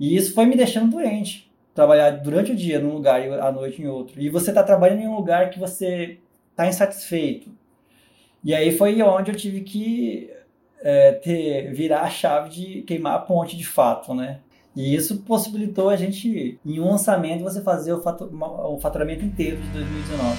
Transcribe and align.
E 0.00 0.16
isso 0.16 0.32
foi 0.32 0.46
me 0.46 0.56
deixando 0.56 0.90
doente. 0.90 1.52
Trabalhar 1.74 2.10
durante 2.12 2.52
o 2.52 2.56
dia 2.56 2.80
num 2.80 2.94
lugar 2.94 3.20
e 3.20 3.30
à 3.34 3.52
noite 3.52 3.82
em 3.82 3.86
outro. 3.86 4.18
E 4.18 4.30
você 4.30 4.50
está 4.50 4.62
trabalhando 4.62 5.02
em 5.02 5.06
um 5.06 5.14
lugar 5.14 5.50
que 5.50 5.58
você 5.58 6.18
está 6.50 6.66
insatisfeito. 6.66 7.50
E 8.42 8.54
aí 8.54 8.74
foi 8.74 9.00
onde 9.02 9.30
eu 9.30 9.36
tive 9.36 9.60
que 9.60 10.30
é, 10.82 11.12
ter, 11.12 11.74
virar 11.74 12.00
a 12.00 12.08
chave 12.08 12.48
de 12.48 12.82
queimar 12.82 13.14
a 13.14 13.18
ponte 13.18 13.58
de 13.58 13.66
fato, 13.66 14.14
né? 14.14 14.40
E 14.74 14.94
isso 14.94 15.18
possibilitou 15.18 15.90
a 15.90 15.96
gente, 15.96 16.58
em 16.64 16.80
um 16.80 16.88
lançamento, 16.88 17.44
você 17.44 17.60
fazer 17.60 17.92
o, 17.92 17.98
o 17.98 18.80
faturamento 18.80 19.22
inteiro 19.22 19.58
de 19.58 19.68
2019. 19.68 20.38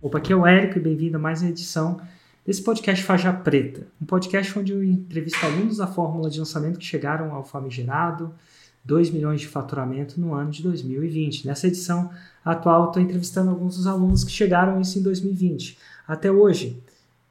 Opa, 0.00 0.18
aqui 0.18 0.32
é 0.32 0.36
o 0.36 0.46
Érico 0.46 0.78
e 0.78 0.80
bem-vindo 0.80 1.16
a 1.16 1.20
mais 1.20 1.42
uma 1.42 1.50
edição 1.50 2.00
desse 2.48 2.62
podcast 2.62 3.04
Faja 3.04 3.30
Preta. 3.30 3.86
Um 4.00 4.06
podcast 4.06 4.58
onde 4.58 4.72
eu 4.72 4.82
entrevisto 4.82 5.44
alunos 5.44 5.76
da 5.76 5.86
fórmula 5.86 6.30
de 6.30 6.38
lançamento 6.38 6.78
que 6.78 6.84
chegaram 6.86 7.34
ao 7.34 7.44
famigerado 7.44 8.34
2 8.86 9.10
milhões 9.10 9.42
de 9.42 9.46
faturamento 9.46 10.18
no 10.18 10.32
ano 10.32 10.50
de 10.50 10.62
2020. 10.62 11.46
Nessa 11.46 11.66
edição 11.66 12.10
atual, 12.42 12.86
estou 12.86 13.02
entrevistando 13.02 13.50
alguns 13.50 13.76
dos 13.76 13.86
alunos 13.86 14.24
que 14.24 14.30
chegaram 14.30 14.80
isso 14.80 14.98
em 14.98 15.02
2020. 15.02 15.76
Até 16.06 16.32
hoje, 16.32 16.82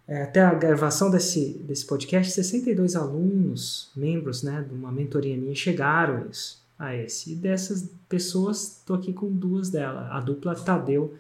é, 0.08 0.22
até 0.22 0.42
a 0.42 0.54
gravação 0.54 1.10
desse, 1.10 1.64
desse 1.64 1.88
podcast, 1.88 2.32
62 2.32 2.96
alunos, 2.96 3.90
membros 3.96 4.44
né, 4.44 4.64
de 4.70 4.76
uma 4.76 4.92
mentoria 4.92 5.36
minha, 5.36 5.56
chegaram 5.56 6.18
a 6.18 6.26
isso. 6.30 6.68
A 6.78 6.96
esse. 6.96 7.32
E 7.32 7.36
dessas 7.36 7.90
pessoas, 8.08 8.78
estou 8.78 8.96
aqui 8.96 9.12
com 9.12 9.32
duas 9.32 9.72
delas, 9.72 10.12
a 10.12 10.20
dupla 10.20 10.54
Tadeu 10.54 11.16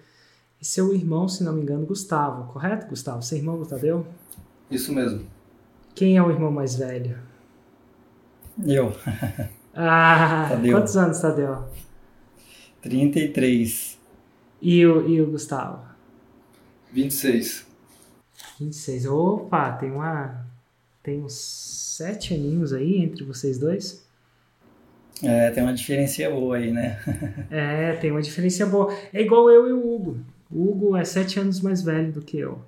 e 0.62 0.66
seu 0.66 0.94
irmão, 0.94 1.28
se 1.28 1.44
não 1.44 1.54
me 1.54 1.62
engano, 1.62 1.86
Gustavo. 1.86 2.52
Correto, 2.52 2.88
Gustavo? 2.88 3.22
Seu 3.22 3.38
irmão 3.38 3.58
do 3.58 3.66
Tadeu? 3.66 4.06
Isso 4.70 4.94
mesmo. 4.94 5.26
Quem 5.94 6.18
é 6.18 6.24
o 6.24 6.32
irmão 6.32 6.52
mais 6.52 6.76
velho? 6.76 7.18
Eu. 8.66 8.94
Ah, 9.80 10.48
Tadeu. 10.50 10.76
quantos 10.76 10.98
anos, 10.98 11.20
Tadeu? 11.20 11.64
33. 12.82 14.00
E 14.60 14.84
o, 14.84 15.08
e 15.08 15.22
o 15.22 15.30
Gustavo? 15.30 15.86
26. 16.92 17.68
26. 18.60 19.06
Opa, 19.06 19.74
tem 19.74 19.92
uma. 19.92 20.48
Tem 21.04 21.24
uns 21.24 21.34
sete 21.34 22.34
aninhos 22.34 22.74
aí 22.74 22.98
entre 23.04 23.24
vocês 23.24 23.60
dois. 23.60 24.04
É, 25.22 25.52
tem 25.52 25.62
uma 25.62 25.74
diferença 25.76 26.28
boa 26.30 26.58
aí, 26.58 26.72
né? 26.72 27.00
é, 27.52 27.94
tem 27.98 28.10
uma 28.10 28.22
diferença 28.22 28.66
boa. 28.66 28.92
É 29.14 29.22
igual 29.22 29.48
eu 29.50 29.70
e 29.70 29.74
o 29.74 29.94
Hugo. 29.94 30.18
O 30.50 30.70
Hugo 30.70 30.96
é 30.96 31.04
sete 31.04 31.40
anos 31.40 31.62
mais 31.62 31.82
velho 31.82 32.12
do 32.12 32.22
que 32.22 32.38
eu. 32.38 32.62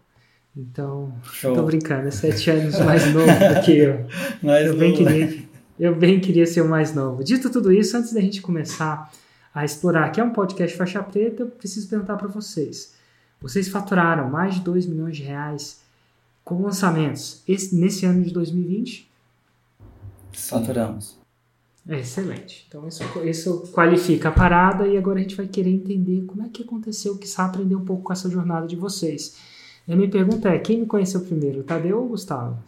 Então, 0.55 1.13
Show. 1.23 1.55
tô 1.55 1.63
brincando, 1.63 2.07
é 2.07 2.11
sete 2.11 2.49
anos 2.49 2.77
mais 2.79 3.05
novo 3.13 3.27
do 3.27 3.61
que 3.63 3.77
eu. 3.77 4.05
Mais 4.43 4.67
eu 4.67 4.75
bem 4.75 4.93
queria, 4.93 5.43
eu 5.79 5.95
bem 5.95 6.19
queria 6.19 6.45
ser 6.45 6.61
o 6.61 6.67
mais 6.67 6.93
novo. 6.93 7.23
Dito 7.23 7.49
tudo 7.49 7.71
isso, 7.71 7.95
antes 7.95 8.11
da 8.11 8.19
gente 8.19 8.41
começar 8.41 9.11
a 9.53 9.63
explorar, 9.63 10.09
que 10.11 10.19
é 10.19 10.23
um 10.23 10.31
podcast 10.31 10.75
faixa 10.75 11.01
preta, 11.01 11.43
eu 11.43 11.47
preciso 11.47 11.87
perguntar 11.87 12.17
para 12.17 12.27
vocês. 12.27 12.93
Vocês 13.41 13.69
faturaram 13.69 14.29
mais 14.29 14.55
de 14.55 14.61
2 14.61 14.85
milhões 14.85 15.15
de 15.15 15.23
reais 15.23 15.81
com 16.43 16.61
lançamentos 16.61 17.41
esse, 17.47 17.75
nesse 17.75 18.05
ano 18.05 18.23
de 18.23 18.31
2020? 18.31 19.09
Faturamos. 20.33 21.17
É 21.89 21.99
excelente. 21.99 22.65
Então 22.67 22.87
isso, 22.87 23.03
isso 23.25 23.71
qualifica 23.73 24.29
a 24.29 24.31
parada 24.31 24.87
e 24.87 24.95
agora 24.95 25.17
a 25.17 25.21
gente 25.21 25.35
vai 25.35 25.47
querer 25.47 25.71
entender 25.71 26.23
como 26.25 26.45
é 26.45 26.49
que 26.49 26.61
aconteceu, 26.61 27.17
que 27.17 27.27
sabe 27.27 27.55
aprender 27.55 27.75
um 27.75 27.83
pouco 27.83 28.03
com 28.03 28.13
essa 28.13 28.29
jornada 28.29 28.67
de 28.67 28.75
vocês. 28.75 29.37
E 29.87 29.93
a 29.93 29.95
minha 29.95 30.09
pergunta 30.09 30.49
é, 30.49 30.59
quem 30.59 30.81
me 30.81 30.85
conheceu 30.85 31.21
primeiro, 31.21 31.61
o 31.61 31.63
Tadeu 31.63 31.97
ou 31.97 32.05
o 32.05 32.09
Gustavo? 32.09 32.59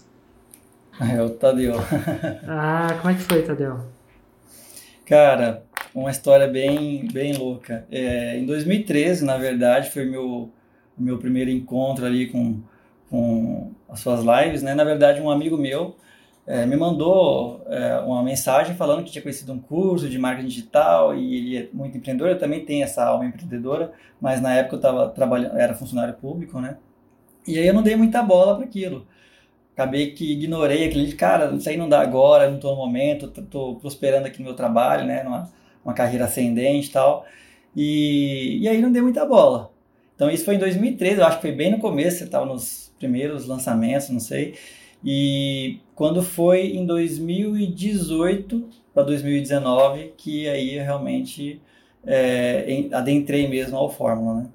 É 1.00 1.22
o 1.22 1.30
Tadeu. 1.30 1.76
ah, 2.48 2.98
como 3.00 3.14
é 3.14 3.16
que 3.16 3.22
foi, 3.22 3.44
Tadeu? 3.44 3.80
Cara, 5.06 5.64
uma 5.94 6.10
história 6.10 6.48
bem, 6.48 7.08
bem 7.14 7.38
louca. 7.38 7.86
É, 7.92 8.38
em 8.40 8.46
2013, 8.46 9.24
na 9.24 9.38
verdade, 9.38 9.92
foi 9.92 10.06
meu 10.06 10.52
meu 10.98 11.18
primeiro 11.18 11.50
encontro 11.50 12.06
ali 12.06 12.28
com, 12.28 12.60
com 13.10 13.72
as 13.90 14.00
suas 14.00 14.22
lives, 14.22 14.62
né? 14.62 14.74
Na 14.74 14.84
verdade, 14.84 15.22
um 15.22 15.30
amigo 15.30 15.58
meu 15.58 15.96
é, 16.46 16.66
me 16.66 16.76
mandou 16.76 17.64
é, 17.68 18.00
uma 18.00 18.24
mensagem 18.24 18.76
falando 18.76 19.04
que 19.04 19.12
tinha 19.12 19.22
conhecido 19.22 19.54
um 19.54 19.60
curso 19.60 20.10
de 20.10 20.18
marketing 20.18 20.48
digital 20.48 21.16
e 21.16 21.36
ele 21.36 21.58
é 21.58 21.70
muito 21.74 21.98
empreendedor. 21.98 22.30
Eu 22.30 22.40
também 22.40 22.66
tenho 22.66 22.84
essa 22.84 23.06
alma 23.06 23.26
empreendedora, 23.26 23.94
mas 24.20 24.42
na 24.42 24.54
época 24.54 24.76
eu 24.76 24.80
estava 24.80 25.10
trabalhando, 25.10 25.58
era 25.58 25.74
funcionário 25.74 26.14
público, 26.16 26.60
né? 26.60 26.78
E 27.48 27.58
aí 27.58 27.68
eu 27.68 27.74
não 27.74 27.84
dei 27.84 27.96
muita 27.96 28.22
bola 28.24 28.56
para 28.56 28.66
aquilo. 28.66 29.08
Acabei 29.74 30.12
que 30.12 30.34
ignorei 30.34 30.88
aquele 30.88 31.14
cara, 31.14 31.54
isso 31.56 31.70
aí 31.70 31.78
não 31.78 31.90
dá 31.90 32.02
agora, 32.02 32.50
não 32.50 32.56
estou 32.56 32.72
no 32.76 32.78
momento, 32.78 33.32
estou 33.36 33.76
prosperando 33.78 34.28
aqui 34.28 34.40
no 34.40 34.46
meu 34.46 34.56
trabalho, 34.56 35.06
né? 35.06 35.24
Numa 35.24 35.52
uma 35.84 35.94
carreira 35.94 36.26
ascendente 36.26 36.90
e 36.90 36.92
tal. 36.92 37.26
E, 37.76 38.60
e 38.62 38.68
aí 38.68 38.82
não 38.82 38.92
dei 38.92 39.02
muita 39.02 39.26
bola. 39.26 39.72
Então 40.16 40.30
isso 40.30 40.46
foi 40.46 40.56
em 40.56 40.60
2013, 40.60 41.20
eu 41.20 41.26
acho 41.26 41.38
que 41.38 41.42
foi 41.42 41.52
bem 41.52 41.72
no 41.72 41.80
começo, 41.80 42.20
você 42.20 42.26
estava 42.26 42.46
nos 42.46 42.94
primeiros 43.00 43.48
lançamentos, 43.48 44.10
não 44.10 44.20
sei. 44.20 44.56
E 45.04 45.80
quando 45.96 46.22
foi 46.22 46.68
em 46.76 46.86
2018 46.86 48.70
para 48.94 49.04
2019 49.04 50.14
que 50.18 50.48
aí 50.48 50.76
eu 50.76 50.84
realmente 50.84 51.62
é, 52.04 52.90
adentrei 52.94 53.48
mesmo 53.48 53.78
ao 53.78 53.90
Fórmula, 53.90 54.42
né? 54.42 54.50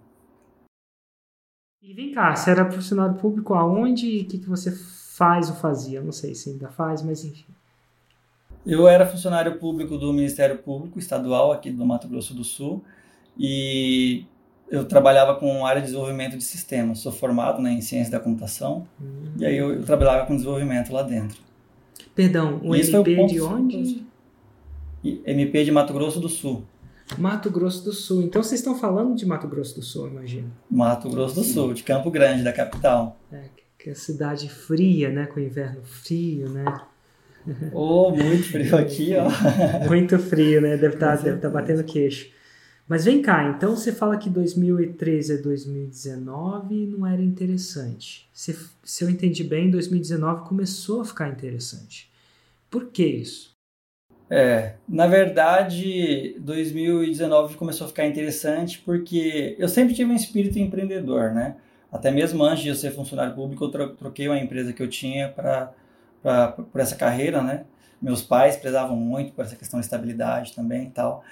E 1.83 1.95
vem 1.95 2.12
cá, 2.12 2.35
você 2.35 2.51
era 2.51 2.65
profissional 2.65 3.15
público 3.15 3.55
aonde 3.55 4.06
e 4.06 4.23
o 4.23 4.25
que, 4.27 4.39
que 4.39 4.49
você 4.49 4.73
faz 5.17 5.49
ou 5.49 5.56
fazia? 5.56 6.01
Não 6.01 6.12
sei 6.12 6.35
se 6.35 6.51
ainda 6.51 6.69
faz, 6.69 7.03
mas 7.03 7.25
enfim. 7.25 7.47
Eu 8.67 8.89
era 8.89 9.06
funcionário 9.06 9.59
público 9.59 9.97
do 9.97 10.12
Ministério 10.12 10.59
Público 10.59 10.99
Estadual 10.99 11.53
aqui 11.53 11.71
do 11.71 11.87
Mato 11.87 12.09
Grosso 12.09 12.35
do 12.35 12.43
Sul 12.43 12.85
e 13.39 14.27
eu 14.69 14.84
trabalhava 14.84 15.34
com 15.37 15.65
área 15.65 15.81
de 15.81 15.87
desenvolvimento 15.87 16.37
de 16.37 16.44
sistemas. 16.44 16.99
Sou 16.99 17.12
formado 17.12 17.62
né, 17.62 17.72
em 17.72 17.81
ciência 17.81 18.12
da 18.12 18.21
computação 18.21 18.87
uhum. 19.00 19.32
e 19.38 19.47
aí 19.47 19.56
eu, 19.56 19.75
eu, 19.75 19.82
trabalhava 19.84 20.27
com 20.27 20.34
desenvolvimento 20.34 20.93
lá 20.93 21.03
dentro. 21.03 21.38
Perdão, 22.15 22.60
o 22.62 22.75
MP 22.75 23.21
o 23.21 23.26
de 23.26 23.41
onde? 23.41 24.06
MP 25.05 25.65
de 25.65 25.71
Mato 25.71 25.93
Grosso 25.93 26.19
do 26.19 26.28
Sul. 26.28 26.65
Mato 27.16 27.50
Grosso 27.50 27.84
do 27.84 27.93
Sul. 27.93 28.22
Então 28.22 28.43
vocês 28.43 28.60
estão 28.60 28.76
falando 28.76 29.15
de 29.15 29.25
Mato 29.25 29.47
Grosso 29.47 29.76
do 29.76 29.82
Sul, 29.82 30.09
imagino. 30.09 30.50
Mato 30.69 31.09
Grosso 31.09 31.37
do 31.37 31.44
Sul, 31.44 31.72
de 31.72 31.82
Campo 31.82 32.10
Grande, 32.10 32.43
da 32.43 32.53
capital. 32.53 33.16
É, 33.31 33.44
que 33.78 33.91
é 33.91 33.94
cidade 33.94 34.49
fria, 34.49 35.10
né? 35.10 35.26
Com 35.26 35.38
inverno 35.38 35.82
frio, 35.84 36.49
né? 36.49 36.65
Oh, 37.72 38.10
muito 38.10 38.44
frio 38.50 38.75
aqui, 38.76 39.12
ó. 39.15 39.87
muito 39.88 40.19
frio, 40.19 40.60
né? 40.60 40.76
Deve 40.76 40.94
estar 40.94 41.16
tá, 41.16 41.22
deve 41.22 41.38
tá 41.38 41.49
batendo 41.49 41.84
queixo. 41.84 42.28
Mas 42.89 43.05
vem 43.05 43.21
cá, 43.21 43.49
então 43.49 43.75
você 43.75 43.91
fala 43.91 44.17
que 44.17 44.31
2013 44.31 45.35
a 45.35 45.43
2019 45.43 46.87
não 46.87 47.05
era 47.05 47.21
interessante. 47.21 48.29
Se, 48.33 48.57
se 48.85 49.03
eu 49.03 49.11
entendi 49.11 49.43
bem, 49.43 49.71
2019 49.71 50.49
começou 50.49 51.01
a 51.01 51.05
ficar 51.05 51.29
interessante. 51.29 52.09
Por 52.71 52.87
que 52.87 53.05
isso? 53.05 53.57
É, 54.31 54.75
na 54.89 55.07
verdade, 55.07 56.37
2019 56.41 57.57
começou 57.57 57.87
a 57.87 57.89
ficar 57.89 58.07
interessante 58.07 58.81
porque 58.85 59.57
eu 59.59 59.69
sempre 59.69 59.95
tive 59.95 60.13
um 60.13 60.17
espírito 60.17 60.59
empreendedor, 60.59 61.33
né? 61.33 61.57
Até 61.91 62.11
mesmo 62.11 62.43
antes 62.45 62.63
de 62.63 62.69
eu 62.69 62.75
ser 62.75 62.91
funcionário 62.93 63.35
público, 63.35 63.65
eu 63.65 63.97
troquei 63.97 64.29
uma 64.29 64.39
empresa 64.39 64.73
que 64.73 64.83
eu 64.83 64.89
tinha 64.89 65.29
para 65.29 65.73
por 66.73 66.81
essa 66.81 66.97
carreira, 66.97 67.43
né? 67.43 67.65
Meus 68.03 68.23
pais 68.23 68.57
prezavam 68.57 68.97
muito 68.97 69.33
por 69.33 69.45
essa 69.45 69.57
questão 69.57 69.79
de 69.79 69.87
estabilidade 69.87 70.55
também 70.55 70.89
e 70.89 70.91
tal. 70.91 71.25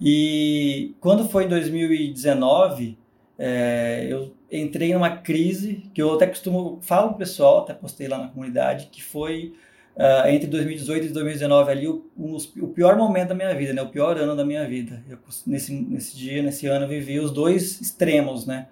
E 0.00 0.94
quando 1.00 1.28
foi 1.28 1.44
em 1.44 1.48
2019, 1.48 2.96
é, 3.38 4.06
eu 4.08 4.32
entrei 4.50 4.92
numa 4.94 5.18
crise 5.18 5.90
que 5.92 6.00
eu 6.00 6.14
até 6.14 6.26
costumo, 6.26 6.78
falo 6.80 7.10
pro 7.10 7.18
pessoal, 7.18 7.60
até 7.60 7.74
postei 7.74 8.08
lá 8.08 8.18
na 8.18 8.28
comunidade, 8.28 8.88
que 8.90 9.02
foi 9.02 9.54
uh, 9.96 10.28
entre 10.28 10.46
2018 10.46 11.06
e 11.06 11.08
2019 11.10 11.70
ali 11.70 11.88
o, 11.88 12.04
um, 12.18 12.36
o, 12.36 12.68
pior 12.68 12.96
momento 12.96 13.28
da 13.28 13.34
minha 13.34 13.54
vida, 13.54 13.72
né? 13.72 13.82
O 13.82 13.88
pior 13.88 14.16
ano 14.16 14.34
da 14.34 14.44
minha 14.44 14.66
vida. 14.66 15.02
Eu, 15.08 15.18
nesse, 15.46 15.72
nesse 15.74 16.16
dia, 16.16 16.42
nesse 16.42 16.66
ano, 16.66 16.86
eu 16.86 16.88
vivi 16.88 17.20
os 17.20 17.30
dois 17.30 17.80
extremos, 17.80 18.46
né? 18.46 18.68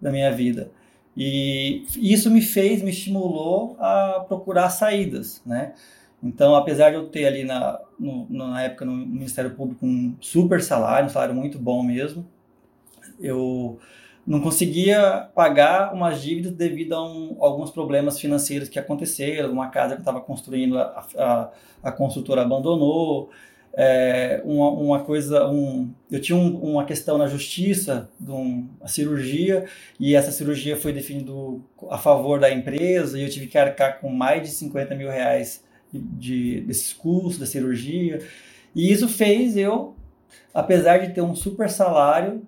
Da 0.00 0.10
minha 0.10 0.30
vida. 0.30 0.70
E 1.16 1.84
isso 1.96 2.30
me 2.30 2.40
fez, 2.40 2.80
me 2.82 2.90
estimulou 2.90 3.76
a 3.80 4.24
procurar 4.28 4.70
saídas, 4.70 5.42
né? 5.44 5.72
Então, 6.22 6.54
apesar 6.54 6.90
de 6.90 6.96
eu 6.96 7.06
ter 7.06 7.26
ali 7.26 7.44
na, 7.44 7.80
no, 7.98 8.26
na 8.28 8.62
época 8.62 8.84
no 8.84 8.92
Ministério 8.92 9.50
Público 9.52 9.86
um 9.86 10.16
super 10.20 10.60
salário, 10.62 11.06
um 11.06 11.10
salário 11.10 11.34
muito 11.34 11.58
bom 11.58 11.82
mesmo, 11.82 12.26
eu 13.20 13.78
não 14.26 14.40
conseguia 14.40 15.28
pagar 15.34 15.94
umas 15.94 16.20
dívidas 16.20 16.52
devido 16.52 16.94
a 16.94 17.02
um, 17.02 17.36
alguns 17.40 17.70
problemas 17.70 18.20
financeiros 18.20 18.68
que 18.68 18.78
aconteceram, 18.78 19.50
uma 19.50 19.68
casa 19.68 19.94
que 19.94 20.00
eu 20.00 20.02
estava 20.02 20.20
construindo, 20.20 20.78
a, 20.78 21.06
a, 21.16 21.50
a, 21.84 21.92
construtora 21.92 22.42
abandonou, 22.42 23.30
é, 23.72 24.42
uma, 24.44 24.70
uma, 24.70 25.00
coisa, 25.00 25.46
um, 25.48 25.90
eu 26.10 26.20
tinha 26.20 26.36
um, 26.36 26.58
uma 26.72 26.84
questão 26.84 27.16
na 27.16 27.26
justiça, 27.26 28.10
de 28.20 28.30
uma 28.30 28.86
cirurgia, 28.86 29.64
e 29.98 30.14
essa 30.14 30.30
cirurgia 30.30 30.76
foi 30.76 30.92
definida 30.92 31.32
a 31.88 31.96
favor 31.96 32.38
da 32.38 32.52
empresa, 32.52 33.18
e 33.18 33.22
eu 33.22 33.30
tive 33.30 33.46
que 33.46 33.56
arcar 33.56 34.00
com 34.00 34.10
mais 34.10 34.42
de 34.42 34.48
50 34.48 34.94
mil 34.94 35.08
reais 35.08 35.64
de, 35.92 36.00
de, 36.00 36.60
desses 36.62 36.92
custos 36.92 37.38
da 37.38 37.46
cirurgia, 37.46 38.20
e 38.74 38.92
isso 38.92 39.08
fez 39.08 39.56
eu, 39.56 39.96
apesar 40.52 40.98
de 40.98 41.12
ter 41.12 41.20
um 41.20 41.34
super 41.34 41.70
salário, 41.70 42.42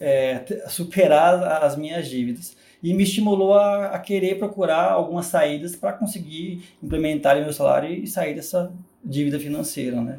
é, 0.00 0.44
superar 0.68 1.62
as 1.62 1.76
minhas 1.76 2.08
dívidas. 2.08 2.56
E 2.82 2.92
me 2.92 3.04
estimulou 3.04 3.54
a, 3.54 3.86
a 3.86 3.98
querer 4.00 4.38
procurar 4.38 4.90
algumas 4.90 5.26
saídas 5.26 5.76
para 5.76 5.92
conseguir 5.92 6.64
implementar 6.82 7.38
o 7.38 7.40
meu 7.40 7.52
salário 7.52 7.88
e 7.88 8.06
sair 8.08 8.34
dessa 8.34 8.72
dívida 9.04 9.38
financeira, 9.38 10.00
né? 10.00 10.18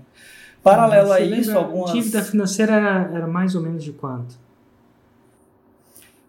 Paralelo 0.63 1.09
Você 1.09 1.13
a 1.13 1.19
isso, 1.19 1.49
lembra, 1.49 1.55
algumas... 1.55 1.91
dívida 1.91 2.23
financeira 2.23 2.73
era, 2.73 3.11
era, 3.13 3.27
mais 3.27 3.53
ou 3.53 3.61
menos 3.61 3.83
de 3.83 3.91
quanto? 3.91 4.35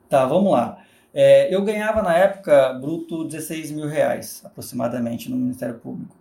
Tá, 0.08 0.26
vamos 0.26 0.50
lá. 0.50 0.83
É, 1.14 1.54
eu 1.54 1.62
ganhava 1.62 2.02
na 2.02 2.16
época 2.16 2.72
bruto 2.72 3.24
16 3.24 3.70
mil 3.70 3.86
reais, 3.86 4.42
aproximadamente, 4.44 5.30
no 5.30 5.36
Ministério 5.36 5.76
Público. 5.76 6.16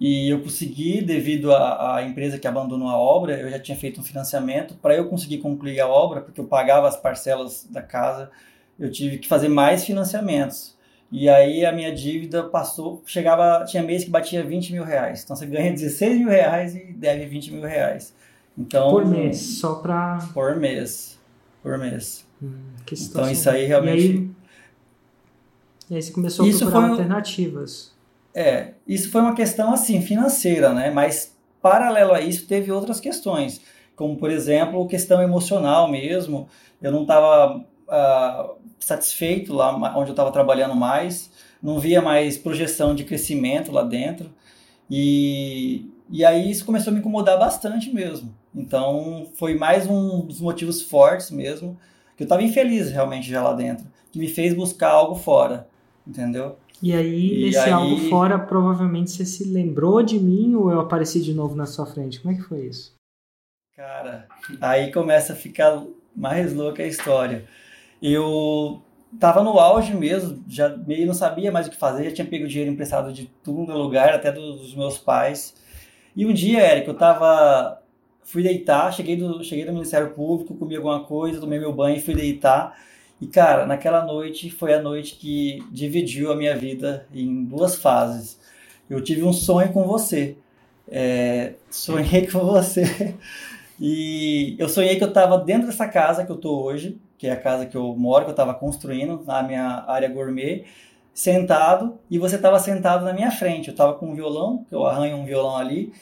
E 0.00 0.30
eu 0.30 0.40
consegui, 0.40 1.02
devido 1.02 1.54
à, 1.54 2.02
empresa 2.02 2.38
que 2.38 2.48
abandonou 2.48 2.88
a 2.88 2.96
obra, 2.96 3.38
eu 3.38 3.50
já 3.50 3.58
tinha 3.58 3.76
feito 3.76 4.00
um 4.00 4.02
financiamento. 4.02 4.74
Para 4.76 4.96
eu 4.96 5.06
conseguir 5.10 5.38
concluir 5.38 5.78
a 5.78 5.86
obra, 5.86 6.22
porque 6.22 6.40
eu 6.40 6.46
pagava 6.46 6.88
as 6.88 6.96
parcelas 6.96 7.68
da 7.70 7.82
casa, 7.82 8.30
eu 8.78 8.90
tive 8.90 9.18
que 9.18 9.28
fazer 9.28 9.50
mais 9.50 9.84
financiamentos. 9.84 10.74
E 11.12 11.28
aí 11.28 11.66
a 11.66 11.72
minha 11.72 11.94
dívida 11.94 12.44
passou, 12.44 13.02
chegava, 13.04 13.62
tinha 13.66 13.82
mês 13.82 14.02
que 14.02 14.10
batia 14.10 14.42
20 14.42 14.72
mil 14.72 14.84
reais. 14.84 15.22
Então 15.22 15.36
você 15.36 15.44
ganha 15.44 15.70
16 15.74 16.18
mil 16.18 16.30
reais 16.30 16.74
e 16.74 16.94
deve 16.94 17.26
20 17.26 17.52
mil 17.52 17.62
reais. 17.62 18.14
Então, 18.56 18.90
por 18.90 19.04
mês, 19.04 19.38
só 19.38 19.74
para. 19.76 20.18
Por 20.32 20.56
mês. 20.56 21.18
Por 21.62 21.76
mês. 21.76 22.29
Hum, 22.42 22.52
então 22.90 23.30
isso 23.30 23.48
aí 23.50 23.66
realmente. 23.66 24.06
E 24.06 24.10
aí, 24.10 24.30
e 25.90 25.94
aí 25.96 26.02
você 26.02 26.12
começou 26.12 26.46
a 26.46 26.48
procurar 26.48 26.70
foi... 26.70 26.90
alternativas. 26.90 27.92
É, 28.34 28.74
isso 28.86 29.10
foi 29.10 29.20
uma 29.20 29.34
questão 29.34 29.72
assim, 29.72 30.00
financeira, 30.00 30.72
né? 30.72 30.90
Mas 30.90 31.36
paralelo 31.60 32.12
a 32.12 32.20
isso 32.20 32.46
teve 32.46 32.70
outras 32.70 33.00
questões, 33.00 33.60
como 33.96 34.16
por 34.16 34.30
exemplo, 34.30 34.86
questão 34.86 35.20
emocional 35.20 35.90
mesmo. 35.90 36.48
Eu 36.80 36.92
não 36.92 37.02
estava 37.02 37.58
uh, 37.58 37.64
ah, 37.88 38.50
satisfeito 38.78 39.52
lá 39.52 39.74
onde 39.98 40.10
eu 40.10 40.12
estava 40.12 40.30
trabalhando 40.30 40.74
mais, 40.74 41.30
não 41.62 41.78
via 41.78 42.00
mais 42.00 42.38
projeção 42.38 42.94
de 42.94 43.04
crescimento 43.04 43.72
lá 43.72 43.82
dentro. 43.82 44.30
E, 44.88 45.86
e 46.08 46.24
aí 46.24 46.50
isso 46.50 46.64
começou 46.64 46.90
a 46.90 46.94
me 46.94 47.00
incomodar 47.00 47.38
bastante 47.38 47.92
mesmo. 47.92 48.34
Então 48.54 49.26
foi 49.34 49.54
mais 49.54 49.86
um 49.86 50.20
dos 50.26 50.40
motivos 50.40 50.82
fortes 50.82 51.30
mesmo, 51.30 51.78
que 52.20 52.24
eu 52.24 52.26
estava 52.26 52.42
infeliz 52.42 52.90
realmente 52.90 53.28
já 53.28 53.42
lá 53.42 53.54
dentro, 53.54 53.86
que 54.12 54.18
me 54.18 54.28
fez 54.28 54.54
buscar 54.54 54.90
algo 54.90 55.14
fora, 55.14 55.66
entendeu? 56.06 56.56
E 56.82 56.92
aí, 56.94 57.40
e 57.40 57.46
nesse 57.46 57.58
aí... 57.58 57.70
algo 57.70 57.96
fora, 58.08 58.38
provavelmente 58.38 59.10
você 59.10 59.24
se 59.24 59.44
lembrou 59.44 60.02
de 60.02 60.18
mim 60.18 60.54
ou 60.54 60.70
eu 60.70 60.80
apareci 60.80 61.20
de 61.20 61.34
novo 61.34 61.54
na 61.54 61.66
sua 61.66 61.86
frente? 61.86 62.20
Como 62.20 62.34
é 62.34 62.36
que 62.36 62.44
foi 62.44 62.66
isso? 62.66 62.94
Cara, 63.76 64.26
aí 64.60 64.92
começa 64.92 65.32
a 65.32 65.36
ficar 65.36 65.82
mais 66.16 66.54
louca 66.54 66.82
a 66.82 66.86
história 66.86 67.46
eu 68.02 68.82
tava 69.18 69.42
no 69.42 69.58
auge 69.58 69.94
mesmo, 69.94 70.42
já 70.48 70.68
meio 70.76 71.06
não 71.06 71.14
sabia 71.14 71.52
mais 71.52 71.66
o 71.66 71.70
que 71.70 71.76
fazer, 71.76 72.04
já 72.04 72.12
tinha 72.12 72.26
pego 72.26 72.46
dinheiro 72.46 72.70
emprestado 72.70 73.12
de 73.12 73.26
tudo 73.42 73.72
no 73.72 73.78
lugar, 73.78 74.14
até 74.14 74.32
dos 74.32 74.74
meus 74.74 74.98
pais. 74.98 75.54
E 76.16 76.24
um 76.24 76.32
dia, 76.32 76.60
Eric, 76.72 76.88
eu 76.88 76.94
tava 76.94 77.79
fui 78.30 78.42
deitar, 78.44 78.92
cheguei 78.92 79.16
do 79.16 79.42
cheguei 79.42 79.64
do 79.64 79.72
Ministério 79.72 80.10
Público, 80.10 80.54
comi 80.54 80.76
alguma 80.76 81.02
coisa, 81.04 81.40
tomei 81.40 81.58
meu 81.58 81.72
banho 81.72 81.96
e 81.96 82.00
fui 82.00 82.14
deitar. 82.14 82.78
E 83.20 83.26
cara, 83.26 83.66
naquela 83.66 84.04
noite 84.04 84.50
foi 84.50 84.72
a 84.72 84.80
noite 84.80 85.16
que 85.16 85.62
dividiu 85.70 86.30
a 86.32 86.36
minha 86.36 86.56
vida 86.56 87.06
em 87.12 87.44
duas 87.44 87.74
fases. 87.76 88.38
Eu 88.88 89.02
tive 89.02 89.24
um 89.24 89.32
sonho 89.32 89.72
com 89.72 89.84
você. 89.84 90.36
É, 90.88 91.54
sonhei 91.70 92.26
com 92.26 92.40
você. 92.40 93.14
E 93.82 94.56
eu 94.58 94.68
sonhei 94.68 94.96
que 94.96 95.04
eu 95.04 95.08
estava 95.08 95.38
dentro 95.38 95.66
dessa 95.66 95.88
casa 95.88 96.22
que 96.26 96.30
eu 96.30 96.36
tô 96.36 96.62
hoje, 96.62 97.00
que 97.16 97.26
é 97.26 97.32
a 97.32 97.40
casa 97.40 97.64
que 97.64 97.74
eu 97.74 97.96
moro, 97.96 98.26
que 98.26 98.30
eu 98.30 98.32
estava 98.32 98.52
construindo 98.52 99.24
na 99.24 99.42
minha 99.42 99.86
área 99.88 100.06
gourmet, 100.06 100.66
sentado, 101.14 101.98
e 102.10 102.18
você 102.18 102.36
estava 102.36 102.58
sentado 102.58 103.06
na 103.06 103.14
minha 103.14 103.30
frente. 103.30 103.68
Eu 103.68 103.72
estava 103.72 103.94
com 103.94 104.10
um 104.10 104.14
violão, 104.14 104.66
que 104.68 104.74
eu 104.74 104.84
arranho 104.84 105.16
um 105.16 105.24
violão 105.24 105.56
ali, 105.56 105.94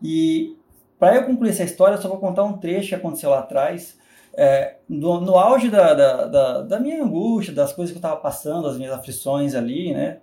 e 0.00 0.55
para 0.98 1.16
eu 1.16 1.24
concluir 1.24 1.50
essa 1.50 1.64
história, 1.64 1.96
eu 1.96 2.02
só 2.02 2.08
vou 2.08 2.18
contar 2.18 2.44
um 2.44 2.58
trecho 2.58 2.90
que 2.90 2.94
aconteceu 2.94 3.30
lá 3.30 3.40
atrás. 3.40 3.98
É, 4.34 4.76
no, 4.88 5.20
no, 5.20 5.36
auge 5.36 5.70
da, 5.70 5.94
da, 5.94 6.26
da, 6.26 6.62
da, 6.62 6.80
minha 6.80 7.02
angústia, 7.02 7.54
das 7.54 7.72
coisas 7.72 7.90
que 7.90 7.96
eu 7.96 8.00
estava 8.00 8.20
passando, 8.20 8.68
as 8.68 8.76
minhas 8.76 8.92
aflições 8.92 9.54
ali, 9.54 9.94
né? 9.94 10.18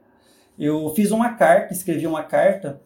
Eu 0.58 0.88
fiz 0.96 1.10
uma 1.10 1.34
carta, 1.34 1.74
escrevi 1.74 2.06
uma 2.06 2.22
carta, 2.24 2.80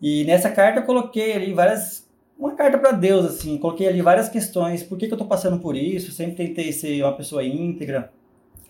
e 0.00 0.24
nessa 0.24 0.50
carta 0.50 0.80
eu 0.80 0.84
coloquei 0.84 1.32
ali 1.32 1.54
várias 1.54 2.04
uma 2.38 2.54
carta 2.54 2.78
para 2.78 2.92
Deus, 2.92 3.24
assim. 3.24 3.56
Coloquei 3.58 3.86
ali 3.86 4.02
várias 4.02 4.28
questões. 4.28 4.82
Por 4.82 4.98
que, 4.98 5.06
que 5.06 5.12
eu 5.12 5.16
estou 5.16 5.28
passando 5.28 5.58
por 5.60 5.76
isso? 5.76 6.12
Sempre 6.12 6.46
tentei 6.46 6.72
ser 6.72 7.02
uma 7.02 7.16
pessoa 7.16 7.44
íntegra, 7.44 8.12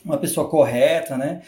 uma 0.05 0.19
pessoa 0.19 0.49
correta, 0.49 1.17
né? 1.17 1.43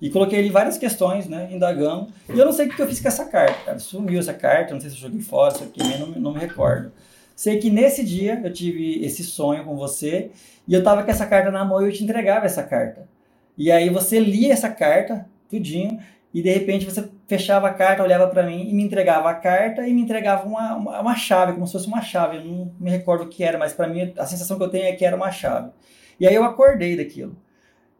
E 0.00 0.08
coloquei 0.08 0.38
ali 0.38 0.48
várias 0.48 0.78
questões, 0.78 1.26
né? 1.26 1.48
Indagando. 1.52 2.08
E 2.28 2.38
eu 2.38 2.44
não 2.44 2.52
sei 2.52 2.66
o 2.66 2.70
que 2.70 2.80
eu 2.80 2.88
fiz 2.88 3.00
com 3.00 3.08
essa 3.08 3.26
carta, 3.26 3.64
cara. 3.64 3.78
Sumiu 3.78 4.18
essa 4.18 4.32
carta, 4.32 4.72
não 4.72 4.80
sei 4.80 4.90
se 4.90 4.96
eu 4.96 5.02
joguei 5.02 5.20
fora, 5.20 5.54
se 5.54 5.62
eu 5.62 5.68
queimei, 5.68 5.98
não, 5.98 6.06
não 6.08 6.32
me 6.32 6.40
recordo. 6.40 6.90
Sei 7.36 7.58
que 7.58 7.70
nesse 7.70 8.04
dia 8.04 8.40
eu 8.42 8.52
tive 8.52 9.04
esse 9.04 9.22
sonho 9.24 9.64
com 9.64 9.76
você 9.76 10.30
e 10.66 10.74
eu 10.74 10.82
tava 10.82 11.02
com 11.02 11.10
essa 11.10 11.26
carta 11.26 11.50
na 11.50 11.64
mão 11.64 11.82
e 11.82 11.88
eu 11.88 11.92
te 11.92 12.02
entregava 12.02 12.46
essa 12.46 12.62
carta. 12.62 13.08
E 13.56 13.70
aí 13.70 13.90
você 13.90 14.18
lia 14.18 14.52
essa 14.52 14.70
carta, 14.70 15.26
tudinho, 15.48 15.98
e 16.32 16.40
de 16.42 16.50
repente 16.50 16.84
você 16.84 17.08
fechava 17.26 17.68
a 17.68 17.74
carta, 17.74 18.02
olhava 18.02 18.26
para 18.28 18.44
mim 18.44 18.68
e 18.68 18.72
me 18.72 18.82
entregava 18.82 19.28
a 19.30 19.34
carta 19.34 19.86
e 19.86 19.92
me 19.92 20.00
entregava 20.00 20.46
uma, 20.46 20.76
uma, 20.76 21.00
uma, 21.00 21.16
chave, 21.16 21.52
como 21.52 21.66
se 21.66 21.72
fosse 21.72 21.86
uma 21.86 22.00
chave. 22.00 22.36
Eu 22.36 22.44
não 22.44 22.72
me 22.78 22.90
recordo 22.90 23.24
o 23.24 23.28
que 23.28 23.42
era, 23.42 23.58
mas 23.58 23.72
para 23.72 23.88
mim 23.88 24.12
a 24.16 24.26
sensação 24.26 24.56
que 24.56 24.62
eu 24.62 24.68
tenho 24.68 24.84
é 24.84 24.92
que 24.92 25.04
era 25.04 25.16
uma 25.16 25.30
chave. 25.30 25.70
E 26.18 26.26
aí 26.26 26.34
eu 26.34 26.44
acordei 26.44 26.96
daquilo. 26.96 27.36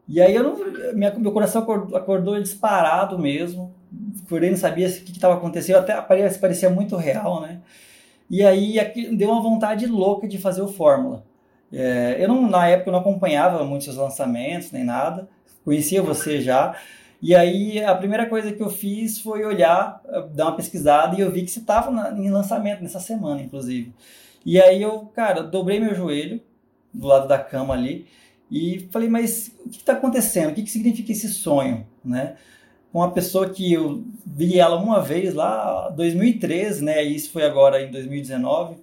E 0.07 0.21
aí 0.21 0.35
eu 0.35 0.43
não, 0.43 0.93
minha, 0.93 1.13
meu 1.15 1.31
coração 1.31 1.61
acordou, 1.61 1.97
acordou 1.97 2.41
disparado 2.41 3.17
mesmo. 3.17 3.73
Acordei, 4.25 4.49
não 4.49 4.57
sabia 4.57 4.87
o 4.87 4.91
que 4.91 5.11
estava 5.11 5.35
acontecendo, 5.35 5.77
até 5.77 5.99
parecia, 6.01 6.39
parecia 6.39 6.69
muito 6.69 6.95
real, 6.95 7.41
né? 7.41 7.61
E 8.29 8.43
aí 8.43 8.79
aqui, 8.79 9.13
deu 9.15 9.29
uma 9.29 9.41
vontade 9.41 9.85
louca 9.85 10.27
de 10.27 10.37
fazer 10.37 10.61
o 10.61 10.67
Fórmula. 10.67 11.23
É, 11.71 12.17
eu 12.19 12.27
não, 12.27 12.49
na 12.49 12.67
época 12.67 12.89
eu 12.89 12.93
não 12.93 12.99
acompanhava 12.99 13.63
muitos 13.63 13.95
lançamentos 13.95 14.71
nem 14.71 14.83
nada, 14.83 15.29
conhecia 15.63 16.01
você 16.01 16.41
já, 16.41 16.75
e 17.21 17.35
aí 17.35 17.83
a 17.83 17.93
primeira 17.95 18.25
coisa 18.27 18.51
que 18.51 18.61
eu 18.61 18.69
fiz 18.69 19.19
foi 19.19 19.45
olhar, 19.45 20.01
dar 20.33 20.45
uma 20.45 20.55
pesquisada 20.55 21.15
e 21.15 21.21
eu 21.21 21.31
vi 21.31 21.43
que 21.43 21.51
você 21.51 21.59
estava 21.59 21.91
em 22.17 22.31
lançamento 22.31 22.81
nessa 22.81 22.99
semana, 22.99 23.41
inclusive. 23.41 23.93
E 24.45 24.59
aí 24.59 24.81
eu, 24.81 25.05
cara, 25.13 25.43
dobrei 25.43 25.79
meu 25.79 25.93
joelho 25.93 26.41
do 26.93 27.07
lado 27.07 27.27
da 27.27 27.37
cama 27.37 27.73
ali 27.73 28.07
e 28.51 28.89
falei, 28.91 29.07
mas 29.07 29.55
o 29.65 29.69
que 29.69 29.77
está 29.77 29.93
acontecendo? 29.93 30.51
O 30.51 30.53
que, 30.53 30.63
que 30.63 30.69
significa 30.69 31.13
esse 31.13 31.29
sonho, 31.29 31.87
né? 32.03 32.35
Uma 32.93 33.11
pessoa 33.11 33.49
que 33.49 33.71
eu 33.71 34.03
vi 34.25 34.59
ela 34.59 34.75
uma 34.75 34.99
vez 35.01 35.33
lá, 35.33 35.89
2013, 35.91 36.83
né? 36.83 37.05
E 37.05 37.15
isso 37.15 37.31
foi 37.31 37.43
agora 37.43 37.81
em 37.81 37.89
2019. 37.89 38.75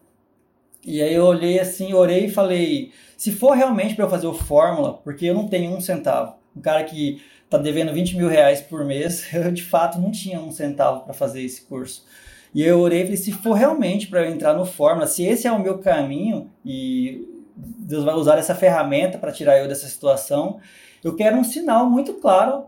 E 0.83 1.03
aí 1.03 1.13
eu 1.13 1.25
olhei 1.27 1.61
assim, 1.61 1.93
orei 1.93 2.27
e 2.27 2.31
falei, 2.31 2.93
se 3.15 3.31
for 3.31 3.53
realmente 3.53 3.95
para 3.95 4.07
eu 4.07 4.11
fazer 4.11 4.27
o 4.27 4.33
fórmula, 4.33 4.95
porque 4.95 5.27
eu 5.27 5.35
não 5.35 5.47
tenho 5.47 5.77
um 5.77 5.81
centavo, 5.83 6.37
um 6.57 6.63
cara 6.63 6.83
que 6.85 7.21
tá 7.51 7.59
devendo 7.59 7.93
20 7.93 8.17
mil 8.17 8.29
reais 8.29 8.63
por 8.63 8.87
mês, 8.87 9.27
eu 9.35 9.53
de 9.53 9.63
fato 9.63 10.01
não 10.01 10.11
tinha 10.11 10.41
um 10.41 10.51
centavo 10.51 11.01
para 11.05 11.13
fazer 11.13 11.43
esse 11.43 11.61
curso. 11.63 12.07
E 12.55 12.63
eu 12.63 12.81
orei 12.81 13.01
e 13.01 13.05
falei, 13.05 13.17
se 13.19 13.33
for 13.33 13.53
realmente 13.53 14.07
para 14.07 14.25
eu 14.25 14.33
entrar 14.33 14.55
no 14.55 14.65
Fórmula, 14.65 15.07
se 15.07 15.23
esse 15.23 15.47
é 15.47 15.53
o 15.53 15.63
meu 15.63 15.79
caminho 15.79 16.51
e 16.65 17.38
Deus 17.59 18.05
vai 18.05 18.15
usar 18.15 18.39
essa 18.39 18.55
ferramenta 18.55 19.19
para 19.19 19.33
tirar 19.33 19.59
eu 19.59 19.67
dessa 19.67 19.89
situação, 19.89 20.61
eu 21.03 21.15
quero 21.17 21.37
um 21.37 21.45
sinal 21.45 21.89
muito 21.89 22.15
claro 22.15 22.67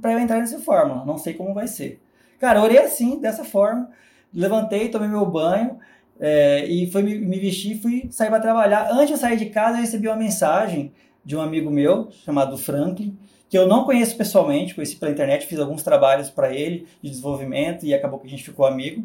para 0.00 0.12
eu 0.12 0.18
entrar 0.18 0.40
nesse 0.40 0.58
Fórmula. 0.58 1.04
Não 1.04 1.18
sei 1.18 1.34
como 1.34 1.54
vai 1.54 1.66
ser. 1.66 2.00
Cara, 2.38 2.58
eu 2.58 2.64
orei 2.64 2.78
assim, 2.78 3.20
dessa 3.20 3.44
forma, 3.44 3.90
levantei, 4.32 4.88
tomei 4.88 5.08
meu 5.08 5.26
banho 5.26 5.78
é, 6.20 6.64
e 6.66 6.90
fui 6.90 7.02
me, 7.02 7.18
me 7.18 7.38
vestir 7.38 7.80
fui 7.80 8.08
sair 8.10 8.28
para 8.28 8.40
trabalhar. 8.40 8.88
Antes 8.90 9.08
de 9.08 9.12
eu 9.12 9.18
sair 9.18 9.36
de 9.36 9.46
casa, 9.46 9.78
eu 9.78 9.82
recebi 9.82 10.08
uma 10.08 10.16
mensagem 10.16 10.92
de 11.24 11.36
um 11.36 11.40
amigo 11.40 11.70
meu 11.70 12.10
chamado 12.24 12.56
Franklin, 12.56 13.16
que 13.48 13.58
eu 13.58 13.66
não 13.66 13.84
conheço 13.84 14.16
pessoalmente, 14.16 14.74
conheci 14.74 14.96
pela 14.96 15.10
internet, 15.10 15.46
fiz 15.46 15.58
alguns 15.58 15.82
trabalhos 15.82 16.30
para 16.30 16.52
ele 16.52 16.86
de 17.02 17.10
desenvolvimento 17.10 17.84
e 17.84 17.94
acabou 17.94 18.18
que 18.18 18.26
a 18.26 18.30
gente 18.30 18.44
ficou 18.44 18.66
amigo. 18.66 19.04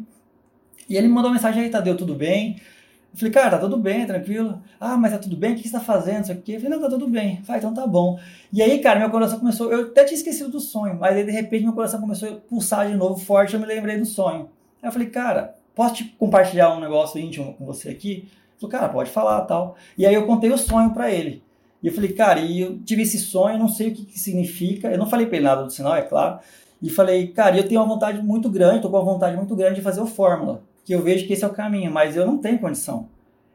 E 0.88 0.96
ele 0.96 1.08
me 1.08 1.14
mandou 1.14 1.30
uma 1.30 1.34
mensagem 1.34 1.62
aí, 1.62 1.70
Tadeu, 1.70 1.96
tudo 1.96 2.14
bem? 2.14 2.56
Eu 3.14 3.18
falei, 3.18 3.32
cara, 3.32 3.50
tá 3.50 3.58
tudo 3.58 3.76
bem, 3.76 4.04
tranquilo. 4.04 4.60
Ah, 4.80 4.96
mas 4.96 5.12
tá 5.12 5.18
tudo 5.18 5.36
bem? 5.36 5.52
O 5.52 5.56
que 5.56 5.68
você 5.68 5.70
tá 5.70 5.78
fazendo? 5.78 6.24
Isso 6.24 6.32
aqui. 6.32 6.54
Eu 6.54 6.60
falei, 6.60 6.76
não, 6.76 6.82
tá 6.82 6.90
tudo 6.90 7.06
bem. 7.06 7.40
Falei, 7.44 7.60
então 7.60 7.72
tá 7.72 7.86
bom. 7.86 8.18
E 8.52 8.60
aí, 8.60 8.80
cara, 8.80 8.98
meu 8.98 9.08
coração 9.08 9.38
começou. 9.38 9.70
Eu 9.70 9.86
até 9.86 10.02
tinha 10.02 10.18
esquecido 10.18 10.50
do 10.50 10.58
sonho, 10.58 10.96
mas 10.98 11.16
aí 11.16 11.22
de 11.24 11.30
repente 11.30 11.62
meu 11.62 11.72
coração 11.72 12.00
começou 12.00 12.28
a 12.28 12.32
pulsar 12.32 12.88
de 12.90 12.96
novo 12.96 13.16
forte. 13.16 13.54
Eu 13.54 13.60
me 13.60 13.66
lembrei 13.66 13.96
do 13.96 14.04
sonho. 14.04 14.50
Aí 14.82 14.88
eu 14.88 14.92
falei, 14.92 15.08
cara, 15.10 15.54
posso 15.76 15.94
te 15.94 16.04
compartilhar 16.18 16.76
um 16.76 16.80
negócio 16.80 17.20
íntimo 17.20 17.54
com 17.54 17.64
você 17.64 17.88
aqui? 17.88 18.10
Ele 18.10 18.28
falou, 18.60 18.70
cara, 18.72 18.88
pode 18.88 19.10
falar 19.10 19.42
tal. 19.42 19.76
E 19.96 20.04
aí 20.04 20.14
eu 20.14 20.26
contei 20.26 20.50
o 20.50 20.58
sonho 20.58 20.90
para 20.92 21.08
ele. 21.08 21.40
E 21.80 21.86
eu 21.86 21.92
falei, 21.92 22.12
cara, 22.12 22.40
e 22.40 22.62
eu 22.62 22.80
tive 22.80 23.02
esse 23.02 23.18
sonho, 23.18 23.56
não 23.56 23.68
sei 23.68 23.90
o 23.90 23.94
que, 23.94 24.06
que 24.06 24.18
significa. 24.18 24.90
Eu 24.90 24.98
não 24.98 25.06
falei 25.06 25.26
para 25.26 25.36
ele 25.36 25.46
nada 25.46 25.62
do 25.62 25.70
sinal, 25.70 25.94
é 25.94 26.02
claro. 26.02 26.40
E 26.82 26.90
falei, 26.90 27.28
cara, 27.28 27.56
eu 27.56 27.68
tenho 27.68 27.80
uma 27.80 27.86
vontade 27.86 28.20
muito 28.20 28.50
grande, 28.50 28.82
tô 28.82 28.90
com 28.90 28.96
uma 28.96 29.04
vontade 29.04 29.36
muito 29.36 29.54
grande 29.54 29.76
de 29.76 29.82
fazer 29.82 30.00
o 30.00 30.06
Fórmula, 30.06 30.62
que 30.84 30.94
eu 30.94 31.02
vejo 31.02 31.26
que 31.26 31.32
esse 31.32 31.44
é 31.44 31.46
o 31.46 31.52
caminho, 31.52 31.90
mas 31.90 32.16
eu 32.16 32.26
não 32.26 32.38
tenho 32.38 32.58
condição. 32.58 33.08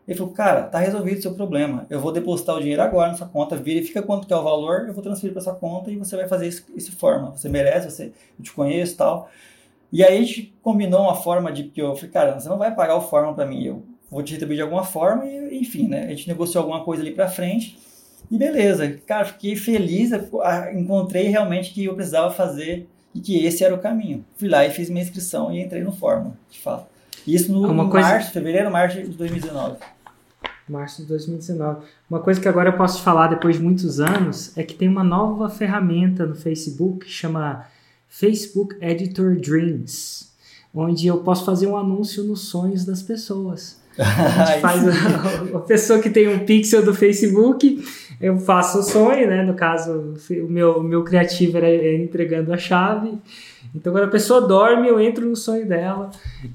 Ele 0.08 0.18
falou, 0.18 0.34
cara, 0.34 0.64
tá 0.64 0.80
resolvido 0.80 1.20
o 1.20 1.22
seu 1.22 1.34
problema. 1.36 1.86
Eu 1.88 2.00
vou 2.00 2.12
depositar 2.12 2.56
o 2.56 2.60
dinheiro 2.60 2.82
agora 2.82 3.12
na 3.12 3.18
sua 3.18 3.28
conta, 3.28 3.56
verifica 3.56 4.02
quanto 4.02 4.26
que 4.26 4.34
é 4.34 4.36
o 4.36 4.42
valor, 4.42 4.86
eu 4.88 4.94
vou 4.94 5.04
transferir 5.04 5.34
para 5.34 5.42
sua 5.44 5.54
conta 5.54 5.92
e 5.92 5.98
você 5.98 6.16
vai 6.16 6.28
fazer 6.28 6.48
esse, 6.48 6.64
esse 6.76 6.92
forma. 6.92 7.30
Você 7.38 7.48
merece, 7.48 7.92
você, 7.92 8.12
eu 8.38 8.44
te 8.44 8.52
conheço 8.52 8.94
e 8.94 8.98
tal. 8.98 9.30
E 9.92 10.04
aí 10.04 10.18
a 10.18 10.22
gente 10.22 10.56
combinou 10.64 11.02
uma 11.02 11.16
forma 11.16 11.52
de 11.52 11.66
que 11.66 11.80
eu 11.80 11.96
falei, 11.96 12.10
cara, 12.10 12.40
você 12.40 12.50
não 12.50 12.58
vai 12.58 12.74
pagar 12.74 12.96
o 12.96 13.02
forma 13.02 13.36
para 13.36 13.46
mim, 13.46 13.64
eu 13.64 13.84
vou 14.10 14.24
te 14.24 14.34
retribuir 14.34 14.58
de 14.58 14.64
alguma 14.64 14.84
forma 14.84 15.26
e 15.26 15.60
enfim, 15.60 15.88
né? 15.88 16.06
A 16.06 16.10
gente 16.10 16.28
negociou 16.28 16.64
alguma 16.64 16.84
coisa 16.84 17.04
ali 17.04 17.12
para 17.12 17.28
frente 17.28 17.78
e 18.32 18.38
beleza. 18.38 19.00
Cara, 19.06 19.26
fiquei 19.26 19.56
feliz, 19.56 20.12
encontrei 20.74 21.28
realmente 21.28 21.72
que 21.72 21.86
eu 21.86 21.94
precisava 21.94 22.34
fazer 22.34 22.88
e 23.14 23.20
que 23.20 23.46
esse 23.46 23.64
era 23.64 23.74
o 23.76 23.80
caminho. 23.80 24.26
Fui 24.36 24.48
lá 24.48 24.66
e 24.66 24.72
fiz 24.72 24.90
minha 24.90 25.04
inscrição 25.04 25.52
e 25.52 25.62
entrei 25.62 25.84
no 25.84 25.92
Fórmula, 25.92 26.36
de 26.50 26.60
fato. 26.60 26.88
Isso 27.34 27.52
no 27.52 27.62
Uma 27.62 27.84
março, 27.84 27.92
coisa... 27.92 28.32
fevereiro, 28.32 28.72
março 28.72 29.02
de 29.02 29.10
2019 29.10 29.78
março 30.70 31.02
de 31.02 31.08
2019. 31.08 31.84
Uma 32.10 32.20
coisa 32.20 32.40
que 32.40 32.48
agora 32.48 32.70
eu 32.70 32.78
posso 32.78 32.98
te 32.98 33.04
falar 33.04 33.28
depois 33.28 33.58
de 33.58 33.64
muitos 33.64 34.00
anos 34.00 34.56
é 34.56 34.64
que 34.64 34.76
tem 34.76 34.88
uma 34.88 35.04
nova 35.04 35.50
ferramenta 35.50 36.26
no 36.26 36.36
Facebook 36.36 37.06
que 37.06 37.12
chama 37.12 37.66
Facebook 38.08 38.76
Editor 38.80 39.36
Dreams, 39.36 40.30
onde 40.74 41.08
eu 41.08 41.18
posso 41.20 41.44
fazer 41.44 41.68
um 41.68 41.76
anúncio 41.76 42.24
nos 42.24 42.42
sonhos 42.42 42.86
das 42.86 43.02
pessoas. 43.02 43.79
A 44.00 44.46
gente 44.46 44.62
faz 44.62 44.88
a, 44.88 45.58
a, 45.58 45.60
pessoa 45.62 46.00
que 46.00 46.10
tem 46.10 46.28
um 46.28 46.40
pixel 46.40 46.84
do 46.84 46.94
Facebook, 46.94 47.84
eu 48.20 48.38
faço 48.38 48.80
o 48.80 48.84
sonho, 48.84 49.28
né? 49.28 49.44
No 49.44 49.54
caso, 49.54 50.16
o 50.32 50.50
meu, 50.50 50.78
o 50.78 50.84
meu 50.84 51.04
criativo 51.04 51.58
era 51.58 51.94
entregando 51.96 52.54
a 52.54 52.58
chave. 52.58 53.18
Então, 53.76 53.94
quando 53.94 54.06
a 54.06 54.10
pessoa 54.10 54.42
dorme, 54.42 54.88
eu 54.88 55.00
entro 55.00 55.26
no 55.26 55.36
sonho 55.36 55.68
dela 55.68 56.10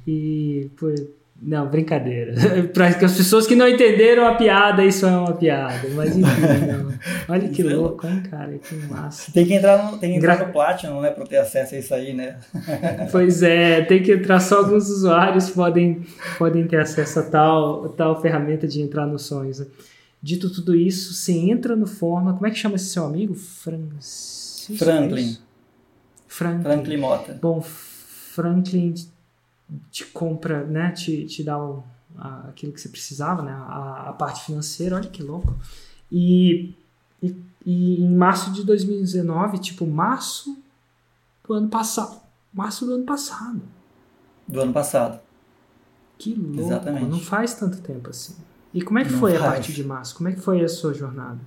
e 0.06 0.70
por 0.76 0.92
não, 1.40 1.68
brincadeira. 1.68 2.34
Para 2.72 2.88
as 2.88 3.16
pessoas 3.16 3.46
que 3.46 3.54
não 3.54 3.68
entenderam 3.68 4.26
a 4.26 4.34
piada, 4.34 4.84
isso 4.84 5.04
é 5.04 5.10
uma 5.10 5.32
piada. 5.32 5.88
Mas 5.94 6.16
enfim, 6.16 6.40
não. 6.66 6.92
olha 7.28 7.48
que 7.48 7.62
louco, 7.62 8.06
hein, 8.06 8.22
cara? 8.30 8.56
Que 8.56 8.74
massa. 8.86 9.32
Tem 9.32 9.44
que 9.44 9.54
entrar 9.54 9.90
no, 9.90 9.98
tem 9.98 10.12
que 10.12 10.18
entrar 10.18 10.38
no 10.38 10.52
Platinum, 10.52 11.00
né? 11.00 11.10
Para 11.10 11.26
ter 11.26 11.38
acesso 11.38 11.74
a 11.74 11.78
isso 11.78 11.94
aí, 11.94 12.14
né? 12.14 12.38
pois 13.10 13.42
é, 13.42 13.82
tem 13.82 14.02
que 14.02 14.12
entrar 14.12 14.40
só 14.40 14.58
alguns 14.58 14.88
usuários 14.88 15.50
podem, 15.50 16.02
podem 16.38 16.66
ter 16.66 16.80
acesso 16.80 17.18
a 17.18 17.22
tal, 17.24 17.88
tal 17.90 18.22
ferramenta 18.22 18.66
de 18.66 18.80
entrar 18.80 19.06
nos 19.06 19.26
sonhos. 19.26 19.62
Dito 20.22 20.48
tudo 20.48 20.74
isso, 20.74 21.12
você 21.12 21.32
entra 21.32 21.76
no 21.76 21.86
Forma. 21.86 22.32
Como 22.32 22.46
é 22.46 22.50
que 22.50 22.56
chama 22.56 22.76
esse 22.76 22.86
seu 22.86 23.04
amigo? 23.04 23.34
Francisco? 23.34 24.76
Franklin. 24.76 25.36
Franklin. 26.26 26.62
Franklin 26.62 26.96
Mota. 26.96 27.38
Bom, 27.42 27.60
Franklin 27.60 28.94
te 29.90 30.04
compra, 30.06 30.64
né, 30.64 30.90
te, 30.92 31.26
te 31.26 31.42
dá 31.42 31.58
o, 31.58 31.82
a, 32.16 32.48
aquilo 32.48 32.72
que 32.72 32.80
você 32.80 32.88
precisava, 32.88 33.42
né, 33.42 33.52
a, 33.52 34.10
a, 34.10 34.12
parte 34.12 34.44
financeira, 34.44 34.96
olha 34.96 35.08
que 35.08 35.22
louco. 35.22 35.54
E, 36.10 36.74
e, 37.22 37.36
e, 37.64 38.02
em 38.02 38.14
março 38.14 38.52
de 38.52 38.64
2019, 38.64 39.58
tipo, 39.58 39.86
março 39.86 40.56
do 41.46 41.54
ano 41.54 41.68
passado, 41.68 42.20
março 42.52 42.86
do 42.86 42.94
ano 42.94 43.04
passado. 43.04 43.62
Do 44.46 44.60
ano 44.60 44.72
passado. 44.72 45.20
Que 46.18 46.34
louco, 46.34 46.60
Exatamente. 46.60 47.06
não 47.06 47.20
faz 47.20 47.54
tanto 47.54 47.80
tempo 47.80 48.10
assim. 48.10 48.34
E 48.72 48.82
como 48.82 48.98
é 48.98 49.04
que 49.04 49.12
não 49.12 49.18
foi 49.18 49.32
faz. 49.32 49.44
a 49.44 49.50
partir 49.52 49.72
de 49.72 49.84
março? 49.84 50.14
Como 50.14 50.28
é 50.28 50.32
que 50.32 50.40
foi 50.40 50.62
a 50.62 50.68
sua 50.68 50.92
jornada? 50.92 51.38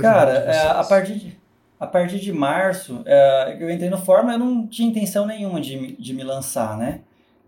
Cara, 0.00 0.30
é, 0.30 0.68
a 0.68 0.84
partir 0.84 1.18
de 1.18 1.38
a 1.78 1.86
partir 1.86 2.18
de 2.18 2.32
março, 2.32 3.02
é, 3.06 3.56
eu 3.60 3.70
entrei 3.70 3.88
no 3.88 3.98
Fórmula, 3.98 4.34
eu 4.34 4.38
não 4.38 4.66
tinha 4.66 4.88
intenção 4.88 5.26
nenhuma 5.26 5.60
de, 5.60 5.96
de 5.96 6.12
me 6.12 6.24
lançar, 6.24 6.76
né? 6.76 7.02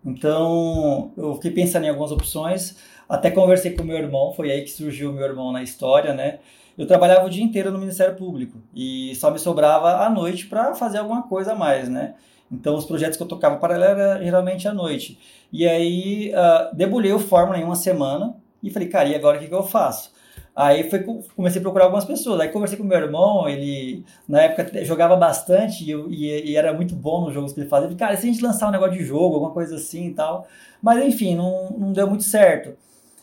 Então, 0.05 1.13
eu 1.17 1.35
fiquei 1.35 1.51
pensando 1.51 1.85
em 1.85 1.89
algumas 1.89 2.13
opções, 2.13 2.77
até 3.09 3.31
conversei 3.31 3.73
com 3.73 3.83
meu 3.83 3.97
irmão, 3.99 4.33
foi 4.33 4.51
aí 4.51 4.63
que 4.63 4.71
surgiu 4.71 5.11
o 5.11 5.13
meu 5.13 5.25
irmão 5.25 5.53
na 5.53 5.63
história, 5.63 6.15
né? 6.15 6.39
Eu 6.79 6.87
trabalhava 6.87 7.27
o 7.27 7.31
dia 7.31 7.43
inteiro 7.43 7.71
no 7.71 7.79
Ministério 7.79 8.17
Público 8.17 8.59
e 8.75 9.15
só 9.17 9.31
me 9.31 9.39
sobrava 9.39 10.05
à 10.05 10.09
noite 10.09 10.47
para 10.47 10.75
fazer 10.75 10.99
alguma 10.99 11.25
coisa 11.25 11.53
a 11.53 11.55
mais, 11.55 11.89
né? 11.89 12.15
Então, 12.51 12.75
os 12.75 12.85
projetos 12.85 13.17
que 13.17 13.23
eu 13.23 13.29
tocava 13.29 13.57
paralelo 13.57 14.01
era 14.01 14.23
geralmente 14.23 14.67
à 14.67 14.73
noite. 14.73 15.19
E 15.53 15.67
aí, 15.67 16.33
uh, 16.33 16.75
debulhei 16.75 17.13
o 17.13 17.19
Fórmula 17.19 17.59
em 17.59 17.65
uma 17.65 17.77
semana 17.77 18.35
e 18.63 18.71
falei, 18.71 18.89
cara, 18.89 19.09
e 19.09 19.15
agora 19.15 19.37
o 19.37 19.41
que, 19.41 19.49
que 19.49 19.55
eu 19.55 19.63
faço? 19.63 20.13
Aí 20.55 20.91
foi, 20.91 21.01
comecei 21.37 21.59
a 21.61 21.63
procurar 21.63 21.85
algumas 21.85 22.05
pessoas. 22.05 22.41
Aí 22.41 22.49
conversei 22.49 22.77
com 22.77 22.85
meu 22.85 22.99
irmão, 22.99 23.49
ele 23.49 24.05
na 24.29 24.43
época 24.43 24.85
jogava 24.85 25.17
bastante 25.17 25.85
e, 25.85 25.93
e, 25.93 26.51
e 26.51 26.57
era 26.57 26.73
muito 26.73 26.95
bom 26.95 27.25
nos 27.25 27.35
jogos 27.35 27.53
que 27.53 27.61
ele 27.61 27.69
fazia. 27.69 27.87
Falei, 27.89 27.99
cara, 27.99 28.17
se 28.17 28.29
a 28.29 28.33
gente 28.33 28.43
lançar 28.43 28.69
um 28.69 28.73
negócio 28.73 28.99
de 28.99 29.05
jogo, 29.05 29.35
alguma 29.35 29.53
coisa 29.53 29.77
assim 29.77 30.09
e 30.09 30.15
tal. 30.15 30.47
Mas 30.83 31.05
enfim, 31.05 31.35
não, 31.35 31.71
não 31.71 31.93
deu 31.93 32.07
muito 32.07 32.25
certo. 32.25 32.77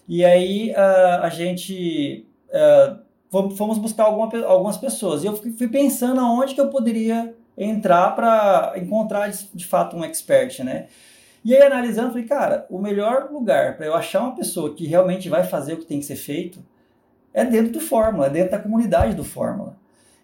E 0.07 0.23
aí 0.23 0.71
uh, 0.71 1.23
a 1.23 1.29
gente 1.29 2.25
uh, 2.49 3.55
fomos 3.55 3.77
buscar 3.77 4.05
alguma, 4.05 4.45
algumas 4.45 4.77
pessoas. 4.77 5.23
E 5.23 5.27
eu 5.27 5.35
fui 5.35 5.67
pensando 5.67 6.21
aonde 6.21 6.55
que 6.55 6.61
eu 6.61 6.69
poderia 6.69 7.35
entrar 7.57 8.15
para 8.15 8.73
encontrar 8.77 9.29
de, 9.29 9.49
de 9.53 9.65
fato 9.65 9.97
um 9.97 10.03
expert, 10.03 10.63
né? 10.63 10.87
E 11.43 11.55
aí 11.55 11.61
analisando, 11.61 12.09
falei, 12.09 12.25
cara, 12.25 12.65
o 12.69 12.79
melhor 12.79 13.29
lugar 13.31 13.77
para 13.77 13.85
eu 13.85 13.93
achar 13.93 14.21
uma 14.21 14.35
pessoa 14.35 14.73
que 14.73 14.85
realmente 14.85 15.29
vai 15.29 15.43
fazer 15.43 15.73
o 15.73 15.77
que 15.77 15.85
tem 15.85 15.99
que 15.99 16.05
ser 16.05 16.15
feito 16.15 16.59
é 17.33 17.45
dentro 17.45 17.73
do 17.73 17.79
Fórmula, 17.79 18.27
é 18.27 18.29
dentro 18.29 18.51
da 18.51 18.59
comunidade 18.59 19.15
do 19.15 19.23
Fórmula. 19.23 19.77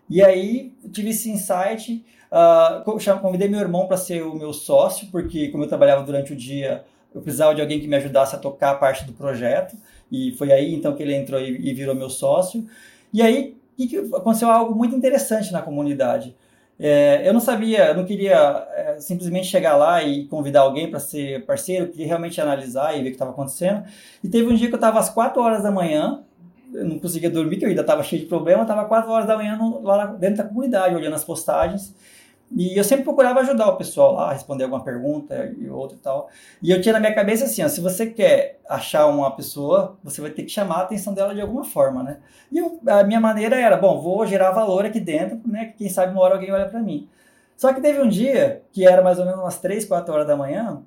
E 0.09 0.23
aí 0.23 0.73
tive 0.91 1.09
esse 1.09 1.29
insight, 1.29 2.05
uh, 2.31 3.19
convidei 3.21 3.47
meu 3.47 3.59
irmão 3.59 3.87
para 3.87 3.97
ser 3.97 4.21
o 4.23 4.35
meu 4.35 4.53
sócio, 4.53 5.07
porque 5.11 5.49
como 5.49 5.63
eu 5.63 5.67
trabalhava 5.67 6.03
durante 6.03 6.33
o 6.33 6.35
dia, 6.35 6.83
eu 7.13 7.21
precisava 7.21 7.55
de 7.55 7.61
alguém 7.61 7.79
que 7.79 7.87
me 7.87 7.95
ajudasse 7.95 8.35
a 8.35 8.39
tocar 8.39 8.71
a 8.71 8.75
parte 8.75 9.05
do 9.05 9.13
projeto, 9.13 9.75
e 10.11 10.31
foi 10.33 10.51
aí 10.51 10.73
então 10.73 10.95
que 10.95 11.01
ele 11.01 11.15
entrou 11.15 11.39
e, 11.39 11.69
e 11.69 11.73
virou 11.73 11.95
meu 11.95 12.09
sócio. 12.09 12.65
E 13.13 13.21
aí 13.21 13.55
que 13.75 13.97
aconteceu 14.13 14.49
algo 14.49 14.75
muito 14.75 14.95
interessante 14.95 15.51
na 15.51 15.61
comunidade. 15.61 16.35
É, 16.79 17.27
eu 17.27 17.33
não 17.33 17.39
sabia, 17.39 17.89
eu 17.89 17.95
não 17.95 18.03
queria 18.03 18.67
é, 18.71 18.99
simplesmente 18.99 19.47
chegar 19.47 19.75
lá 19.75 20.03
e 20.03 20.25
convidar 20.25 20.61
alguém 20.61 20.89
para 20.89 20.99
ser 20.99 21.45
parceiro, 21.45 21.85
eu 21.85 21.89
queria 21.89 22.07
realmente 22.07 22.41
analisar 22.41 22.93
e 22.93 22.97
ver 22.97 23.01
o 23.01 23.05
que 23.05 23.11
estava 23.11 23.31
acontecendo. 23.31 23.83
E 24.23 24.27
teve 24.27 24.51
um 24.51 24.55
dia 24.55 24.67
que 24.67 24.73
eu 24.73 24.77
estava 24.77 24.99
às 24.99 25.09
4 25.09 25.41
horas 25.41 25.63
da 25.63 25.71
manhã, 25.71 26.23
eu 26.73 26.85
não 26.85 26.99
conseguia 26.99 27.29
dormir, 27.29 27.57
que 27.57 27.65
eu 27.65 27.69
ainda 27.69 27.81
estava 27.81 28.03
cheio 28.03 28.21
de 28.21 28.27
problema, 28.27 28.63
estava 28.63 28.85
4 28.85 29.09
horas 29.11 29.27
da 29.27 29.35
manhã 29.35 29.55
no, 29.55 29.81
lá 29.81 30.05
dentro 30.05 30.37
da 30.37 30.43
comunidade, 30.43 30.95
olhando 30.95 31.15
as 31.15 31.23
postagens. 31.23 31.93
E 32.55 32.77
eu 32.77 32.83
sempre 32.83 33.03
procurava 33.03 33.39
ajudar 33.39 33.67
o 33.67 33.77
pessoal 33.77 34.13
lá, 34.13 34.31
responder 34.31 34.65
alguma 34.65 34.83
pergunta 34.83 35.51
e 35.57 35.67
outra 35.69 35.97
e 35.97 35.99
tal. 35.99 36.29
E 36.61 36.69
eu 36.69 36.81
tinha 36.81 36.93
na 36.93 36.99
minha 36.99 37.13
cabeça 37.13 37.45
assim, 37.45 37.63
ó, 37.63 37.67
se 37.67 37.81
você 37.81 38.05
quer 38.07 38.59
achar 38.69 39.07
uma 39.07 39.31
pessoa, 39.31 39.97
você 40.03 40.21
vai 40.21 40.29
ter 40.29 40.43
que 40.43 40.49
chamar 40.49 40.75
a 40.75 40.81
atenção 40.83 41.13
dela 41.13 41.33
de 41.33 41.41
alguma 41.41 41.63
forma, 41.63 42.03
né? 42.03 42.17
E 42.51 42.59
eu, 42.59 42.79
a 42.85 43.03
minha 43.03 43.19
maneira 43.19 43.59
era, 43.59 43.75
bom, 43.75 43.99
vou 43.99 44.25
gerar 44.27 44.51
valor 44.51 44.85
aqui 44.85 44.99
dentro, 44.99 45.39
né? 45.47 45.73
Quem 45.75 45.89
sabe 45.89 46.11
uma 46.11 46.21
hora 46.21 46.35
alguém 46.35 46.51
olha 46.51 46.67
para 46.67 46.79
mim. 46.79 47.09
Só 47.57 47.73
que 47.73 47.81
teve 47.81 47.99
um 48.01 48.07
dia, 48.07 48.61
que 48.71 48.85
era 48.85 49.01
mais 49.01 49.17
ou 49.17 49.25
menos 49.25 49.39
umas 49.39 49.57
3, 49.59 49.85
4 49.85 50.13
horas 50.13 50.27
da 50.27 50.35
manhã, 50.35 50.83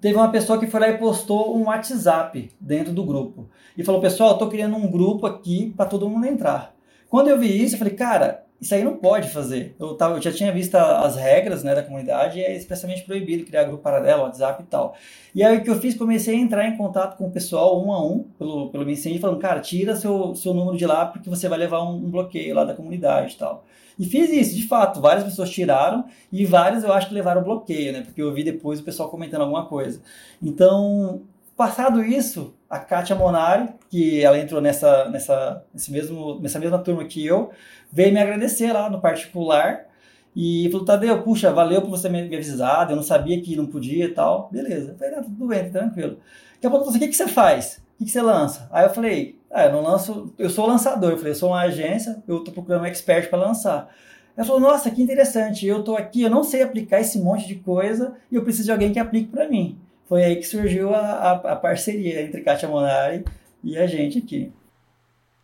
teve 0.00 0.16
uma 0.16 0.30
pessoa 0.30 0.58
que 0.58 0.66
foi 0.66 0.80
lá 0.80 0.88
e 0.88 0.98
postou 0.98 1.56
um 1.56 1.66
WhatsApp 1.66 2.50
dentro 2.60 2.92
do 2.92 3.04
grupo. 3.04 3.48
E 3.76 3.84
falou, 3.84 4.00
pessoal, 4.00 4.30
eu 4.30 4.38
tô 4.38 4.48
criando 4.48 4.76
um 4.76 4.90
grupo 4.90 5.26
aqui 5.26 5.72
para 5.76 5.86
todo 5.86 6.08
mundo 6.08 6.26
entrar. 6.26 6.74
Quando 7.08 7.28
eu 7.28 7.38
vi 7.38 7.62
isso, 7.62 7.74
eu 7.74 7.78
falei, 7.78 7.94
cara, 7.94 8.44
isso 8.62 8.74
aí 8.74 8.84
não 8.84 8.96
pode 8.96 9.28
fazer. 9.28 9.74
Eu, 9.78 9.94
tava, 9.94 10.16
eu 10.16 10.22
já 10.22 10.30
tinha 10.30 10.52
visto 10.52 10.76
as 10.76 11.16
regras 11.16 11.64
né, 11.64 11.74
da 11.74 11.82
comunidade 11.82 12.38
e 12.38 12.44
é 12.44 12.56
expressamente 12.56 13.02
proibido 13.02 13.44
criar 13.44 13.64
grupo 13.64 13.82
paralelo, 13.82 14.22
WhatsApp 14.22 14.62
e 14.62 14.66
tal. 14.66 14.94
E 15.34 15.42
aí 15.42 15.58
o 15.58 15.64
que 15.64 15.68
eu 15.68 15.80
fiz, 15.80 15.96
comecei 15.96 16.36
a 16.36 16.38
entrar 16.38 16.68
em 16.68 16.76
contato 16.76 17.16
com 17.16 17.26
o 17.26 17.30
pessoal 17.30 17.84
um 17.84 17.92
a 17.92 18.00
um, 18.04 18.20
pelo, 18.38 18.70
pelo 18.70 18.86
Messenger, 18.86 19.20
falando, 19.20 19.40
cara, 19.40 19.60
tira 19.60 19.96
seu, 19.96 20.34
seu 20.36 20.54
número 20.54 20.76
de 20.76 20.86
lá 20.86 21.06
porque 21.06 21.28
você 21.28 21.48
vai 21.48 21.58
levar 21.58 21.82
um, 21.82 21.96
um 21.96 22.10
bloqueio 22.10 22.54
lá 22.54 22.64
da 22.64 22.72
comunidade 22.72 23.34
e 23.34 23.36
tal. 23.36 23.64
E 23.98 24.06
fiz 24.06 24.30
isso, 24.30 24.56
de 24.56 24.66
fato, 24.66 25.00
várias 25.00 25.24
pessoas 25.24 25.50
tiraram 25.50 26.04
e 26.30 26.44
várias 26.44 26.84
eu 26.84 26.92
acho 26.92 27.08
que 27.08 27.14
levaram 27.14 27.42
bloqueio, 27.42 27.92
né? 27.92 28.02
Porque 28.02 28.22
eu 28.22 28.32
vi 28.32 28.42
depois 28.42 28.80
o 28.80 28.84
pessoal 28.84 29.08
comentando 29.08 29.42
alguma 29.42 29.66
coisa. 29.66 30.00
Então, 30.42 31.22
passado 31.56 32.02
isso, 32.02 32.54
a 32.68 32.78
Kátia 32.78 33.14
Monari, 33.14 33.68
que 33.90 34.22
ela 34.22 34.38
entrou 34.38 34.60
nessa, 34.60 35.08
nessa, 35.08 35.64
nesse 35.72 35.92
mesmo, 35.92 36.40
nessa 36.40 36.58
mesma 36.58 36.78
turma 36.78 37.04
que 37.04 37.24
eu, 37.24 37.50
veio 37.92 38.12
me 38.12 38.20
agradecer 38.20 38.72
lá 38.72 38.88
no 38.88 39.00
particular 39.00 39.86
e 40.34 40.68
falou, 40.70 40.86
Tadeu, 40.86 41.22
puxa, 41.22 41.52
valeu 41.52 41.82
por 41.82 41.90
você 41.90 42.08
me 42.08 42.22
avisar, 42.34 42.88
eu 42.88 42.96
não 42.96 43.02
sabia 43.02 43.40
que 43.40 43.54
não 43.54 43.66
podia 43.66 44.06
e 44.06 44.08
tal. 44.08 44.48
Beleza. 44.50 44.96
Eu 44.98 45.10
não, 45.10 45.22
tudo 45.22 45.46
bem, 45.46 45.70
tranquilo. 45.70 46.18
Daqui 46.54 46.66
a 46.66 46.70
pouco, 46.70 46.88
o 46.88 46.98
que, 46.98 47.08
que 47.08 47.14
você 47.14 47.28
faz? 47.28 47.81
Que 48.04 48.10
você 48.10 48.22
lança? 48.22 48.68
Aí 48.72 48.84
eu 48.84 48.90
falei, 48.90 49.38
ah, 49.50 49.66
eu 49.66 49.72
não 49.72 49.82
lanço, 49.82 50.32
eu 50.38 50.50
sou 50.50 50.66
lançador. 50.66 51.12
Eu 51.12 51.16
falei, 51.16 51.32
eu 51.32 51.36
sou 51.36 51.50
uma 51.50 51.60
agência, 51.60 52.22
eu 52.26 52.38
estou 52.38 52.52
procurando 52.52 52.82
um 52.82 52.86
expert 52.86 53.28
para 53.28 53.38
lançar. 53.38 53.88
Ela 54.36 54.46
falou, 54.46 54.60
nossa, 54.60 54.90
que 54.90 55.02
interessante, 55.02 55.66
eu 55.66 55.80
estou 55.80 55.96
aqui, 55.96 56.22
eu 56.22 56.30
não 56.30 56.42
sei 56.42 56.62
aplicar 56.62 57.00
esse 57.00 57.18
monte 57.18 57.46
de 57.46 57.56
coisa 57.56 58.14
e 58.30 58.36
eu 58.36 58.42
preciso 58.42 58.64
de 58.64 58.72
alguém 58.72 58.92
que 58.92 58.98
aplique 58.98 59.28
para 59.28 59.48
mim. 59.48 59.78
foi 60.08 60.24
aí 60.24 60.36
que 60.36 60.46
surgiu 60.46 60.94
a, 60.94 61.00
a, 61.00 61.32
a 61.52 61.56
parceria 61.56 62.22
entre 62.22 62.40
Kátia 62.40 62.68
Monari 62.68 63.24
e 63.62 63.76
a 63.76 63.86
gente 63.86 64.18
aqui. 64.18 64.50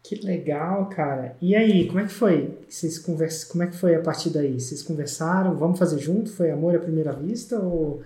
Que 0.03 0.15
legal, 0.17 0.87
cara. 0.87 1.37
E 1.41 1.55
aí, 1.55 1.87
como 1.87 2.01
é 2.01 2.05
que 2.05 2.13
foi? 2.13 2.59
Vocês 2.67 2.99
convers... 2.99 3.45
Como 3.45 3.63
é 3.63 3.67
que 3.67 3.77
foi 3.77 3.95
a 3.95 4.01
partir 4.01 4.31
daí? 4.31 4.59
Vocês 4.59 4.83
conversaram? 4.83 5.55
Vamos 5.55 5.79
fazer 5.79 5.99
junto? 5.99 6.33
Foi 6.33 6.51
amor 6.51 6.75
à 6.75 6.79
primeira 6.79 7.13
vista 7.13 7.59
ou 7.59 8.03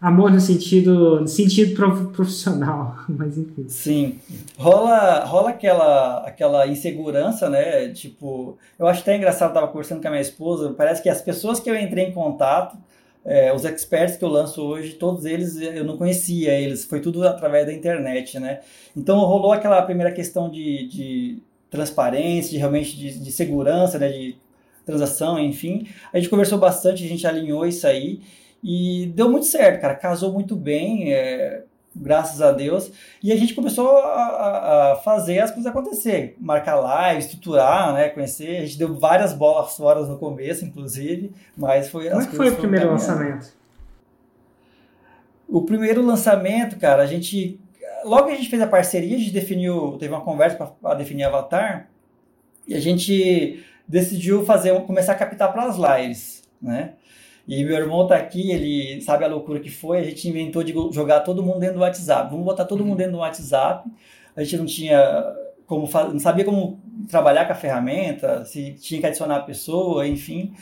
amor 0.00 0.30
no 0.30 0.40
sentido, 0.40 1.20
no 1.20 1.28
sentido 1.28 1.74
profissional, 2.12 2.96
mas 3.08 3.38
enfim. 3.38 3.68
Sim. 3.68 4.18
Rola, 4.58 5.24
rola 5.24 5.50
aquela, 5.50 6.18
aquela 6.26 6.66
insegurança, 6.66 7.48
né? 7.48 7.88
Tipo, 7.88 8.58
eu 8.78 8.86
acho 8.86 9.00
até 9.00 9.16
engraçado, 9.16 9.50
eu 9.50 9.54
tava 9.54 9.68
conversando 9.68 10.00
com 10.00 10.08
a 10.08 10.10
minha 10.10 10.22
esposa, 10.22 10.74
parece 10.76 11.02
que 11.02 11.08
as 11.08 11.20
pessoas 11.20 11.60
que 11.60 11.70
eu 11.70 11.78
entrei 11.78 12.06
em 12.06 12.12
contato 12.12 12.76
é, 13.26 13.52
os 13.52 13.64
experts 13.64 14.16
que 14.16 14.24
eu 14.24 14.28
lanço 14.28 14.62
hoje, 14.62 14.92
todos 14.92 15.24
eles 15.24 15.56
eu 15.56 15.84
não 15.84 15.96
conhecia 15.98 16.52
eles, 16.52 16.84
foi 16.84 17.00
tudo 17.00 17.26
através 17.26 17.66
da 17.66 17.72
internet, 17.72 18.38
né? 18.38 18.60
Então 18.96 19.18
rolou 19.18 19.52
aquela 19.52 19.82
primeira 19.82 20.12
questão 20.12 20.48
de, 20.48 20.86
de 20.86 21.42
transparência, 21.68 22.52
de 22.52 22.58
realmente 22.58 22.96
de, 22.96 23.18
de, 23.18 23.32
segurança, 23.32 23.98
né? 23.98 24.08
De 24.10 24.36
transação, 24.84 25.40
enfim. 25.40 25.88
A 26.12 26.18
gente 26.18 26.30
conversou 26.30 26.56
bastante, 26.56 27.04
a 27.04 27.08
gente 27.08 27.26
alinhou 27.26 27.66
isso 27.66 27.84
aí 27.84 28.20
e 28.62 29.12
deu 29.14 29.30
muito 29.30 29.46
certo, 29.46 29.80
cara. 29.80 29.94
Casou 29.94 30.32
muito 30.32 30.56
bem. 30.56 31.12
É, 31.12 31.62
graças 31.94 32.42
a 32.42 32.52
Deus. 32.52 32.92
E 33.22 33.32
a 33.32 33.36
gente 33.36 33.54
começou 33.54 33.96
a, 33.98 34.92
a, 34.92 34.96
fazer 34.96 35.38
as 35.38 35.50
coisas 35.50 35.66
acontecer, 35.66 36.36
marcar 36.38 36.76
live, 36.76 37.20
estruturar, 37.20 37.94
né, 37.94 38.10
conhecer. 38.10 38.58
A 38.58 38.66
gente 38.66 38.78
deu 38.78 38.94
várias 38.94 39.32
bolas 39.32 39.76
fora 39.76 40.04
no 40.04 40.18
começo, 40.18 40.64
inclusive, 40.64 41.32
mas 41.56 41.88
foi. 41.88 42.10
Como 42.10 42.22
é 42.22 42.26
que 42.26 42.36
foi 42.36 42.50
o 42.50 42.56
primeiro 42.56 42.90
lançamento? 42.90 43.52
O 45.48 45.62
primeiro 45.62 46.04
lançamento, 46.04 46.76
cara, 46.76 47.02
a 47.02 47.06
gente 47.06 47.60
logo 48.04 48.26
que 48.26 48.32
a 48.32 48.36
gente 48.36 48.48
fez 48.48 48.62
a 48.62 48.66
parceria, 48.66 49.16
a 49.16 49.18
gente 49.18 49.32
definiu, 49.32 49.96
teve 49.98 50.12
uma 50.12 50.20
conversa 50.22 50.56
para 50.56 50.94
definir 50.94 51.24
Avatar 51.24 51.88
e 52.66 52.74
a 52.74 52.80
gente 52.80 53.64
decidiu 53.86 54.44
fazer 54.44 54.78
começar 54.82 55.12
a 55.12 55.16
captar 55.16 55.52
para 55.52 55.64
as 55.64 55.76
lives, 55.76 56.42
né? 56.60 56.94
E 57.46 57.64
meu 57.64 57.76
irmão 57.76 58.06
tá 58.06 58.16
aqui, 58.16 58.50
ele 58.50 59.00
sabe 59.00 59.24
a 59.24 59.28
loucura 59.28 59.60
que 59.60 59.70
foi. 59.70 59.98
A 59.98 60.04
gente 60.04 60.28
inventou 60.28 60.64
de 60.64 60.72
jogar 60.92 61.20
todo 61.20 61.42
mundo 61.42 61.60
dentro 61.60 61.76
do 61.76 61.80
WhatsApp. 61.80 62.30
Vamos 62.30 62.44
botar 62.44 62.64
todo 62.64 62.80
mundo 62.80 62.90
uhum. 62.90 62.96
dentro 62.96 63.12
do 63.12 63.18
WhatsApp. 63.18 63.88
A 64.34 64.42
gente 64.42 64.56
não 64.56 64.66
tinha 64.66 65.34
como 65.66 65.88
não 66.12 66.20
sabia 66.20 66.44
como 66.44 66.80
trabalhar 67.08 67.44
com 67.44 67.52
a 67.52 67.56
ferramenta, 67.56 68.44
se 68.44 68.72
tinha 68.74 69.00
que 69.00 69.06
adicionar 69.06 69.36
a 69.36 69.40
pessoa, 69.40 70.06
enfim. 70.06 70.54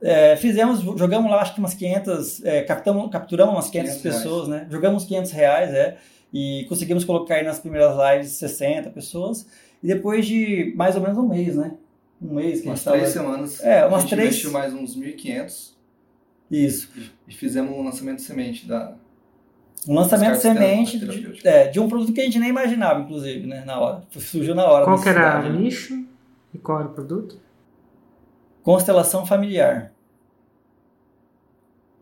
É, 0.00 0.36
fizemos, 0.36 0.80
jogamos 0.98 1.30
lá 1.30 1.40
acho 1.40 1.54
que 1.54 1.60
umas 1.60 1.74
500, 1.74 2.44
é, 2.44 2.62
captamos, 2.62 3.10
capturamos 3.10 3.54
umas 3.54 3.68
500, 3.68 3.96
500 3.96 4.02
pessoas, 4.02 4.48
reais. 4.48 4.62
né? 4.62 4.68
Jogamos 4.70 5.04
500 5.04 5.30
reais, 5.32 5.74
é, 5.74 5.96
e 6.32 6.66
conseguimos 6.68 7.04
colocar 7.04 7.36
aí 7.36 7.44
nas 7.44 7.58
primeiras 7.58 7.94
lives 7.96 8.32
60 8.32 8.90
pessoas. 8.90 9.46
E 9.82 9.86
depois 9.86 10.26
de 10.26 10.72
mais 10.76 10.96
ou 10.96 11.02
menos 11.02 11.16
um 11.16 11.28
mês, 11.28 11.54
né? 11.54 11.74
Um 12.20 12.34
mês 12.34 12.60
que 12.60 12.66
umas 12.66 12.86
a 12.86 12.92
gente 12.92 13.00
três 13.00 13.14
tava... 13.14 13.26
semanas. 13.26 13.60
É, 13.62 13.86
umas 13.86 13.98
a 13.98 14.00
gente 14.00 14.10
três. 14.10 14.28
investiu 14.28 14.50
mais 14.50 14.74
uns 14.74 14.96
1.500 14.96 15.73
isso. 16.50 16.90
E 17.26 17.34
fizemos 17.34 17.76
um 17.76 17.82
lançamento 17.82 18.16
de 18.16 18.22
semente 18.22 18.66
da. 18.66 18.96
Um 19.86 19.94
lançamento 19.94 20.32
de 20.32 20.40
semente 20.40 20.98
de, 20.98 21.46
é, 21.46 21.68
de 21.68 21.78
um 21.78 21.88
produto 21.88 22.12
que 22.12 22.20
a 22.20 22.24
gente 22.24 22.38
nem 22.38 22.48
imaginava, 22.48 23.00
inclusive, 23.00 23.46
né, 23.46 23.64
na 23.64 23.78
hora. 23.78 24.02
Surgiu 24.10 24.54
na 24.54 24.64
hora. 24.64 24.84
Qual 24.84 25.00
que 25.00 25.08
era 25.08 25.46
o 25.46 25.52
nicho 25.52 26.06
e 26.54 26.58
qual 26.58 26.80
era 26.80 26.88
o 26.88 26.92
produto? 26.92 27.38
Constelação 28.62 29.26
familiar. 29.26 29.92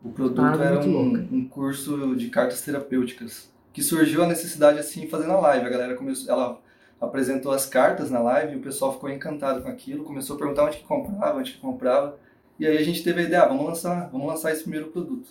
O 0.04 0.10
produto 0.10 0.40
ah, 0.40 0.64
era 0.64 0.80
um, 0.80 1.28
um, 1.32 1.48
curso 1.48 2.16
de 2.16 2.28
cartas 2.28 2.60
terapêuticas 2.62 3.52
que 3.72 3.82
surgiu 3.82 4.22
a 4.22 4.26
necessidade 4.26 4.78
assim 4.78 5.08
fazendo 5.08 5.32
a 5.32 5.40
live. 5.40 5.66
A 5.66 5.70
galera 5.70 5.94
começou, 5.94 6.32
ela 6.32 6.60
apresentou 7.00 7.52
as 7.52 7.66
cartas 7.66 8.10
na 8.10 8.20
live 8.20 8.54
e 8.54 8.56
o 8.56 8.62
pessoal 8.62 8.92
ficou 8.92 9.10
encantado 9.10 9.62
com 9.62 9.68
aquilo, 9.68 10.04
começou 10.04 10.36
a 10.36 10.38
perguntar 10.38 10.64
onde 10.64 10.78
que 10.78 10.84
comprava, 10.84 11.38
onde 11.38 11.52
que 11.52 11.58
comprava. 11.58 12.18
E 12.58 12.66
aí 12.66 12.76
a 12.76 12.82
gente 12.82 13.02
teve 13.02 13.20
a 13.20 13.24
ideia, 13.24 13.42
ah, 13.42 13.48
vamos 13.48 13.66
lançar, 13.66 14.08
vamos 14.10 14.26
lançar 14.26 14.52
esse 14.52 14.62
primeiro 14.62 14.88
produto. 14.88 15.30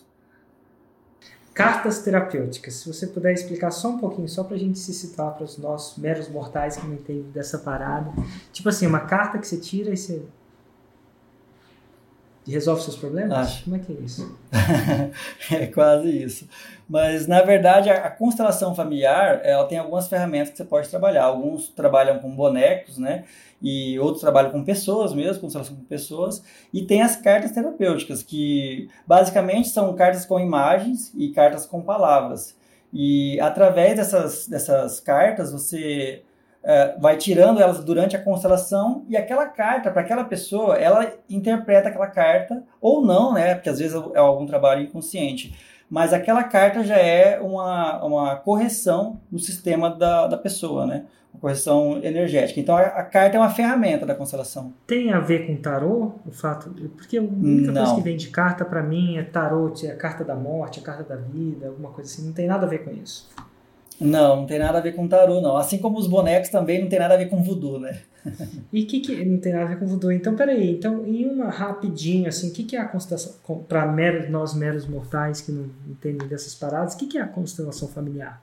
Cartas 1.54 2.00
terapêuticas. 2.00 2.76
Se 2.76 2.88
você 2.92 3.08
puder 3.08 3.34
explicar 3.34 3.72
só 3.72 3.90
um 3.90 3.98
pouquinho, 3.98 4.28
só 4.28 4.44
para 4.44 4.56
a 4.56 4.60
gente 4.60 4.80
se 4.80 4.94
situar 4.94 5.34
para 5.34 5.44
os 5.44 5.58
nossos 5.58 5.98
meros 5.98 6.30
mortais 6.30 6.78
que 6.78 6.88
não 6.88 6.94
entendem 6.94 7.30
dessa 7.32 7.60
parada. 7.60 8.12
Tipo 8.54 8.70
assim, 8.70 8.88
uma 8.88 9.02
carta 9.02 9.38
que 9.38 9.46
você 9.46 9.58
tira 9.58 9.94
e 9.94 9.98
você 9.98 10.24
resolve 12.48 12.82
seus 12.82 12.96
problemas? 12.96 13.38
Acho. 13.38 13.64
Como 13.66 13.76
é 13.76 13.80
que 13.80 13.92
é 13.92 13.96
isso? 13.96 14.38
é 15.52 15.68
quase 15.68 16.10
isso. 16.10 16.48
Mas, 16.90 17.28
na 17.28 17.42
verdade, 17.42 17.90
a, 17.90 18.06
a, 18.06 18.10
constelação 18.10 18.74
familiar, 18.74 19.42
ela 19.44 19.66
tem 19.66 19.78
algumas 19.78 20.08
ferramentas 20.08 20.50
que 20.50 20.58
você 20.58 20.66
pode 20.66 20.90
trabalhar. 20.90 21.26
Alguns 21.26 21.70
trabalham 21.70 22.20
com 22.20 22.36
bonecos, 22.36 22.98
né? 22.98 23.26
E 23.62 24.00
outros 24.00 24.22
trabalham 24.22 24.52
com 24.52 24.64
pessoas 24.64 25.14
mesmo, 25.14 25.42
constelação 25.42 25.76
com 25.76 25.84
pessoas. 25.84 26.44
E 26.74 26.82
tem 26.82 27.02
as 27.02 27.16
cartas 27.16 27.52
terapêuticas, 27.52 28.24
que 28.24 28.90
basicamente 29.06 29.70
são 29.70 29.94
cartas 29.94 30.26
com 30.26 30.40
imagens 30.40 31.12
e 31.16 31.30
cartas 31.30 31.66
com 31.66 31.82
palavras. 31.82 32.56
E 32.92 33.40
através 33.40 33.96
dessas, 33.96 34.48
dessas 34.48 35.00
cartas, 35.00 35.52
você 35.52 36.24
é, 36.64 36.96
vai 37.00 37.18
tirando 37.18 37.60
elas 37.60 37.84
durante 37.84 38.16
a 38.16 38.22
constelação 38.22 39.04
e 39.10 39.18
aquela 39.18 39.48
carta, 39.48 39.90
para 39.90 40.02
aquela 40.02 40.24
pessoa, 40.24 40.76
ela 40.76 41.12
interpreta 41.30 41.90
aquela 41.90 42.08
carta, 42.08 42.64
ou 42.80 43.04
não, 43.04 43.34
né? 43.34 43.56
Porque 43.56 43.70
às 43.70 43.80
vezes 43.80 44.00
é 44.14 44.20
algum 44.20 44.46
trabalho 44.46 44.84
inconsciente. 44.84 45.56
Mas 45.90 46.14
aquela 46.14 46.44
carta 46.44 46.84
já 46.84 46.96
é 46.96 47.40
uma, 47.40 48.04
uma 48.04 48.36
correção 48.38 49.20
no 49.30 49.40
sistema 49.40 49.90
da, 49.90 50.28
da 50.28 50.38
pessoa, 50.38 50.86
né? 50.86 51.04
Uma 51.34 51.42
correção 51.42 52.00
energética. 52.02 52.60
Então 52.60 52.78
a, 52.78 52.82
a, 52.82 53.04
carta 53.04 53.36
é 53.36 53.40
uma 53.40 53.50
ferramenta 53.50 54.06
da 54.06 54.16
constelação. 54.16 54.72
Tem 54.88 55.12
a 55.12 55.20
ver 55.20 55.48
com 55.48 55.56
tarô? 55.58 56.14
O 56.26 56.32
fato. 56.32 56.70
Porque 56.96 57.18
a 57.18 57.22
única 57.22 57.72
não. 57.72 57.82
coisa 57.82 57.96
que 57.96 58.02
vem 58.02 58.16
de 58.16 58.30
carta 58.30 58.64
para 58.64 58.82
mim 58.82 59.18
é 59.18 59.24
tarô, 59.24 59.74
é 59.84 59.88
a 59.88 59.98
carta 59.98 60.24
da 60.24 60.36
morte, 60.36 60.80
a 60.80 60.84
carta 60.84 61.04
da 61.04 61.16
vida, 61.18 61.68
alguma 61.68 61.90
coisa 61.90 62.10
assim. 62.10 62.26
Não 62.26 62.34
tem 62.34 62.48
nada 62.48 62.66
a 62.66 62.70
ver 62.70 62.86
com 62.86 62.92
isso. 62.92 63.30
Não, 64.02 64.38
não 64.38 64.46
tem 64.48 64.58
nada 64.58 64.80
a 64.80 64.82
ver 64.82 64.94
com 64.94 65.08
tarô, 65.08 65.40
não. 65.40 65.56
Assim 65.56 65.78
como 65.78 66.00
os 66.00 66.08
bonecos 66.08 66.50
também 66.50 66.82
não 66.82 66.90
tem 66.90 66.98
nada 66.98 67.14
a 67.14 67.18
ver 67.18 67.30
com 67.30 67.44
voodoo, 67.44 67.80
né? 67.80 68.02
e 68.74 68.82
o 68.82 68.88
que, 68.88 69.00
que 69.00 69.24
não 69.24 69.40
tem 69.40 69.54
nada 69.54 69.66
a 69.66 69.68
ver 69.70 69.80
com 69.80 69.86
voodoo? 69.86 70.12
Então, 70.12 70.36
peraí. 70.36 70.72
Então, 70.72 71.06
em 71.06 71.26
uma 71.26 71.50
rapidinho, 71.50 72.28
assim, 72.28 72.50
o 72.50 72.54
que, 72.54 72.64
que 72.64 72.76
é 72.76 72.80
a 72.80 72.86
constelação? 72.86 73.34
Para 73.68 73.86
nós 74.28 74.56
meros 74.56 74.88
mortais 74.88 75.42
que 75.42 75.52
não 75.52 75.70
entendem 75.88 76.28
dessas 76.28 76.56
paradas, 76.56 76.96
o 76.96 76.98
que, 76.98 77.06
que 77.06 77.18
é 77.20 77.22
a 77.22 77.28
constelação 77.28 77.88
familiar? 77.88 78.42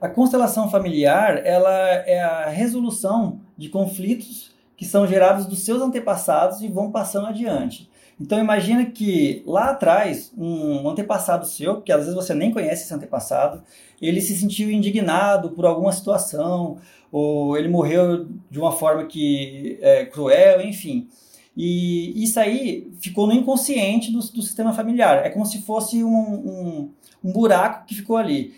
A 0.00 0.08
constelação 0.08 0.70
familiar, 0.70 1.44
ela 1.44 1.70
é 1.70 2.22
a 2.22 2.48
resolução 2.48 3.40
de 3.58 3.68
conflitos 3.68 4.52
que 4.74 4.86
são 4.86 5.06
gerados 5.06 5.44
dos 5.44 5.64
seus 5.64 5.82
antepassados 5.82 6.62
e 6.62 6.68
vão 6.68 6.90
passando 6.90 7.26
adiante. 7.26 7.90
Então 8.20 8.38
imagina 8.38 8.84
que 8.86 9.42
lá 9.46 9.70
atrás, 9.70 10.32
um 10.36 10.88
antepassado 10.88 11.46
seu, 11.46 11.80
que 11.80 11.92
às 11.92 12.00
vezes 12.00 12.14
você 12.14 12.34
nem 12.34 12.50
conhece 12.50 12.84
esse 12.84 12.94
antepassado, 12.94 13.62
ele 14.02 14.20
se 14.20 14.36
sentiu 14.36 14.70
indignado 14.70 15.50
por 15.50 15.64
alguma 15.64 15.92
situação, 15.92 16.78
ou 17.12 17.56
ele 17.56 17.68
morreu 17.68 18.26
de 18.50 18.58
uma 18.58 18.72
forma 18.72 19.06
que 19.06 19.78
é 19.80 20.04
cruel, 20.04 20.60
enfim. 20.60 21.08
E 21.56 22.22
isso 22.22 22.38
aí 22.38 22.92
ficou 23.00 23.26
no 23.26 23.32
inconsciente 23.32 24.12
do, 24.12 24.18
do 24.18 24.42
sistema 24.42 24.72
familiar. 24.72 25.26
É 25.26 25.30
como 25.30 25.44
se 25.44 25.62
fosse 25.62 26.04
um, 26.04 26.08
um, 26.08 26.90
um 27.24 27.32
buraco 27.32 27.84
que 27.86 27.96
ficou 27.96 28.16
ali. 28.16 28.54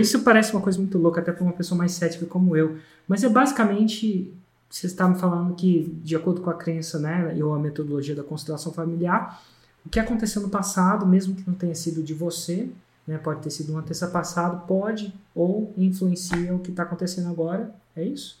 Isso 0.00 0.22
parece 0.22 0.52
uma 0.52 0.62
coisa 0.62 0.78
muito 0.78 0.96
louca, 0.96 1.20
até 1.20 1.32
para 1.32 1.42
uma 1.42 1.52
pessoa 1.52 1.76
mais 1.76 1.92
cética 1.92 2.24
como 2.26 2.56
eu. 2.56 2.78
Mas 3.08 3.24
é 3.24 3.28
basicamente 3.28 4.32
você 4.68 4.86
está 4.86 5.08
me 5.08 5.18
falando 5.18 5.54
que, 5.54 5.98
de 6.02 6.14
acordo 6.14 6.40
com 6.40 6.50
a 6.50 6.54
crença 6.54 6.98
né, 6.98 7.34
ou 7.42 7.54
a 7.54 7.58
metodologia 7.58 8.14
da 8.14 8.22
constelação 8.22 8.72
familiar, 8.72 9.42
o 9.84 9.88
que 9.88 9.98
aconteceu 9.98 10.42
no 10.42 10.50
passado, 10.50 11.06
mesmo 11.06 11.34
que 11.34 11.46
não 11.46 11.54
tenha 11.54 11.74
sido 11.74 12.02
de 12.02 12.12
você, 12.12 12.68
né, 13.06 13.16
pode 13.16 13.40
ter 13.40 13.50
sido 13.50 13.72
um 13.72 13.78
antecessado, 13.78 14.66
pode 14.66 15.14
ou 15.34 15.72
influencia 15.78 16.54
o 16.54 16.58
que 16.58 16.70
está 16.70 16.82
acontecendo 16.82 17.28
agora, 17.28 17.74
é 17.96 18.04
isso? 18.04 18.38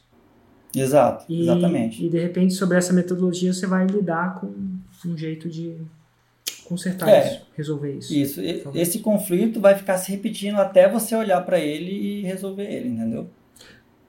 Exato, 0.76 1.24
e, 1.28 1.40
exatamente. 1.40 2.04
E 2.04 2.10
de 2.10 2.18
repente, 2.18 2.52
sobre 2.52 2.76
essa 2.76 2.92
metodologia, 2.92 3.52
você 3.52 3.66
vai 3.66 3.86
lidar 3.86 4.34
com 4.38 4.52
um 5.06 5.16
jeito 5.16 5.48
de 5.48 5.76
consertar 6.64 7.08
é, 7.08 7.26
isso, 7.26 7.46
resolver 7.56 7.92
isso. 7.94 8.14
Isso, 8.14 8.40
esse 8.74 8.98
conflito 8.98 9.58
vai 9.58 9.74
ficar 9.74 9.96
se 9.96 10.10
repetindo 10.10 10.56
até 10.56 10.86
você 10.86 11.16
olhar 11.16 11.40
para 11.40 11.58
ele 11.58 11.90
e 11.90 12.22
resolver 12.22 12.64
ele, 12.64 12.90
entendeu? 12.90 13.26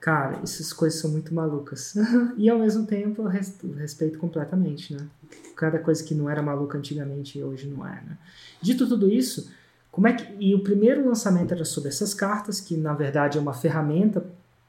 Cara, 0.00 0.40
essas 0.42 0.72
coisas 0.72 0.98
são 0.98 1.10
muito 1.10 1.32
malucas. 1.34 1.94
e 2.38 2.48
ao 2.48 2.58
mesmo 2.58 2.86
tempo, 2.86 3.22
eu 3.22 3.28
respeito 3.28 4.18
completamente, 4.18 4.94
né? 4.94 5.06
Cada 5.54 5.78
coisa 5.78 6.02
que 6.02 6.14
não 6.14 6.28
era 6.28 6.42
maluca 6.42 6.78
antigamente 6.78 7.40
hoje 7.42 7.68
não 7.68 7.86
é, 7.86 8.02
né? 8.02 8.18
Dito 8.62 8.88
tudo 8.88 9.10
isso, 9.10 9.52
como 9.92 10.08
é 10.08 10.14
que 10.14 10.26
e 10.42 10.54
o 10.54 10.62
primeiro 10.62 11.06
lançamento 11.06 11.52
era 11.52 11.66
sobre 11.66 11.90
essas 11.90 12.14
cartas, 12.14 12.60
que 12.60 12.76
na 12.76 12.94
verdade 12.94 13.36
é 13.36 13.40
uma 13.40 13.52
ferramenta, 13.52 14.24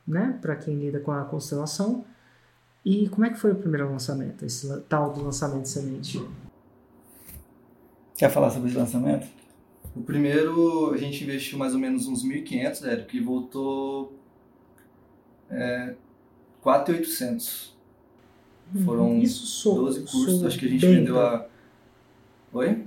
né, 0.06 0.38
para 0.42 0.56
quem 0.56 0.76
lida 0.76 1.00
com 1.00 1.12
a 1.12 1.24
constelação. 1.24 2.04
E 2.84 3.08
como 3.08 3.26
é 3.26 3.30
que 3.30 3.40
foi 3.40 3.52
o 3.52 3.56
primeiro 3.56 3.90
lançamento, 3.90 4.44
esse 4.44 4.68
tal 4.90 5.14
do 5.14 5.24
lançamento 5.24 5.64
de 5.64 5.70
semente? 5.70 6.22
Quer 8.18 8.30
falar 8.30 8.50
sobre 8.50 8.70
esse 8.70 8.78
lançamento? 8.78 9.28
O 9.96 10.02
primeiro 10.02 10.92
a 10.92 10.98
gente 10.98 11.24
investiu 11.24 11.58
mais 11.58 11.74
ou 11.74 11.80
menos 11.80 12.08
uns 12.08 12.26
1.500, 12.26 12.86
Érico, 12.86 13.16
e 13.16 13.20
voltou 13.20 14.21
é, 15.52 15.96
4.800. 16.64 17.72
Foram 18.86 19.18
isso 19.20 19.46
sou, 19.46 19.76
12 19.76 20.00
cursos, 20.02 20.40
sou 20.40 20.48
acho 20.48 20.58
que 20.58 20.66
a 20.66 20.70
gente 20.70 20.86
vendeu 20.86 21.20
a... 21.20 21.46
Oi? 22.54 22.86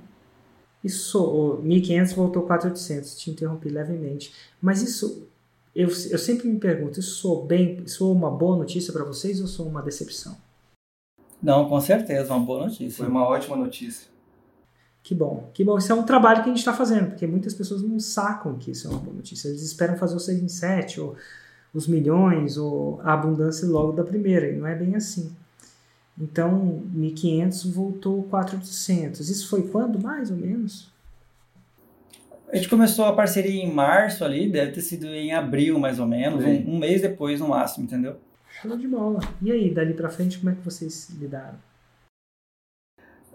Isso, 0.82 1.22
oh, 1.22 1.62
1.500 1.62 2.14
voltou 2.14 2.46
4.800, 2.46 3.16
te 3.16 3.30
interrompi 3.30 3.68
levemente. 3.68 4.32
Mas 4.60 4.82
isso, 4.82 5.26
eu, 5.74 5.88
eu 5.88 6.18
sempre 6.18 6.48
me 6.48 6.58
pergunto, 6.58 7.00
isso 7.00 7.16
sou 7.16 7.44
bem, 7.44 7.82
isso 7.84 8.10
uma 8.10 8.30
boa 8.30 8.56
notícia 8.56 8.92
para 8.92 9.04
vocês 9.04 9.40
ou 9.40 9.46
sou 9.46 9.66
uma 9.66 9.82
decepção? 9.82 10.36
Não, 11.42 11.68
com 11.68 11.78
certeza, 11.80 12.34
uma 12.34 12.44
boa 12.44 12.66
notícia. 12.66 12.90
Foi 12.90 13.06
uma 13.06 13.26
ótima 13.26 13.56
notícia. 13.56 14.08
Que 15.02 15.14
bom, 15.14 15.50
que 15.52 15.62
bom. 15.62 15.76
Isso 15.76 15.92
é 15.92 15.94
um 15.94 16.02
trabalho 16.02 16.42
que 16.42 16.48
a 16.48 16.52
gente 16.52 16.60
está 16.60 16.72
fazendo, 16.72 17.08
porque 17.10 17.26
muitas 17.26 17.52
pessoas 17.52 17.82
não 17.82 18.00
sacam 18.00 18.56
que 18.56 18.70
isso 18.70 18.86
é 18.86 18.90
uma 18.90 19.00
boa 19.00 19.16
notícia. 19.16 19.48
Eles 19.48 19.62
esperam 19.62 19.98
fazer 19.98 20.16
o 20.16 20.20
6 20.20 20.42
em 20.42 20.48
7, 20.48 21.00
ou 21.00 21.14
os 21.74 21.88
milhões, 21.88 22.56
ou 22.56 23.00
a 23.02 23.12
abundância 23.12 23.66
logo 23.68 23.92
da 23.92 24.04
primeira, 24.04 24.48
e 24.48 24.56
não 24.56 24.66
é 24.66 24.74
bem 24.74 24.94
assim. 24.94 25.34
Então, 26.18 26.84
1.500 26.96 27.72
voltou 27.72 28.22
400. 28.24 29.28
Isso 29.28 29.48
foi 29.48 29.66
quando, 29.66 30.00
mais 30.00 30.30
ou 30.30 30.36
menos? 30.36 30.92
A 32.52 32.56
gente 32.56 32.68
começou 32.68 33.04
a 33.06 33.12
parceria 33.12 33.64
em 33.64 33.72
março 33.72 34.24
ali, 34.24 34.48
deve 34.48 34.70
ter 34.70 34.80
sido 34.80 35.06
em 35.06 35.32
abril 35.32 35.78
mais 35.80 35.98
ou 35.98 36.06
menos, 36.06 36.44
um, 36.44 36.74
um, 36.74 36.78
mês 36.78 37.02
depois 37.02 37.40
no 37.40 37.48
máximo, 37.48 37.84
entendeu? 37.84 38.16
Show 38.48 38.76
de 38.76 38.86
bola. 38.86 39.18
E 39.42 39.50
aí, 39.50 39.74
dali 39.74 39.92
pra 39.92 40.08
frente, 40.08 40.38
como 40.38 40.50
é 40.50 40.54
que 40.54 40.60
vocês 40.60 41.10
lidaram? 41.18 41.58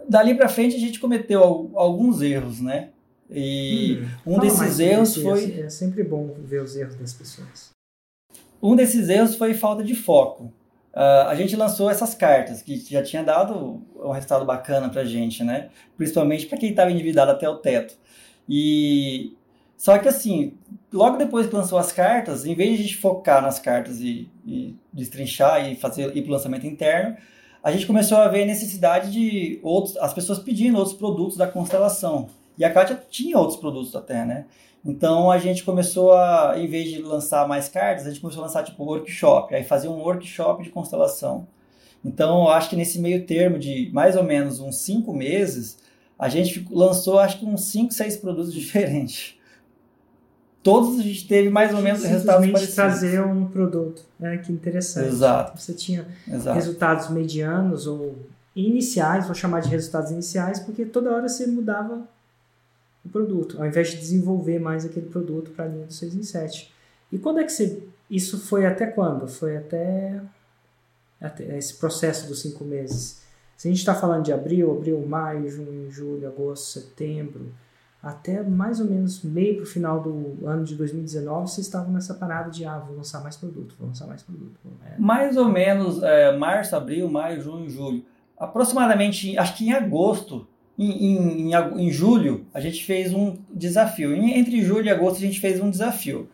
Dali 0.07 0.33
pra 0.35 0.47
frente 0.47 0.77
a 0.77 0.79
gente 0.79 1.01
cometeu 1.01 1.71
alguns 1.75 2.21
erros, 2.21 2.61
né? 2.61 2.91
E 3.29 4.01
hum, 4.25 4.37
um 4.37 4.39
desses 4.39 4.79
erros 4.79 5.15
foi. 5.17 5.59
É 5.59 5.69
sempre 5.69 6.03
bom 6.03 6.33
ver 6.39 6.63
os 6.63 6.77
erros 6.77 6.95
das 6.95 7.13
pessoas. 7.13 7.71
Um 8.61 8.75
desses 8.75 9.09
erros 9.09 9.35
foi 9.35 9.53
falta 9.53 9.83
de 9.83 9.95
foco. 9.95 10.51
Uh, 10.93 11.27
a 11.27 11.35
gente 11.35 11.55
lançou 11.55 11.89
essas 11.89 12.13
cartas, 12.15 12.61
que 12.61 12.77
já 12.77 13.03
tinha 13.03 13.23
dado 13.23 13.81
um 13.95 14.11
resultado 14.11 14.43
bacana 14.45 14.89
pra 14.89 15.05
gente, 15.05 15.43
né? 15.43 15.69
Principalmente 15.95 16.45
para 16.45 16.57
quem 16.57 16.71
estava 16.71 16.91
endividado 16.91 17.31
até 17.31 17.47
o 17.47 17.57
teto. 17.57 17.95
E 18.47 19.33
só 19.77 19.97
que 19.97 20.09
assim, 20.09 20.57
logo 20.91 21.15
depois 21.15 21.47
que 21.47 21.55
lançou 21.55 21.77
as 21.77 21.91
cartas, 21.91 22.45
em 22.45 22.53
vez 22.53 22.71
de 22.71 22.75
a 22.75 22.81
gente 22.81 22.97
focar 22.97 23.41
nas 23.41 23.59
cartas 23.59 24.01
e, 24.01 24.29
e 24.45 24.75
destrinchar 24.91 25.71
e 25.71 25.75
fazer 25.75 26.15
ir 26.17 26.21
para 26.21 26.31
o 26.31 26.33
lançamento 26.33 26.67
interno, 26.67 27.15
a 27.63 27.71
gente 27.71 27.85
começou 27.85 28.17
a 28.17 28.27
ver 28.27 28.43
a 28.43 28.45
necessidade 28.45 29.11
de 29.11 29.59
outros, 29.63 29.95
as 29.97 30.13
pessoas 30.13 30.39
pedindo 30.39 30.77
outros 30.77 30.97
produtos 30.97 31.37
da 31.37 31.47
constelação. 31.47 32.27
E 32.57 32.65
a 32.65 32.73
Kátia 32.73 33.01
tinha 33.09 33.37
outros 33.37 33.57
produtos 33.57 33.95
até, 33.95 34.25
né? 34.25 34.47
Então 34.83 35.29
a 35.29 35.37
gente 35.37 35.63
começou 35.63 36.13
a, 36.13 36.53
em 36.57 36.67
vez 36.67 36.89
de 36.89 37.01
lançar 37.01 37.47
mais 37.47 37.67
cartas, 37.67 38.05
a 38.05 38.09
gente 38.09 38.21
começou 38.21 38.41
a 38.43 38.47
lançar 38.47 38.63
tipo 38.63 38.83
workshop, 38.83 39.53
aí 39.53 39.63
fazia 39.63 39.89
um 39.89 39.99
workshop 39.99 40.63
de 40.63 40.69
constelação. 40.69 41.47
Então 42.03 42.43
eu 42.43 42.49
acho 42.49 42.69
que 42.69 42.75
nesse 42.75 42.99
meio 42.99 43.25
termo 43.25 43.59
de 43.59 43.89
mais 43.93 44.15
ou 44.15 44.23
menos 44.23 44.59
uns 44.59 44.77
cinco 44.77 45.13
meses, 45.13 45.77
a 46.17 46.29
gente 46.29 46.65
lançou 46.71 47.19
acho 47.19 47.39
que 47.39 47.45
uns 47.45 47.65
cinco, 47.65 47.93
seis 47.93 48.15
produtos 48.15 48.53
diferentes. 48.53 49.35
Todos 50.61 50.99
a 50.99 51.03
gente 51.03 51.27
teve 51.27 51.49
mais 51.49 51.73
ou 51.73 51.81
menos 51.81 52.03
resultados 52.03 52.45
parecidos. 52.45 52.75
trazer 52.75 53.23
um 53.23 53.47
produto, 53.47 54.05
né? 54.19 54.37
Que 54.37 54.51
interessante. 54.51 55.07
Exato. 55.07 55.59
Você 55.59 55.73
tinha 55.73 56.05
Exato. 56.27 56.55
resultados 56.55 57.09
medianos 57.09 57.87
ou 57.87 58.17
iniciais, 58.55 59.25
vou 59.25 59.35
chamar 59.35 59.61
de 59.61 59.69
resultados 59.69 60.11
iniciais, 60.11 60.59
porque 60.59 60.85
toda 60.85 61.11
hora 61.11 61.29
você 61.29 61.47
mudava 61.47 62.07
o 63.05 63.09
produto, 63.09 63.57
ao 63.59 63.65
invés 63.65 63.89
de 63.91 63.97
desenvolver 63.97 64.59
mais 64.59 64.85
aquele 64.85 65.07
produto 65.07 65.51
para 65.51 65.65
a 65.65 65.67
linha 65.67 65.85
do 65.85 65.93
6 65.93 66.15
em 66.15 66.23
7. 66.23 66.73
E 67.11 67.17
quando 67.17 67.39
é 67.39 67.43
que 67.43 67.51
você. 67.51 67.83
Isso 68.09 68.39
foi 68.39 68.65
até 68.65 68.87
quando? 68.87 69.27
Foi 69.27 69.57
até, 69.57 70.19
até 71.21 71.57
esse 71.57 71.75
processo 71.75 72.27
dos 72.27 72.41
cinco 72.41 72.63
meses. 72.63 73.21
Se 73.55 73.67
a 73.67 73.71
gente 73.71 73.79
está 73.79 73.93
falando 73.93 74.23
de 74.23 74.33
abril, 74.33 74.71
abril, 74.71 75.05
maio, 75.05 75.49
junho, 75.49 75.91
julho, 75.91 76.27
agosto, 76.27 76.79
setembro, 76.79 77.51
até 78.01 78.41
mais 78.41 78.79
ou 78.79 78.85
menos 78.85 79.21
meio 79.21 79.57
para 79.57 79.63
o 79.63 79.67
final 79.67 80.01
do 80.01 80.47
ano 80.47 80.63
de 80.63 80.75
2019, 80.75 81.49
vocês 81.49 81.67
estavam 81.67 81.91
nessa 81.91 82.13
parada 82.13 82.49
de, 82.49 82.63
ah, 82.63 82.79
vou 82.79 82.95
lançar 82.95 83.21
mais 83.21 83.35
produto, 83.35 83.75
vou 83.77 83.89
lançar 83.89 84.07
mais 84.07 84.23
produto. 84.23 84.57
É. 84.85 84.97
Mais 84.97 85.35
ou 85.35 85.49
menos 85.49 86.01
é, 86.01 86.35
março, 86.37 86.75
abril, 86.75 87.09
maio, 87.09 87.41
junho, 87.41 87.69
julho. 87.69 88.03
Aproximadamente, 88.37 89.37
acho 89.37 89.57
que 89.57 89.65
em 89.65 89.73
agosto, 89.73 90.47
em, 90.79 91.51
em, 91.51 91.53
em, 91.53 91.91
julho, 91.91 92.45
a 92.53 92.61
gente 92.61 92.85
fez 92.85 93.13
um 93.13 93.35
desafio. 93.53 94.15
Entre 94.15 94.61
julho 94.61 94.85
e 94.85 94.89
agosto, 94.89 95.17
a 95.17 95.25
gente 95.25 95.39
fez 95.39 95.59
um 95.59 95.69
desafio. 95.69 96.29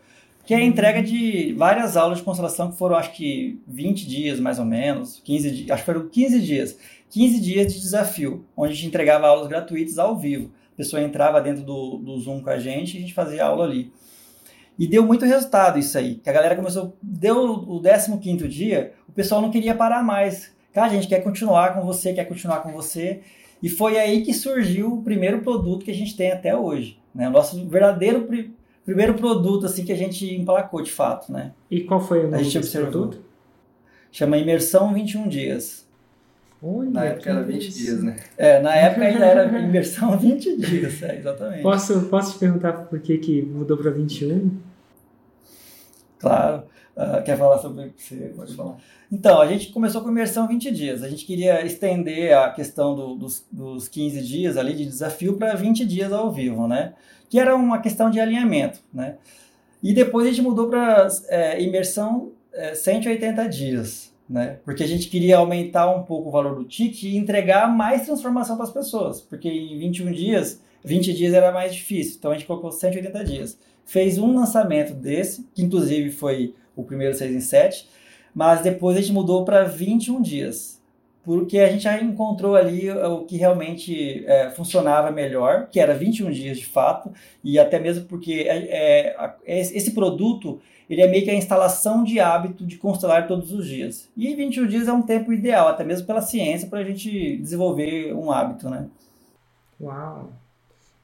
Que 0.45 0.53
é 0.53 0.57
a 0.57 0.63
entrega 0.63 1.01
de 1.01 1.53
várias 1.57 1.97
aulas 1.97 2.19
de 2.19 2.23
constelação, 2.23 2.71
que 2.71 2.77
foram 2.77 2.95
acho 2.95 3.11
que 3.13 3.59
20 3.67 4.07
dias 4.07 4.39
mais 4.39 4.59
ou 4.59 4.65
menos, 4.65 5.19
15 5.25 5.51
dias, 5.51 5.71
acho 5.71 5.81
que 5.81 5.91
foram 5.91 6.07
15 6.07 6.39
dias. 6.41 6.77
15 7.09 7.39
dias 7.39 7.73
de 7.73 7.79
desafio, 7.79 8.45
onde 8.55 8.73
a 8.73 8.75
gente 8.75 8.87
entregava 8.87 9.27
aulas 9.27 9.47
gratuitas 9.47 9.97
ao 9.97 10.15
vivo. 10.15 10.51
A 10.73 10.77
pessoa 10.77 11.01
entrava 11.01 11.41
dentro 11.41 11.63
do, 11.63 11.97
do 11.97 12.19
Zoom 12.19 12.41
com 12.41 12.49
a 12.49 12.59
gente 12.59 12.93
e 12.93 12.97
a 12.97 13.01
gente 13.01 13.13
fazia 13.13 13.45
aula 13.45 13.65
ali. 13.65 13.91
E 14.77 14.85
deu 14.85 15.03
muito 15.03 15.25
resultado 15.25 15.79
isso 15.79 15.97
aí. 15.97 16.15
Que 16.15 16.29
a 16.29 16.33
galera 16.33 16.55
começou. 16.55 16.95
Deu 17.01 17.37
o 17.37 17.81
15 17.81 18.47
dia, 18.47 18.93
o 19.07 19.11
pessoal 19.11 19.41
não 19.41 19.49
queria 19.49 19.73
parar 19.73 20.03
mais. 20.03 20.53
Cara, 20.73 20.87
a 20.87 20.93
gente 20.93 21.07
quer 21.07 21.23
continuar 21.23 21.73
com 21.73 21.81
você, 21.81 22.13
quer 22.13 22.25
continuar 22.25 22.61
com 22.61 22.71
você. 22.71 23.21
E 23.61 23.69
foi 23.69 23.97
aí 23.97 24.23
que 24.23 24.33
surgiu 24.33 24.93
o 24.93 25.03
primeiro 25.03 25.41
produto 25.41 25.85
que 25.85 25.91
a 25.91 25.95
gente 25.95 26.15
tem 26.15 26.31
até 26.31 26.55
hoje. 26.55 26.99
Né? 27.13 27.27
O 27.27 27.31
nosso 27.31 27.67
verdadeiro 27.67 28.23
pri 28.23 28.53
primeiro 28.83 29.15
produto 29.15 29.65
assim 29.65 29.83
que 29.83 29.91
a 29.91 29.97
gente 29.97 30.31
emplacou 30.35 30.81
de 30.81 30.91
fato. 30.91 31.31
Né? 31.31 31.51
E 31.71 31.81
qual 31.81 31.99
foi 31.99 32.25
o 32.25 32.29
nome 32.29 32.43
desse 32.43 32.77
produto? 32.77 33.19
Chama 34.11 34.37
Imersão 34.37 34.93
21 34.93 35.27
Dias. 35.27 35.85
Olha, 36.61 36.89
na 36.89 37.05
época 37.05 37.29
era 37.29 37.43
20 37.43 37.73
dias, 37.73 38.01
né? 38.01 38.15
É, 38.37 38.59
na 38.59 38.75
época 38.75 39.05
ainda 39.05 39.25
era 39.25 39.45
imersão 39.59 40.17
20 40.17 40.57
dias, 40.57 41.03
é, 41.03 41.17
exatamente. 41.19 41.61
Posso, 41.61 42.01
posso 42.03 42.33
te 42.33 42.39
perguntar 42.39 42.73
por 42.73 42.99
que, 42.99 43.17
que 43.17 43.41
mudou 43.41 43.77
para 43.77 43.91
21? 43.91 44.51
Claro. 46.17 46.63
Uh, 46.95 47.21
quer 47.23 47.37
falar 47.37 47.57
sobre 47.59 47.91
você? 47.97 48.15
Pode 48.35 48.55
falar. 48.55 48.77
Então, 49.11 49.41
a 49.41 49.47
gente 49.47 49.71
começou 49.71 50.01
com 50.01 50.09
imersão 50.09 50.47
20 50.47 50.71
dias. 50.71 51.03
A 51.03 51.09
gente 51.09 51.25
queria 51.25 51.65
estender 51.65 52.35
a 52.37 52.49
questão 52.51 52.95
do, 52.95 53.15
dos, 53.15 53.45
dos 53.51 53.87
15 53.87 54.21
dias 54.21 54.57
ali 54.57 54.73
de 54.73 54.85
desafio 54.85 55.35
para 55.35 55.53
20 55.55 55.85
dias 55.85 56.13
ao 56.13 56.31
vivo, 56.31 56.67
né? 56.67 56.93
Que 57.29 57.37
era 57.37 57.55
uma 57.55 57.79
questão 57.79 58.09
de 58.09 58.19
alinhamento, 58.19 58.79
né? 58.93 59.15
E 59.83 59.93
depois 59.93 60.25
a 60.25 60.29
gente 60.29 60.41
mudou 60.41 60.69
para 60.69 61.07
é, 61.27 61.61
imersão 61.61 62.31
é, 62.53 62.73
180 62.73 63.47
dias, 63.49 64.11
né? 64.27 64.57
Porque 64.63 64.83
a 64.83 64.87
gente 64.87 65.09
queria 65.09 65.37
aumentar 65.37 65.93
um 65.93 66.03
pouco 66.03 66.29
o 66.29 66.31
valor 66.31 66.55
do 66.55 66.63
ticket 66.63 67.03
e 67.03 67.17
entregar 67.17 67.67
mais 67.67 68.05
transformação 68.05 68.55
para 68.55 68.65
as 68.65 68.71
pessoas, 68.71 69.21
porque 69.21 69.49
em 69.49 69.77
21 69.77 70.11
dias, 70.11 70.61
20 70.83 71.13
dias 71.13 71.33
era 71.33 71.51
mais 71.51 71.73
difícil. 71.73 72.15
Então 72.17 72.31
a 72.31 72.33
gente 72.33 72.47
colocou 72.47 72.71
180 72.71 73.23
dias. 73.25 73.59
Fez 73.85 74.17
um 74.17 74.33
lançamento 74.35 74.93
desse, 74.93 75.45
que 75.53 75.61
inclusive 75.61 76.09
foi 76.09 76.55
o 76.75 76.83
primeiro 76.83 77.15
6 77.15 77.35
em 77.35 77.39
7, 77.39 77.89
mas 78.33 78.61
depois 78.61 78.97
a 78.97 79.01
gente 79.01 79.13
mudou 79.13 79.45
para 79.45 79.63
21 79.63 80.21
dias, 80.21 80.81
porque 81.23 81.59
a 81.59 81.69
gente 81.69 81.83
já 81.83 81.99
encontrou 82.01 82.55
ali 82.55 82.91
o 82.91 83.23
que 83.25 83.37
realmente 83.37 84.23
é, 84.27 84.51
funcionava 84.51 85.09
melhor, 85.11 85.67
que 85.71 85.79
era 85.79 85.93
21 85.93 86.29
dias 86.31 86.57
de 86.57 86.65
fato, 86.65 87.11
e 87.43 87.57
até 87.57 87.79
mesmo 87.79 88.05
porque 88.05 88.45
é, 88.47 89.15
é, 89.15 89.59
esse 89.59 89.91
produto 89.91 90.59
ele 90.89 91.01
é 91.01 91.07
meio 91.07 91.23
que 91.23 91.31
a 91.31 91.35
instalação 91.35 92.03
de 92.03 92.19
hábito 92.19 92.65
de 92.65 92.77
constelar 92.77 93.27
todos 93.27 93.51
os 93.51 93.65
dias. 93.65 94.07
E 94.15 94.35
21 94.35 94.67
dias 94.67 94.87
é 94.87 94.93
um 94.93 95.01
tempo 95.01 95.33
ideal, 95.33 95.67
até 95.67 95.83
mesmo 95.83 96.05
pela 96.05 96.21
ciência, 96.21 96.67
para 96.67 96.79
a 96.79 96.83
gente 96.83 97.37
desenvolver 97.37 98.13
um 98.13 98.31
hábito, 98.31 98.69
né? 98.69 98.87
Uau! 99.81 100.31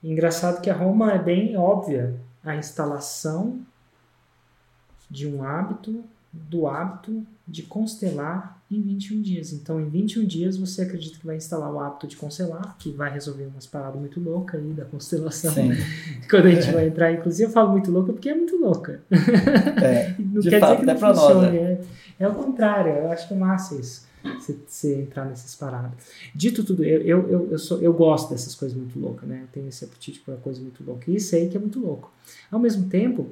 Engraçado 0.04 0.62
que 0.62 0.70
a 0.70 0.74
Roma 0.74 1.14
é 1.14 1.20
bem 1.20 1.58
óbvia. 1.58 2.16
A 2.44 2.56
instalação 2.56 3.60
de 5.12 5.28
um 5.28 5.44
hábito, 5.44 6.04
do 6.32 6.66
hábito 6.66 7.24
de 7.46 7.64
constelar 7.64 8.58
em 8.72 8.82
21 8.82 9.22
dias. 9.22 9.52
Então, 9.52 9.82
em 9.82 9.90
21 9.90 10.26
dias, 10.26 10.56
você 10.56 10.84
acredita 10.84 11.20
que 11.20 11.26
vai 11.26 11.36
instalar 11.36 11.70
o 11.70 11.80
hábito 11.80 12.08
de 12.08 12.16
constelar, 12.16 12.78
que 12.80 12.90
vai 12.90 13.12
resolver 13.12 13.44
umas 13.44 13.68
paradas 13.68 14.00
muito 14.00 14.22
loucas 14.22 14.62
aí 14.62 14.70
da 14.70 14.86
constelação. 14.86 15.54
Sim. 15.54 15.72
Quando 16.30 16.46
a 16.46 16.52
gente 16.52 16.70
é. 16.70 16.72
vai 16.72 16.88
entrar, 16.88 17.12
inclusive, 17.12 17.50
eu 17.50 17.54
falo 17.54 17.72
muito 17.72 17.92
louca 17.92 18.14
porque 18.14 18.30
é 18.30 18.36
muito 18.36 18.56
louca. 18.56 19.02
É, 19.84 20.16
não 20.18 20.40
de 20.40 20.50
quer 20.50 20.62
fato, 20.62 20.80
dizer 20.80 20.80
que 20.80 20.86
não 20.86 20.94
até 20.94 21.14
funcione. 21.14 21.34
nós, 21.34 21.54
né? 21.54 21.82
é, 22.18 22.24
é 22.24 22.28
o 22.30 22.34
contrário, 22.34 22.94
eu 22.94 23.12
acho 23.12 23.28
que 23.28 23.34
é 23.34 23.38
massa 23.38 23.76
isso. 23.76 24.10
Você, 24.68 25.02
entrar 25.02 25.26
nessas 25.26 25.56
paradas. 25.56 25.92
Dito 26.34 26.64
tudo, 26.64 26.84
eu, 26.84 27.02
eu, 27.02 27.30
eu, 27.30 27.52
eu, 27.52 27.60
sou, 27.60 27.82
eu 27.82 27.92
gosto 27.92 28.30
dessas 28.30 28.54
coisas 28.56 28.78
muito 28.78 28.98
loucas, 29.00 29.28
né? 29.28 29.42
Eu 29.42 29.48
tenho 29.52 29.68
esse 29.68 29.84
apetite 29.84 30.20
por 30.20 30.32
uma 30.32 30.40
coisa 30.40 30.62
muito 30.62 30.84
louca. 30.84 31.10
E 31.10 31.20
sei 31.20 31.50
que 31.50 31.58
é 31.58 31.60
muito 31.60 31.80
louco. 31.80 32.14
Ao 32.52 32.60
mesmo 32.60 32.88
tempo, 32.88 33.32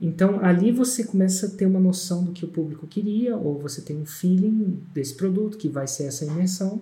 então 0.00 0.42
ali 0.42 0.72
você 0.72 1.04
começa 1.04 1.46
a 1.46 1.50
ter 1.50 1.66
uma 1.66 1.78
noção 1.78 2.24
do 2.24 2.32
que 2.32 2.44
o 2.44 2.48
público 2.48 2.86
queria, 2.86 3.36
ou 3.36 3.58
você 3.58 3.82
tem 3.82 3.96
um 3.96 4.06
feeling 4.06 4.82
desse 4.94 5.14
produto 5.14 5.58
que 5.58 5.68
vai 5.68 5.86
ser 5.86 6.04
essa 6.04 6.24
imersão. 6.24 6.80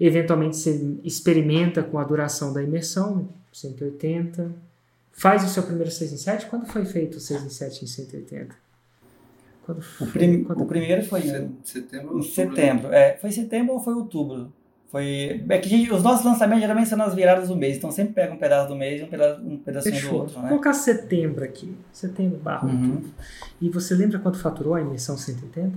Eventualmente 0.00 0.56
você 0.56 0.96
experimenta 1.04 1.82
com 1.82 1.98
a 1.98 2.04
duração 2.04 2.52
da 2.52 2.62
imersão, 2.62 3.28
180. 3.52 4.50
Faz 5.12 5.44
o 5.44 5.48
seu 5.48 5.62
primeiro 5.64 5.90
6 5.90 6.12
em 6.12 6.16
7. 6.16 6.46
Quando 6.46 6.66
foi 6.66 6.84
feito 6.84 7.16
o 7.16 7.20
6 7.20 7.42
em 7.42 7.50
7 7.50 7.84
em 7.84 7.88
180? 7.88 8.54
Quando 9.66 9.82
foi, 9.82 10.06
o, 10.06 10.10
prim, 10.10 10.44
quando... 10.44 10.62
o 10.62 10.66
primeiro 10.66 11.04
foi 11.04 11.20
em 11.20 11.56
setembro. 11.64 12.18
Em 12.18 12.22
setembro. 12.22 12.92
É, 12.92 13.18
foi 13.18 13.32
setembro 13.32 13.74
ou 13.74 13.80
foi 13.80 13.92
outubro? 13.92 14.50
Foi. 14.90 15.44
É 15.48 15.58
que 15.58 15.68
gente, 15.68 15.92
os 15.92 16.02
nossos 16.02 16.24
lançamentos 16.24 16.62
geralmente 16.62 16.88
são 16.88 16.96
nas 16.96 17.14
viradas 17.14 17.48
do 17.48 17.56
mês, 17.56 17.76
então 17.76 17.90
sempre 17.90 18.14
pega 18.14 18.32
um 18.32 18.38
pedaço 18.38 18.68
do 18.68 18.74
mês 18.74 19.00
e 19.00 19.04
um, 19.04 19.08
pedaço, 19.08 19.40
um 19.42 19.56
pedacinho 19.58 19.94
Fechou. 19.94 20.10
do 20.10 20.16
outro. 20.16 20.34
Né? 20.36 20.40
Vou 20.40 20.48
colocar 20.50 20.72
setembro 20.72 21.44
aqui. 21.44 21.76
Setembro 21.92 22.38
barra 22.38 22.66
uhum. 22.66 23.02
E 23.60 23.68
você 23.68 23.94
lembra 23.94 24.18
quanto 24.18 24.38
faturou 24.38 24.74
a 24.74 24.80
emissão 24.80 25.16
180? 25.16 25.76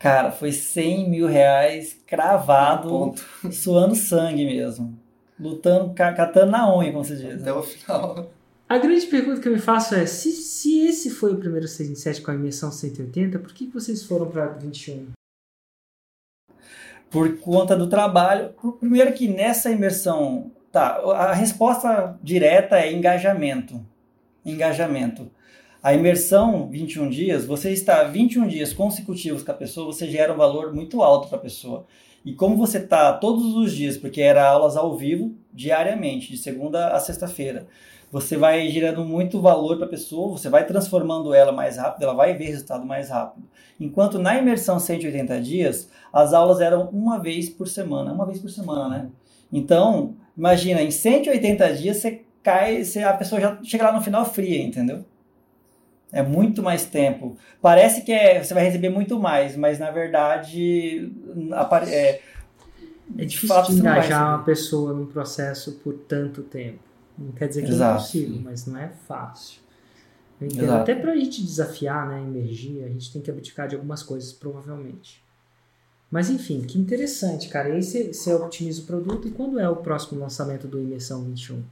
Cara, 0.00 0.32
foi 0.32 0.52
100 0.52 1.08
mil 1.08 1.26
reais 1.26 1.96
cravado, 2.06 3.14
suando 3.52 3.94
sangue 3.94 4.44
mesmo. 4.44 4.98
Lutando, 5.38 5.94
catando 5.94 6.50
na 6.50 6.76
unha, 6.76 6.92
como 6.92 7.04
se 7.04 7.16
diz. 7.16 7.40
Até 7.40 7.52
o 7.52 7.62
final. 7.62 8.30
A 8.68 8.78
grande 8.78 9.06
pergunta 9.06 9.40
que 9.40 9.48
eu 9.48 9.52
me 9.52 9.58
faço 9.58 9.94
é: 9.94 10.06
se, 10.06 10.32
se 10.32 10.86
esse 10.86 11.10
foi 11.10 11.32
o 11.32 11.38
primeiro 11.38 11.68
6 11.68 11.90
em 11.90 11.94
7 11.94 12.22
com 12.22 12.30
a 12.30 12.34
emissão 12.34 12.72
180, 12.72 13.38
por 13.38 13.52
que 13.52 13.66
vocês 13.66 14.02
foram 14.02 14.26
para 14.26 14.46
21? 14.46 15.06
Por 17.14 17.38
conta 17.38 17.76
do 17.76 17.86
trabalho. 17.86 18.52
Primeiro 18.80 19.12
que 19.12 19.28
nessa 19.28 19.70
imersão, 19.70 20.50
tá, 20.72 20.96
a 21.14 21.32
resposta 21.32 22.18
direta 22.20 22.76
é 22.76 22.92
engajamento. 22.92 23.80
Engajamento. 24.44 25.30
A 25.80 25.94
imersão 25.94 26.68
21 26.68 27.08
dias, 27.08 27.44
você 27.44 27.70
está 27.70 28.02
21 28.02 28.48
dias 28.48 28.72
consecutivos 28.72 29.44
com 29.44 29.52
a 29.52 29.54
pessoa, 29.54 29.92
você 29.92 30.10
gera 30.10 30.32
um 30.32 30.36
valor 30.36 30.74
muito 30.74 31.04
alto 31.04 31.28
para 31.28 31.38
a 31.38 31.42
pessoa. 31.42 31.86
E 32.24 32.32
como 32.32 32.56
você 32.56 32.78
está 32.78 33.12
todos 33.12 33.54
os 33.54 33.72
dias, 33.72 33.96
porque 33.96 34.20
era 34.20 34.44
aulas 34.44 34.76
ao 34.76 34.96
vivo, 34.96 35.36
diariamente, 35.52 36.32
de 36.32 36.38
segunda 36.38 36.88
a 36.88 36.98
sexta-feira, 36.98 37.68
você 38.14 38.36
vai 38.36 38.68
gerando 38.68 39.04
muito 39.04 39.40
valor 39.40 39.76
para 39.76 39.86
a 39.86 39.88
pessoa, 39.88 40.38
você 40.38 40.48
vai 40.48 40.64
transformando 40.64 41.34
ela 41.34 41.50
mais 41.50 41.78
rápido, 41.78 42.04
ela 42.04 42.14
vai 42.14 42.32
ver 42.32 42.44
resultado 42.44 42.86
mais 42.86 43.10
rápido. 43.10 43.44
Enquanto 43.80 44.20
na 44.20 44.38
imersão 44.38 44.78
180 44.78 45.40
dias, 45.40 45.90
as 46.12 46.32
aulas 46.32 46.60
eram 46.60 46.88
uma 46.90 47.18
vez 47.18 47.50
por 47.50 47.66
semana, 47.66 48.12
uma 48.12 48.24
vez 48.24 48.38
por 48.38 48.48
semana, 48.50 48.88
né? 48.88 49.08
Então, 49.52 50.14
imagina, 50.38 50.80
em 50.80 50.92
180 50.92 51.74
dias 51.74 51.96
você 51.96 52.22
cai, 52.40 52.84
você, 52.84 53.02
a 53.02 53.14
pessoa 53.14 53.40
já 53.40 53.58
chega 53.64 53.82
lá 53.82 53.92
no 53.92 54.00
final 54.00 54.24
fria, 54.24 54.62
entendeu? 54.62 55.04
É 56.12 56.22
muito 56.22 56.62
mais 56.62 56.86
tempo. 56.86 57.36
Parece 57.60 58.02
que 58.02 58.12
é, 58.12 58.40
você 58.40 58.54
vai 58.54 58.62
receber 58.62 58.90
muito 58.90 59.18
mais, 59.18 59.56
mas 59.56 59.80
na 59.80 59.90
verdade 59.90 61.12
é, 61.88 62.20
é 63.18 63.24
difícil 63.24 63.56
engajar 63.70 64.36
uma 64.36 64.44
pessoa 64.44 64.92
num 64.92 65.06
processo 65.06 65.80
por 65.82 65.94
tanto 65.94 66.44
tempo. 66.44 66.83
Não 67.18 67.32
quer 67.32 67.48
dizer 67.48 67.62
que 67.62 67.70
Exato. 67.70 67.92
é 67.92 68.00
impossível, 68.00 68.40
mas 68.42 68.66
não 68.66 68.78
é 68.78 68.88
fácil. 68.88 69.62
Até 70.80 70.94
para 70.94 71.12
a 71.12 71.16
gente 71.16 71.42
desafiar, 71.42 72.08
né, 72.08 72.20
emergir, 72.20 72.82
a 72.84 72.88
gente 72.88 73.12
tem 73.12 73.22
que 73.22 73.30
abdicar 73.30 73.68
de 73.68 73.76
algumas 73.76 74.02
coisas, 74.02 74.32
provavelmente. 74.32 75.22
Mas 76.10 76.30
enfim, 76.30 76.60
que 76.60 76.78
interessante, 76.78 77.48
cara. 77.48 77.70
E 77.70 77.72
aí 77.72 77.82
você, 77.82 78.12
você 78.12 78.32
otimiza 78.34 78.82
o 78.82 78.84
produto. 78.84 79.26
E 79.26 79.30
quando 79.30 79.58
é 79.58 79.68
o 79.68 79.76
próximo 79.76 80.20
lançamento 80.20 80.68
do 80.68 80.80
Imersão 80.80 81.24
21? 81.24 81.62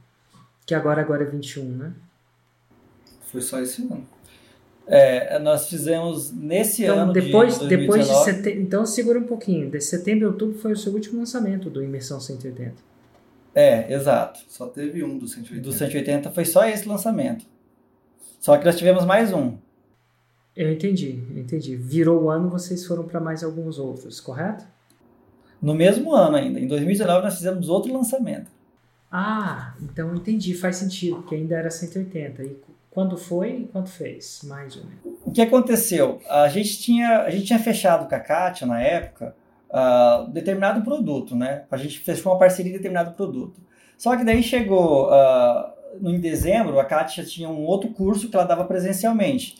Que 0.65 0.73
agora, 0.73 1.01
agora 1.01 1.23
é 1.23 1.25
21, 1.25 1.63
né? 1.63 1.93
Foi 3.31 3.41
só 3.41 3.61
esse 3.61 3.83
ano. 3.83 4.05
É, 4.85 5.39
nós 5.39 5.69
fizemos 5.69 6.31
nesse 6.31 6.83
então, 6.83 6.99
ano 6.99 7.13
depois, 7.13 7.57
de 7.57 7.67
depois 7.67 8.05
de 8.05 8.23
setembro, 8.25 8.61
Então 8.61 8.85
segura 8.85 9.17
um 9.17 9.23
pouquinho. 9.23 9.69
De 9.69 9.79
setembro 9.79 10.25
e 10.25 10.27
outubro 10.27 10.57
foi 10.57 10.73
o 10.73 10.77
seu 10.77 10.91
último 10.91 11.19
lançamento 11.19 11.69
do 11.69 11.81
Imersão 11.81 12.19
180. 12.19 12.92
É, 13.55 13.93
exato. 13.93 14.39
Só 14.47 14.67
teve 14.67 15.03
um 15.03 15.17
do 15.17 15.27
180. 15.27 15.61
Do 15.61 15.71
180 15.71 16.31
foi 16.31 16.45
só 16.45 16.67
esse 16.67 16.87
lançamento. 16.87 17.45
Só 18.39 18.57
que 18.57 18.65
nós 18.65 18.75
tivemos 18.75 19.05
mais 19.05 19.31
um. 19.31 19.57
Eu 20.55 20.71
entendi, 20.71 21.23
eu 21.31 21.39
entendi. 21.39 21.75
Virou 21.75 22.23
o 22.23 22.29
ano, 22.29 22.49
vocês 22.49 22.85
foram 22.85 23.03
para 23.05 23.19
mais 23.19 23.43
alguns 23.43 23.79
outros, 23.79 24.19
correto? 24.19 24.65
No 25.61 25.73
mesmo 25.73 26.13
ano 26.13 26.35
ainda. 26.35 26.59
Em 26.59 26.67
2019 26.67 27.23
nós 27.23 27.35
fizemos 27.35 27.69
outro 27.69 27.93
lançamento. 27.93 28.51
Ah, 29.11 29.75
então 29.81 30.13
entendi, 30.15 30.53
faz 30.53 30.77
sentido, 30.77 31.23
que 31.23 31.35
ainda 31.35 31.55
era 31.55 31.69
180. 31.69 32.43
E 32.43 32.57
quando 32.89 33.17
foi 33.17 33.61
e 33.61 33.67
quanto 33.67 33.89
fez, 33.89 34.41
mais 34.43 34.75
ou 34.75 34.83
menos? 34.83 35.19
O 35.23 35.31
que 35.31 35.41
aconteceu? 35.41 36.19
A 36.29 36.47
gente 36.49 36.79
tinha, 36.79 37.21
a 37.21 37.29
gente 37.29 37.45
tinha 37.45 37.59
fechado 37.59 38.09
com 38.09 38.15
a 38.15 38.19
Kátia 38.19 38.67
na 38.67 38.81
época 38.81 39.35
uh, 39.73 40.29
determinado 40.29 40.83
produto, 40.83 41.35
né? 41.35 41.63
A 41.71 41.77
gente 41.77 41.99
fechou 41.99 42.31
uma 42.31 42.39
parceria 42.39 42.71
de 42.71 42.77
determinado 42.77 43.15
produto. 43.15 43.59
Só 43.97 44.15
que 44.15 44.23
daí 44.23 44.43
chegou 44.43 45.09
uh, 45.09 45.73
em 46.03 46.19
dezembro, 46.19 46.79
a 46.79 46.85
Kátia 46.85 47.23
tinha 47.23 47.49
um 47.49 47.65
outro 47.65 47.89
curso 47.89 48.29
que 48.29 48.35
ela 48.35 48.45
dava 48.45 48.63
presencialmente. 48.65 49.57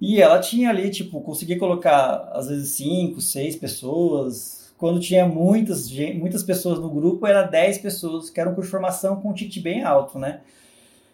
E 0.00 0.22
ela 0.22 0.38
tinha 0.38 0.70
ali, 0.70 0.90
tipo, 0.90 1.20
conseguia 1.20 1.58
colocar 1.58 2.30
às 2.32 2.48
vezes 2.48 2.70
cinco, 2.70 3.20
seis 3.20 3.56
pessoas. 3.56 4.72
Quando 4.78 5.00
tinha 5.00 5.26
muitas, 5.26 5.90
muitas 6.14 6.44
pessoas 6.44 6.78
no 6.78 6.88
grupo, 6.88 7.26
era 7.26 7.42
10 7.42 7.78
pessoas, 7.78 8.30
que 8.30 8.38
era 8.38 8.48
um 8.48 8.54
curso 8.54 8.68
de 8.68 8.70
formação 8.70 9.20
com 9.20 9.30
um 9.30 9.34
ticket 9.34 9.60
bem 9.60 9.82
alto, 9.82 10.20
né? 10.20 10.40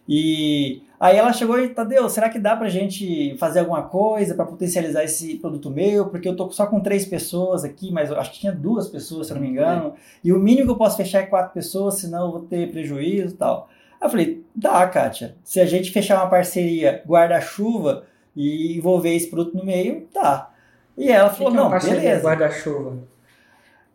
E 0.07 0.83
aí 0.99 1.17
ela 1.17 1.33
chegou 1.33 1.59
e, 1.59 1.69
Tadeu, 1.69 2.09
será 2.09 2.29
que 2.29 2.39
dá 2.39 2.55
pra 2.55 2.69
gente 2.69 3.35
fazer 3.37 3.59
alguma 3.59 3.83
coisa 3.83 4.35
para 4.35 4.45
potencializar 4.45 5.03
esse 5.03 5.35
produto 5.35 5.69
meu? 5.69 6.07
Porque 6.07 6.27
eu 6.27 6.35
tô 6.35 6.49
só 6.51 6.65
com 6.65 6.79
três 6.79 7.05
pessoas 7.05 7.63
aqui, 7.63 7.91
mas 7.91 8.09
eu 8.09 8.19
acho 8.19 8.31
que 8.31 8.39
tinha 8.39 8.51
duas 8.51 8.87
pessoas, 8.87 9.27
se 9.27 9.33
eu 9.33 9.35
não 9.35 9.43
me 9.43 9.49
engano. 9.49 9.93
E 10.23 10.31
o 10.31 10.39
mínimo 10.39 10.67
que 10.67 10.71
eu 10.73 10.77
posso 10.77 10.97
fechar 10.97 11.19
é 11.19 11.25
quatro 11.25 11.53
pessoas, 11.53 11.95
senão 11.95 12.25
eu 12.25 12.31
vou 12.31 12.41
ter 12.41 12.71
prejuízo 12.71 13.33
e 13.33 13.37
tal. 13.37 13.69
Aí 13.99 14.07
eu 14.07 14.09
falei, 14.09 14.43
dá, 14.55 14.87
Kátia. 14.87 15.35
Se 15.43 15.59
a 15.59 15.65
gente 15.65 15.91
fechar 15.91 16.17
uma 16.17 16.29
parceria 16.29 17.03
guarda-chuva 17.07 18.03
e 18.35 18.77
envolver 18.77 19.15
esse 19.15 19.29
produto 19.29 19.57
no 19.57 19.65
meio, 19.65 20.07
tá. 20.13 20.51
E 20.97 21.11
ela 21.11 21.29
falou, 21.29 21.51
que 21.51 21.57
que 21.57 21.59
é 21.59 21.63
não, 21.63 21.69
parceria 21.69 21.99
beleza. 21.99 22.23
guarda-chuva? 22.23 22.97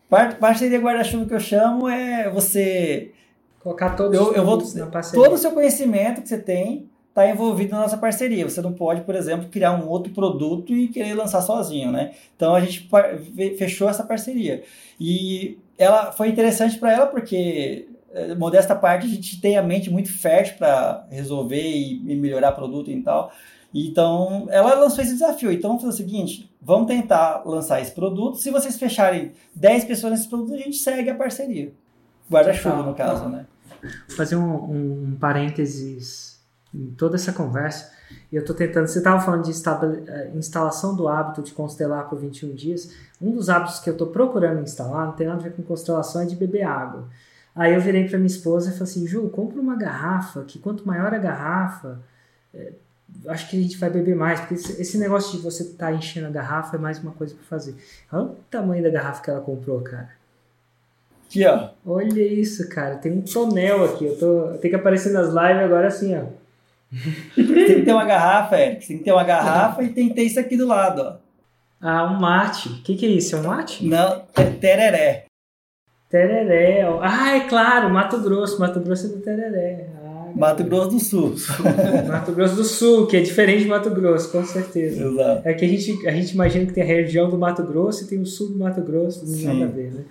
Par 0.09 0.39
parceria 0.39 0.79
guarda-chuva 0.81 1.27
que 1.27 1.35
eu 1.35 1.41
chamo 1.41 1.89
é 1.89 2.29
você 2.29 3.13
Colocar 3.61 3.91
todos 3.91 4.17
eu, 4.17 4.33
eu 4.33 4.45
vou. 4.45 4.59
Todo 5.13 5.35
o 5.35 5.39
seu 5.39 5.53
conhecimento 5.53 6.23
que 6.23 6.29
você 6.29 6.39
tem 6.39 6.90
está 7.21 7.31
envolvido 7.31 7.73
na 7.73 7.83
nossa 7.83 7.97
parceria. 7.97 8.49
Você 8.49 8.61
não 8.61 8.73
pode, 8.73 9.03
por 9.03 9.15
exemplo, 9.15 9.49
criar 9.49 9.73
um 9.73 9.89
outro 9.89 10.13
produto 10.13 10.75
e 10.75 10.89
querer 10.89 11.15
lançar 11.15 11.43
sozinho, 11.43 11.93
né? 11.93 12.13
Então 12.35 12.55
a 12.55 12.61
gente 12.61 12.89
fechou 13.57 13.89
essa 13.89 14.03
parceria. 14.03 14.63
E 14.99 15.59
ela 15.77 16.13
foi 16.13 16.29
interessante 16.29 16.79
para 16.79 16.93
ela 16.93 17.07
porque 17.07 17.89
eh, 18.13 18.35
modesta 18.35 18.75
parte 18.75 19.07
a 19.07 19.11
gente 19.11 19.41
tem 19.41 19.57
a 19.57 19.63
mente 19.63 19.91
muito 19.91 20.13
fértil 20.13 20.57
para 20.59 21.07
resolver 21.11 21.63
e, 21.63 22.13
e 22.13 22.17
melhorar 22.17 22.53
produto 22.53 22.91
e 22.91 23.03
tal. 23.03 23.33
Então, 23.73 24.49
ela 24.51 24.75
lançou 24.75 25.03
esse 25.03 25.13
desafio. 25.13 25.53
Então, 25.53 25.71
vamos 25.71 25.85
fazer 25.85 25.95
o 25.95 26.07
seguinte: 26.07 26.51
vamos 26.61 26.89
tentar 26.89 27.43
lançar 27.47 27.81
esse 27.81 27.93
produto. 27.93 28.37
Se 28.37 28.51
vocês 28.51 28.77
fecharem 28.77 29.33
10 29.55 29.85
pessoas 29.85 30.13
nesse 30.13 30.29
produto, 30.29 30.55
a 30.55 30.59
gente 30.59 30.77
segue 30.77 31.09
a 31.09 31.15
parceria. 31.15 31.73
Guarda-chuva, 32.29 32.83
no 32.83 32.95
caso, 32.95 33.29
né? 33.29 33.47
Vou 34.09 34.17
fazer 34.17 34.37
um, 34.37 35.11
um 35.13 35.17
parênteses 35.19 36.30
em 36.75 36.91
toda 36.91 37.17
essa 37.17 37.33
conversa. 37.33 37.91
E 38.31 38.37
eu 38.37 38.41
estou 38.41 38.55
tentando. 38.55 38.87
Você 38.87 38.99
estava 38.99 39.21
falando 39.21 39.45
de 39.45 39.51
eh, 39.51 40.31
instalação 40.35 40.95
do 40.95 41.09
hábito 41.09 41.43
de 41.43 41.53
constelar 41.53 42.09
por 42.09 42.19
21 42.19 42.55
dias. 42.55 42.93
Um 43.21 43.33
dos 43.33 43.49
hábitos 43.49 43.81
que 43.81 43.89
eu 43.89 43.93
estou 43.93 44.09
procurando 44.09 44.63
instalar, 44.63 45.07
não 45.07 45.13
tem 45.13 45.27
nada 45.27 45.41
a 45.41 45.43
ver 45.43 45.53
com 45.53 45.63
constelação, 45.63 46.23
é 46.23 46.27
de 46.27 46.37
beber 46.37 46.63
água. 46.63 47.09
Aí 47.55 47.75
eu 47.75 47.81
virei 47.81 48.09
para 48.09 48.19
minha 48.19 48.27
esposa 48.27 48.71
e 48.71 48.73
falei 48.73 48.85
assim: 48.85 49.07
Ju, 49.07 49.29
compra 49.29 49.61
uma 49.61 49.77
garrafa, 49.77 50.43
que 50.45 50.59
quanto 50.59 50.87
maior 50.87 51.13
a 51.13 51.19
garrafa, 51.19 52.01
é, 52.55 52.73
acho 53.27 53.49
que 53.49 53.59
a 53.59 53.63
gente 53.63 53.77
vai 53.77 53.91
beber 53.91 54.15
mais, 54.15 54.41
porque 54.41 54.55
esse, 54.55 54.99
negócio 54.99 55.37
de 55.37 55.43
você 55.43 55.65
estar 55.65 55.87
tá 55.87 55.93
enchendo 55.93 56.27
a 56.27 56.31
garrafa 56.31 56.77
é 56.77 56.81
mais 56.81 56.99
uma 56.99 57.13
coisa 57.13 57.35
para 57.35 57.45
fazer. 57.45 57.75
Olha 58.13 58.25
o 58.25 58.37
tamanho 58.51 58.83
da 58.83 58.91
garrafa 58.91 59.23
que 59.23 59.31
ela 59.31 59.41
comprou, 59.41 59.81
cara. 59.81 60.11
Aqui, 61.27 61.47
ó. 61.47 61.71
Olha 61.87 62.23
isso, 62.23 62.69
cara. 62.69 62.97
Tem 62.97 63.13
um 63.13 63.23
tonel 63.23 63.85
aqui. 63.85 64.05
Eu, 64.05 64.19
tô... 64.19 64.27
eu 64.47 64.59
tenho 64.59 64.75
que 64.75 64.81
aparecer 64.81 65.13
nas 65.13 65.29
lives 65.29 65.65
agora 65.65 65.87
assim, 65.87 66.17
ó. 66.17 66.25
Tem 67.35 67.47
que 67.47 67.83
ter 67.83 67.93
uma 67.93 68.05
garrafa, 68.05 68.59
Eric. 68.59 68.87
Tem 68.87 68.99
que 68.99 69.05
ter 69.05 69.13
uma 69.13 69.25
garrafa 69.25 69.83
e 69.83 69.91
tem 69.91 70.09
que 70.09 70.15
ter 70.15 70.23
isso 70.23 70.41
aqui 70.41 70.57
do 70.57 70.67
lado, 70.67 71.01
ó. 71.01 71.31
Ah, 71.81 72.05
um 72.05 72.21
mate. 72.21 72.69
O 72.69 72.83
que, 72.83 72.95
que 72.95 73.07
é 73.07 73.09
isso? 73.09 73.37
É 73.37 73.39
um 73.39 73.45
mate? 73.45 73.87
Não, 73.87 74.23
é 74.37 74.45
tereré. 74.45 75.25
Tereré. 76.11 76.83
Ah, 77.01 77.37
é 77.37 77.49
claro, 77.49 77.89
Mato 77.89 78.21
Grosso. 78.21 78.61
Mato 78.61 78.81
Grosso 78.81 79.07
é 79.07 79.09
do 79.11 79.19
tereré. 79.19 79.89
Ah, 80.05 80.33
Mato 80.35 80.65
Grosso 80.65 80.91
do 80.91 81.01
Sul. 81.01 81.35
Mato 82.07 82.33
Grosso 82.33 82.57
do 82.57 82.65
Sul, 82.65 83.07
que 83.07 83.17
é 83.17 83.21
diferente 83.21 83.63
de 83.63 83.69
Mato 83.69 83.89
Grosso, 83.91 84.31
com 84.31 84.45
certeza. 84.45 85.05
Exato. 85.05 85.49
É 85.49 85.55
que 85.55 85.65
a 85.65 85.69
gente, 85.69 86.07
a 86.07 86.13
gente 86.13 86.35
imagina 86.35 86.67
que 86.67 86.73
tem 86.73 86.83
a 86.83 86.87
região 86.87 87.31
do 87.31 87.39
Mato 87.39 87.63
Grosso 87.63 88.05
e 88.05 88.09
tem 88.09 88.21
o 88.21 88.27
sul 88.27 88.49
do 88.49 88.59
Mato 88.59 88.83
Grosso, 88.83 89.25
não 89.25 89.33
tem 89.33 89.47
nada 89.47 89.65
a 89.65 89.75
ver, 89.75 89.93
né? 89.93 90.05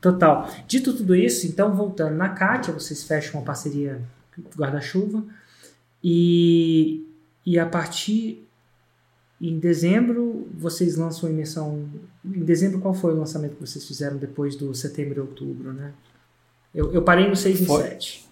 Total. 0.00 0.48
Dito 0.66 0.92
tudo 0.92 1.14
isso, 1.14 1.46
então 1.46 1.74
voltando 1.74 2.16
na 2.16 2.28
Kátia, 2.28 2.72
vocês 2.72 3.04
fecham 3.04 3.40
uma 3.40 3.46
parceria 3.46 4.00
guarda-chuva 4.56 5.24
e, 6.02 7.04
e 7.44 7.58
a 7.58 7.66
partir 7.66 8.46
em 9.40 9.58
dezembro 9.58 10.48
vocês 10.54 10.96
lançam 10.96 11.28
a 11.28 11.32
imersão. 11.32 11.88
Em 12.24 12.44
dezembro, 12.44 12.80
qual 12.80 12.94
foi 12.94 13.12
o 13.12 13.16
lançamento 13.18 13.54
que 13.56 13.60
vocês 13.66 13.86
fizeram 13.86 14.16
depois 14.16 14.56
do 14.56 14.74
setembro 14.74 15.18
e 15.18 15.20
outubro, 15.20 15.72
né? 15.72 15.92
Eu, 16.74 16.92
eu 16.92 17.02
parei 17.02 17.28
no 17.28 17.36
6 17.36 17.64
Foi. 17.66 17.80
e 17.80 17.88
7. 17.90 18.28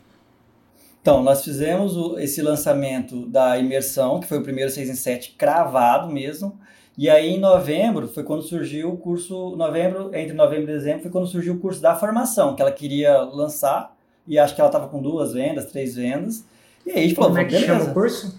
Então, 1.01 1.23
nós 1.23 1.45
fizemos 1.45 1.97
o- 1.97 2.19
esse 2.19 2.43
lançamento 2.43 3.27
da 3.27 3.57
imersão, 3.59 4.19
que 4.21 4.27
foi 4.27 4.39
o 4.39 4.43
primeiro 4.43 4.71
6 4.71 4.89
em 4.91 4.95
7 4.95 5.37
cravado 5.39 6.13
mesmo. 6.13 6.59
E 6.99 7.09
aí, 7.09 7.29
em 7.29 7.41
novembro, 7.41 8.09
foi 8.09 8.25
quando 8.25 8.43
surgiu 8.43 8.93
o 8.93 8.97
curso. 8.97 9.55
Novembro, 9.57 10.11
entre 10.15 10.33
novembro 10.35 10.65
e 10.65 10.75
dezembro, 10.75 11.03
foi 11.03 11.11
quando 11.11 11.27
surgiu 11.29 11.55
o 11.55 11.59
curso 11.59 11.81
da 11.81 11.95
formação, 11.95 12.57
que 12.57 12.63
ela 12.63 12.73
queria 12.73 13.19
lançar. 13.23 13.95
E 14.27 14.39
acho 14.39 14.55
que 14.55 14.61
ela 14.61 14.69
estava 14.69 14.89
com 14.89 15.01
duas 15.01 15.33
vendas, 15.33 15.67
três 15.67 15.95
vendas. 15.95 16.45
E 16.87 16.91
aí 16.93 16.99
a 16.99 17.03
gente 17.03 17.15
falou, 17.15 17.31
Como 17.31 17.41
é 17.41 17.45
que 17.45 17.51
beleza. 17.53 17.67
chama 17.79 17.91
o 17.91 17.93
curso? 17.95 18.39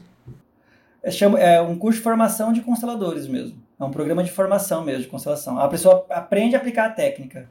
É, 1.03 1.11
chama- 1.11 1.39
é 1.39 1.61
um 1.61 1.77
curso 1.77 1.97
de 1.99 2.03
formação 2.03 2.51
de 2.53 2.61
consteladores 2.61 3.27
mesmo. 3.27 3.57
É 3.79 3.83
um 3.83 3.91
programa 3.91 4.23
de 4.23 4.31
formação 4.31 4.83
mesmo 4.83 5.03
de 5.03 5.07
constelação. 5.07 5.59
A 5.59 5.67
pessoa 5.67 6.05
aprende 6.09 6.55
a 6.55 6.59
aplicar 6.59 6.85
a 6.87 6.89
técnica. 6.89 7.49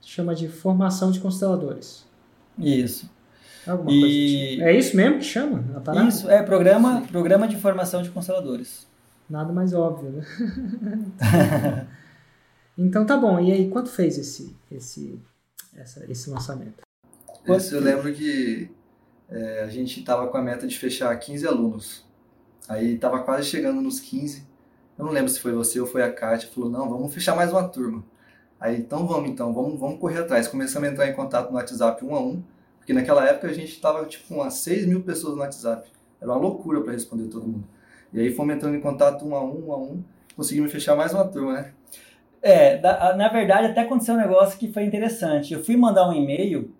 Chama 0.00 0.34
de 0.34 0.48
formação 0.48 1.10
de 1.10 1.20
consteladores. 1.20 2.06
Isso. 2.58 3.10
Alguma 3.66 3.90
E- 3.90 4.00
coisa 4.00 4.14
tipo. 4.14 4.62
É 4.62 4.78
isso 4.78 4.96
mesmo 4.96 5.18
que 5.18 5.24
chama? 5.24 5.64
Isso, 6.08 6.30
é 6.30 6.42
programa, 6.42 7.02
programa 7.10 7.48
de 7.48 7.56
formação 7.56 8.00
de 8.02 8.10
consteladores. 8.10 8.86
Nada 9.28 9.52
mais 9.52 9.74
óbvio, 9.74 10.10
né? 10.12 10.24
então 12.78 13.04
tá 13.04 13.16
bom. 13.16 13.40
E 13.40 13.52
aí, 13.52 13.68
quanto 13.68 13.90
fez 13.90 14.18
esse, 14.18 14.56
esse, 14.70 15.20
essa- 15.74 16.04
esse 16.10 16.30
lançamento? 16.30 16.82
Esse 17.46 17.74
eu 17.74 17.80
lembro 17.80 18.12
que 18.12 18.70
é, 19.28 19.62
a 19.62 19.66
gente 19.68 20.02
tava 20.02 20.28
com 20.28 20.36
a 20.36 20.42
meta 20.42 20.66
de 20.66 20.78
fechar 20.78 21.14
15 21.16 21.46
alunos. 21.46 22.04
Aí 22.68 22.98
tava 22.98 23.20
quase 23.20 23.48
chegando 23.48 23.80
nos 23.80 24.00
15. 24.00 24.46
Eu 24.98 25.04
não 25.04 25.12
lembro 25.12 25.30
se 25.30 25.40
foi 25.40 25.52
você 25.52 25.80
ou 25.80 25.86
foi 25.86 26.02
a 26.02 26.12
Kátia. 26.12 26.48
Falou, 26.48 26.70
não, 26.70 26.88
vamos 26.88 27.12
fechar 27.12 27.34
mais 27.34 27.50
uma 27.52 27.68
turma. 27.68 28.04
Aí, 28.58 28.78
então 28.78 29.06
vamos 29.06 29.28
então, 29.28 29.52
vamos, 29.52 29.78
vamos 29.78 30.00
correr 30.00 30.20
atrás. 30.20 30.48
Começamos 30.48 30.88
a 30.88 30.92
entrar 30.92 31.08
em 31.08 31.12
contato 31.12 31.50
no 31.50 31.56
WhatsApp 31.56 32.04
um 32.04 32.14
a 32.14 32.20
um. 32.20 32.42
Porque 32.78 32.92
naquela 32.92 33.26
época 33.28 33.48
a 33.48 33.52
gente 33.52 33.80
tava 33.80 34.04
tipo 34.06 34.34
umas 34.34 34.54
6 34.54 34.86
mil 34.86 35.02
pessoas 35.02 35.34
no 35.34 35.40
WhatsApp. 35.40 35.90
Era 36.20 36.30
uma 36.30 36.38
loucura 36.38 36.80
para 36.80 36.92
responder 36.92 37.28
todo 37.28 37.46
mundo. 37.46 37.64
E 38.12 38.20
aí 38.20 38.32
fomos 38.32 38.54
entrando 38.54 38.76
em 38.76 38.80
contato 38.80 39.26
um 39.26 39.34
a 39.34 39.44
um, 39.44 39.66
um 39.66 39.72
a 39.72 39.76
um. 39.76 40.02
Conseguimos 40.34 40.72
fechar 40.72 40.96
mais 40.96 41.12
uma 41.12 41.26
turma, 41.26 41.52
né? 41.52 41.72
É, 42.42 42.80
na 43.16 43.28
verdade, 43.28 43.66
até 43.66 43.80
aconteceu 43.80 44.14
um 44.14 44.18
negócio 44.18 44.58
que 44.58 44.72
foi 44.72 44.84
interessante. 44.84 45.52
Eu 45.52 45.64
fui 45.64 45.76
mandar 45.76 46.08
um 46.08 46.12
e-mail 46.12 46.72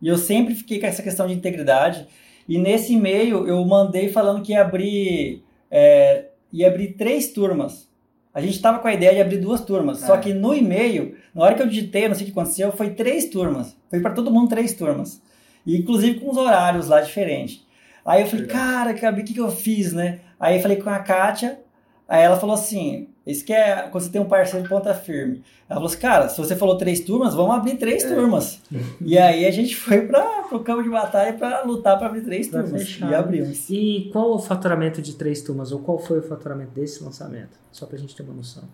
e 0.00 0.08
eu 0.08 0.16
sempre 0.18 0.54
fiquei 0.54 0.78
com 0.80 0.86
essa 0.86 1.02
questão 1.02 1.26
de 1.26 1.34
integridade. 1.34 2.06
E 2.48 2.58
nesse 2.58 2.92
e-mail 2.94 3.46
eu 3.46 3.64
mandei 3.64 4.08
falando 4.08 4.42
que 4.42 4.52
ia 4.52 4.60
abrir, 4.62 5.42
é, 5.70 6.26
ia 6.52 6.66
abrir 6.68 6.94
três 6.94 7.32
turmas. 7.32 7.88
A 8.34 8.40
gente 8.40 8.54
estava 8.56 8.78
com 8.78 8.88
a 8.88 8.94
ideia 8.94 9.14
de 9.14 9.20
abrir 9.20 9.38
duas 9.38 9.60
turmas. 9.60 10.00
Só 10.00 10.16
É. 10.16 10.18
que 10.18 10.32
no 10.32 10.54
e-mail, 10.54 11.14
na 11.34 11.44
hora 11.44 11.54
que 11.54 11.62
eu 11.62 11.66
digitei, 11.68 12.08
não 12.08 12.14
sei 12.14 12.24
o 12.24 12.26
que 12.26 12.32
aconteceu, 12.32 12.72
foi 12.72 12.90
três 12.90 13.26
turmas. 13.26 13.76
Foi 13.90 14.00
para 14.00 14.12
todo 14.12 14.30
mundo 14.30 14.48
três 14.48 14.72
turmas. 14.74 15.20
E 15.66 15.76
inclusive 15.76 16.18
com 16.18 16.30
os 16.30 16.36
horários 16.36 16.88
lá 16.88 17.00
diferentes. 17.00 17.64
Aí 18.04 18.22
eu 18.22 18.26
falei, 18.26 18.46
Legal. 18.46 18.60
cara, 18.60 19.12
o 19.12 19.24
que, 19.24 19.34
que 19.34 19.40
eu 19.40 19.50
fiz, 19.50 19.92
né? 19.92 20.20
Aí 20.40 20.56
eu 20.56 20.62
falei 20.62 20.78
com 20.78 20.90
a 20.90 20.98
Kátia, 20.98 21.60
aí 22.08 22.22
ela 22.24 22.40
falou 22.40 22.54
assim, 22.54 23.08
isso 23.26 23.44
que 23.44 23.52
é 23.52 23.88
quando 23.88 24.02
você 24.04 24.10
tem 24.10 24.20
um 24.20 24.24
parceiro 24.28 24.62
de 24.64 24.68
ponta 24.68 24.92
firme. 24.94 25.42
Ela 25.68 25.76
falou 25.80 25.86
assim, 25.86 25.98
cara, 25.98 26.28
se 26.28 26.36
você 26.38 26.56
falou 26.56 26.76
três 26.76 27.00
turmas, 27.00 27.34
vamos 27.34 27.54
abrir 27.54 27.76
três 27.76 28.04
É. 28.04 28.14
turmas. 28.14 28.60
e 29.00 29.16
aí 29.16 29.46
a 29.46 29.50
gente 29.50 29.76
foi 29.76 30.06
para 30.06 30.44
o 30.50 30.60
campo 30.60 30.82
de 30.82 30.88
batalha 30.90 31.32
para 31.34 31.62
lutar 31.62 31.96
para 31.98 32.08
abrir 32.08 32.22
três 32.22 32.48
Pra 32.48 32.62
turmas. 32.62 32.82
fechar. 32.82 33.10
E 33.10 33.14
abrimos. 33.14 33.70
E 33.70 34.10
qual 34.12 34.32
o 34.34 34.38
faturamento 34.38 35.00
de 35.00 35.14
três 35.14 35.40
turmas? 35.40 35.70
Ou 35.72 35.78
qual 35.78 35.98
foi 35.98 36.18
o 36.18 36.22
faturamento 36.22 36.72
desse 36.72 37.02
lançamento? 37.02 37.58
Só 37.70 37.86
pra 37.86 37.96
gente 37.96 38.14
ter 38.16 38.22
uma 38.22 38.34
noção. 38.34 38.64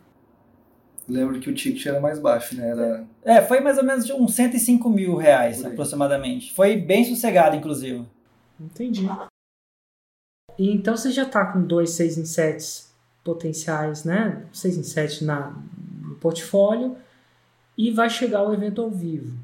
Lembro 1.08 1.40
que 1.40 1.48
o 1.48 1.54
ticket 1.54 1.86
era 1.86 2.00
mais 2.00 2.18
baixo, 2.18 2.54
né? 2.54 2.68
Era 2.68 3.04
É, 3.24 3.40
foi 3.40 3.60
mais 3.60 3.78
ou 3.78 3.84
menos 3.84 4.04
de 4.04 4.12
uns 4.12 4.34
105 4.34 4.90
mil 4.90 5.16
reais, 5.16 5.64
aproximadamente. 5.64 6.52
Foi 6.52 6.76
bem 6.76 7.02
sossegado, 7.04 7.56
inclusive. 7.56 8.04
Entendi. 8.60 9.08
E 10.58 10.70
então 10.70 10.96
você 10.96 11.10
já 11.10 11.24
tá 11.24 11.46
com 11.46 11.62
dois 11.62 11.90
6 11.90 12.18
em 12.18 12.24
7 12.26 12.87
potenciais, 13.28 14.04
né? 14.04 14.46
6 14.52 14.78
em 14.78 14.82
7 14.82 15.24
na, 15.24 15.54
no 16.02 16.14
portfólio 16.14 16.96
e 17.76 17.90
vai 17.90 18.08
chegar 18.08 18.42
o 18.42 18.54
evento 18.54 18.80
ao 18.80 18.90
vivo, 18.90 19.36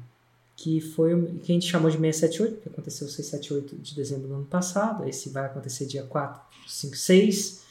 que 0.55 0.81
foi 0.81 1.13
o 1.13 1.37
que 1.39 1.51
a 1.51 1.55
gente 1.55 1.67
chamou 1.67 1.91
de 1.91 1.97
678, 1.97 2.61
que 2.61 2.69
aconteceu 2.69 3.07
678 3.07 3.75
de 3.77 3.95
dezembro 3.95 4.27
do 4.27 4.33
ano 4.33 4.45
passado. 4.45 5.07
Esse 5.07 5.29
vai 5.29 5.45
acontecer 5.45 5.85
dia 5.85 6.03
4, 6.03 6.41
5, 6.67 6.95
6. 6.95 7.63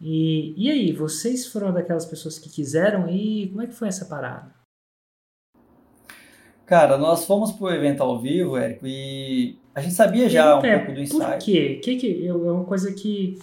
E, 0.00 0.54
e 0.56 0.70
aí, 0.70 0.92
vocês 0.92 1.46
foram 1.46 1.72
daquelas 1.72 2.06
pessoas 2.06 2.38
que 2.38 2.48
quiseram 2.48 3.06
ir? 3.08 3.48
Como 3.48 3.60
é 3.60 3.66
que 3.66 3.74
foi 3.74 3.88
essa 3.88 4.06
parada? 4.06 4.50
Cara, 6.64 6.96
nós 6.96 7.26
fomos 7.26 7.52
pro 7.52 7.68
evento 7.68 8.02
ao 8.02 8.18
vivo, 8.18 8.56
Érico, 8.56 8.86
e 8.86 9.58
a 9.74 9.80
gente 9.80 9.94
sabia 9.94 10.28
já 10.28 10.56
um 10.56 10.62
pouco 10.62 10.86
do 10.86 10.94
Por 10.94 10.98
ensaio. 11.00 11.40
quê? 11.40 11.80
Que 11.82 11.96
que, 11.96 12.26
é 12.26 12.32
uma 12.32 12.64
coisa 12.64 12.92
que. 12.92 13.38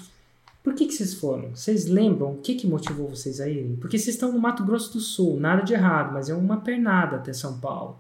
Por 0.68 0.76
que, 0.76 0.86
que 0.86 0.94
vocês 0.94 1.14
foram? 1.14 1.56
Vocês 1.56 1.86
lembram 1.88 2.32
o 2.34 2.38
que, 2.40 2.54
que 2.56 2.68
motivou 2.68 3.08
vocês 3.08 3.40
a 3.40 3.48
irem? 3.48 3.78
Porque 3.78 3.98
vocês 3.98 4.16
estão 4.16 4.34
no 4.34 4.38
Mato 4.38 4.66
Grosso 4.66 4.92
do 4.92 5.00
Sul, 5.00 5.40
nada 5.40 5.62
de 5.62 5.74
errado, 5.74 6.12
mas 6.14 6.28
é 6.30 6.34
uma 6.36 6.58
pernada 6.58 7.16
até 7.16 7.32
São 7.32 7.58
Paulo. 7.58 7.98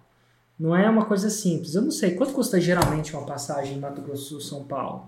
Não 0.59 0.75
é 0.75 0.89
uma 0.89 1.05
coisa 1.05 1.29
simples. 1.29 1.75
Eu 1.75 1.81
não 1.83 1.91
sei, 1.91 2.11
quanto 2.15 2.33
custa 2.33 2.59
geralmente 2.59 3.15
uma 3.15 3.25
passagem 3.25 3.77
em 3.77 3.79
Mato 3.79 4.01
Grosso 4.01 4.23
do 4.35 4.41
Sul, 4.41 4.41
São 4.41 4.63
Paulo? 4.65 5.07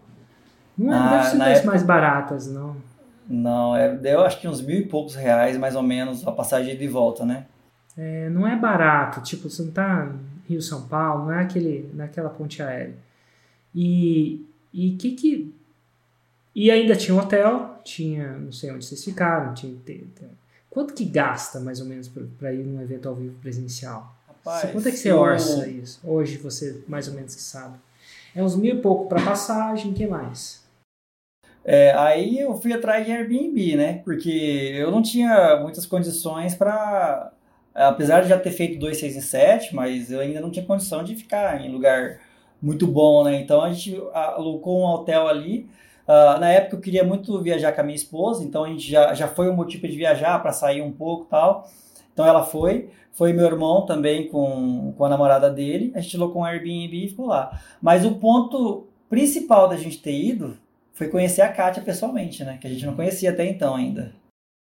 Não, 0.77 0.87
é, 0.93 0.95
não 0.97 1.03
Ah, 1.05 1.09
deve 1.17 1.29
ser 1.31 1.37
das 1.37 1.47
época- 1.49 1.67
mais 1.67 1.83
baratas, 1.83 2.47
não. 2.47 2.77
Não, 3.27 3.75
é, 3.75 3.93
deu 3.93 4.21
acho 4.21 4.39
que 4.39 4.47
uns 4.47 4.61
mil 4.61 4.77
e 4.77 4.85
poucos 4.85 5.13
reais, 5.15 5.57
mais 5.57 5.75
ou 5.75 5.83
menos, 5.83 6.25
a 6.25 6.31
passagem 6.31 6.77
de 6.77 6.87
volta, 6.87 7.25
né? 7.25 7.45
É, 7.97 8.29
não 8.29 8.47
é 8.47 8.55
barato, 8.55 9.21
tipo, 9.21 9.49
você 9.49 9.61
não 9.63 9.71
tá 9.71 10.09
em 10.47 10.53
Rio 10.53 10.61
São 10.61 10.83
Paulo, 10.87 11.25
não 11.25 11.33
é 11.33 11.41
aquele, 11.41 11.91
naquela 11.93 12.29
ponte 12.29 12.63
aérea. 12.63 12.95
E 13.75 14.45
e 14.73 14.91
que 14.91 15.11
que 15.11 15.53
e 16.55 16.71
ainda 16.71 16.95
tinha 16.95 17.15
um 17.15 17.19
hotel, 17.19 17.79
tinha, 17.83 18.33
não 18.33 18.51
sei 18.51 18.71
onde 18.71 18.85
vocês 18.85 19.03
ficaram, 19.03 19.53
tinha 19.53 19.75
quanto 20.69 20.93
que 20.93 21.05
gasta 21.05 21.59
mais 21.59 21.79
ou 21.79 21.85
menos 21.85 22.09
para 22.37 22.53
ir 22.53 22.63
num 22.63 22.81
evento 22.81 23.09
ao 23.09 23.15
vivo 23.15 23.37
presencial? 23.39 24.15
Rapaz, 24.27 24.71
quanto 24.71 24.87
é 24.87 24.91
que 24.91 24.97
você 24.97 25.11
orça 25.11 25.67
isso? 25.67 25.99
Hoje 26.03 26.37
você 26.37 26.83
mais 26.87 27.07
ou 27.07 27.13
menos 27.13 27.35
que 27.35 27.41
sabe. 27.41 27.77
É 28.35 28.43
uns 28.43 28.55
mil 28.55 28.77
e 28.77 28.81
pouco 28.81 29.07
para 29.07 29.23
passagem, 29.23 29.93
que 29.93 30.05
mais? 30.05 30.63
É, 31.63 31.93
aí 31.93 32.39
eu 32.39 32.55
fui 32.55 32.73
atrás 32.73 33.05
de 33.05 33.11
Airbnb, 33.11 33.75
né? 33.75 34.01
Porque 34.03 34.29
eu 34.75 34.91
não 34.91 35.01
tinha 35.01 35.59
muitas 35.61 35.85
condições 35.85 36.55
para. 36.55 37.31
Apesar 37.73 38.21
de 38.21 38.29
já 38.29 38.39
ter 38.39 38.51
feito 38.51 38.79
2, 38.79 38.97
6 38.97 39.15
e 39.15 39.21
7, 39.21 39.75
mas 39.75 40.11
eu 40.11 40.19
ainda 40.19 40.41
não 40.41 40.49
tinha 40.49 40.65
condição 40.65 41.03
de 41.03 41.15
ficar 41.15 41.61
em 41.63 41.71
lugar 41.71 42.19
muito 42.61 42.87
bom, 42.87 43.23
né? 43.23 43.39
Então 43.39 43.61
a 43.61 43.71
gente 43.71 43.95
alocou 44.13 44.81
um 44.81 44.85
hotel 44.85 45.27
ali. 45.27 45.69
Ah, 46.11 46.39
na 46.39 46.49
época 46.49 46.75
eu 46.75 46.81
queria 46.81 47.03
muito 47.03 47.39
viajar 47.39 47.71
com 47.71 47.81
a 47.81 47.83
minha 47.83 47.95
esposa, 47.95 48.43
então 48.43 48.63
a 48.63 48.67
gente 48.67 48.89
já, 48.89 49.13
já 49.13 49.27
foi 49.27 49.47
um 49.47 49.55
motivo 49.55 49.87
de 49.87 49.95
viajar 49.95 50.41
para 50.41 50.51
sair 50.51 50.81
um 50.81 50.91
pouco 50.91 51.25
e 51.25 51.29
tal. 51.29 51.69
Então 52.11 52.25
ela 52.25 52.43
foi. 52.43 52.89
Foi 53.11 53.31
meu 53.31 53.45
irmão 53.45 53.85
também 53.85 54.27
com, 54.27 54.91
com 54.97 55.05
a 55.05 55.09
namorada 55.09 55.51
dele. 55.51 55.91
A 55.93 55.99
gente 55.99 56.15
alocou 56.17 56.41
um 56.41 56.45
Airbnb 56.45 57.05
e 57.05 57.09
ficou 57.09 57.27
lá. 57.27 57.61
Mas 57.79 58.05
o 58.05 58.15
ponto 58.15 58.87
principal 59.07 59.67
da 59.67 59.77
gente 59.77 60.01
ter 60.01 60.19
ido 60.19 60.57
foi 60.93 61.09
conhecer 61.09 61.43
a 61.43 61.51
Kátia 61.51 61.83
pessoalmente, 61.83 62.43
né? 62.43 62.57
Que 62.59 62.65
a 62.65 62.69
gente 62.71 62.87
não 62.87 62.95
conhecia 62.95 63.29
até 63.29 63.45
então 63.45 63.75
ainda. 63.75 64.15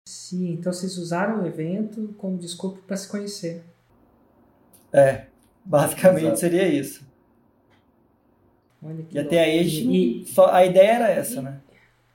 Sim, 0.09 0.51
então 0.51 0.73
vocês 0.73 0.97
usaram 0.97 1.41
o 1.41 1.47
evento 1.47 2.13
como 2.17 2.37
desculpa 2.37 2.81
para 2.85 2.97
se 2.97 3.07
conhecer. 3.07 3.63
É, 4.91 5.27
basicamente 5.63 6.23
Exato. 6.23 6.39
seria 6.39 6.67
isso. 6.67 7.08
Olha 8.81 9.03
que 9.03 9.15
E 9.15 9.19
até 9.19 9.43
aí 9.43 9.59
a 9.59 9.63
gente. 9.63 9.87
E- 9.87 10.25
só, 10.25 10.51
a 10.53 10.65
ideia 10.65 10.91
era 10.91 11.09
essa, 11.09 11.41
né? 11.41 11.59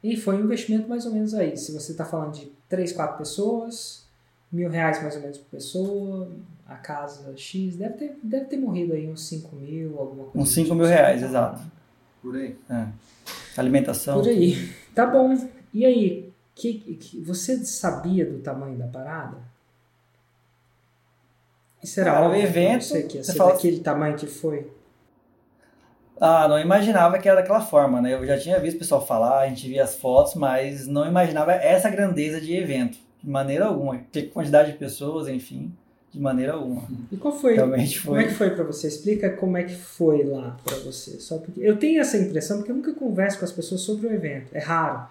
E 0.02 0.16
foi 0.16 0.36
um 0.36 0.44
investimento 0.44 0.88
mais 0.88 1.06
ou 1.06 1.12
menos 1.12 1.34
aí. 1.34 1.56
Se 1.56 1.72
você 1.72 1.92
está 1.92 2.04
falando 2.04 2.32
de 2.34 2.52
3, 2.68 2.92
4 2.92 3.16
pessoas, 3.18 4.06
mil 4.52 4.68
reais 4.70 5.02
mais 5.02 5.14
ou 5.16 5.20
menos 5.22 5.38
por 5.38 5.46
pessoa, 5.50 6.30
a 6.66 6.74
casa 6.76 7.34
X, 7.36 7.76
deve 7.76 7.94
ter, 7.94 8.18
deve 8.22 8.44
ter 8.46 8.56
morrido 8.56 8.92
aí 8.92 9.08
uns 9.10 9.26
5 9.26 9.54
mil, 9.56 9.98
alguma 9.98 10.24
coisa. 10.24 10.38
Uns 10.38 10.48
do 10.50 10.54
5 10.54 10.64
tipo. 10.66 10.74
mil 10.76 10.86
reais, 10.86 11.22
exato. 11.22 11.62
por 12.22 12.36
aí. 12.36 12.56
É. 12.70 12.86
Alimentação. 13.56 14.20
Por 14.20 14.28
aí. 14.28 14.70
Tá 14.94 15.06
bom. 15.06 15.36
E 15.72 15.84
aí, 15.84 16.30
que, 16.54 16.74
que- 16.74 17.20
você 17.20 17.64
sabia 17.64 18.24
do 18.26 18.38
tamanho 18.38 18.76
da 18.78 18.86
parada? 18.86 19.36
Isso 21.82 22.00
era 22.00 22.12
Cara, 22.12 22.28
o 22.30 22.34
evento, 22.34 22.84
você 22.84 23.02
que 23.02 23.16
ia 23.18 23.24
você 23.24 23.32
ser 23.32 23.38
fala- 23.38 23.52
daquele 23.52 23.80
tamanho 23.80 24.16
que 24.16 24.26
foi? 24.26 24.70
Ah, 26.20 26.46
não 26.48 26.58
imaginava 26.58 27.18
que 27.18 27.28
era 27.28 27.40
daquela 27.40 27.60
forma, 27.60 28.00
né? 28.00 28.14
Eu 28.14 28.24
já 28.26 28.38
tinha 28.38 28.58
visto 28.60 28.76
o 28.76 28.78
pessoal 28.78 29.04
falar, 29.04 29.40
a 29.40 29.48
gente 29.48 29.68
via 29.68 29.82
as 29.82 29.96
fotos, 29.96 30.34
mas 30.34 30.86
não 30.86 31.06
imaginava 31.06 31.52
essa 31.52 31.90
grandeza 31.90 32.40
de 32.40 32.54
evento. 32.54 32.98
De 33.22 33.28
maneira 33.28 33.64
alguma. 33.66 33.98
Que 34.12 34.22
quantidade 34.22 34.72
de 34.72 34.78
pessoas, 34.78 35.26
enfim, 35.28 35.72
de 36.12 36.20
maneira 36.20 36.52
alguma. 36.52 36.86
E 37.10 37.16
qual 37.16 37.36
foi? 37.36 37.54
Realmente 37.54 38.00
Como 38.02 38.16
é 38.16 38.20
foi. 38.22 38.28
que 38.28 38.34
foi 38.34 38.50
pra 38.50 38.64
você? 38.64 38.86
Explica 38.86 39.30
como 39.30 39.56
é 39.56 39.64
que 39.64 39.74
foi 39.74 40.22
lá 40.24 40.56
pra 40.64 40.76
você. 40.76 41.18
Só 41.18 41.38
porque 41.38 41.60
eu 41.60 41.76
tenho 41.78 42.00
essa 42.00 42.16
impressão 42.18 42.58
porque 42.58 42.70
eu 42.70 42.76
nunca 42.76 42.92
converso 42.92 43.38
com 43.38 43.44
as 43.44 43.52
pessoas 43.52 43.80
sobre 43.80 44.06
o 44.06 44.12
evento. 44.12 44.50
É 44.52 44.60
raro. 44.60 45.06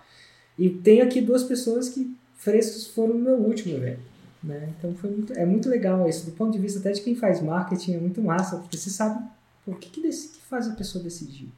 E 0.58 0.70
tenho 0.70 1.04
aqui 1.04 1.20
duas 1.22 1.44
pessoas 1.44 1.90
que 1.90 2.16
frescos 2.38 2.88
foram 2.88 3.16
no 3.16 3.20
meu 3.20 3.36
último 3.38 3.76
evento. 3.76 4.02
Né? 4.44 4.70
Então 4.78 4.94
foi 4.94 5.10
muito, 5.10 5.34
é 5.34 5.46
muito 5.46 5.68
legal 5.70 6.08
isso. 6.08 6.26
Do 6.26 6.34
ponto 6.34 6.52
de 6.52 6.60
vista 6.60 6.80
até 6.80 6.92
de 6.92 7.02
quem 7.02 7.16
faz 7.16 7.42
marketing, 7.42 7.96
é 7.96 7.98
muito 7.98 8.22
massa, 8.22 8.58
porque 8.58 8.78
você 8.78 8.90
sabe 8.90 9.24
o 9.66 9.76
que, 9.76 9.90
que, 9.90 10.02
que 10.02 10.42
faz 10.50 10.68
a 10.68 10.76
pessoa 10.76 11.04
decidir. 11.04 11.50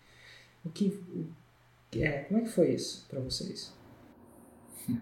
O 0.64 0.70
que, 0.70 1.00
o, 1.14 1.28
é, 2.00 2.20
como 2.20 2.40
é 2.40 2.44
que 2.44 2.50
foi 2.50 2.72
isso 2.72 3.06
para 3.10 3.20
vocês? 3.20 3.74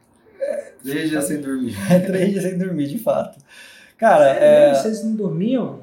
Três 0.84 1.10
dias 1.10 1.26
sem 1.26 1.42
dormir. 1.42 1.76
Três 2.06 2.32
dias 2.32 2.44
sem 2.44 2.58
dormir, 2.58 2.88
de 2.88 3.00
fato. 3.00 3.40
Cara, 3.98 4.26
é... 4.30 4.74
vocês 4.74 5.04
não 5.04 5.16
dormiam? 5.16 5.82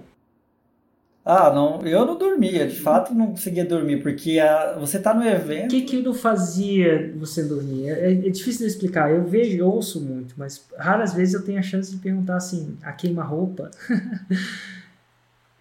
Ah, 1.24 1.52
não, 1.52 1.82
eu 1.86 2.06
não 2.06 2.16
dormia, 2.16 2.66
de 2.66 2.80
fato 2.80 3.14
não 3.14 3.28
conseguia 3.28 3.64
dormir, 3.64 4.02
porque 4.02 4.40
a, 4.40 4.76
você 4.78 4.98
tá 4.98 5.12
no 5.12 5.22
evento. 5.22 5.66
O 5.66 5.68
que 5.68 5.82
que 5.82 6.02
não 6.02 6.14
fazia 6.14 7.12
você 7.16 7.44
dormir? 7.44 7.90
É, 7.90 8.12
é, 8.12 8.14
difícil 8.30 8.66
de 8.66 8.72
explicar. 8.72 9.10
Eu 9.10 9.24
vejo, 9.24 9.56
eu 9.56 9.68
ouço 9.68 10.00
muito, 10.00 10.34
mas 10.36 10.66
raras 10.76 11.12
vezes 11.12 11.34
eu 11.34 11.44
tenho 11.44 11.58
a 11.58 11.62
chance 11.62 11.90
de 11.90 11.98
perguntar 11.98 12.36
assim: 12.36 12.76
a 12.82 12.92
queima-roupa? 12.92 13.70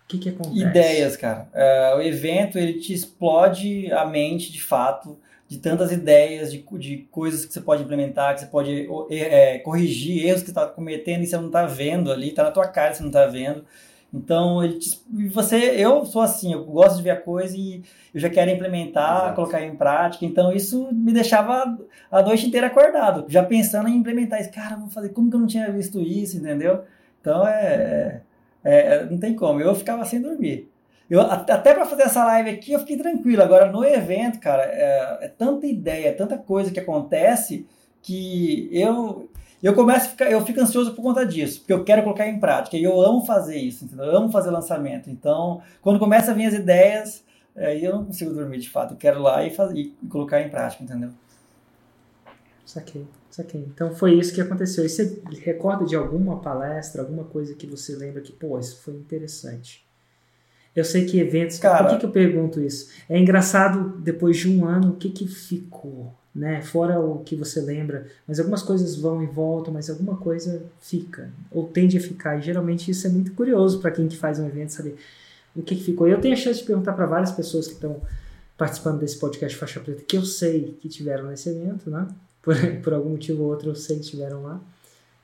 o 0.09 0.11
que 0.11 0.17
que 0.17 0.29
acontece? 0.29 0.59
Ideias, 0.59 1.15
cara. 1.15 1.47
É, 1.53 1.93
o 1.95 2.01
evento 2.01 2.57
ele 2.57 2.79
te 2.79 2.91
explode 2.91 3.91
a 3.93 4.05
mente, 4.05 4.51
de 4.51 4.59
fato 4.59 5.19
de 5.47 5.59
tantas 5.59 5.91
ideias, 5.91 6.51
de, 6.51 6.65
de 6.79 7.07
coisas 7.11 7.45
que 7.45 7.53
você 7.53 7.61
pode 7.61 7.83
implementar, 7.83 8.33
que 8.33 8.41
você 8.41 8.47
pode 8.47 8.89
é, 9.11 9.59
corrigir 9.59 10.25
erros 10.25 10.41
que 10.41 10.47
você 10.47 10.51
está 10.51 10.65
cometendo 10.65 11.21
e 11.21 11.27
você 11.27 11.37
não 11.37 11.45
está 11.45 11.67
vendo 11.67 12.11
ali, 12.11 12.29
está 12.29 12.43
na 12.43 12.51
tua 12.51 12.67
cara, 12.67 12.93
você 12.93 13.01
não 13.01 13.09
está 13.09 13.27
vendo. 13.27 13.63
Então, 14.11 14.63
ele 14.63 14.79
te, 14.79 14.99
você, 15.31 15.55
eu 15.55 16.03
sou 16.05 16.23
assim, 16.23 16.53
eu 16.53 16.65
gosto 16.65 16.97
de 16.97 17.03
ver 17.03 17.11
a 17.11 17.21
coisa 17.21 17.55
e 17.55 17.83
eu 18.11 18.19
já 18.19 18.31
quero 18.31 18.49
implementar, 18.49 19.17
Exato. 19.17 19.35
colocar 19.35 19.61
em 19.63 19.75
prática. 19.75 20.25
Então, 20.25 20.51
isso 20.51 20.89
me 20.91 21.13
deixava 21.13 21.77
a 22.11 22.21
noite 22.23 22.47
inteira 22.47 22.65
acordado, 22.65 23.25
já 23.27 23.43
pensando 23.43 23.87
em 23.87 23.95
implementar 23.95 24.41
isso. 24.41 24.51
Cara, 24.51 24.75
vou 24.75 24.89
fazer, 24.89 25.09
como 25.09 25.29
que 25.29 25.35
eu 25.35 25.39
não 25.39 25.47
tinha 25.47 25.71
visto 25.71 25.99
isso, 25.99 26.37
entendeu? 26.37 26.83
Então, 27.21 27.47
é, 27.47 28.21
é, 28.63 28.95
é 28.95 29.05
não 29.05 29.17
tem 29.17 29.35
como. 29.35 29.61
Eu 29.61 29.75
ficava 29.75 30.05
sem 30.05 30.21
dormir. 30.21 30.69
Eu, 31.09 31.21
até 31.21 31.73
para 31.73 31.85
fazer 31.85 32.03
essa 32.03 32.23
live 32.23 32.51
aqui 32.51 32.71
eu 32.71 32.79
fiquei 32.79 32.97
tranquilo. 32.97 33.41
Agora 33.41 33.71
no 33.71 33.83
evento, 33.83 34.39
cara, 34.39 34.63
é, 34.63 35.17
é, 35.21 35.27
tanta 35.27 35.65
ideia, 35.65 36.15
tanta 36.15 36.37
coisa 36.37 36.71
que 36.71 36.79
acontece 36.79 37.65
que 38.01 38.69
eu 38.71 39.29
eu 39.61 39.73
começo 39.73 40.05
a 40.05 40.09
ficar, 40.09 40.31
eu 40.31 40.45
fico 40.45 40.61
ansioso 40.61 40.93
por 40.93 41.01
conta 41.01 41.25
disso, 41.25 41.59
porque 41.59 41.73
eu 41.73 41.83
quero 41.83 42.01
colocar 42.03 42.25
em 42.25 42.39
prática 42.39 42.77
e 42.77 42.83
eu 42.83 43.01
amo 43.01 43.25
fazer 43.25 43.57
isso, 43.57 43.83
entendeu? 43.83 44.05
Eu 44.05 44.17
amo 44.17 44.31
fazer 44.31 44.51
lançamento. 44.51 45.09
Então, 45.09 45.61
quando 45.81 45.99
começa 45.99 46.31
a 46.31 46.33
vir 46.33 46.45
as 46.45 46.53
ideias, 46.53 47.25
aí 47.57 47.83
eu 47.83 47.93
não 47.93 48.05
consigo 48.05 48.33
dormir 48.33 48.59
de 48.59 48.69
fato. 48.69 48.93
Eu 48.93 48.97
quero 48.97 49.19
ir 49.19 49.21
lá 49.21 49.43
e, 49.45 49.49
fazer, 49.49 49.77
e 49.77 49.93
colocar 50.09 50.41
em 50.41 50.49
prática, 50.49 50.81
entendeu? 50.81 51.09
Saquei, 52.69 53.07
saquei. 53.31 53.61
Então 53.61 53.95
foi 53.95 54.13
isso 54.13 54.31
que 54.31 54.39
aconteceu. 54.39 54.85
E 54.85 54.89
você 54.89 55.19
recorda 55.43 55.85
de 55.85 55.95
alguma 55.95 56.39
palestra, 56.39 57.01
alguma 57.01 57.23
coisa 57.23 57.55
que 57.55 57.65
você 57.65 57.95
lembra 57.95 58.21
que, 58.21 58.31
pô, 58.31 58.59
isso 58.59 58.79
foi 58.83 58.93
interessante? 58.93 59.83
Eu 60.75 60.85
sei 60.85 61.05
que 61.05 61.19
eventos. 61.19 61.57
Cara, 61.57 61.83
por 61.83 61.93
que, 61.93 61.97
que 62.01 62.05
eu 62.05 62.11
pergunto 62.11 62.61
isso? 62.61 62.91
É 63.09 63.17
engraçado, 63.17 63.97
depois 63.97 64.37
de 64.37 64.47
um 64.47 64.65
ano, 64.65 64.91
o 64.91 64.95
que, 64.97 65.09
que 65.09 65.27
ficou? 65.27 66.13
Né? 66.33 66.61
Fora 66.61 66.99
o 66.99 67.23
que 67.23 67.35
você 67.35 67.59
lembra, 67.59 68.05
mas 68.27 68.39
algumas 68.39 68.61
coisas 68.61 68.95
vão 68.95 69.23
e 69.23 69.25
voltam, 69.25 69.73
mas 69.73 69.89
alguma 69.89 70.17
coisa 70.17 70.61
fica, 70.79 71.31
ou 71.51 71.67
tende 71.67 71.97
a 71.97 71.99
ficar. 71.99 72.37
E 72.37 72.43
geralmente 72.43 72.91
isso 72.91 73.07
é 73.07 73.09
muito 73.09 73.33
curioso 73.33 73.79
para 73.79 73.89
quem 73.89 74.07
que 74.07 74.15
faz 74.15 74.37
um 74.37 74.45
evento 74.45 74.73
saber 74.73 74.95
o 75.55 75.63
que, 75.63 75.75
que 75.75 75.83
ficou. 75.83 76.07
Eu 76.07 76.21
tenho 76.21 76.35
a 76.35 76.37
chance 76.37 76.59
de 76.59 76.67
perguntar 76.67 76.93
para 76.93 77.07
várias 77.07 77.31
pessoas 77.31 77.65
que 77.65 77.73
estão 77.73 77.99
participando 78.55 78.99
desse 78.99 79.17
podcast 79.17 79.57
Faixa 79.57 79.79
Preta, 79.79 80.03
que 80.07 80.15
eu 80.15 80.23
sei 80.23 80.77
que 80.79 80.87
tiveram 80.87 81.29
nesse 81.29 81.49
evento, 81.49 81.89
né? 81.89 82.07
Por, 82.41 82.55
por 82.83 82.93
algum 82.93 83.11
motivo 83.11 83.43
ou 83.43 83.49
outro 83.49 83.69
eu 83.69 83.75
sei 83.75 83.97
que 83.97 84.03
estiveram 84.03 84.43
lá. 84.43 84.61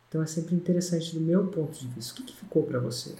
Então 0.07 0.21
é 0.21 0.25
sempre 0.25 0.55
interessante 0.55 1.13
do 1.13 1.21
meu 1.21 1.47
ponto 1.47 1.77
de 1.77 1.87
vista. 1.87 2.13
O 2.13 2.15
que, 2.15 2.23
que 2.23 2.35
ficou 2.35 2.63
para 2.63 2.79
você? 2.79 3.15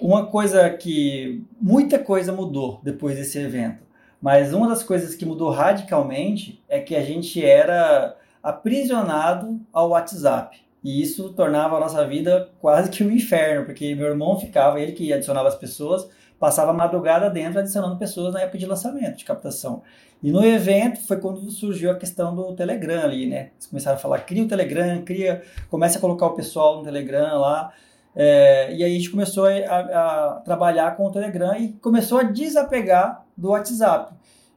uma 0.00 0.26
coisa 0.26 0.70
que 0.70 1.44
muita 1.60 1.98
coisa 1.98 2.32
mudou 2.32 2.80
depois 2.82 3.16
desse 3.16 3.38
evento, 3.38 3.82
mas 4.22 4.52
uma 4.52 4.68
das 4.68 4.82
coisas 4.82 5.14
que 5.14 5.26
mudou 5.26 5.50
radicalmente 5.50 6.62
é 6.68 6.78
que 6.78 6.94
a 6.94 7.02
gente 7.02 7.44
era 7.44 8.16
aprisionado 8.42 9.60
ao 9.72 9.90
WhatsApp. 9.90 10.60
E 10.82 11.02
isso 11.02 11.30
tornava 11.30 11.76
a 11.76 11.80
nossa 11.80 12.06
vida 12.06 12.48
quase 12.60 12.88
que 12.88 13.02
um 13.02 13.10
inferno, 13.10 13.66
porque 13.66 13.94
meu 13.94 14.06
irmão 14.06 14.38
ficava, 14.38 14.80
ele 14.80 14.92
que 14.92 15.12
adicionava 15.12 15.48
as 15.48 15.56
pessoas, 15.56 16.08
passava 16.38 16.70
a 16.70 16.74
madrugada 16.74 17.28
dentro 17.28 17.58
adicionando 17.58 17.96
pessoas 17.96 18.32
na 18.32 18.40
época 18.40 18.58
de 18.58 18.66
lançamento, 18.66 19.16
de 19.16 19.24
captação. 19.24 19.82
E 20.22 20.32
no 20.32 20.44
evento 20.44 21.00
foi 21.06 21.18
quando 21.18 21.50
surgiu 21.50 21.90
a 21.90 21.94
questão 21.94 22.34
do 22.34 22.52
Telegram 22.54 23.02
ali, 23.02 23.26
né? 23.26 23.50
Eles 23.54 23.66
começaram 23.66 23.96
a 23.96 24.00
falar, 24.00 24.20
cria 24.20 24.42
o 24.42 24.48
Telegram, 24.48 25.02
cria, 25.02 25.42
começa 25.70 25.98
a 25.98 26.00
colocar 26.00 26.26
o 26.26 26.34
pessoal 26.34 26.78
no 26.78 26.84
Telegram 26.84 27.38
lá. 27.38 27.72
É, 28.16 28.74
e 28.74 28.82
aí 28.82 28.92
a 28.92 28.98
gente 28.98 29.10
começou 29.10 29.44
a, 29.46 29.50
a, 29.50 30.42
trabalhar 30.44 30.96
com 30.96 31.06
o 31.06 31.12
Telegram 31.12 31.56
e 31.56 31.68
começou 31.74 32.18
a 32.18 32.24
desapegar 32.24 33.24
do 33.36 33.50
WhatsApp. 33.50 34.12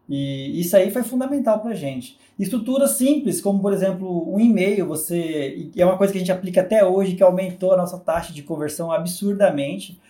E 0.09 0.59
isso 0.59 0.75
aí 0.75 0.89
foi 0.89 1.03
fundamental 1.03 1.59
para 1.59 1.71
a 1.71 1.75
gente. 1.75 2.17
Estruturas 2.39 2.91
simples, 2.91 3.39
como 3.39 3.61
por 3.61 3.71
exemplo 3.71 4.33
um 4.33 4.39
e-mail, 4.39 4.87
você 4.87 5.69
é 5.77 5.85
uma 5.85 5.95
coisa 5.95 6.11
que 6.11 6.17
a 6.17 6.21
gente 6.21 6.31
aplica 6.31 6.61
até 6.61 6.83
hoje, 6.83 7.15
que 7.15 7.21
aumentou 7.21 7.71
a 7.71 7.77
nossa 7.77 7.99
taxa 7.99 8.33
de 8.33 8.41
conversão 8.41 8.91
absurdamente, 8.91 10.01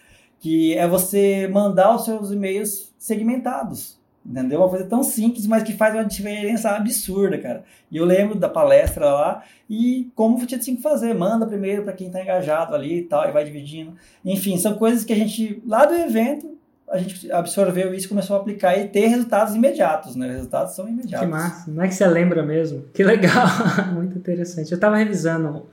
que 0.42 0.76
é 0.76 0.88
você 0.88 1.48
mandar 1.48 1.96
os 1.96 2.04
seus 2.04 2.32
e-mails 2.32 2.92
segmentados. 2.98 4.02
Entendeu? 4.24 4.60
Uma 4.60 4.70
coisa 4.70 4.86
tão 4.86 5.02
simples, 5.02 5.48
mas 5.48 5.64
que 5.64 5.74
faz 5.74 5.96
uma 5.96 6.04
diferença 6.04 6.72
absurda, 6.72 7.40
cara. 7.40 7.64
E 7.90 7.98
eu 7.98 8.06
lembro 8.06 8.38
da 8.38 8.50
palestra 8.50 9.06
lá 9.06 9.44
e 9.70 10.12
como 10.16 10.38
você 10.38 10.60
tinha 10.60 10.76
que 10.76 10.82
fazer. 10.82 11.14
Manda 11.14 11.46
primeiro 11.46 11.84
para 11.84 11.94
quem 11.94 12.08
está 12.08 12.22
engajado 12.22 12.76
ali 12.76 13.00
e 13.00 13.04
tal, 13.04 13.28
e 13.28 13.32
vai 13.32 13.44
dividindo. 13.44 13.94
Enfim, 14.24 14.58
são 14.58 14.76
coisas 14.76 15.04
que 15.04 15.14
a 15.14 15.16
gente, 15.16 15.62
lá 15.66 15.86
do 15.86 15.96
evento, 15.96 16.56
a 16.88 16.98
gente 16.98 17.32
absorveu 17.32 17.94
isso, 17.94 18.10
começou 18.10 18.36
a 18.36 18.40
aplicar 18.40 18.78
e 18.78 18.88
ter 18.88 19.08
resultados 19.08 19.56
imediatos, 19.56 20.16
né? 20.16 20.28
Resultados 20.32 20.76
são 20.76 20.88
imediatos. 20.88 21.26
Que 21.26 21.32
massa. 21.32 21.72
Não 21.72 21.84
é 21.84 21.88
que 21.88 21.96
você 21.96 22.06
lembra 22.06 22.44
mesmo? 22.44 22.84
Que 22.94 23.04
legal. 23.04 23.48
Muito 23.94 24.18
interessante. 24.18 24.72
Eu 24.72 24.76
estava 24.76 24.98
revisando, 24.98 25.68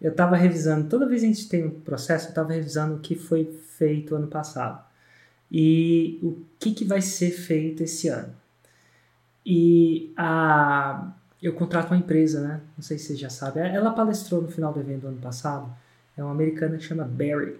eu 0.00 0.10
estava 0.10 0.36
revisando, 0.36 0.88
toda 0.88 1.06
vez 1.06 1.22
que 1.22 1.26
a 1.26 1.32
gente 1.32 1.48
tem 1.48 1.66
um 1.66 1.80
processo, 1.80 2.26
eu 2.26 2.30
estava 2.30 2.52
revisando 2.52 2.96
o 2.96 3.00
que 3.00 3.14
foi 3.14 3.44
feito 3.76 4.14
ano 4.14 4.28
passado 4.28 4.84
e 5.50 6.18
o 6.22 6.38
que, 6.58 6.72
que 6.72 6.84
vai 6.84 7.00
ser 7.00 7.30
feito 7.30 7.82
esse 7.82 8.08
ano. 8.08 8.32
E 9.44 10.12
a, 10.16 11.10
eu 11.42 11.54
contrato 11.54 11.88
uma 11.90 11.96
empresa, 11.96 12.40
né? 12.40 12.60
Não 12.76 12.82
sei 12.82 12.98
se 12.98 13.06
você 13.06 13.16
já 13.16 13.30
sabe. 13.30 13.60
Ela 13.60 13.92
palestrou 13.92 14.42
no 14.42 14.48
final 14.48 14.72
do 14.72 14.80
evento 14.80 15.02
do 15.02 15.08
ano 15.08 15.18
passado. 15.18 15.74
É 16.16 16.22
uma 16.22 16.32
americana 16.32 16.76
que 16.76 16.84
chama 16.84 17.04
Barry. 17.04 17.58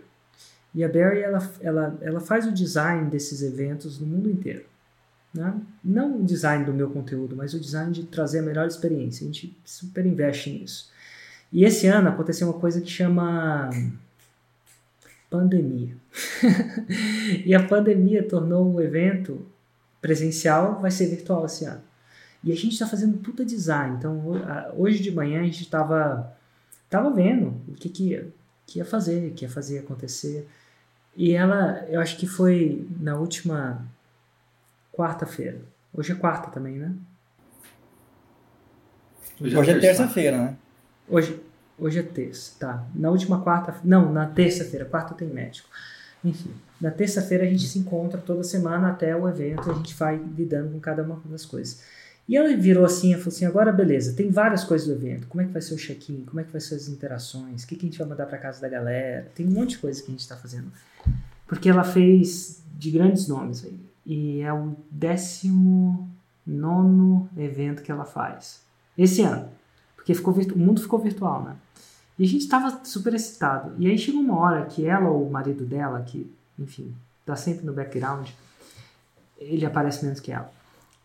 E 0.75 0.85
a 0.85 0.89
Barry 0.89 1.21
ela, 1.21 1.51
ela, 1.61 1.99
ela 2.01 2.21
faz 2.21 2.47
o 2.47 2.53
design 2.53 3.09
desses 3.09 3.43
eventos 3.43 3.99
no 3.99 4.07
mundo 4.07 4.31
inteiro. 4.31 4.65
Né? 5.33 5.55
Não 5.83 6.21
o 6.21 6.25
design 6.25 6.65
do 6.65 6.75
meu 6.75 6.91
conteúdo, 6.91 7.35
mas 7.35 7.55
o 7.55 7.61
design 7.61 7.93
de 7.93 8.05
trazer 8.05 8.41
a 8.41 8.43
melhor 8.43 8.67
experiência. 8.67 9.25
A 9.25 9.27
gente 9.27 9.57
super 9.65 10.05
investe 10.05 10.51
nisso. 10.51 10.93
E 11.53 11.65
esse 11.65 11.87
ano 11.87 12.09
aconteceu 12.09 12.49
uma 12.49 12.59
coisa 12.59 12.81
que 12.81 12.91
chama 12.91 13.71
pandemia. 15.31 15.97
e 17.45 17.55
a 17.55 17.67
pandemia 17.67 18.23
tornou 18.23 18.75
o 18.75 18.81
evento 18.81 19.47
presencial, 20.01 20.81
vai 20.81 20.91
ser 20.91 21.07
virtual 21.07 21.47
esse 21.47 21.65
ano. 21.65 21.83
E 22.43 22.53
a 22.53 22.55
gente 22.55 22.73
está 22.73 22.87
fazendo 22.87 23.19
puta 23.19 23.45
design. 23.45 23.97
Então, 23.97 24.23
hoje 24.77 25.03
de 25.03 25.11
manhã 25.11 25.41
a 25.41 25.45
gente 25.45 25.63
estava 25.63 26.37
tava 26.89 27.11
vendo 27.11 27.61
o 27.69 27.75
que, 27.75 27.89
que, 27.89 28.11
ia, 28.11 28.29
que 28.67 28.79
ia 28.79 28.85
fazer, 28.85 29.33
que 29.33 29.45
ia 29.45 29.51
fazer 29.51 29.81
acontecer. 29.81 30.49
E 31.17 31.33
ela, 31.33 31.85
eu 31.89 32.01
acho 32.01 32.17
que 32.17 32.27
foi 32.27 32.87
na 33.01 33.17
última 33.17 33.85
quarta-feira. 34.93 35.61
Hoje 35.93 36.13
é 36.13 36.15
quarta 36.15 36.51
também, 36.51 36.79
né? 36.79 36.95
Hoje, 39.41 39.55
é 39.55 39.59
Hoje 39.59 39.71
é 39.71 39.79
terça-feira, 39.79 40.39
né? 40.39 40.57
Hoje, 41.09 41.41
Hoje 41.79 42.01
é 42.01 42.03
terça, 42.03 42.53
tá. 42.59 42.85
Na 42.93 43.09
última 43.09 43.41
quarta, 43.41 43.77
não, 43.85 44.13
na 44.13 44.27
terça-feira, 44.27 44.85
quarta 44.85 45.15
tem 45.15 45.29
médico. 45.29 45.69
Enfim, 46.25 46.51
na 46.81 46.91
terça-feira 46.91 47.45
a 47.45 47.47
gente 47.47 47.69
se 47.69 47.79
encontra 47.79 48.21
toda 48.21 48.43
semana 48.43 48.89
até 48.89 49.15
o 49.15 49.29
evento, 49.29 49.71
a 49.71 49.75
gente 49.75 49.95
vai 49.95 50.17
lidando 50.37 50.73
com 50.73 50.81
cada 50.81 51.05
uma 51.05 51.21
das 51.27 51.47
coisas. 51.47 51.81
E 52.29 52.37
ela 52.37 52.55
virou 52.57 52.85
assim, 52.85 53.13
ela 53.13 53.23
falou 53.23 53.35
assim, 53.35 53.47
agora 53.47 53.71
beleza, 53.71 54.13
tem 54.15 54.29
várias 54.29 54.65
coisas 54.65 54.89
do 54.89 54.93
evento, 54.93 55.29
como 55.29 55.41
é 55.41 55.45
que 55.47 55.53
vai 55.53 55.63
ser 55.63 55.75
o 55.75 55.79
check-in, 55.79 56.25
como 56.27 56.41
é 56.41 56.45
que 56.45 56.51
vai 56.51 56.61
ser 56.61 56.75
as 56.75 56.89
interações, 56.89 57.63
o 57.63 57.67
que, 57.69 57.77
que 57.77 57.87
a 57.87 57.89
gente 57.89 57.99
vai 57.99 58.09
mandar 58.09 58.27
para 58.27 58.37
casa 58.37 58.61
da 58.61 58.69
galera, 58.69 59.31
tem 59.35 59.47
um 59.47 59.51
monte 59.51 59.71
de 59.71 59.79
coisa 59.79 60.03
que 60.03 60.09
a 60.09 60.11
gente 60.11 60.21
está 60.21 60.37
fazendo. 60.37 60.71
Porque 61.47 61.69
ela 61.69 61.85
fez 61.85 62.61
de 62.77 62.91
grandes 62.91 63.29
nomes 63.29 63.65
aí, 63.65 63.81
e 64.05 64.41
é 64.41 64.53
o 64.53 64.77
décimo 64.91 66.11
nono 66.45 67.31
evento 67.37 67.83
que 67.83 67.93
ela 67.93 68.05
faz, 68.05 68.61
esse 68.97 69.23
ano, 69.23 69.49
porque 70.15 70.15
ficou, 70.15 70.35
o 70.55 70.59
mundo 70.59 70.81
ficou 70.81 70.99
virtual, 70.99 71.43
né? 71.43 71.57
E 72.19 72.25
a 72.25 72.27
gente 72.27 72.43
estava 72.43 72.85
super 72.85 73.15
excitado. 73.15 73.75
E 73.79 73.87
aí 73.87 73.97
chegou 73.97 74.21
uma 74.21 74.39
hora 74.39 74.67
que 74.67 74.87
ela 74.87 75.09
ou 75.09 75.27
o 75.27 75.31
marido 75.31 75.65
dela, 75.65 76.03
que, 76.03 76.31
enfim, 76.59 76.95
tá 77.25 77.37
sempre 77.37 77.65
no 77.65 77.73
background, 77.73 78.29
ele 79.39 79.65
aparece 79.65 80.05
menos 80.05 80.19
que 80.19 80.33
ela. 80.33 80.51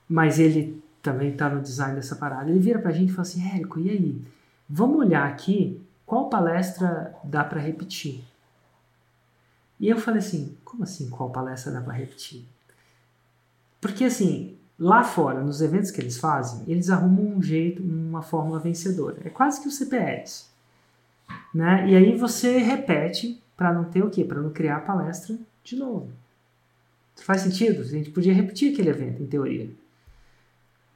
Mas 0.09 0.39
ele 0.39 0.81
também 1.01 1.35
tá 1.35 1.49
no 1.49 1.61
design 1.61 1.95
dessa 1.95 2.15
parada. 2.15 2.49
Ele 2.49 2.59
vira 2.59 2.79
pra 2.79 2.91
gente 2.91 3.09
e 3.09 3.13
fala 3.13 3.27
assim: 3.27 3.47
Érico, 3.47 3.79
e 3.79 3.89
aí? 3.89 4.21
vamos 4.67 4.97
olhar 4.97 5.27
aqui 5.27 5.79
qual 6.05 6.29
palestra 6.29 7.15
dá 7.23 7.43
para 7.43 7.59
repetir. 7.59 8.23
E 9.79 9.89
eu 9.89 9.97
falei 9.97 10.19
assim, 10.19 10.57
como 10.63 10.83
assim 10.83 11.09
qual 11.09 11.29
palestra 11.29 11.71
dá 11.71 11.81
para 11.81 11.93
repetir? 11.93 12.45
Porque 13.81 14.05
assim, 14.05 14.57
lá 14.83 15.01
fora, 15.01 15.41
nos 15.41 15.61
eventos 15.61 15.91
que 15.91 16.01
eles 16.01 16.17
fazem, 16.17 16.61
eles 16.67 16.89
arrumam 16.89 17.37
um 17.37 17.41
jeito, 17.41 17.81
uma 17.81 18.21
fórmula 18.21 18.59
vencedora. 18.59 19.17
É 19.23 19.29
quase 19.29 19.61
que 19.61 19.67
o 19.69 19.71
CPS. 19.71 20.49
Né? 21.55 21.89
E 21.89 21.95
aí 21.95 22.17
você 22.17 22.57
repete 22.57 23.41
para 23.55 23.71
não 23.71 23.85
ter 23.85 24.03
o 24.03 24.09
quê? 24.09 24.25
Para 24.25 24.41
não 24.41 24.49
criar 24.49 24.77
a 24.77 24.81
palestra 24.81 25.37
de 25.63 25.77
novo. 25.77 26.09
Faz 27.15 27.41
sentido? 27.41 27.81
A 27.81 27.85
gente 27.85 28.09
podia 28.09 28.33
repetir 28.33 28.73
aquele 28.73 28.89
evento, 28.89 29.23
em 29.23 29.25
teoria. 29.25 29.69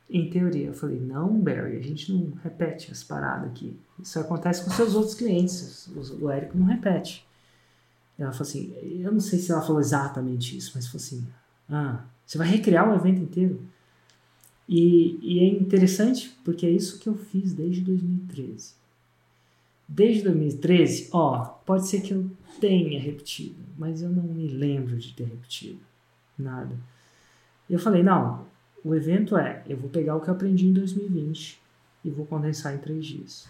Em 0.09 0.29
teoria. 0.29 0.67
Eu 0.67 0.73
falei, 0.73 0.99
não, 0.99 1.39
Barry, 1.39 1.77
a 1.77 1.81
gente 1.81 2.11
não 2.11 2.33
repete 2.43 2.91
as 2.91 3.03
paradas 3.03 3.49
aqui. 3.49 3.79
Isso 4.01 4.19
acontece 4.19 4.65
com 4.65 4.69
seus 4.71 4.95
outros 4.95 5.15
clientes. 5.15 5.87
O 6.19 6.29
Érico 6.29 6.57
não 6.57 6.65
repete. 6.65 7.25
Ela 8.19 8.33
falou 8.33 8.49
assim, 8.49 8.75
eu 8.99 9.13
não 9.13 9.21
sei 9.21 9.39
se 9.39 9.49
ela 9.49 9.61
falou 9.61 9.79
exatamente 9.79 10.57
isso, 10.57 10.73
mas 10.75 10.87
falou 10.87 11.01
assim, 11.05 11.25
ah, 11.69 12.03
você 12.25 12.37
vai 12.37 12.47
recriar 12.47 12.89
o 12.89 12.95
evento 12.95 13.21
inteiro. 13.21 13.61
E, 14.67 15.17
e, 15.21 15.39
é 15.39 15.47
interessante 15.47 16.35
porque 16.43 16.65
é 16.65 16.69
isso 16.69 16.99
que 16.99 17.07
eu 17.07 17.15
fiz 17.15 17.53
desde 17.53 17.81
2013. 17.81 18.73
Desde 19.87 20.23
2013, 20.23 21.09
ó, 21.13 21.45
pode 21.65 21.87
ser 21.87 22.01
que 22.01 22.13
eu 22.13 22.29
tenha 22.59 22.99
repetido, 22.99 23.55
mas 23.77 24.01
eu 24.01 24.09
não 24.09 24.23
me 24.23 24.47
lembro 24.47 24.97
de 24.97 25.13
ter 25.13 25.23
repetido 25.23 25.79
nada. 26.37 26.75
E 27.69 27.73
eu 27.73 27.79
falei, 27.79 28.03
não, 28.03 28.45
o 28.83 28.93
evento 28.93 29.37
é, 29.37 29.63
eu 29.67 29.77
vou 29.77 29.89
pegar 29.89 30.15
o 30.15 30.21
que 30.21 30.29
eu 30.29 30.33
aprendi 30.33 30.67
em 30.67 30.73
2020 30.73 31.61
e 32.03 32.09
vou 32.09 32.25
condensar 32.25 32.75
em 32.75 32.79
três 32.79 33.05
dias. 33.05 33.47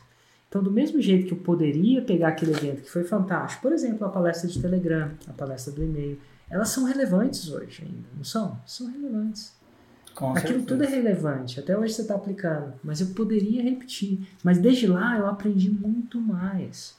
Então, 0.48 0.64
do 0.64 0.72
mesmo 0.72 1.02
jeito 1.02 1.28
que 1.28 1.34
eu 1.34 1.38
poderia 1.40 2.02
pegar 2.02 2.30
aquele 2.30 2.52
evento 2.52 2.84
que 2.84 2.90
foi 2.90 3.04
fantástico, 3.04 3.64
por 3.64 3.74
exemplo, 3.74 4.06
a 4.06 4.10
palestra 4.10 4.48
de 4.48 4.62
Telegram, 4.62 5.12
a 5.28 5.34
palestra 5.34 5.74
do 5.74 5.84
e-mail, 5.84 6.18
elas 6.50 6.70
são 6.70 6.86
relevantes 6.86 7.50
hoje 7.50 7.84
ainda, 7.84 8.08
não 8.16 8.24
são? 8.24 8.60
São 8.66 8.90
relevantes. 8.90 9.57
Com 10.18 10.32
Aquilo 10.32 10.46
certeza. 10.48 10.66
tudo 10.66 10.84
é 10.84 10.88
relevante, 10.88 11.60
até 11.60 11.78
hoje 11.78 11.94
você 11.94 12.02
está 12.02 12.16
aplicando, 12.16 12.74
mas 12.84 13.00
eu 13.00 13.06
poderia 13.10 13.62
repetir. 13.62 14.28
Mas 14.44 14.58
desde 14.58 14.88
lá 14.88 15.16
eu 15.16 15.28
aprendi 15.28 15.70
muito 15.70 16.20
mais. 16.20 16.98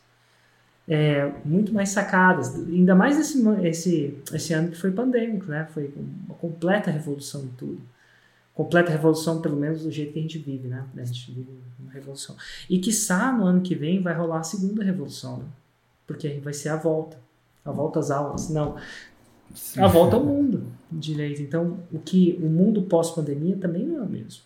É, 0.87 1.33
muito 1.45 1.75
mais 1.75 1.89
sacadas, 1.89 2.55
ainda 2.55 2.95
mais 2.95 3.19
esse, 3.19 3.45
esse, 3.65 4.19
esse 4.33 4.55
ano 4.55 4.71
que 4.71 4.77
foi 4.77 4.93
pandêmico, 4.93 5.47
né? 5.47 5.67
Foi 5.75 5.93
uma 6.29 6.37
completa 6.37 6.93
revolução 6.93 7.43
em 7.43 7.49
tudo. 7.59 7.81
Completa 8.55 8.93
revolução, 8.93 9.43
pelo 9.43 9.57
menos 9.57 9.83
do 9.83 9.91
jeito 9.91 10.13
que 10.13 10.21
a 10.21 10.23
gente 10.23 10.39
vive, 10.39 10.69
né? 10.69 10.87
A 10.97 11.05
gente 11.05 11.33
vive 11.33 11.59
uma 11.81 11.91
revolução. 11.91 12.37
E 12.71 12.79
que 12.79 12.93
no 13.37 13.45
ano 13.45 13.63
que 13.63 13.75
vem 13.75 14.01
vai 14.01 14.15
rolar 14.15 14.39
a 14.39 14.45
segunda 14.45 14.85
revolução, 14.85 15.39
né? 15.39 15.45
porque 16.07 16.39
vai 16.39 16.53
ser 16.53 16.69
a 16.69 16.77
volta. 16.77 17.19
A 17.65 17.73
volta 17.73 17.99
às 17.99 18.13
aulas. 18.13 18.49
Não, 18.49 18.77
Sim. 19.55 19.81
a 19.81 19.87
volta 19.87 20.17
ao 20.17 20.25
mundo 20.25 20.67
direito. 20.91 21.43
Então, 21.43 21.81
o 21.93 21.99
que 21.99 22.39
o 22.43 22.49
mundo 22.49 22.83
pós-pandemia 22.83 23.57
também 23.57 23.87
não 23.87 23.99
é 23.99 24.03
o 24.03 24.09
mesmo. 24.09 24.43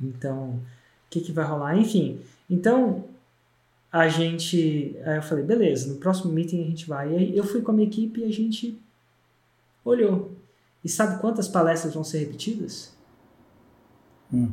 Então, 0.00 0.50
o 0.50 0.62
que, 1.10 1.20
que 1.20 1.32
vai 1.32 1.44
rolar? 1.44 1.76
Enfim, 1.76 2.20
então 2.48 3.04
a 3.92 4.08
gente. 4.08 4.96
Aí 5.04 5.16
eu 5.16 5.22
falei, 5.22 5.44
beleza, 5.44 5.92
no 5.92 5.98
próximo 5.98 6.32
meeting 6.32 6.62
a 6.62 6.66
gente 6.66 6.86
vai. 6.86 7.12
E 7.12 7.16
aí 7.16 7.36
eu 7.36 7.44
fui 7.44 7.60
com 7.62 7.70
a 7.70 7.74
minha 7.74 7.86
equipe 7.86 8.20
e 8.20 8.24
a 8.24 8.32
gente 8.32 8.80
olhou. 9.84 10.32
E 10.84 10.88
sabe 10.88 11.20
quantas 11.20 11.48
palestras 11.48 11.94
vão 11.94 12.04
ser 12.04 12.20
repetidas? 12.20 12.94
Hum. 14.32 14.52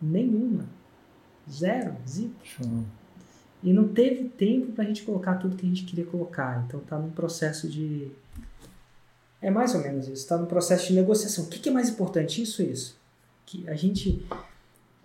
Nenhuma. 0.00 0.64
Zero, 1.48 1.96
zip. 2.08 2.34
Show. 2.42 2.84
E 3.62 3.72
não 3.72 3.88
teve 3.88 4.24
tempo 4.24 4.72
para 4.72 4.84
a 4.84 4.86
gente 4.86 5.02
colocar 5.02 5.34
tudo 5.34 5.56
que 5.56 5.66
a 5.66 5.68
gente 5.68 5.84
queria 5.84 6.06
colocar. 6.06 6.64
Então 6.66 6.80
tá 6.80 6.98
num 6.98 7.10
processo 7.10 7.68
de. 7.68 8.08
É 9.42 9.50
mais 9.50 9.74
ou 9.74 9.82
menos 9.82 10.06
isso. 10.06 10.14
Está 10.14 10.38
no 10.38 10.46
processo 10.46 10.88
de 10.88 10.94
negociação. 10.94 11.44
O 11.44 11.48
que, 11.48 11.58
que 11.58 11.68
é 11.68 11.72
mais 11.72 11.88
importante? 11.90 12.42
Isso 12.42 12.62
isso. 12.62 12.98
Que 13.44 13.68
a 13.68 13.74
gente. 13.74 14.24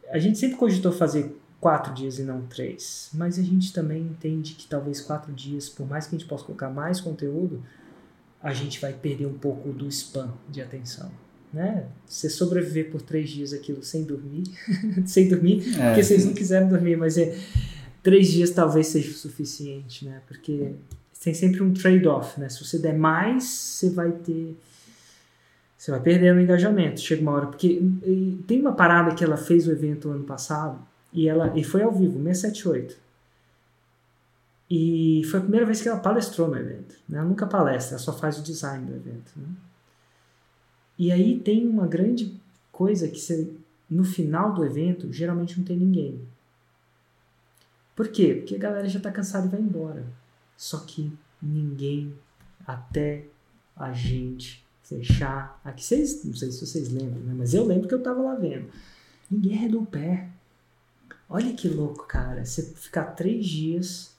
A 0.09 0.19
gente 0.19 0.37
sempre 0.37 0.55
cogitou 0.55 0.91
fazer 0.91 1.35
quatro 1.59 1.93
dias 1.93 2.19
e 2.19 2.23
não 2.23 2.43
três. 2.43 3.09
Mas 3.13 3.37
a 3.37 3.41
gente 3.41 3.73
também 3.73 4.03
entende 4.03 4.53
que 4.53 4.67
talvez 4.67 5.01
quatro 5.01 5.33
dias, 5.33 5.67
por 5.67 5.87
mais 5.87 6.07
que 6.07 6.15
a 6.15 6.19
gente 6.19 6.27
possa 6.27 6.45
colocar 6.45 6.69
mais 6.69 7.01
conteúdo, 7.01 7.61
a 8.41 8.53
gente 8.53 8.79
vai 8.79 8.93
perder 8.93 9.25
um 9.25 9.37
pouco 9.37 9.69
do 9.73 9.87
spam 9.87 10.31
de 10.47 10.61
atenção. 10.61 11.11
Né? 11.51 11.87
Você 12.05 12.29
sobreviver 12.29 12.91
por 12.91 13.01
três 13.01 13.29
dias 13.29 13.53
aquilo 13.53 13.81
sem 13.81 14.03
dormir, 14.03 14.43
sem 15.07 15.27
dormir, 15.27 15.63
é. 15.79 15.87
porque 15.87 16.03
vocês 16.03 16.25
não 16.25 16.33
quiseram 16.33 16.67
dormir, 16.69 16.97
mas 16.97 17.17
é 17.17 17.35
três 18.05 18.31
dias 18.31 18.51
talvez 18.51 18.85
seja 18.85 19.09
o 19.09 19.13
suficiente, 19.15 20.05
né? 20.05 20.21
Porque 20.27 20.75
tem 21.23 21.33
sempre 21.33 21.63
um 21.63 21.73
trade-off, 21.73 22.39
né? 22.39 22.47
Se 22.49 22.63
você 22.63 22.77
der 22.77 22.95
mais, 22.95 23.45
você 23.45 23.89
vai 23.89 24.11
ter. 24.11 24.55
Você 25.75 25.89
vai 25.89 25.99
perdendo 25.99 26.37
o 26.37 26.39
engajamento. 26.39 27.01
Chega 27.01 27.23
uma 27.23 27.31
hora. 27.31 27.47
Porque 27.47 27.81
tem 28.45 28.61
uma 28.61 28.73
parada 28.73 29.15
que 29.15 29.23
ela 29.23 29.37
fez 29.37 29.67
o 29.67 29.71
evento 29.71 30.11
ano 30.11 30.23
passado, 30.23 30.79
e 31.11 31.27
ela 31.27 31.51
e 31.57 31.63
foi 31.63 31.81
ao 31.81 31.91
vivo, 31.91 32.21
678. 32.21 32.95
E 34.69 35.23
foi 35.31 35.39
a 35.39 35.41
primeira 35.41 35.65
vez 35.65 35.81
que 35.81 35.89
ela 35.89 35.99
palestrou 35.99 36.47
no 36.47 36.57
evento. 36.57 36.95
Né? 37.09 37.17
Ela 37.17 37.27
nunca 37.27 37.47
palestra, 37.47 37.95
ela 37.95 38.03
só 38.03 38.13
faz 38.13 38.37
o 38.37 38.43
design 38.43 38.85
do 38.85 38.95
evento. 38.95 39.31
Né? 39.35 39.47
E 40.99 41.11
aí 41.11 41.39
tem 41.39 41.67
uma 41.67 41.87
grande 41.87 42.39
coisa 42.71 43.07
que 43.07 43.19
você, 43.19 43.51
no 43.89 44.03
final 44.03 44.53
do 44.53 44.63
evento, 44.63 45.11
geralmente 45.11 45.57
não 45.57 45.65
tem 45.65 45.77
ninguém. 45.77 46.19
Por 47.95 48.09
quê? 48.09 48.35
Porque 48.35 48.55
a 48.55 48.59
galera 48.59 48.89
já 48.89 48.97
está 48.97 49.11
cansada 49.11 49.47
e 49.47 49.49
vai 49.49 49.61
embora. 49.61 50.05
Só 50.57 50.79
que 50.79 51.11
ninguém, 51.41 52.13
até 52.65 53.25
a 53.75 53.93
gente 53.93 54.65
fechar. 54.83 55.59
Aqui 55.63 55.83
vocês, 55.83 56.23
não 56.23 56.33
sei 56.33 56.51
se 56.51 56.65
vocês 56.65 56.91
lembram, 56.91 57.21
né? 57.23 57.33
mas 57.35 57.53
eu 57.53 57.65
lembro 57.65 57.87
que 57.87 57.93
eu 57.93 57.99
estava 57.99 58.21
lá 58.21 58.35
vendo. 58.35 58.69
Ninguém 59.29 59.57
arredou 59.57 59.81
o 59.81 59.87
pé. 59.87 60.29
Olha 61.27 61.53
que 61.53 61.67
louco, 61.67 62.05
cara. 62.05 62.45
Você 62.45 62.61
ficar 62.61 63.05
três 63.15 63.45
dias, 63.45 64.15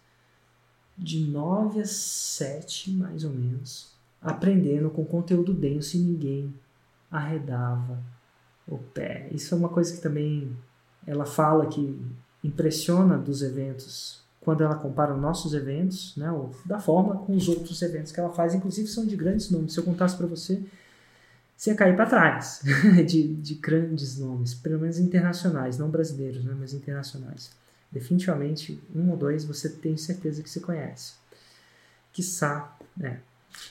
de 0.97 1.21
nove 1.21 1.81
a 1.81 1.85
sete, 1.85 2.91
mais 2.91 3.25
ou 3.25 3.31
menos, 3.31 3.95
aprendendo 4.21 4.91
com 4.91 5.05
conteúdo 5.05 5.53
denso 5.53 5.97
e 5.97 6.01
ninguém 6.01 6.55
arredava 7.11 8.03
o 8.67 8.79
pé. 8.79 9.29
Isso 9.31 9.55
é 9.55 9.59
uma 9.59 9.69
coisa 9.69 9.95
que 9.95 10.01
também 10.01 10.57
ela 11.07 11.25
fala 11.25 11.67
que 11.67 12.01
impressiona 12.47 13.19
dos 13.19 13.43
eventos 13.43 14.25
quando 14.41 14.63
ela 14.63 14.77
compara 14.77 15.13
os 15.13 15.21
nossos 15.21 15.55
eventos, 15.55 16.17
né, 16.17 16.29
da 16.65 16.79
forma 16.79 17.17
com 17.17 17.35
os 17.35 17.49
outros 17.49 17.83
eventos 17.83 18.13
que 18.13 18.21
ela 18.21 18.33
faz, 18.33 18.55
inclusive 18.55 18.87
são 18.87 19.05
de 19.05 19.17
grandes 19.17 19.51
nomes. 19.51 19.73
Se 19.73 19.81
eu 19.81 19.85
contasse 19.85 20.17
para 20.17 20.27
você, 20.29 20.63
você 21.57 21.71
ia 21.71 21.77
cair 21.77 21.97
para 21.97 22.07
trás 22.07 22.61
de, 23.09 23.35
de 23.35 23.55
grandes 23.57 24.17
nomes, 24.19 24.55
pelo 24.55 24.79
menos 24.79 25.01
internacionais, 25.01 25.79
não 25.79 25.91
brasileiros, 25.91 26.45
né, 26.45 26.55
mas 26.57 26.73
internacionais. 26.73 27.51
Definitivamente, 27.91 28.81
um 28.95 29.11
ou 29.11 29.17
dois 29.17 29.45
você 29.45 29.69
tem 29.69 29.97
certeza 29.97 30.43
que 30.43 30.51
você 30.51 30.61
conhece. 30.61 31.15
Quiçá, 32.13 32.77
né? 32.97 33.21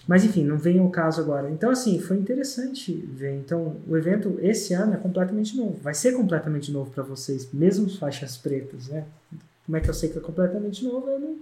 Mas 0.08 0.24
enfim, 0.24 0.44
não 0.44 0.58
vem 0.58 0.80
ao 0.80 0.90
caso 0.90 1.22
agora. 1.22 1.50
Então, 1.50 1.70
assim, 1.70 2.00
foi 2.00 2.18
interessante 2.18 2.94
ver. 2.94 3.36
Então, 3.36 3.78
o 3.88 3.98
evento 3.98 4.38
esse 4.42 4.74
ano 4.74 4.94
é 4.94 4.98
completamente 4.98 5.58
novo. 5.58 5.78
Vai 5.82 5.94
ser 5.94 6.14
completamente 6.14 6.72
novo 6.72 6.92
para 6.92 7.04
vocês, 7.04 7.50
mesmo 7.52 7.90
faixas 7.90 8.38
pretas, 8.38 8.88
né? 8.88 9.06
Como 9.66 9.78
é 9.78 9.82
que 9.82 9.90
eu 9.90 9.94
sei 9.94 10.10
que 10.10 10.18
é 10.18 10.22
completamente 10.22 10.84
novo? 10.86 11.10
Eu 11.10 11.20
não, 11.20 11.38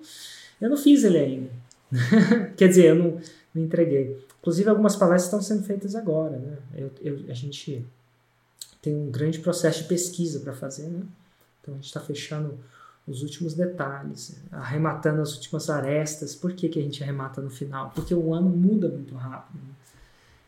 eu 0.62 0.70
não 0.70 0.78
fiz 0.78 1.04
ele 1.04 1.18
ainda. 1.18 1.50
Quer 2.56 2.70
dizer, 2.70 2.86
eu 2.86 2.96
não, 2.96 3.22
não 3.54 3.64
entreguei. 3.64 4.18
Inclusive, 4.40 4.70
algumas 4.70 4.96
palestras 4.96 5.26
estão 5.26 5.42
sendo 5.42 5.66
feitas 5.66 5.96
agora, 5.96 6.38
né? 6.38 6.58
Eu, 6.76 6.92
eu, 7.02 7.20
a 7.30 7.34
gente 7.34 7.86
tem 8.82 8.96
um 8.96 9.12
grande 9.12 9.40
processo 9.40 9.84
de 9.84 9.90
pesquisa 9.90 10.40
para 10.40 10.54
fazer, 10.54 10.88
né? 10.88 11.02
Então, 11.62 11.74
a 11.74 11.78
gente 11.78 11.88
está 11.88 12.00
fechando 12.00 12.58
os 13.08 13.22
últimos 13.22 13.54
detalhes, 13.54 14.42
arrematando 14.52 15.22
as 15.22 15.34
últimas 15.36 15.70
arestas. 15.70 16.36
Por 16.36 16.54
que, 16.54 16.70
que 16.70 16.80
a 16.80 16.82
gente 16.82 17.04
arremata 17.04 17.42
no 17.42 17.50
final? 17.50 17.92
Porque 17.94 18.14
o 18.14 18.34
ano 18.34 18.50
muda 18.50 18.88
muito 18.88 19.14
rápido. 19.16 19.58
Né? 19.58 19.74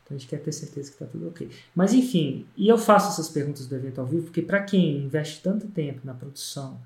Então 0.03 0.15
a 0.15 0.19
gente 0.19 0.29
quer 0.29 0.39
ter 0.39 0.51
certeza 0.51 0.89
que 0.89 0.95
está 0.95 1.05
tudo 1.05 1.27
ok. 1.27 1.49
Mas 1.73 1.93
enfim, 1.93 2.45
e 2.55 2.67
eu 2.67 2.77
faço 2.77 3.09
essas 3.09 3.27
perguntas 3.27 3.67
do 3.67 3.75
evento 3.75 3.99
ao 3.99 4.07
vivo 4.07 4.23
porque 4.23 4.41
para 4.41 4.63
quem 4.63 4.99
investe 4.99 5.41
tanto 5.41 5.67
tempo 5.67 6.01
na 6.03 6.13
produção 6.13 6.79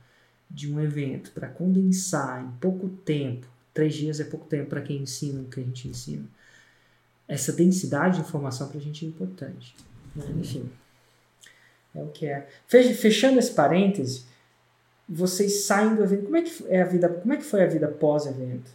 de 0.50 0.74
um 0.74 0.80
evento 0.80 1.32
para 1.32 1.48
condensar 1.48 2.44
em 2.44 2.52
pouco 2.60 2.90
tempo, 2.90 3.46
três 3.74 3.94
dias 3.94 4.20
é 4.20 4.24
pouco 4.24 4.48
tempo 4.48 4.70
para 4.70 4.82
quem 4.82 5.02
ensina 5.02 5.42
o 5.42 5.46
que 5.46 5.60
a 5.60 5.64
gente 5.64 5.88
ensina, 5.88 6.26
essa 7.28 7.54
densidade 7.54 8.16
de 8.16 8.22
informação 8.22 8.68
para 8.68 8.80
a 8.80 8.82
gente 8.82 9.06
é 9.06 9.08
importante. 9.08 9.76
Né? 10.16 10.26
Enfim, 10.40 10.68
é 11.94 12.02
o 12.02 12.08
que 12.08 12.26
é. 12.26 12.48
Fechando 12.68 13.38
esse 13.38 13.52
parêntese, 13.52 14.26
vocês 15.10 15.66
saem 15.66 15.96
do 15.96 16.04
evento. 16.04 16.26
Como 16.26 16.38
é 16.38 16.42
que 16.44 16.64
é 16.68 16.82
a 16.82 16.86
vida? 16.86 17.10
Como 17.10 17.34
é 17.34 17.38
que 17.38 17.44
foi 17.44 17.64
a 17.64 17.68
vida 17.68 17.88
pós-evento? 17.88 18.72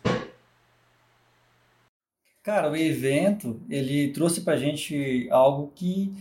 Cara, 2.42 2.70
o 2.70 2.76
evento 2.76 3.60
ele 3.70 4.08
trouxe 4.08 4.42
pra 4.42 4.56
gente 4.56 5.28
algo 5.30 5.72
que 5.74 6.12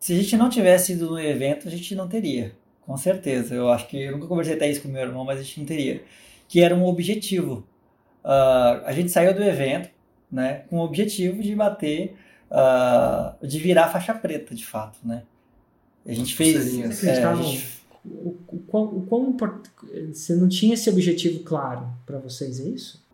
se 0.00 0.14
a 0.14 0.16
gente 0.16 0.36
não 0.36 0.48
tivesse 0.48 0.94
ido 0.94 1.10
no 1.10 1.20
evento 1.20 1.68
a 1.68 1.70
gente 1.70 1.94
não 1.94 2.08
teria, 2.08 2.52
com 2.80 2.96
certeza. 2.96 3.54
Eu 3.54 3.68
acho 3.68 3.86
que 3.86 4.02
eu 4.02 4.12
nunca 4.12 4.26
conversei 4.26 4.54
até 4.54 4.68
isso 4.68 4.82
com 4.82 4.88
meu 4.88 5.02
irmão, 5.02 5.24
mas 5.24 5.38
a 5.38 5.42
gente 5.42 5.60
não 5.60 5.66
teria. 5.66 6.02
Que 6.48 6.62
era 6.62 6.74
um 6.74 6.84
objetivo. 6.84 7.64
Uh, 8.24 8.82
a 8.84 8.92
gente 8.92 9.10
saiu 9.10 9.32
do 9.32 9.42
evento, 9.42 9.90
né, 10.32 10.64
com 10.68 10.78
o 10.78 10.84
objetivo 10.84 11.40
de 11.42 11.54
bater, 11.54 12.16
uh, 12.50 13.46
de 13.46 13.58
virar 13.58 13.88
faixa 13.88 14.12
preta, 14.14 14.54
de 14.54 14.66
fato, 14.66 14.98
né. 15.04 15.22
A 16.04 16.12
gente 16.12 16.34
fez. 16.34 17.04
É, 17.04 17.24
a 17.24 17.34
gente... 17.34 17.79
O, 18.04 18.36
o, 18.48 18.58
quão, 18.66 18.84
o 18.84 19.02
quão 19.02 19.36
você 20.12 20.34
não 20.34 20.48
tinha 20.48 20.74
esse 20.74 20.88
objetivo 20.88 21.40
claro 21.40 21.86
para 22.06 22.18
vocês, 22.18 22.60
é 22.60 22.68
isso? 22.68 23.04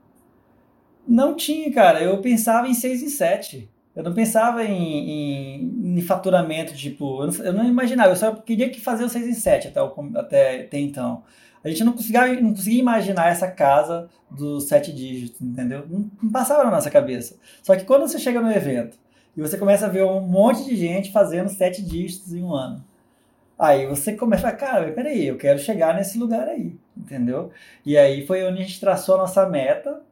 Não 1.07 1.35
tinha, 1.35 1.73
cara. 1.73 2.03
Eu 2.03 2.21
pensava 2.21 2.69
em 2.69 2.75
6 2.75 3.03
em 3.03 3.09
7. 3.09 3.69
Eu 3.95 4.03
não 4.03 4.13
pensava 4.13 4.63
em, 4.65 5.11
em, 5.11 5.99
em 5.99 6.03
faturamento, 6.03 6.75
tipo, 6.75 7.23
eu 7.23 7.27
não, 7.29 7.45
eu 7.45 7.53
não, 7.53 7.65
imaginava, 7.65 8.11
eu 8.11 8.17
só 8.17 8.31
queria 8.35 8.69
que 8.69 8.79
fazer 8.79 9.05
o 9.05 9.09
6 9.09 9.27
em 9.27 9.33
7 9.33 9.69
até, 9.69 9.81
até, 10.19 10.61
até 10.65 10.79
então. 10.79 11.23
A 11.67 11.69
gente 11.69 11.83
não 11.83 11.95
conseguia, 11.95 12.41
não 12.41 12.51
conseguia 12.55 12.79
imaginar 12.79 13.27
essa 13.27 13.51
casa 13.51 14.09
dos 14.31 14.69
sete 14.69 14.93
dígitos, 14.93 15.41
entendeu? 15.41 15.85
Não, 15.89 16.09
não, 16.23 16.31
passava 16.31 16.63
na 16.63 16.71
nossa 16.71 16.89
cabeça. 16.89 17.37
Só 17.61 17.75
que 17.75 17.85
quando 17.85 18.03
você 18.03 18.21
chega 18.21 18.41
no 18.41 18.53
evento 18.53 18.97
e 19.37 19.41
você 19.41 19.59
começa 19.59 19.87
a 19.87 19.89
ver 19.89 20.05
um 20.05 20.21
monte 20.21 20.65
de 20.65 20.77
gente 20.77 21.11
fazendo 21.11 21.49
sete 21.49 21.83
dígitos 21.83 22.33
em 22.33 22.41
um 22.41 22.55
ano, 22.55 22.85
aí 23.59 23.87
você 23.87 24.15
começa 24.15 24.49
a 24.49 24.51
falar, 24.51 24.73
cara, 24.73 24.93
peraí, 24.93 25.27
eu 25.27 25.37
quero 25.37 25.59
chegar 25.59 25.95
nesse 25.95 26.19
lugar 26.19 26.49
aí, 26.49 26.77
entendeu? 26.97 27.51
E 27.85 27.97
aí 27.97 28.27
foi 28.27 28.45
onde 28.45 28.61
a 28.61 28.65
gente 28.65 28.81
traçou 28.81 29.15
a 29.15 29.19
nossa 29.19 29.49
meta, 29.49 30.03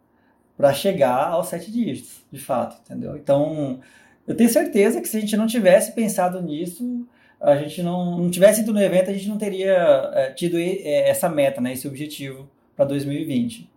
para 0.56 0.72
chegar 0.72 1.28
aos 1.28 1.48
sete 1.48 1.70
dígitos, 1.70 2.24
de 2.30 2.40
fato, 2.40 2.80
entendeu? 2.84 3.16
Então, 3.16 3.80
eu 4.26 4.36
tenho 4.36 4.48
certeza 4.48 5.00
que 5.00 5.08
se 5.08 5.16
a 5.16 5.20
gente 5.20 5.36
não 5.36 5.46
tivesse 5.46 5.92
pensado 5.92 6.40
nisso, 6.40 7.06
a 7.40 7.56
gente 7.56 7.82
não, 7.82 8.18
não 8.18 8.30
tivesse 8.30 8.62
ido 8.62 8.72
no 8.72 8.80
evento, 8.80 9.10
a 9.10 9.12
gente 9.12 9.28
não 9.28 9.36
teria 9.36 10.10
é, 10.14 10.30
tido 10.30 10.56
é, 10.58 11.08
essa 11.08 11.28
meta, 11.28 11.60
né, 11.60 11.72
esse 11.72 11.86
objetivo 11.86 12.48
para 12.76 12.84
2020. 12.84 13.68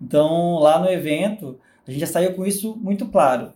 Então, 0.00 0.56
lá 0.56 0.78
no 0.78 0.90
evento, 0.90 1.58
a 1.86 1.90
gente 1.90 2.00
já 2.00 2.06
saiu 2.06 2.34
com 2.34 2.44
isso 2.44 2.76
muito 2.76 3.06
claro. 3.06 3.52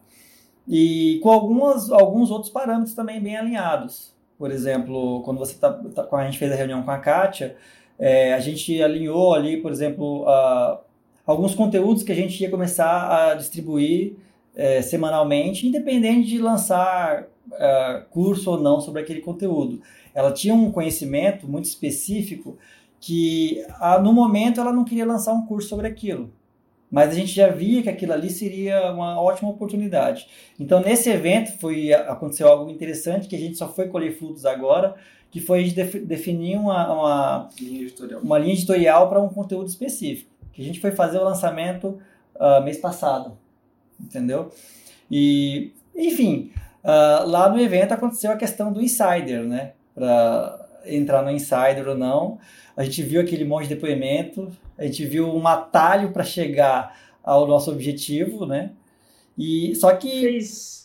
E 0.66 1.18
com 1.23 1.31
algumas, 1.31 1.91
alguns 1.91 2.31
outros 2.31 2.51
parâmetros 2.51 2.95
também 2.95 3.21
bem 3.21 3.37
alinhados. 3.37 4.10
Por 4.41 4.51
exemplo, 4.51 5.20
quando 5.22 5.36
você 5.36 5.55
tá, 5.59 5.70
tá 5.70 6.09
a 6.11 6.24
gente 6.24 6.38
fez 6.38 6.51
a 6.51 6.55
reunião 6.55 6.82
com 6.82 6.91
a 6.91 6.97
Kátia, 6.97 7.57
é, 7.99 8.32
a 8.32 8.41
gente 8.41 8.82
alinhou 8.82 9.34
ali, 9.34 9.59
por 9.59 9.70
exemplo, 9.70 10.26
a, 10.26 10.80
alguns 11.26 11.55
conteúdos 11.55 12.03
que 12.03 12.11
a 12.11 12.14
gente 12.14 12.43
ia 12.43 12.49
começar 12.49 13.32
a 13.32 13.34
distribuir 13.34 14.14
é, 14.57 14.80
semanalmente, 14.80 15.68
independente 15.68 16.30
de 16.30 16.38
lançar 16.38 17.26
é, 17.53 18.03
curso 18.11 18.53
ou 18.53 18.59
não 18.59 18.80
sobre 18.80 19.03
aquele 19.03 19.20
conteúdo. 19.20 19.82
Ela 20.14 20.32
tinha 20.32 20.55
um 20.55 20.72
conhecimento 20.72 21.47
muito 21.47 21.66
específico 21.66 22.57
que 22.99 23.62
a, 23.78 23.99
no 23.99 24.11
momento 24.11 24.59
ela 24.59 24.72
não 24.72 24.86
queria 24.86 25.05
lançar 25.05 25.34
um 25.34 25.45
curso 25.45 25.68
sobre 25.68 25.86
aquilo. 25.86 26.32
Mas 26.91 27.11
a 27.11 27.14
gente 27.14 27.32
já 27.32 27.49
via 27.49 27.82
que 27.82 27.88
aquilo 27.88 28.12
ali 28.12 28.30
seria 28.30 28.93
uma 28.93 29.20
ótima 29.20 29.49
oportunidade. 29.49 30.26
Então, 30.59 30.80
nesse 30.80 31.09
evento, 31.09 31.53
foi 31.59 31.93
aconteceu 31.93 32.49
algo 32.49 32.70
interessante, 32.70 33.28
que 33.28 33.36
a 33.36 33.38
gente 33.38 33.57
só 33.57 33.68
foi 33.72 33.88
colher 33.88 34.18
frutos 34.18 34.45
agora, 34.45 34.95
que 35.30 35.41
foi 35.41 35.61
a 35.61 35.62
gente 35.64 35.99
definir 36.01 36.57
uma, 36.57 36.93
uma, 36.93 37.49
linha 37.61 37.82
editorial, 37.82 38.20
uma 38.20 38.38
linha 38.38 38.55
editorial 38.55 39.09
para 39.09 39.20
um 39.20 39.28
conteúdo 39.28 39.68
específico 39.68 40.30
que 40.61 40.62
a 40.62 40.64
gente 40.64 40.80
foi 40.80 40.91
fazer 40.91 41.18
o 41.18 41.24
lançamento 41.24 41.99
uh, 42.36 42.62
mês 42.62 42.76
passado, 42.76 43.38
entendeu? 43.99 44.51
E, 45.11 45.72
enfim, 45.97 46.53
uh, 46.84 47.26
lá 47.26 47.49
no 47.49 47.59
evento 47.59 47.93
aconteceu 47.93 48.30
a 48.30 48.36
questão 48.36 48.72
do 48.72 48.82
insider, 48.82 49.43
né? 49.43 49.72
Para 49.95 50.68
entrar 50.85 51.22
no 51.22 51.31
insider 51.31 51.87
ou 51.89 51.97
não, 51.97 52.39
a 52.76 52.85
gente 52.85 53.03
viu 53.03 53.20
aquele 53.20 53.45
monte 53.45 53.68
de 53.68 53.74
depoimento, 53.74 54.51
a 54.78 54.85
gente 54.85 55.05
viu 55.05 55.28
um 55.35 55.47
atalho 55.47 56.12
para 56.12 56.24
chegar 56.24 56.97
ao 57.22 57.47
nosso 57.47 57.70
objetivo, 57.70 58.47
né? 58.47 58.72
E 59.37 59.74
só 59.74 59.95
que 59.95 60.09
Fez... 60.22 60.81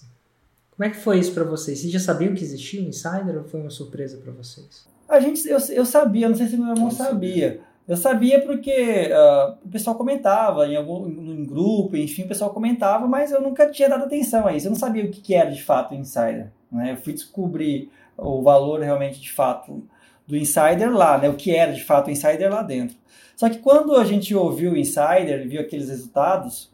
Como 0.75 0.85
é 0.85 0.89
que 0.89 0.97
foi 0.97 1.19
isso 1.19 1.33
para 1.33 1.45
vocês? 1.45 1.79
Vocês 1.79 1.93
já 1.93 1.99
sabiam 1.99 2.33
que 2.35 2.43
existia 2.43 2.81
um 2.81 2.87
insider 2.87 3.37
ou 3.37 3.45
foi 3.45 3.61
uma 3.61 3.69
surpresa 3.69 4.17
para 4.17 4.33
vocês? 4.33 4.85
A 5.07 5.19
gente, 5.21 5.47
eu, 5.47 5.57
eu 5.69 5.85
sabia, 5.85 6.27
não 6.27 6.35
sei 6.35 6.47
se 6.47 6.57
meu 6.57 6.73
irmão 6.73 6.91
sabia. 6.91 7.61
Eu 7.87 7.95
sabia 7.95 8.41
porque 8.41 9.09
uh, 9.11 9.57
o 9.63 9.69
pessoal 9.69 9.95
comentava 9.95 10.67
em 10.67 10.75
algum 10.75 11.07
em 11.07 11.45
grupo, 11.45 11.95
enfim, 11.95 12.23
o 12.23 12.27
pessoal 12.27 12.49
comentava, 12.49 13.07
mas 13.07 13.31
eu 13.31 13.41
nunca 13.41 13.69
tinha 13.69 13.87
dado 13.87 14.05
atenção 14.05 14.47
a 14.47 14.53
isso. 14.53 14.67
Eu 14.67 14.71
não 14.71 14.77
sabia 14.77 15.05
o 15.05 15.09
que, 15.09 15.21
que 15.21 15.35
era 15.35 15.51
de 15.51 15.61
fato 15.63 15.93
o 15.93 15.97
insider. 15.97 16.51
Né? 16.71 16.93
Eu 16.93 16.97
fui 16.97 17.13
descobrir 17.13 17.89
o 18.18 18.41
valor 18.41 18.82
realmente 18.82 19.20
de 19.20 19.32
fato 19.32 19.88
do 20.28 20.36
insider 20.36 20.91
lá, 20.91 21.18
né? 21.18 21.30
o 21.30 21.36
que 21.36 21.55
era 21.55 21.72
de 21.72 21.84
fato 21.84 22.07
o 22.07 22.11
insider 22.11 22.51
lá 22.51 22.63
dentro. 22.63 22.97
Só 23.36 23.49
que 23.49 23.59
quando 23.59 23.95
a 23.95 24.05
gente 24.05 24.34
ouviu 24.34 24.72
o 24.72 24.78
insider, 24.78 25.47
viu 25.47 25.61
aqueles 25.61 25.89
resultados, 25.89 26.72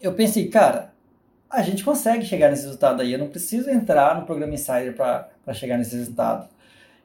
eu 0.00 0.14
pensei, 0.14 0.48
cara, 0.48 0.92
a 1.50 1.62
gente 1.62 1.84
consegue 1.84 2.24
chegar 2.24 2.48
nesse 2.48 2.62
resultado 2.62 3.02
aí. 3.02 3.12
Eu 3.12 3.18
não 3.18 3.28
preciso 3.28 3.68
entrar 3.68 4.18
no 4.18 4.24
programa 4.24 4.54
insider 4.54 4.94
para 4.94 5.52
chegar 5.52 5.76
nesse 5.76 5.96
resultado. 5.96 6.48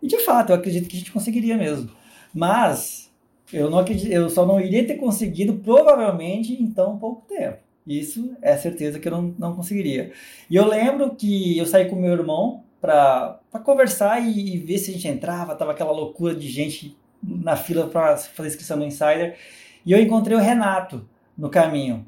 E 0.02 0.08
de 0.08 0.20
fato, 0.20 0.52
eu 0.52 0.56
acredito 0.56 0.88
que 0.88 0.96
a 0.96 1.00
gente 1.00 1.12
conseguiria 1.12 1.58
mesmo. 1.58 1.90
Mas 2.34 3.12
eu, 3.52 3.70
não 3.70 3.80
acredito, 3.80 4.12
eu 4.12 4.30
só 4.30 4.46
não 4.46 4.60
iria 4.60 4.86
ter 4.86 4.96
conseguido, 4.96 5.56
provavelmente, 5.56 6.54
em 6.54 6.70
tão 6.70 6.98
pouco 6.98 7.26
tempo. 7.28 7.58
Isso 7.86 8.36
é 8.42 8.58
certeza 8.58 9.00
que 9.00 9.08
eu 9.08 9.12
não, 9.12 9.36
não 9.38 9.56
conseguiria. 9.56 10.12
E 10.50 10.56
eu 10.56 10.68
lembro 10.68 11.16
que 11.16 11.58
eu 11.58 11.66
saí 11.66 11.90
com 11.90 11.96
meu 11.96 12.14
irmão 12.14 12.64
para 12.86 13.60
conversar 13.64 14.20
e, 14.20 14.56
e, 14.56 14.58
ver 14.58 14.78
se 14.78 14.92
a 14.92 14.94
gente 14.94 15.08
entrava. 15.08 15.56
Tava 15.56 15.72
aquela 15.72 15.92
loucura 15.92 16.36
de 16.36 16.48
gente 16.48 16.96
na 17.24 17.56
fila 17.56 17.88
para 17.88 18.18
fazer 18.18 18.50
inscrição 18.50 18.78
no 18.78 18.86
Insider. 18.86 19.38
E 19.86 19.92
eu 19.92 20.00
encontrei 20.00 20.38
o 20.38 20.40
Renato 20.40 21.08
no 21.38 21.50
caminho. 21.50 22.06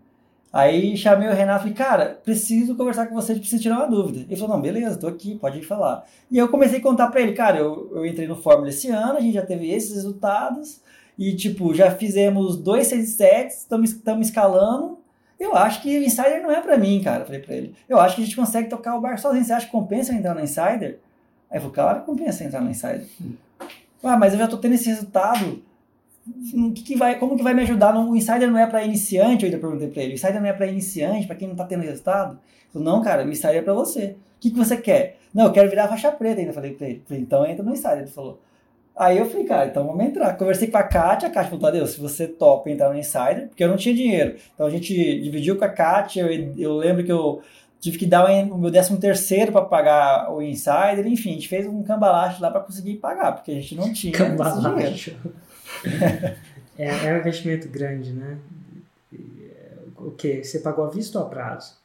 Aí 0.51 0.95
chamei 0.95 1.27
o 1.27 1.33
Renato 1.33 1.67
e 1.67 1.73
falei, 1.73 1.73
cara, 1.73 2.21
preciso 2.23 2.75
conversar 2.75 3.07
com 3.07 3.15
você, 3.15 3.35
preciso 3.35 3.61
tirar 3.61 3.77
uma 3.77 3.87
dúvida. 3.87 4.21
Ele 4.21 4.35
falou, 4.35 4.55
não, 4.55 4.61
beleza, 4.61 4.97
tô 4.97 5.07
aqui, 5.07 5.35
pode 5.35 5.61
falar. 5.63 6.05
E 6.31 6.37
eu 6.37 6.47
comecei 6.47 6.79
a 6.79 6.81
contar 6.81 7.07
para 7.07 7.21
ele, 7.21 7.33
cara, 7.33 7.59
eu, 7.59 7.91
eu 7.93 8.05
entrei 8.05 8.27
no 8.27 8.35
Fórmula 8.35 8.69
esse 8.69 8.89
ano, 8.89 9.17
a 9.17 9.21
gente 9.21 9.33
já 9.33 9.45
teve 9.45 9.69
esses 9.69 9.93
resultados, 9.93 10.81
e 11.17 11.35
tipo, 11.35 11.73
já 11.73 11.91
fizemos 11.91 12.57
dois 12.57 12.87
6 12.87 13.09
sets, 13.09 13.57
estamos 13.57 14.27
escalando. 14.27 14.99
Eu 15.39 15.55
acho 15.55 15.81
que 15.81 15.99
o 15.99 16.03
Insider 16.03 16.41
não 16.41 16.51
é 16.51 16.61
para 16.61 16.77
mim, 16.77 17.01
cara, 17.03 17.25
falei 17.25 17.41
para 17.41 17.55
ele. 17.55 17.75
Eu 17.87 17.99
acho 17.99 18.15
que 18.15 18.21
a 18.21 18.25
gente 18.25 18.35
consegue 18.35 18.69
tocar 18.69 18.95
o 18.95 19.01
bar 19.01 19.17
sozinho. 19.17 19.43
Você 19.43 19.53
acha 19.53 19.65
que 19.65 19.71
compensa 19.71 20.13
entrar 20.13 20.33
no 20.33 20.41
Insider? 20.41 20.99
Aí 21.49 21.57
eu 21.57 21.61
falei, 21.61 21.75
claro, 21.75 22.01
compensa 22.01 22.43
entrar 22.43 22.61
no 22.61 22.69
Insider. 22.69 23.05
Hum. 23.21 23.33
Ah, 24.03 24.17
mas 24.17 24.33
eu 24.33 24.39
já 24.39 24.47
tô 24.47 24.57
tendo 24.57 24.75
esse 24.75 24.89
resultado 24.89 25.61
o 26.53 26.71
que, 26.73 26.83
que, 26.83 26.95
vai, 26.95 27.17
como 27.17 27.37
que 27.37 27.43
vai 27.43 27.53
me 27.53 27.61
ajudar? 27.61 27.95
o 27.97 28.15
Insider 28.15 28.49
não 28.51 28.59
é 28.59 28.67
para 28.67 28.83
iniciante, 28.83 29.45
eu 29.45 29.49
ainda 29.49 29.59
perguntei 29.59 29.87
para 29.87 30.03
ele. 30.03 30.13
O 30.13 30.15
Insider 30.15 30.41
não 30.41 30.47
é 30.47 30.53
para 30.53 30.67
iniciante, 30.67 31.25
para 31.25 31.35
quem 31.35 31.47
não 31.47 31.53
está 31.53 31.65
tendo 31.65 31.83
resultado? 31.83 32.31
Ele 32.31 32.73
falou, 32.73 32.87
não, 32.87 33.01
cara, 33.01 33.25
o 33.25 33.31
Insider 33.31 33.55
é 33.55 33.61
para 33.61 33.73
você. 33.73 34.15
O 34.37 34.39
que, 34.39 34.51
que 34.51 34.57
você 34.57 34.77
quer? 34.77 35.19
Não, 35.33 35.45
eu 35.45 35.51
quero 35.51 35.69
virar 35.69 35.87
faixa 35.87 36.11
preta 36.11 36.41
ainda, 36.41 36.53
falei 36.53 36.73
para 36.73 36.87
ele. 36.87 37.03
Então 37.11 37.45
entra 37.45 37.63
no 37.63 37.71
Insider, 37.71 37.99
ele 37.99 38.07
falou. 38.07 38.39
Aí 38.97 39.19
eu 39.19 39.29
falei, 39.29 39.45
cara, 39.45 39.67
então 39.67 39.85
vamos 39.85 40.03
entrar. 40.03 40.35
Conversei 40.35 40.69
com 40.69 40.77
a 40.77 40.83
Kátia, 40.83 41.29
a 41.29 41.31
Kátia 41.31 41.51
falou, 41.51 41.61
Tadeu, 41.61 41.85
se 41.85 41.99
você 41.99 42.27
topa 42.27 42.69
entrar 42.69 42.89
no 42.89 42.97
Insider, 42.97 43.47
porque 43.47 43.63
eu 43.63 43.67
não 43.67 43.77
tinha 43.77 43.93
dinheiro. 43.93 44.35
Então 44.53 44.65
a 44.65 44.69
gente 44.71 44.93
dividiu 45.21 45.55
com 45.55 45.65
a 45.65 45.69
Kátia, 45.69 46.21
eu, 46.23 46.53
eu 46.57 46.75
lembro 46.75 47.03
que 47.03 47.11
eu 47.11 47.41
tive 47.79 47.99
que 47.99 48.05
dar 48.07 48.25
o 48.25 48.57
meu 48.57 48.71
décimo 48.71 48.99
terceiro 48.99 49.51
para 49.51 49.61
pagar 49.61 50.33
o 50.33 50.41
Insider, 50.41 51.05
enfim, 51.05 51.31
a 51.31 51.33
gente 51.33 51.47
fez 51.47 51.67
um 51.67 51.83
cambalacho 51.83 52.41
lá 52.41 52.49
para 52.49 52.61
conseguir 52.61 52.95
pagar, 52.95 53.33
porque 53.33 53.51
a 53.51 53.55
gente 53.55 53.75
não 53.75 53.93
tinha 53.93 54.11
cambalacho. 54.13 55.15
é, 56.77 56.87
é 56.87 57.13
um 57.13 57.17
investimento 57.17 57.69
grande, 57.69 58.13
né? 58.13 58.39
O 59.95 60.11
que? 60.11 60.43
Você 60.43 60.59
pagou 60.59 60.85
à 60.85 60.89
vista 60.89 61.19
ou 61.19 61.25
a 61.25 61.29
prazo? 61.29 61.75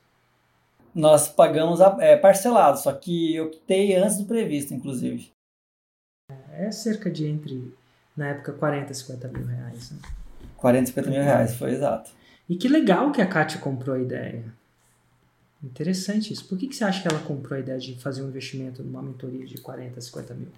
Nós 0.94 1.28
pagamos 1.28 1.80
a, 1.80 1.96
é, 2.00 2.16
parcelado, 2.16 2.78
só 2.78 2.92
que 2.92 3.34
eu 3.34 3.50
quitei 3.50 3.94
antes 3.96 4.18
do 4.18 4.24
previsto, 4.24 4.72
inclusive. 4.72 5.30
É 6.52 6.70
cerca 6.70 7.10
de 7.10 7.26
entre, 7.26 7.74
na 8.16 8.28
época, 8.28 8.52
40 8.52 8.92
e 8.92 8.94
50 8.94 9.28
mil 9.28 9.46
reais. 9.46 9.90
Né? 9.90 9.98
40 10.56 10.84
e 10.84 10.86
50 10.88 11.10
mil 11.10 11.22
reais, 11.22 11.54
foi 11.54 11.72
exato. 11.72 12.10
E 12.48 12.56
que 12.56 12.68
legal 12.68 13.10
que 13.12 13.22
a 13.22 13.26
Kátia 13.26 13.60
comprou 13.60 13.96
a 13.96 13.98
ideia. 13.98 14.44
Interessante 15.62 16.32
isso. 16.32 16.44
Por 16.46 16.58
que, 16.58 16.66
que 16.66 16.74
você 16.74 16.84
acha 16.84 17.00
que 17.00 17.08
ela 17.08 17.20
comprou 17.20 17.56
a 17.56 17.60
ideia 17.60 17.78
de 17.78 17.94
fazer 18.00 18.22
um 18.22 18.28
investimento 18.28 18.82
numa 18.82 19.00
mentoria 19.00 19.46
de 19.46 19.58
40, 19.58 20.00
50 20.00 20.34
mil? 20.34 20.48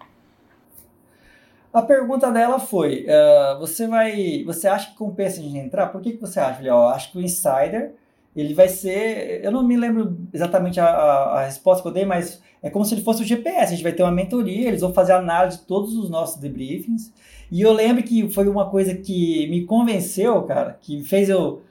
A 1.72 1.82
pergunta 1.82 2.30
dela 2.32 2.58
foi: 2.58 3.04
uh, 3.06 3.58
você 3.58 3.86
vai, 3.86 4.42
você 4.44 4.66
acha 4.66 4.90
que 4.90 4.96
compensa 4.96 5.40
a 5.40 5.42
gente 5.42 5.58
entrar? 5.58 5.88
Por 5.88 6.00
que, 6.00 6.12
que 6.12 6.20
você 6.20 6.40
acha? 6.40 6.62
Eu 6.62 6.88
acho 6.88 7.12
que 7.12 7.18
o 7.18 7.20
insider 7.20 7.94
ele 8.34 8.54
vai 8.54 8.68
ser, 8.68 9.40
eu 9.44 9.52
não 9.52 9.62
me 9.62 9.76
lembro 9.76 10.16
exatamente 10.32 10.80
a, 10.80 10.86
a, 10.86 11.40
a, 11.40 11.44
resposta 11.44 11.82
que 11.82 11.88
eu 11.88 11.92
dei, 11.92 12.04
mas 12.04 12.42
é 12.62 12.68
como 12.68 12.84
se 12.84 12.94
ele 12.94 13.02
fosse 13.02 13.22
o 13.22 13.26
GPS. 13.26 13.72
A 13.72 13.76
gente 13.76 13.82
vai 13.82 13.92
ter 13.92 14.02
uma 14.02 14.10
mentoria, 14.10 14.68
eles 14.68 14.80
vão 14.80 14.92
fazer 14.92 15.12
análise 15.12 15.58
de 15.58 15.64
todos 15.64 15.96
os 15.96 16.10
nossos 16.10 16.40
debriefings. 16.40 17.12
E 17.50 17.60
eu 17.60 17.72
lembro 17.72 18.02
que 18.02 18.28
foi 18.30 18.48
uma 18.48 18.68
coisa 18.68 18.94
que 18.94 19.46
me 19.48 19.64
convenceu, 19.64 20.42
cara, 20.42 20.76
que 20.80 21.02
fez 21.04 21.28
eu 21.28 21.62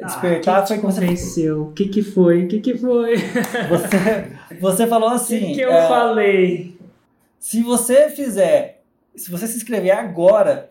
ah, 0.00 0.06
despertar. 0.06 0.62
Ah, 0.62 0.66
foi 0.66 0.78
como 0.78 0.92
convenceu. 0.92 1.62
O 1.68 1.72
que 1.72 1.88
que 1.88 2.02
foi? 2.02 2.44
O 2.44 2.48
que 2.48 2.60
que 2.60 2.76
foi? 2.76 3.16
Você, 3.70 4.58
você 4.60 4.86
falou 4.86 5.10
assim. 5.10 5.36
O 5.36 5.46
que, 5.48 5.54
que 5.54 5.60
eu 5.60 5.72
é, 5.72 5.88
falei? 5.88 6.78
Se 7.38 7.62
você 7.62 8.10
fizer 8.10 8.78
se 9.18 9.30
você 9.30 9.46
se 9.46 9.56
inscrever 9.56 9.90
agora, 9.90 10.70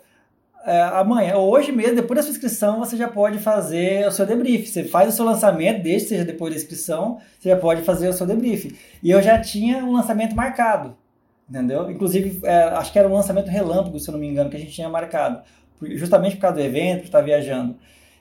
é, 0.65 0.81
amanhã, 0.81 1.37
hoje 1.37 1.71
mesmo, 1.71 1.95
depois 1.95 2.17
da 2.17 2.23
sua 2.23 2.31
inscrição, 2.31 2.79
você 2.79 2.97
já 2.97 3.07
pode 3.07 3.39
fazer 3.39 4.07
o 4.07 4.11
seu 4.11 4.25
debrief. 4.25 4.67
Você 4.67 4.83
faz 4.83 5.13
o 5.13 5.15
seu 5.15 5.23
lançamento, 5.23 5.81
desde 5.81 6.03
que 6.03 6.09
seja 6.09 6.25
depois 6.25 6.53
da 6.53 6.59
inscrição, 6.59 7.19
você 7.39 7.49
já 7.49 7.57
pode 7.57 7.83
fazer 7.83 8.09
o 8.09 8.13
seu 8.13 8.27
debrief. 8.27 8.75
E 9.01 9.09
eu 9.09 9.21
já 9.21 9.39
tinha 9.39 9.77
um 9.85 9.93
lançamento 9.93 10.35
marcado, 10.35 10.95
entendeu? 11.49 11.89
Inclusive, 11.89 12.41
é, 12.43 12.63
acho 12.63 12.91
que 12.91 12.99
era 12.99 13.07
um 13.07 13.13
lançamento 13.13 13.47
relâmpago, 13.47 13.99
se 13.99 14.09
eu 14.09 14.13
não 14.13 14.19
me 14.19 14.27
engano, 14.27 14.49
que 14.49 14.57
a 14.57 14.59
gente 14.59 14.71
tinha 14.71 14.89
marcado. 14.89 15.41
Justamente 15.81 16.35
por 16.35 16.41
causa 16.41 16.57
do 16.57 16.63
evento, 16.63 16.99
por 16.99 17.05
estar 17.05 17.21
viajando. 17.21 17.75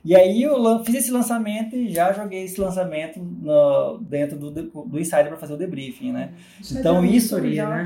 E 0.04 0.14
aí 0.14 0.44
eu 0.44 0.84
fiz 0.84 0.94
esse 0.94 1.10
lançamento 1.10 1.74
e 1.74 1.92
já 1.92 2.12
joguei 2.12 2.44
esse 2.44 2.60
lançamento 2.60 3.18
no, 3.18 3.98
dentro 3.98 4.38
do, 4.38 4.50
do 4.52 5.00
Insider 5.00 5.26
para 5.26 5.36
fazer 5.36 5.54
o 5.54 5.56
debriefing, 5.56 6.12
né? 6.12 6.30
Isso 6.60 6.78
então 6.78 7.02
é 7.02 7.08
isso 7.08 7.34
mentoria, 7.34 7.68
né? 7.68 7.84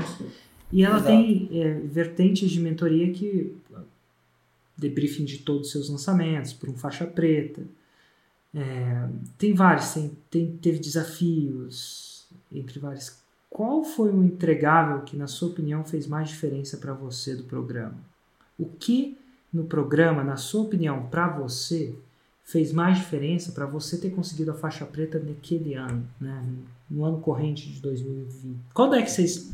E 0.71 0.85
ela 0.85 0.97
Exato. 0.97 1.07
tem 1.07 1.49
é, 1.51 1.73
vertentes 1.83 2.51
de 2.51 2.59
mentoria 2.59 3.11
que 3.11 3.55
debriefing 4.81 5.25
de 5.25 5.39
todos 5.39 5.67
os 5.67 5.71
seus 5.71 5.89
lançamentos 5.89 6.51
por 6.51 6.67
um 6.69 6.75
faixa 6.75 7.05
preta. 7.05 7.61
É, 8.53 9.07
tem 9.37 9.53
vários, 9.53 9.93
tem, 9.93 10.11
tem, 10.29 10.57
teve 10.57 10.79
desafios 10.79 12.27
entre 12.51 12.79
vários. 12.79 13.21
Qual 13.49 13.83
foi 13.83 14.09
o 14.09 14.23
entregável 14.23 15.01
que, 15.01 15.15
na 15.15 15.27
sua 15.27 15.49
opinião, 15.49 15.85
fez 15.85 16.07
mais 16.07 16.29
diferença 16.29 16.77
para 16.77 16.93
você 16.93 17.35
do 17.35 17.43
programa? 17.43 17.97
O 18.57 18.65
que 18.65 19.17
no 19.53 19.65
programa, 19.65 20.23
na 20.23 20.37
sua 20.37 20.61
opinião, 20.61 21.07
para 21.07 21.27
você, 21.27 21.93
fez 22.43 22.71
mais 22.71 22.97
diferença 22.97 23.51
para 23.51 23.65
você 23.65 23.97
ter 23.97 24.09
conseguido 24.11 24.51
a 24.51 24.53
faixa 24.53 24.85
preta 24.85 25.19
naquele 25.19 25.73
ano, 25.73 26.07
né? 26.19 26.43
no 26.89 27.05
ano 27.05 27.19
corrente 27.19 27.69
de 27.69 27.79
2020? 27.81 28.59
Quando 28.73 28.95
é 28.95 29.01
que 29.01 29.11
vocês, 29.11 29.51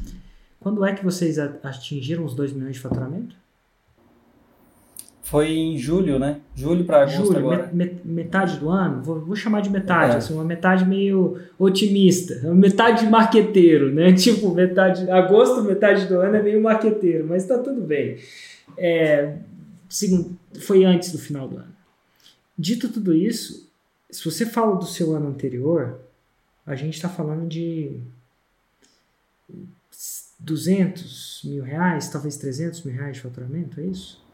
quando 0.59 0.85
é 0.85 0.93
que 0.93 1.03
vocês 1.03 1.37
atingiram 1.39 2.23
os 2.23 2.35
2 2.35 2.53
milhões 2.53 2.75
de 2.75 2.81
faturamento? 2.81 3.35
Foi 5.29 5.49
em 5.51 5.77
julho, 5.77 6.17
né? 6.17 6.39
Julho 6.55 6.85
para 6.85 7.01
agosto 7.01 7.25
Julho, 7.25 7.37
agora. 7.39 7.69
me- 7.73 7.99
metade 8.05 8.57
do 8.59 8.69
ano, 8.69 9.03
vou, 9.03 9.19
vou 9.19 9.35
chamar 9.35 9.61
de 9.61 9.69
metade, 9.69 10.13
É. 10.13 10.17
assim, 10.17 10.33
uma 10.33 10.45
metade 10.45 10.85
meio 10.85 11.37
otimista, 11.59 12.39
uma 12.45 12.55
metade 12.55 13.05
marqueteiro, 13.07 13.93
né? 13.93 14.13
Tipo, 14.15 14.53
metade, 14.53 15.09
agosto, 15.11 15.61
metade 15.63 16.05
do 16.07 16.15
ano 16.21 16.37
é 16.37 16.41
meio 16.41 16.61
marqueteiro, 16.61 17.27
mas 17.27 17.45
tá 17.45 17.57
tudo 17.57 17.81
bem. 17.81 18.17
É, 18.77 19.35
segundo, 19.89 20.37
foi 20.61 20.85
antes 20.85 21.11
do 21.11 21.17
final 21.17 21.45
do 21.47 21.57
ano. 21.57 21.75
Dito 22.57 22.87
tudo 22.87 23.13
isso, 23.13 23.69
se 24.09 24.23
você 24.23 24.45
fala 24.45 24.77
do 24.77 24.85
seu 24.85 25.13
ano 25.13 25.27
anterior, 25.27 25.99
a 26.65 26.73
gente 26.73 26.93
está 26.95 27.09
falando 27.09 27.47
de 27.49 27.99
200 30.39 31.41
mil 31.45 31.63
reais, 31.63 32.07
talvez 32.09 32.37
300 32.37 32.83
mil 32.83 32.93
reais 32.95 33.17
de 33.17 33.21
faturamento, 33.23 33.79
é 33.81 33.83
isso? 33.85 34.25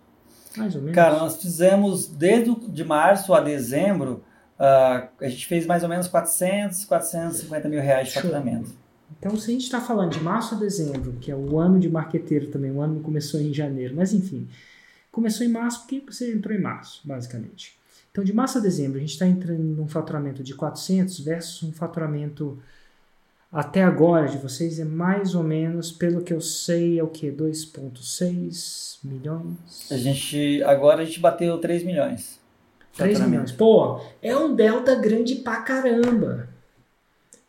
Mais 0.58 0.76
ou 0.76 0.82
menos. 0.82 0.96
Cara, 0.96 1.20
nós 1.20 1.42
fizemos 1.42 2.08
desde 2.08 2.50
o- 2.52 2.56
de 2.70 2.84
março 2.84 3.34
a 3.34 3.40
dezembro, 3.42 4.24
ah, 4.60 5.08
a 5.22 5.28
gente 5.30 5.46
fez 5.48 5.66
mais 5.66 5.84
ou 5.84 5.90
menos 5.90 6.08
400, 6.08 6.86
450 6.86 7.68
mil 7.70 7.82
reais 7.82 8.10
de 8.10 8.14
faturamento. 8.16 8.72
Então, 9.20 9.36
se 9.38 9.50
a 9.50 9.54
gente 9.54 9.64
está 9.64 9.80
falando 9.80 10.12
de 10.12 10.20
março 10.22 10.56
a 10.56 10.58
dezembro, 10.58 11.14
que 11.14 11.32
é 11.32 11.36
o 11.36 11.60
ano 11.60 11.80
de 11.80 11.90
marqueteiro 11.90 12.48
também, 12.48 12.72
o 12.72 12.82
ano 12.82 13.00
começou 13.02 13.40
em 13.40 13.54
janeiro, 13.54 13.96
mas 13.96 14.14
enfim, 14.14 14.48
começou 15.12 15.46
em 15.46 15.50
março 15.50 15.82
porque 15.82 16.02
você 16.06 16.34
entrou 16.34 16.56
em 16.56 16.62
março, 16.62 17.02
basicamente. 17.06 17.78
Então, 18.12 18.24
de 18.24 18.34
março 18.34 18.58
a 18.58 18.62
dezembro, 18.62 18.98
a 18.98 19.02
gente 19.02 19.14
está 19.14 19.26
entrando 19.26 19.64
num 19.64 19.88
faturamento 19.88 20.44
de 20.44 20.54
400 20.54 21.20
versus 21.20 21.64
um 21.64 21.72
faturamento 21.72 22.60
até 23.54 23.84
agora 23.84 24.28
de 24.28 24.40
vocês 24.40 24.80
é 24.80 24.84
mais 24.84 25.36
ou 25.36 25.44
menos, 25.44 25.92
pelo 25.92 26.24
que 26.24 26.34
eu 26.34 26.42
sei, 26.42 26.98
é 27.00 27.04
o 27.04 27.08
que? 27.08 27.32
2,6 27.32 28.98
milhões? 29.04 29.92
A 29.92 29.98
gente, 29.98 30.64
agora 30.64 31.04
a 31.04 31.06
gente 31.06 31.20
bateu 31.20 31.60
3 31.60 31.84
milhões. 31.84 32.40
de 32.92 32.98
3 32.98 33.20
faturamento. 33.20 33.30
milhões. 33.30 33.52
Pô, 33.52 34.02
é 34.24 34.36
um 34.36 34.56
delta 34.56 34.96
grande 34.96 35.36
pra 35.36 35.62
caramba. 35.62 36.50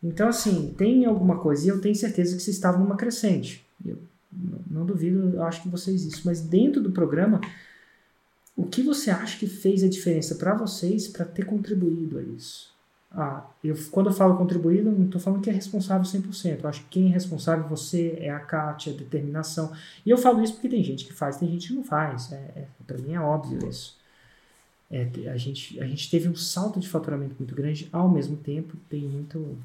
Então, 0.03 0.29
assim, 0.29 0.75
tem 0.77 1.07
alguma 1.07 1.39
coisa, 1.39 1.65
e 1.65 1.71
eu 1.71 1.81
tenho 1.81 1.95
certeza 1.95 2.37
que 2.37 2.43
vocês 2.43 2.55
estavam 2.55 2.81
numa 2.83 2.97
crescente. 2.97 3.65
Eu 3.83 3.97
não, 4.31 4.59
não 4.71 4.87
duvido, 4.87 5.37
eu 5.37 5.43
acho 5.45 5.63
que 5.63 5.71
vocês 5.71 6.05
isso. 6.05 6.21
Mas 6.27 6.43
dentro 6.43 6.83
do 6.83 6.93
programa, 6.93 7.41
o 8.55 8.67
que 8.67 8.83
você 8.83 9.11
acha 9.11 9.39
que 9.39 9.47
fez 9.47 9.83
a 9.83 9.89
diferença 9.89 10.35
para 10.35 10.55
vocês 10.55 11.09
para 11.09 11.25
ter 11.25 11.47
contribuído 11.47 12.19
a 12.19 12.23
isso? 12.23 12.74
Ah, 13.17 13.47
eu, 13.63 13.77
quando 13.93 14.09
eu 14.09 14.13
falo 14.13 14.37
contribuído, 14.37 14.91
não 14.91 15.07
estou 15.07 15.21
falando 15.21 15.41
que 15.41 15.49
é 15.49 15.53
responsável 15.53 16.03
100%. 16.05 16.61
Eu 16.63 16.69
acho 16.69 16.81
que 16.83 16.89
quem 16.89 17.11
é 17.11 17.13
responsável, 17.13 17.67
você, 17.69 18.19
é 18.21 18.29
a 18.29 18.41
Kátia, 18.41 18.93
a 18.93 18.97
determinação. 18.97 19.73
E 20.05 20.11
eu 20.11 20.19
falo 20.19 20.43
isso 20.43 20.55
porque 20.55 20.69
tem 20.69 20.83
gente 20.83 21.05
que 21.05 21.13
faz, 21.13 21.37
tem 21.37 21.49
gente 21.49 21.69
que 21.69 21.75
não 21.75 21.85
faz. 21.85 22.33
É, 22.33 22.37
é, 22.37 22.69
para 22.85 22.99
mim 22.99 23.13
é 23.15 23.21
óbvio 23.21 23.69
isso. 23.69 23.97
É, 24.91 25.09
a, 25.31 25.37
gente, 25.37 25.81
a 25.81 25.87
gente 25.87 26.11
teve 26.11 26.29
um 26.29 26.35
salto 26.35 26.81
de 26.81 26.89
faturamento 26.89 27.37
muito 27.39 27.55
grande, 27.55 27.89
ao 27.93 28.09
mesmo 28.09 28.37
tempo 28.37 28.77
tem 28.89 29.03
muito. 29.03 29.57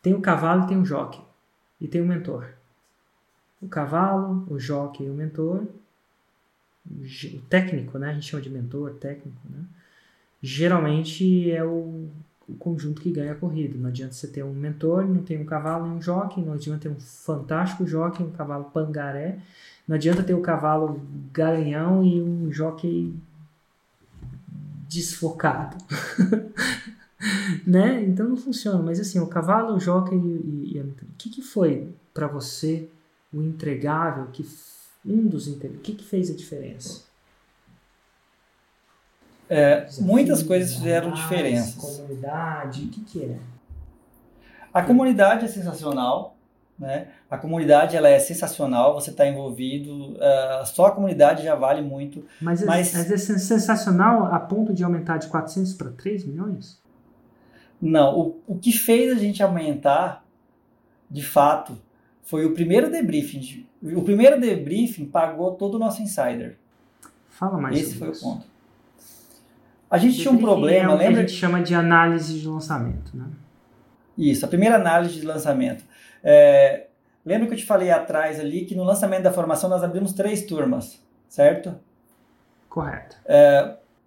Tem 0.00 0.14
o 0.14 0.20
cavalo 0.20 0.64
e 0.64 0.68
tem 0.68 0.80
o 0.80 0.84
jockey. 0.84 1.20
E 1.80 1.88
tem 1.88 2.00
o 2.00 2.06
mentor. 2.06 2.48
O 3.60 3.68
cavalo, 3.68 4.46
o 4.48 4.58
jockey 4.58 5.04
e 5.04 5.10
o 5.10 5.14
mentor. 5.14 5.66
O 6.88 7.40
técnico, 7.48 7.98
né? 7.98 8.10
A 8.10 8.14
gente 8.14 8.26
chama 8.26 8.42
de 8.42 8.50
mentor, 8.50 8.94
técnico, 8.94 9.40
né? 9.48 9.64
Geralmente 10.46 11.50
é 11.50 11.64
o, 11.64 12.06
o 12.46 12.54
conjunto 12.58 13.00
que 13.00 13.10
ganha 13.10 13.32
a 13.32 13.34
corrida. 13.34 13.78
Não 13.78 13.88
adianta 13.88 14.12
você 14.12 14.26
ter 14.26 14.44
um 14.44 14.52
mentor, 14.52 15.06
não 15.06 15.22
tem 15.22 15.40
um 15.40 15.46
cavalo 15.46 15.86
nem 15.86 15.96
um 15.96 16.02
jockey, 16.02 16.42
não 16.42 16.52
adianta 16.52 16.80
ter 16.80 16.88
um 16.90 17.00
fantástico 17.00 17.86
jockey, 17.86 18.22
um 18.22 18.30
cavalo 18.30 18.64
pangaré, 18.64 19.38
não 19.88 19.96
adianta 19.96 20.22
ter 20.22 20.34
o 20.34 20.42
cavalo 20.42 21.00
garanhão 21.32 22.04
e 22.04 22.20
um 22.20 22.52
jockey 22.52 23.14
desfocado. 24.86 25.78
né? 27.66 28.04
Então 28.04 28.28
não 28.28 28.36
funciona. 28.36 28.82
Mas 28.82 29.00
assim, 29.00 29.18
o 29.18 29.26
cavalo, 29.26 29.74
o 29.74 29.80
jockey 29.80 30.14
e, 30.14 30.72
e 30.72 30.74
mentoria. 30.74 31.08
O 31.10 31.16
que, 31.16 31.30
que 31.30 31.40
foi 31.40 31.88
para 32.12 32.26
você 32.26 32.86
o 33.32 33.40
entregável 33.40 34.26
que 34.26 34.46
um 35.06 35.26
dos 35.26 35.48
entre- 35.48 35.68
o 35.68 35.78
que, 35.78 35.94
que 35.94 36.04
fez 36.04 36.30
a 36.30 36.34
diferença? 36.34 37.02
É, 39.56 39.86
muitas 40.00 40.42
coisas 40.42 40.74
fizeram 40.74 41.12
diferenças. 41.12 41.74
Comunidade, 41.76 42.84
o 42.84 42.88
que, 42.88 43.00
que 43.02 43.22
é? 43.24 43.38
A 44.72 44.82
comunidade 44.82 45.44
é 45.44 45.48
sensacional, 45.48 46.36
né? 46.78 47.08
A 47.30 47.38
comunidade 47.38 47.96
ela 47.96 48.08
é 48.08 48.18
sensacional, 48.18 48.94
você 48.94 49.10
está 49.10 49.26
envolvido, 49.26 50.16
ah, 50.20 50.64
só 50.66 50.86
a 50.86 50.90
comunidade 50.90 51.44
já 51.44 51.54
vale 51.54 51.82
muito. 51.82 52.24
Mas, 52.40 52.62
é- 52.62 52.66
Mas- 52.66 52.92
mas 52.92 53.10
é 53.12 53.16
sen- 53.16 53.38
sensacional 53.38 54.26
a 54.34 54.40
ponto 54.40 54.74
de 54.74 54.82
aumentar 54.82 55.18
de 55.18 55.28
400 55.28 55.74
para 55.74 55.90
3 55.90 56.24
milhões? 56.24 56.82
Não, 57.80 58.18
o, 58.18 58.40
o 58.48 58.58
que 58.58 58.72
fez 58.72 59.12
a 59.12 59.20
gente 59.20 59.42
aumentar, 59.42 60.24
de 61.10 61.22
fato, 61.22 61.78
foi 62.22 62.44
o 62.44 62.54
primeiro 62.54 62.90
debriefing. 62.90 63.66
O 63.82 64.02
primeiro 64.02 64.40
debriefing 64.40 65.04
pagou 65.04 65.52
todo 65.52 65.74
o 65.74 65.78
nosso 65.78 66.02
insider. 66.02 66.56
Fala 67.28 67.58
mais 67.58 67.78
Esse 67.78 67.96
foi 67.96 68.08
o 68.08 68.12
isso. 68.12 68.22
ponto. 68.24 68.53
A 69.94 69.98
gente 69.98 70.18
tinha 70.18 70.32
um 70.32 70.38
problema, 70.38 70.90
é 70.90 70.94
o 70.94 70.98
que 70.98 71.04
lembra? 71.04 71.20
a 71.20 71.24
gente 71.24 71.38
chama 71.38 71.62
de 71.62 71.72
análise 71.72 72.40
de 72.40 72.48
lançamento, 72.48 73.16
né? 73.16 73.26
Isso, 74.18 74.44
a 74.44 74.48
primeira 74.48 74.74
análise 74.74 75.20
de 75.20 75.24
lançamento. 75.24 75.84
É, 76.20 76.86
lembra 77.24 77.46
que 77.46 77.54
eu 77.54 77.58
te 77.58 77.64
falei 77.64 77.92
atrás 77.92 78.40
ali 78.40 78.64
que 78.64 78.74
no 78.74 78.82
lançamento 78.82 79.22
da 79.22 79.32
formação 79.32 79.70
nós 79.70 79.84
abrimos 79.84 80.12
três 80.12 80.44
turmas, 80.44 81.00
certo? 81.28 81.76
Correto. 82.68 83.16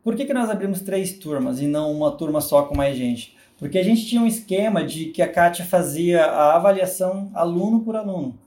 Por 0.04 0.14
que, 0.14 0.26
que 0.26 0.34
nós 0.34 0.50
abrimos 0.50 0.82
três 0.82 1.18
turmas 1.18 1.62
e 1.62 1.68
não 1.68 1.90
uma 1.94 2.12
turma 2.12 2.42
só 2.42 2.64
com 2.64 2.76
mais 2.76 2.98
gente? 2.98 3.38
Porque 3.58 3.78
a 3.78 3.84
gente 3.84 4.06
tinha 4.06 4.22
um 4.22 4.28
esquema 4.28 4.84
de 4.84 5.06
que 5.06 5.22
a 5.22 5.32
Kátia 5.32 5.64
fazia 5.64 6.26
a 6.26 6.58
avaliação 6.58 7.32
aluno 7.34 7.80
por 7.80 7.96
aluno. 7.96 8.38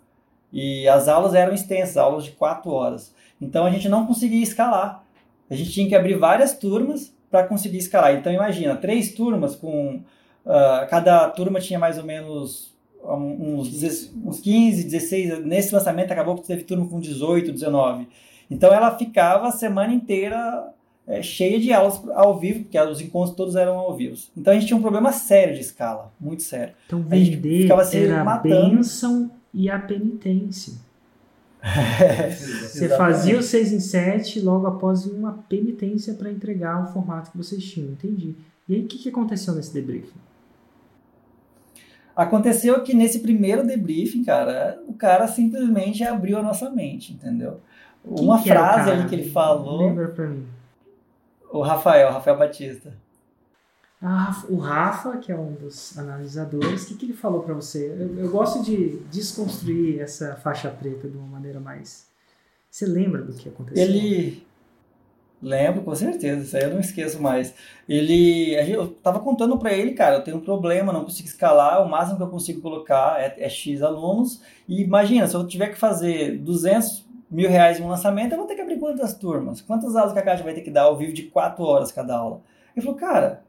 E 0.53 0.87
as 0.87 1.09
aulas 1.09 1.33
eram 1.33 1.55
extensas, 1.55 1.97
aulas 1.97 2.25
de 2.25 2.33
quatro 2.33 2.71
horas. 2.71 3.15
Então 3.41 3.65
a 3.65 3.71
gente 3.71 3.89
não 3.89 4.07
conseguia 4.07 4.43
escalar. 4.43 5.03
A 5.49 5.55
gente 5.55 5.73
tinha 5.73 5.89
que 5.89 5.95
abrir 5.95 6.19
várias 6.19 6.55
turmas 6.55 7.19
para 7.31 7.47
conseguir 7.47 7.79
escalar. 7.79 8.15
Então 8.15 8.33
imagina, 8.33 8.77
três 8.77 9.13
turmas 9.13 9.55
com. 9.55 10.01
ah, 10.47 10.87
cada 10.91 11.29
turma 11.29 11.61
tinha 11.61 11.79
mais 11.79 11.97
ou 11.99 12.05
menos 12.05 12.75
um- 13.05 13.59
uns, 13.59 13.69
16 13.71 14.13
uns 14.25 14.41
15, 14.41 14.85
16. 14.85 15.45
Nesse 15.45 15.75
lançamento 15.75 16.11
acabou 16.13 16.35
que 16.37 16.47
teve 16.47 16.65
turma 16.65 16.87
com 16.87 16.99
18, 17.01 17.53
19. 17.53 18.09
Então 18.51 18.73
ela 18.73 18.97
ficava 18.99 19.49
a 19.49 19.53
semana 19.53 19.93
inteira 19.95 20.69
é, 21.07 21.23
cheia 21.23 21.59
de 21.59 21.73
aulas 21.73 22.01
ao 22.15 22.39
vivo, 22.39 22.61
porque 22.65 22.79
os 22.81 23.01
encontros 23.01 23.35
todos 23.37 23.57
eram 23.57 23.79
ao 23.79 23.97
vivo. 23.97 24.17
Então 24.37 24.53
a 24.53 24.55
gente 24.57 24.67
tinha 24.67 24.77
um 24.77 24.83
problema 24.83 25.13
sério 25.13 25.55
de 25.55 25.61
escala, 25.61 26.13
muito 26.21 26.43
sério. 26.43 26.75
Então 26.87 27.05
A 27.11 27.17
gente 27.17 27.37
vender 27.37 27.63
ficava 27.63 27.85
se 27.85 27.97
era 28.05 28.21
a 28.21 28.25
matando. 28.25 28.77
bênção 28.77 29.31
e 29.55 29.69
a 29.71 29.79
penitência. 29.79 30.75
Você 32.63 32.89
fazia 32.89 33.39
o 33.39 33.43
6 33.43 33.73
em 33.73 33.81
7 33.81 34.41
logo 34.41 34.67
após 34.67 35.05
uma 35.07 35.45
penitência 35.49 36.15
para 36.15 36.31
entregar 36.31 36.83
o 36.83 36.93
formato 36.93 37.31
que 37.31 37.37
vocês 37.37 37.63
tinham, 37.63 37.93
entendi. 37.93 38.35
E 38.69 38.75
aí 38.75 38.81
o 38.83 38.87
que, 38.87 38.99
que 38.99 39.09
aconteceu 39.09 39.55
nesse 39.55 39.73
debriefing? 39.73 40.19
Aconteceu 42.17 42.83
que 42.83 42.95
nesse 42.95 43.21
primeiro 43.21 43.67
debriefing, 43.67 44.25
cara, 44.25 44.81
o 44.87 44.95
cara 44.95 45.27
simplesmente 45.27 46.05
abriu 46.05 46.39
a 46.39 46.43
nossa 46.43 46.71
mente, 46.71 47.13
entendeu? 47.13 47.61
Quem 48.17 48.25
Uma 48.27 48.39
frase 48.39 48.91
ali 48.91 49.09
que 49.09 49.15
ele 49.15 49.31
falou. 49.31 49.89
Lembra 49.89 50.09
pra 50.09 50.27
mim. 50.27 50.47
O 51.51 51.63
Rafael, 51.63 52.11
Rafael 52.13 52.39
Batista. 52.39 52.93
Ah, 54.03 54.43
o 54.49 54.57
Rafa, 54.57 55.19
que 55.19 55.31
é 55.31 55.37
um 55.37 55.53
dos 55.53 55.99
analisadores, 55.99 56.85
o 56.85 56.89
que, 56.89 56.95
que 56.95 57.07
ele 57.07 57.13
falou 57.13 57.43
pra 57.43 57.53
você? 57.53 57.87
Eu, 57.99 58.19
eu 58.19 58.31
gosto 58.31 58.63
de 58.63 58.97
desconstruir 59.11 60.01
essa 60.01 60.37
faixa 60.37 60.71
preta 60.71 61.07
de 61.07 61.19
uma 61.19 61.27
maneira 61.27 61.61
mais. 61.61 62.09
Você 62.71 62.87
lembra 62.87 63.21
do 63.23 63.35
que 63.35 63.49
aconteceu? 63.49 63.85
Ele. 63.85 64.47
Lembro, 65.43 65.83
com 65.83 65.95
certeza, 65.95 66.43
isso 66.43 66.57
aí 66.57 66.65
eu 66.65 66.71
não 66.71 66.81
esqueço 66.81 67.21
mais. 67.21 67.55
Ele. 67.87 68.55
Eu 68.71 68.89
tava 68.89 69.21
contando 69.21 69.59
pra 69.59 69.73
ele, 69.73 69.93
cara, 69.93 70.17
eu 70.17 70.25
tenho 70.25 70.39
um 70.39 70.45
problema, 70.45 70.93
não 70.93 71.05
consigo 71.05 71.29
escalar, 71.29 71.83
o 71.85 71.89
máximo 71.89 72.17
que 72.17 72.23
eu 72.23 72.29
consigo 72.29 72.61
colocar 72.61 73.21
é, 73.21 73.35
é 73.39 73.49
X 73.51 73.83
alunos. 73.83 74.43
E 74.67 74.83
imagina, 74.83 75.27
se 75.27 75.35
eu 75.35 75.47
tiver 75.47 75.69
que 75.69 75.79
fazer 75.79 76.39
200 76.39 77.07
mil 77.31 77.51
reais 77.51 77.79
em 77.79 77.83
um 77.83 77.89
lançamento, 77.89 78.33
eu 78.33 78.39
vou 78.39 78.47
ter 78.47 78.55
que 78.55 78.63
abrir 78.63 78.79
quantas 78.79 79.15
turmas? 79.15 79.61
Quantas 79.61 79.95
aulas 79.95 80.13
que 80.13 80.19
a 80.19 80.23
Caixa 80.23 80.43
vai 80.43 80.55
ter 80.55 80.63
que 80.63 80.71
dar 80.71 80.83
ao 80.83 80.97
vivo 80.97 81.13
de 81.13 81.25
4 81.25 81.63
horas 81.63 81.93
cada 81.93 82.17
aula? 82.17 82.43
Ele 82.75 82.85
falou, 82.85 82.99
cara, 82.99 83.43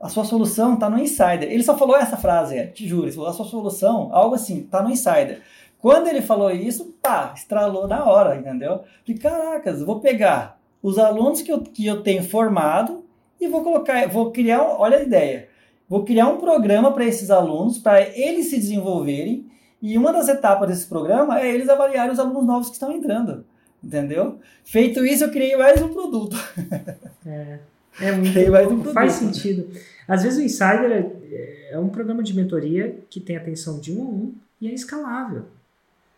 a 0.00 0.08
sua 0.08 0.24
solução 0.24 0.76
tá 0.76 0.90
no 0.90 0.98
Insider. 0.98 1.44
Ele 1.44 1.62
só 1.62 1.76
falou 1.76 1.96
essa 1.96 2.16
frase, 2.16 2.56
é, 2.56 2.66
te 2.66 2.86
juro, 2.86 3.04
ele 3.04 3.12
falou, 3.12 3.30
a 3.30 3.32
sua 3.32 3.46
solução, 3.46 4.10
algo 4.12 4.34
assim, 4.34 4.62
tá 4.62 4.82
no 4.82 4.90
Insider. 4.90 5.42
Quando 5.78 6.08
ele 6.08 6.22
falou 6.22 6.50
isso, 6.50 6.94
pá, 7.02 7.32
estralou 7.36 7.86
na 7.86 8.04
hora, 8.04 8.36
entendeu? 8.36 8.80
Falei, 9.04 9.20
caracas, 9.20 9.82
vou 9.82 10.00
pegar 10.00 10.58
os 10.82 10.98
alunos 10.98 11.42
que 11.42 11.52
eu, 11.52 11.60
que 11.60 11.86
eu 11.86 12.02
tenho 12.02 12.22
formado 12.22 13.04
e 13.40 13.48
vou 13.48 13.62
colocar, 13.62 14.08
vou 14.08 14.30
criar, 14.30 14.62
olha 14.62 14.98
a 14.98 15.02
ideia, 15.02 15.48
vou 15.88 16.04
criar 16.04 16.28
um 16.28 16.38
programa 16.38 16.92
para 16.92 17.04
esses 17.04 17.30
alunos, 17.30 17.78
para 17.78 18.02
eles 18.02 18.50
se 18.50 18.56
desenvolverem, 18.56 19.46
e 19.80 19.98
uma 19.98 20.12
das 20.12 20.28
etapas 20.28 20.68
desse 20.68 20.86
programa 20.86 21.40
é 21.40 21.52
eles 21.52 21.68
avaliarem 21.68 22.12
os 22.12 22.18
alunos 22.18 22.46
novos 22.46 22.68
que 22.68 22.74
estão 22.74 22.90
entrando, 22.90 23.44
entendeu? 23.82 24.38
Feito 24.64 25.04
isso, 25.04 25.24
eu 25.24 25.30
criei 25.30 25.56
mais 25.56 25.80
um 25.82 25.92
produto. 25.92 26.36
É, 27.26 27.58
é 28.00 28.12
muito. 28.12 28.32
Produto. 28.32 28.92
Faz 28.92 29.12
sentido. 29.12 29.68
Às 30.06 30.22
vezes 30.22 30.38
o 30.38 30.42
Insider 30.42 30.90
é, 30.90 31.70
é 31.72 31.78
um 31.78 31.88
programa 31.88 32.22
de 32.22 32.34
mentoria 32.34 32.98
que 33.08 33.20
tem 33.20 33.36
atenção 33.36 33.78
de 33.80 33.92
um 33.92 34.02
a 34.02 34.06
um 34.06 34.34
e 34.60 34.68
é 34.68 34.74
escalável. 34.74 35.44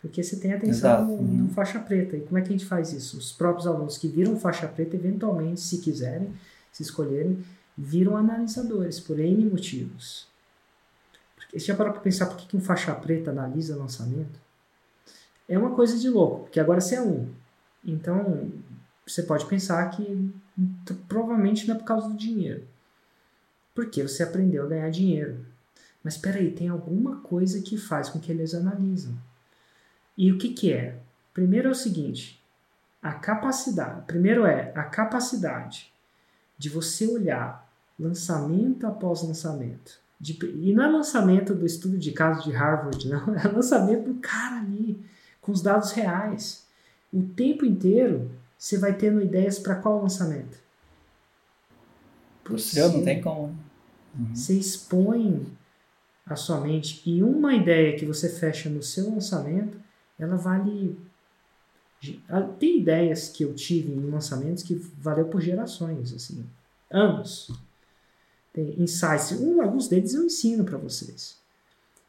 Porque 0.01 0.23
você 0.23 0.37
tem 0.37 0.53
atenção 0.53 0.91
Exato. 0.91 1.23
no, 1.23 1.23
no 1.23 1.49
faixa 1.51 1.79
preta. 1.79 2.17
E 2.17 2.21
como 2.21 2.39
é 2.39 2.43
que 2.43 2.49
a 2.49 2.53
gente 2.53 2.67
faz 2.67 2.93
isso? 2.93 3.19
Os 3.19 3.33
próprios 3.33 3.67
alunos 3.67 3.99
que 3.99 4.07
viram 4.07 4.39
faixa 4.39 4.69
preta, 4.69 4.95
eventualmente, 4.95 5.61
se 5.61 5.79
quiserem, 5.79 6.33
se 6.71 6.83
escolherem, 6.83 7.43
viram 7.77 8.17
analisadores 8.17 9.01
por 9.01 9.19
N 9.19 9.45
motivos. 9.47 10.27
Porque, 11.35 11.59
você 11.59 11.67
já 11.67 11.75
parou 11.75 11.93
para 11.93 12.03
pensar 12.03 12.27
por 12.27 12.37
que 12.37 12.47
que 12.47 12.57
um 12.57 12.61
faixa 12.61 12.95
preta 12.95 13.31
analisa 13.31 13.77
lançamento? 13.77 14.39
É 15.49 15.59
uma 15.59 15.75
coisa 15.75 15.99
de 15.99 16.09
louco, 16.09 16.45
porque 16.45 16.61
agora 16.61 16.81
você 16.81 16.97
é 16.97 17.03
um. 17.03 17.29
Então, 17.85 18.51
você 19.07 19.23
pode 19.23 19.47
pensar 19.47 19.89
que 19.91 20.31
t- 20.85 20.95
provavelmente 21.09 21.67
não 21.67 21.75
é 21.75 21.79
por 21.79 21.85
causa 21.85 22.09
do 22.09 22.17
dinheiro. 22.17 22.67
Porque 23.75 24.03
você 24.03 24.23
aprendeu 24.23 24.65
a 24.65 24.69
ganhar 24.69 24.91
dinheiro. 24.91 25.45
Mas 26.03 26.15
espera 26.15 26.39
aí, 26.39 26.51
tem 26.51 26.69
alguma 26.69 27.17
coisa 27.21 27.61
que 27.61 27.77
faz 27.77 28.09
com 28.09 28.19
que 28.21 28.31
eles 28.31 28.55
analisam. 28.55 29.15
E 30.17 30.31
o 30.33 30.39
que, 30.39 30.51
que 30.55 30.73
é? 30.73 30.99
Primeiro 31.35 31.69
é 31.69 31.71
o 31.71 31.75
seguinte: 31.75 32.43
a 33.03 33.13
capacidade. 33.13 34.07
Primeiro 34.07 34.47
é 34.47 34.73
a 34.75 34.85
capacidade 34.85 35.93
de 36.57 36.69
você 36.71 37.07
olhar 37.07 37.71
lançamento 37.99 38.87
após 38.87 39.23
lançamento. 39.23 39.99
De- 40.19 40.39
e 40.63 40.73
não 40.73 40.85
é 40.85 40.89
lançamento 40.89 41.55
do 41.55 41.67
estudo 41.67 41.99
de 41.99 42.13
caso 42.13 42.43
de 42.45 42.51
Harvard, 42.53 43.07
não. 43.09 43.35
É 43.37 43.49
lançamento 43.49 44.11
do 44.11 44.15
cara 44.21 44.61
ali, 44.61 44.99
com 45.43 45.53
os 45.53 45.61
dados 45.61 45.93
reais. 45.93 46.67
O 47.13 47.23
tempo 47.23 47.65
inteiro 47.67 48.31
você 48.59 48.79
vai 48.79 48.97
tendo 48.97 49.21
ideias 49.23 49.59
para 49.59 49.77
qual 49.77 50.03
lançamento? 50.03 50.59
O 52.49 52.59
seu 52.59 52.93
não 52.93 53.03
tem 53.03 53.21
como. 53.21 53.49
né? 54.15 54.35
Você 54.35 54.55
expõe 54.55 55.47
a 56.25 56.37
sua 56.37 56.61
mente 56.61 57.03
e 57.09 57.23
uma 57.23 57.55
ideia 57.55 57.97
que 57.97 58.05
você 58.05 58.29
fecha 58.29 58.69
no 58.69 58.83
seu 58.83 59.11
lançamento, 59.11 59.79
ela 60.19 60.37
vale. 60.37 60.99
Tem 62.59 62.79
ideias 62.79 63.29
que 63.29 63.43
eu 63.43 63.55
tive 63.55 63.93
em 63.93 64.11
lançamentos 64.11 64.63
que 64.63 64.75
valeu 64.75 65.27
por 65.27 65.41
gerações, 65.41 66.13
assim, 66.13 66.45
anos. 66.91 67.51
Tem 68.53 68.81
insights, 68.81 69.33
um, 69.33 69.61
alguns 69.61 69.89
deles 69.89 70.15
eu 70.15 70.25
ensino 70.25 70.65
para 70.65 70.79
vocês. 70.79 71.37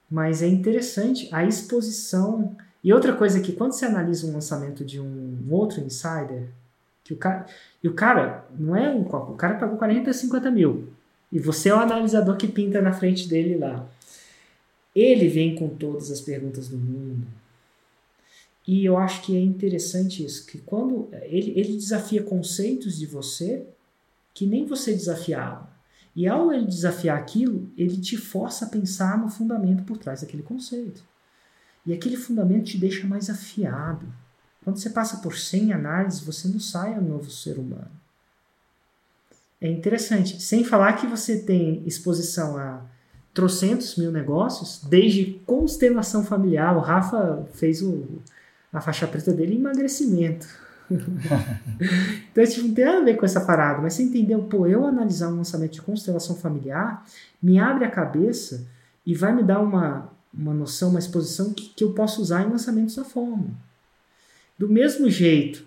Mas 0.09 0.41
é 0.41 0.47
interessante 0.47 1.27
a 1.31 1.43
exposição. 1.45 2.55
E 2.83 2.93
outra 2.93 3.13
coisa 3.15 3.39
é 3.39 3.41
que 3.41 3.53
quando 3.53 3.73
você 3.73 3.85
analisa 3.85 4.27
um 4.27 4.33
lançamento 4.33 4.85
de 4.85 4.99
um 4.99 5.45
outro 5.49 5.81
insider, 5.81 6.47
que 7.03 7.13
o 7.13 7.17
cara, 7.17 7.45
e 7.83 7.87
o 7.87 7.93
cara 7.93 8.45
não 8.57 8.75
é 8.75 8.89
um 8.89 9.03
copo, 9.03 9.33
o 9.33 9.35
cara 9.35 9.55
pagou 9.55 9.77
40, 9.77 10.11
50 10.11 10.51
mil. 10.51 10.89
E 11.31 11.39
você 11.39 11.69
é 11.69 11.73
o 11.73 11.79
analisador 11.79 12.37
que 12.37 12.47
pinta 12.47 12.81
na 12.81 12.93
frente 12.93 13.27
dele 13.27 13.57
lá. 13.57 13.87
Ele 14.95 15.27
vem 15.27 15.55
com 15.55 15.69
todas 15.69 16.11
as 16.11 16.21
perguntas 16.21 16.67
do 16.67 16.77
mundo. 16.77 17.27
E 18.67 18.83
eu 18.83 18.97
acho 18.97 19.21
que 19.21 19.35
é 19.35 19.39
interessante 19.39 20.25
isso, 20.25 20.45
que 20.45 20.57
quando 20.57 21.07
ele, 21.23 21.53
ele 21.55 21.77
desafia 21.77 22.21
conceitos 22.21 22.97
de 22.97 23.05
você 23.05 23.65
que 24.33 24.45
nem 24.45 24.65
você 24.65 24.91
desafiava. 24.91 25.69
E 26.15 26.27
ao 26.27 26.51
ele 26.51 26.65
desafiar 26.65 27.17
aquilo, 27.17 27.69
ele 27.77 27.97
te 27.97 28.17
força 28.17 28.65
a 28.65 28.69
pensar 28.69 29.17
no 29.17 29.29
fundamento 29.29 29.83
por 29.83 29.97
trás 29.97 30.21
daquele 30.21 30.43
conceito. 30.43 31.03
E 31.87 31.93
aquele 31.93 32.17
fundamento 32.17 32.65
te 32.65 32.77
deixa 32.77 33.07
mais 33.07 33.29
afiado. 33.29 34.05
Quando 34.63 34.77
você 34.77 34.89
passa 34.89 35.17
por 35.17 35.37
100 35.37 35.71
análises, 35.71 36.19
você 36.19 36.49
não 36.49 36.59
sai 36.59 36.99
um 36.99 37.01
novo 37.01 37.31
ser 37.31 37.57
humano. 37.57 37.89
É 39.61 39.71
interessante. 39.71 40.41
Sem 40.43 40.65
falar 40.65 40.93
que 40.93 41.07
você 41.07 41.39
tem 41.39 41.81
exposição 41.85 42.57
a 42.57 42.81
trocentos 43.33 43.95
mil 43.95 44.11
negócios, 44.11 44.81
desde 44.83 45.39
constelação 45.45 46.25
familiar. 46.25 46.75
O 46.75 46.81
Rafa 46.81 47.47
fez 47.53 47.81
o, 47.81 48.19
a 48.73 48.81
faixa 48.81 49.07
preta 49.07 49.31
dele 49.31 49.53
em 49.53 49.59
emagrecimento. 49.59 50.47
então, 50.89 52.45
tipo, 52.45 52.67
não 52.67 52.73
tem 52.73 52.85
nada 52.85 52.97
a 52.97 53.03
ver 53.03 53.15
com 53.15 53.25
essa 53.25 53.41
parada, 53.41 53.81
mas 53.81 53.93
você 53.93 54.03
entendeu? 54.03 54.41
Pô, 54.43 54.67
eu 54.67 54.85
analisar 54.85 55.29
um 55.29 55.37
lançamento 55.37 55.73
de 55.73 55.81
constelação 55.81 56.35
familiar 56.35 57.05
me 57.41 57.59
abre 57.59 57.85
a 57.85 57.91
cabeça 57.91 58.65
e 59.05 59.13
vai 59.13 59.33
me 59.33 59.43
dar 59.43 59.59
uma, 59.59 60.11
uma 60.33 60.53
noção, 60.53 60.89
uma 60.89 60.99
exposição 60.99 61.53
que, 61.53 61.69
que 61.69 61.83
eu 61.83 61.93
posso 61.93 62.21
usar 62.21 62.43
em 62.43 62.49
lançamentos 62.49 62.95
da 62.95 63.03
forma. 63.03 63.49
Do 64.57 64.67
mesmo 64.67 65.09
jeito 65.09 65.65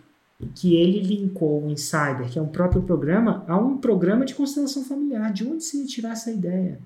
que 0.55 0.75
ele 0.75 1.01
linkou 1.01 1.65
o 1.65 1.71
Insider, 1.71 2.29
que 2.31 2.39
é 2.39 2.43
um 2.43 2.49
próprio 2.49 2.83
programa, 2.83 3.45
a 3.47 3.57
um 3.57 3.79
programa 3.79 4.25
de 4.25 4.35
constelação 4.35 4.85
familiar. 4.85 5.33
De 5.33 5.45
onde 5.45 5.65
ia 5.77 5.87
tirar 5.87 6.13
essa 6.13 6.31
ideia? 6.31 6.81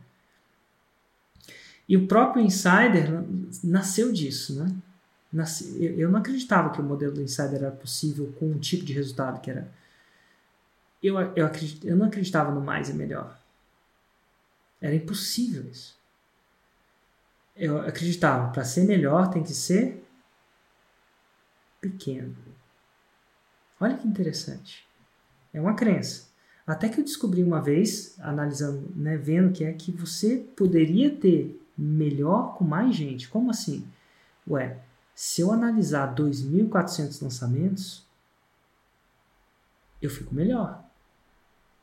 E 1.88 1.96
o 1.96 2.06
próprio 2.06 2.44
Insider 2.44 3.24
nasceu 3.62 4.10
disso, 4.12 4.54
né? 4.62 4.74
Eu 5.78 6.10
não 6.10 6.20
acreditava 6.20 6.70
que 6.70 6.80
o 6.80 6.84
modelo 6.84 7.14
do 7.14 7.22
Insider 7.22 7.56
era 7.56 7.70
possível 7.70 8.32
com 8.38 8.46
um 8.46 8.58
tipo 8.58 8.84
de 8.84 8.92
resultado 8.92 9.40
que 9.40 9.50
era. 9.50 9.68
Eu, 11.02 11.18
eu, 11.36 11.44
acredit, 11.44 11.86
eu 11.86 11.96
não 11.96 12.06
acreditava 12.06 12.52
no 12.52 12.60
mais 12.60 12.88
e 12.88 12.94
melhor. 12.94 13.38
Era 14.80 14.94
impossível 14.94 15.64
isso. 15.70 15.96
Eu 17.56 17.78
acreditava, 17.78 18.52
para 18.52 18.64
ser 18.64 18.84
melhor 18.84 19.30
tem 19.30 19.42
que 19.42 19.54
ser 19.54 20.04
pequeno. 21.80 22.34
Olha 23.78 23.96
que 23.96 24.08
interessante. 24.08 24.86
É 25.52 25.60
uma 25.60 25.74
crença. 25.74 26.28
Até 26.66 26.88
que 26.88 26.98
eu 26.98 27.04
descobri 27.04 27.42
uma 27.42 27.60
vez, 27.60 28.18
analisando, 28.20 28.90
né, 28.96 29.16
vendo 29.16 29.52
que 29.52 29.64
é 29.64 29.72
que 29.72 29.92
você 29.92 30.38
poderia 30.56 31.14
ter 31.14 31.60
melhor 31.76 32.56
com 32.56 32.64
mais 32.64 32.94
gente. 32.94 33.28
Como 33.28 33.50
assim? 33.50 33.86
Ué, 34.48 34.78
se 35.14 35.42
eu 35.42 35.52
analisar 35.52 36.14
2.400 36.14 37.22
lançamentos, 37.22 38.06
eu 40.00 40.10
fico 40.10 40.34
melhor. 40.34 40.82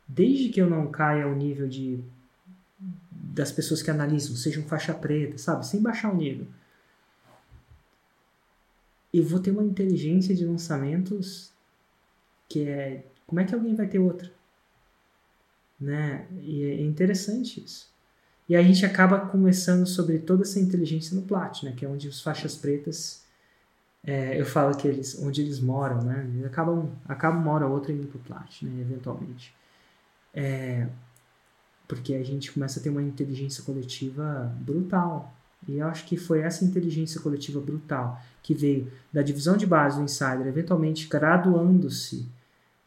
Desde 0.07 0.49
que 0.49 0.61
eu 0.61 0.69
não 0.69 0.91
caia 0.91 1.26
ao 1.26 1.36
nível 1.36 1.67
de 1.67 2.03
das 3.32 3.51
pessoas 3.51 3.82
que 3.82 3.89
analisam, 3.89 4.36
sejam 4.36 4.63
faixa 4.63 4.93
preta, 4.93 5.38
sabe? 5.38 5.65
Sem 5.65 5.82
baixar 5.82 6.11
o 6.11 6.15
nível. 6.15 6.45
Eu 9.13 9.25
vou 9.25 9.39
ter 9.39 9.51
uma 9.51 9.63
inteligência 9.63 10.36
de 10.36 10.45
lançamentos 10.45 11.51
que 12.47 12.67
é 12.67 13.05
como 13.25 13.39
é 13.39 13.45
que 13.45 13.55
alguém 13.55 13.73
vai 13.73 13.88
ter 13.88 13.99
outra? 13.99 14.29
Né? 15.79 16.27
E 16.41 16.63
é 16.65 16.82
interessante 16.82 17.63
isso. 17.63 17.89
E 18.47 18.55
a 18.55 18.61
gente 18.61 18.86
acaba 18.86 19.19
começando 19.27 19.88
sobre 19.88 20.19
toda 20.19 20.43
essa 20.43 20.59
inteligência 20.59 21.15
no 21.15 21.21
plat 21.21 21.63
né? 21.63 21.73
Que 21.75 21.86
é 21.86 21.88
onde 21.88 22.09
os 22.09 22.21
faixas 22.21 22.57
pretas 22.57 23.23
é, 24.03 24.39
eu 24.39 24.45
falo 24.45 24.75
que 24.75 24.88
eles 24.88 25.17
onde 25.19 25.41
eles 25.41 25.59
moram 25.61 26.01
né? 26.01 26.29
Eles 26.34 26.45
acabam 26.45 26.91
acabam 27.07 27.41
uma 27.41 27.51
hora 27.53 27.67
ou 27.67 27.73
outra 27.73 27.93
indo 27.93 28.07
pro 28.07 28.19
plat 28.19 28.61
né? 28.63 28.82
Eventualmente. 28.82 29.53
É, 30.34 30.88
porque 31.92 32.14
a 32.14 32.24
gente 32.24 32.54
começa 32.54 32.80
a 32.80 32.84
ter 32.84 32.89
uma 32.89 33.04
inteligência 33.04 33.62
coletiva 33.66 34.50
brutal. 34.62 35.36
E 35.68 35.80
eu 35.80 35.88
acho 35.88 36.06
que 36.06 36.16
foi 36.16 36.39
essa 36.39 36.64
inteligência 36.64 37.20
coletiva 37.20 37.60
brutal 37.60 38.18
que 38.42 38.54
veio 38.54 38.89
da 39.12 39.22
divisão 39.22 39.58
de 39.58 39.68
base 39.68 39.98
do 39.98 40.04
Insider, 40.06 40.48
eventualmente 40.48 41.06
graduando-se 41.10 42.26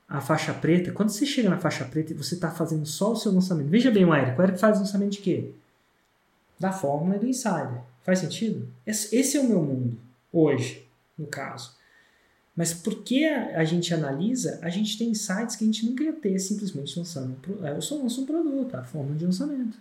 a 0.09 0.23
faixa 0.23 0.55
preta. 0.55 0.91
Quando 0.91 1.11
você 1.11 1.27
chega 1.27 1.51
na 1.51 1.59
faixa 1.59 1.85
preta 1.85 2.13
e 2.13 2.17
você 2.17 2.35
está 2.35 2.51
fazendo 2.51 2.87
só 2.87 3.13
o 3.13 3.17
seu 3.17 3.31
lançamento, 3.31 3.69
veja 3.69 3.91
bem 3.91 4.07
o 4.07 4.15
Eric, 4.15 4.41
o 4.41 4.43
Eric 4.43 4.59
faz 4.59 4.79
lançamento 4.79 5.13
de 5.13 5.19
quê? 5.19 5.51
Da 6.59 6.73
fórmula 6.73 7.19
do 7.19 7.27
Insider. 7.27 7.83
Faz 8.05 8.21
sentido? 8.21 8.67
Esse 8.87 9.37
é 9.37 9.41
o 9.41 9.47
meu 9.47 9.63
mundo, 9.63 9.99
hoje, 10.33 10.89
no 11.19 11.27
caso. 11.27 11.77
Mas 12.57 12.73
porque 12.73 13.25
a 13.25 13.65
gente 13.65 13.93
analisa, 13.93 14.61
a 14.63 14.69
gente 14.69 14.97
tem 14.97 15.11
insights 15.11 15.57
que 15.57 15.65
a 15.65 15.67
gente 15.67 15.85
nunca 15.87 16.05
ia 16.05 16.13
ter 16.13 16.39
simplesmente 16.39 16.97
lançando. 16.97 17.37
É, 17.63 17.77
eu 17.77 17.83
só 17.83 17.97
lanço 17.97 18.23
um 18.23 18.27
produto, 18.27 18.75
a 18.77 18.85
forma 18.85 19.15
de 19.17 19.25
lançamento. 19.25 19.77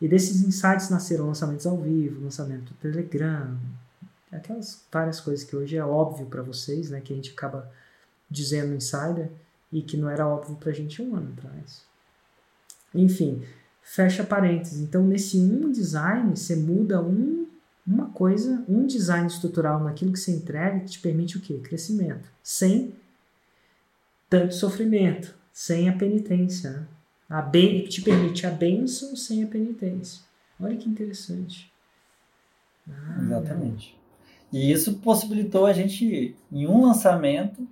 E 0.00 0.08
desses 0.08 0.42
insights 0.42 0.88
nasceram 0.88 1.26
lançamentos 1.26 1.66
ao 1.66 1.76
vivo, 1.76 2.22
lançamento 2.22 2.72
do 2.72 2.74
Telegram, 2.74 3.58
aquelas 4.30 4.84
várias 4.90 5.20
coisas 5.20 5.44
que 5.44 5.56
hoje 5.56 5.76
é 5.76 5.84
óbvio 5.84 6.26
para 6.26 6.42
vocês, 6.42 6.90
né, 6.90 7.00
que 7.00 7.12
a 7.12 7.16
gente 7.16 7.32
acaba 7.32 7.70
dizendo 8.30 8.74
insider 8.74 9.30
e 9.72 9.82
que 9.82 9.96
não 9.96 10.08
era 10.08 10.26
óbvio 10.26 10.56
para 10.56 10.70
a 10.70 10.74
gente 10.74 11.02
um 11.02 11.16
ano 11.16 11.34
atrás. 11.36 11.82
Enfim, 12.94 13.42
fecha 13.82 14.22
parênteses. 14.22 14.80
Então, 14.80 15.04
nesse 15.04 15.38
um 15.38 15.70
design, 15.70 16.36
você 16.36 16.54
muda 16.54 17.02
um 17.02 17.46
uma 17.86 18.10
coisa, 18.10 18.64
um 18.68 18.86
design 18.86 19.26
estrutural 19.26 19.82
naquilo 19.82 20.12
que 20.12 20.18
você 20.18 20.32
entrega 20.32 20.80
que 20.80 20.92
te 20.92 21.00
permite 21.00 21.36
o 21.36 21.40
quê? 21.40 21.58
Crescimento. 21.58 22.30
Sem 22.42 22.94
tanto 24.28 24.54
sofrimento, 24.54 25.34
sem 25.52 25.88
a 25.88 25.92
penitência. 25.92 26.70
Né? 26.70 26.86
A 27.28 27.42
ben, 27.42 27.82
que 27.82 27.88
te 27.88 28.02
permite 28.02 28.46
a 28.46 28.50
bênção 28.50 29.16
sem 29.16 29.42
a 29.42 29.46
penitência. 29.46 30.22
Olha 30.60 30.76
que 30.76 30.88
interessante. 30.88 31.72
Ah, 32.88 33.18
Exatamente. 33.22 33.98
E 34.52 34.70
isso 34.70 34.94
possibilitou 34.98 35.66
a 35.66 35.72
gente, 35.72 36.36
em 36.50 36.66
um 36.66 36.82
lançamento, 36.82 37.66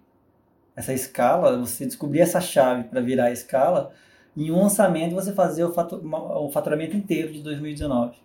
essa 0.76 0.92
escala, 0.92 1.58
você 1.58 1.84
descobrir 1.84 2.20
essa 2.20 2.40
chave 2.40 2.84
para 2.84 3.00
virar 3.00 3.24
a 3.24 3.32
escala, 3.32 3.92
em 4.36 4.52
um 4.52 4.62
lançamento 4.62 5.14
você 5.14 5.32
fazer 5.32 5.64
o 5.64 6.50
faturamento 6.52 6.96
inteiro 6.96 7.32
de 7.32 7.42
2019. 7.42 8.16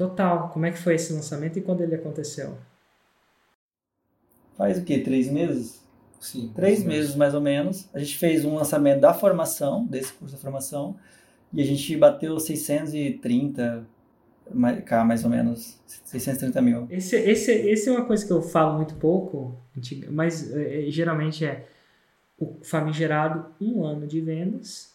Total. 0.00 0.48
Como 0.48 0.64
é 0.64 0.70
que 0.70 0.78
foi 0.78 0.94
esse 0.94 1.12
lançamento 1.12 1.58
e 1.58 1.60
quando 1.60 1.82
ele 1.82 1.94
aconteceu? 1.94 2.56
Faz 4.56 4.78
o 4.78 4.82
quê? 4.82 5.00
Três 5.00 5.30
meses? 5.30 5.84
Sim. 6.18 6.50
Três 6.54 6.82
meses 6.82 7.14
mais 7.14 7.34
ou 7.34 7.40
menos. 7.42 7.86
A 7.92 7.98
gente 7.98 8.16
fez 8.16 8.42
um 8.46 8.54
lançamento 8.54 8.98
da 8.98 9.12
formação, 9.12 9.84
desse 9.84 10.14
curso 10.14 10.34
de 10.34 10.40
formação, 10.40 10.96
e 11.52 11.60
a 11.60 11.64
gente 11.66 11.94
bateu 11.98 12.40
630 12.40 13.86
K 14.86 15.04
mais 15.04 15.22
ou 15.22 15.28
menos, 15.28 15.78
630 16.06 16.62
mil. 16.62 16.86
Esse, 16.88 17.16
esse, 17.16 17.52
esse 17.52 17.90
é 17.90 17.92
uma 17.92 18.06
coisa 18.06 18.26
que 18.26 18.32
eu 18.32 18.40
falo 18.40 18.76
muito 18.76 18.94
pouco, 18.94 19.54
mas 20.08 20.50
é, 20.50 20.86
geralmente 20.88 21.44
é 21.44 21.68
o 22.38 22.56
famigerado 22.62 23.54
um 23.60 23.84
ano 23.84 24.06
de 24.06 24.18
vendas 24.22 24.94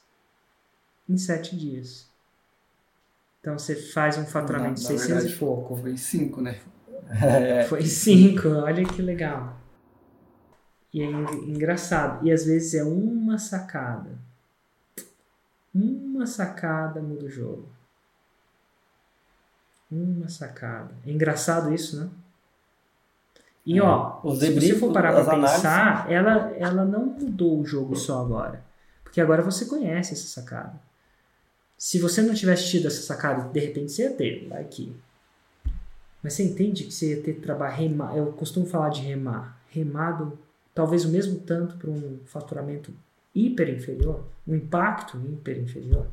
em 1.07 1.15
sete 1.15 1.55
dias. 1.55 2.09
Então 3.45 3.59
você 3.59 3.75
faz 3.75 4.17
um 4.17 4.25
faturamento 4.25 4.81
de 4.81 4.87
600 4.87 5.07
verdade, 5.07 5.33
e 5.35 5.37
pouco. 5.37 5.75
Foi 5.75 5.95
5, 5.95 6.41
né? 6.41 6.59
É. 7.21 7.63
Foi 7.65 7.85
5, 7.85 8.49
olha 8.49 8.83
que 8.83 9.03
legal. 9.03 9.55
E 10.91 11.03
é 11.03 11.05
engraçado. 11.05 12.25
E 12.25 12.31
às 12.31 12.43
vezes 12.43 12.73
é 12.73 12.83
uma 12.83 13.37
sacada. 13.37 14.17
Uma 15.75 16.25
sacada 16.25 16.99
muda 17.03 17.25
o 17.25 17.29
jogo. 17.29 17.69
Uma 19.91 20.27
sacada. 20.27 20.95
É 21.05 21.11
engraçado 21.11 21.71
isso, 21.71 21.99
né? 21.99 22.09
E 23.63 23.77
é. 23.77 23.83
ó, 23.83 24.21
Os 24.23 24.39
se 24.39 24.55
você 24.55 24.73
for 24.73 24.91
parar 24.91 25.23
para 25.23 25.35
pensar, 25.35 26.11
ela, 26.11 26.51
ela 26.57 26.83
não 26.83 27.05
mudou 27.05 27.61
o 27.61 27.65
jogo 27.65 27.95
só 27.95 28.21
agora. 28.21 28.65
Porque 29.03 29.21
agora 29.21 29.43
você 29.43 29.65
conhece 29.65 30.13
essa 30.13 30.41
sacada. 30.41 30.84
Se 31.77 31.99
você 31.99 32.21
não 32.21 32.33
tivesse 32.33 32.69
tido 32.69 32.87
essa 32.87 33.01
sacada, 33.01 33.49
de 33.49 33.59
repente 33.59 33.91
você 33.91 34.03
ia 34.03 34.13
ter, 34.13 34.47
vai 34.47 34.63
que. 34.63 34.95
Mas 36.23 36.33
você 36.33 36.43
entende 36.43 36.85
que 36.85 36.91
você 36.91 37.15
ia 37.15 37.21
ter 37.21 37.33
trabalho 37.35 37.75
remar. 37.75 38.17
Eu 38.17 38.31
costumo 38.33 38.65
falar 38.65 38.89
de 38.89 39.01
remar. 39.01 39.61
Remado, 39.69 40.39
talvez 40.73 41.05
o 41.05 41.09
mesmo 41.09 41.39
tanto 41.39 41.77
para 41.77 41.89
um 41.89 42.19
faturamento 42.25 42.93
hiper 43.35 43.69
inferior, 43.69 44.25
um 44.47 44.55
impacto 44.55 45.17
hiper 45.17 45.59
inferior. 45.59 46.07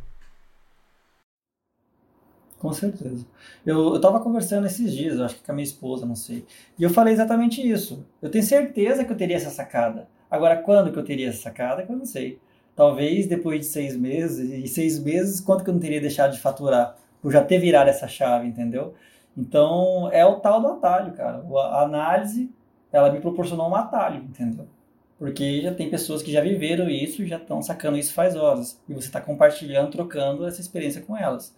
Com 2.59 2.73
certeza. 2.73 3.25
Eu 3.67 3.97
estava 3.97 4.21
conversando 4.21 4.67
esses 4.67 4.93
dias, 4.93 5.19
acho 5.19 5.37
que 5.37 5.43
com 5.45 5.51
a 5.51 5.55
minha 5.55 5.65
esposa, 5.65 6.07
não 6.07 6.15
sei. 6.15 6.45
E 6.79 6.83
eu 6.83 6.91
falei 6.91 7.13
exatamente 7.13 7.61
isso. 7.67 8.07
Eu 8.21 8.31
tenho 8.31 8.45
certeza 8.45 9.05
que 9.05 9.13
eu 9.13 9.17
teria 9.17 9.37
essa 9.37 9.51
sacada. 9.51 10.09
Agora, 10.31 10.57
quando 10.63 10.93
que 10.93 10.99
eu 10.99 11.05
teria 11.05 11.29
essa 11.29 11.43
sacada, 11.43 11.85
que 11.85 11.91
eu 11.91 11.97
não 11.97 12.07
sei. 12.07 12.39
Talvez 12.75 13.27
depois 13.27 13.61
de 13.61 13.67
seis 13.67 13.97
meses, 13.97 14.51
e 14.51 14.67
seis 14.67 14.99
meses, 14.99 15.41
quanto 15.41 15.63
que 15.63 15.71
eu 15.71 15.75
não 15.75 15.81
teria 15.81 16.01
deixado 16.01 16.33
de 16.33 16.41
faturar? 16.41 16.97
Por 17.21 17.31
já 17.31 17.45
ter 17.45 17.59
virado 17.59 17.89
essa 17.89 18.09
chave, 18.09 18.47
entendeu? 18.47 18.95
Então, 19.37 20.11
é 20.13 20.25
o 20.25 20.37
tal 20.41 20.61
do 20.61 20.69
atalho, 20.69 21.13
cara. 21.13 21.45
A 21.71 21.83
análise, 21.83 22.51
ela 22.91 23.13
me 23.13 23.21
proporcionou 23.21 23.69
um 23.69 23.75
atalho, 23.75 24.23
entendeu? 24.23 24.67
Porque 25.19 25.63
já 25.63 25.73
tem 25.73 25.89
pessoas 25.89 26.23
que 26.23 26.33
já 26.33 26.41
viveram 26.41 26.89
isso, 26.89 27.25
já 27.27 27.37
estão 27.37 27.63
sacando 27.63 27.97
isso 27.97 28.13
faz 28.13 28.35
horas. 28.35 28.81
E 28.89 28.95
você 28.95 29.07
está 29.07 29.21
compartilhando, 29.21 29.91
trocando 29.91 30.47
essa 30.47 30.61
experiência 30.61 31.01
com 31.01 31.17
elas. 31.17 31.55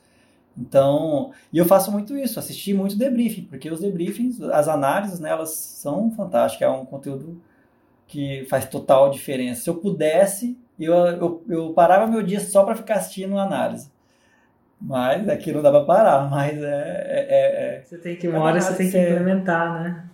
Então, 0.56 1.32
e 1.52 1.58
eu 1.58 1.64
faço 1.64 1.90
muito 1.90 2.16
isso, 2.16 2.38
assisti 2.38 2.72
muito 2.72 2.96
debriefing, 2.96 3.44
porque 3.44 3.70
os 3.70 3.80
debriefings, 3.80 4.40
as 4.40 4.68
análises, 4.68 5.18
né, 5.18 5.30
elas 5.30 5.50
são 5.50 6.10
fantásticas, 6.12 6.68
é 6.68 6.70
um 6.70 6.84
conteúdo 6.84 7.40
que 8.06 8.44
faz 8.48 8.66
total 8.66 9.10
diferença. 9.10 9.62
Se 9.62 9.70
eu 9.70 9.74
pudesse, 9.76 10.56
eu, 10.78 10.94
eu, 10.94 11.44
eu 11.48 11.72
parava 11.72 12.06
meu 12.06 12.22
dia 12.22 12.40
só 12.40 12.64
para 12.64 12.74
ficar 12.74 12.96
assistindo 12.96 13.38
análise. 13.38 13.92
Mas 14.80 15.28
aqui 15.28 15.52
não 15.52 15.62
dá 15.62 15.70
para 15.70 15.84
parar, 15.84 16.28
mas 16.30 16.62
é, 16.62 16.62
é, 16.62 17.26
é, 17.28 17.76
é, 17.76 17.82
Você 17.82 17.98
tem 17.98 18.16
que, 18.16 18.28
uma 18.28 18.40
hora 18.40 18.60
você 18.60 18.74
tem 18.74 18.90
que 18.90 18.98
implementar, 18.98 19.82
né? 19.82 20.04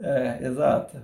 É, 0.00 0.46
exato. 0.46 1.02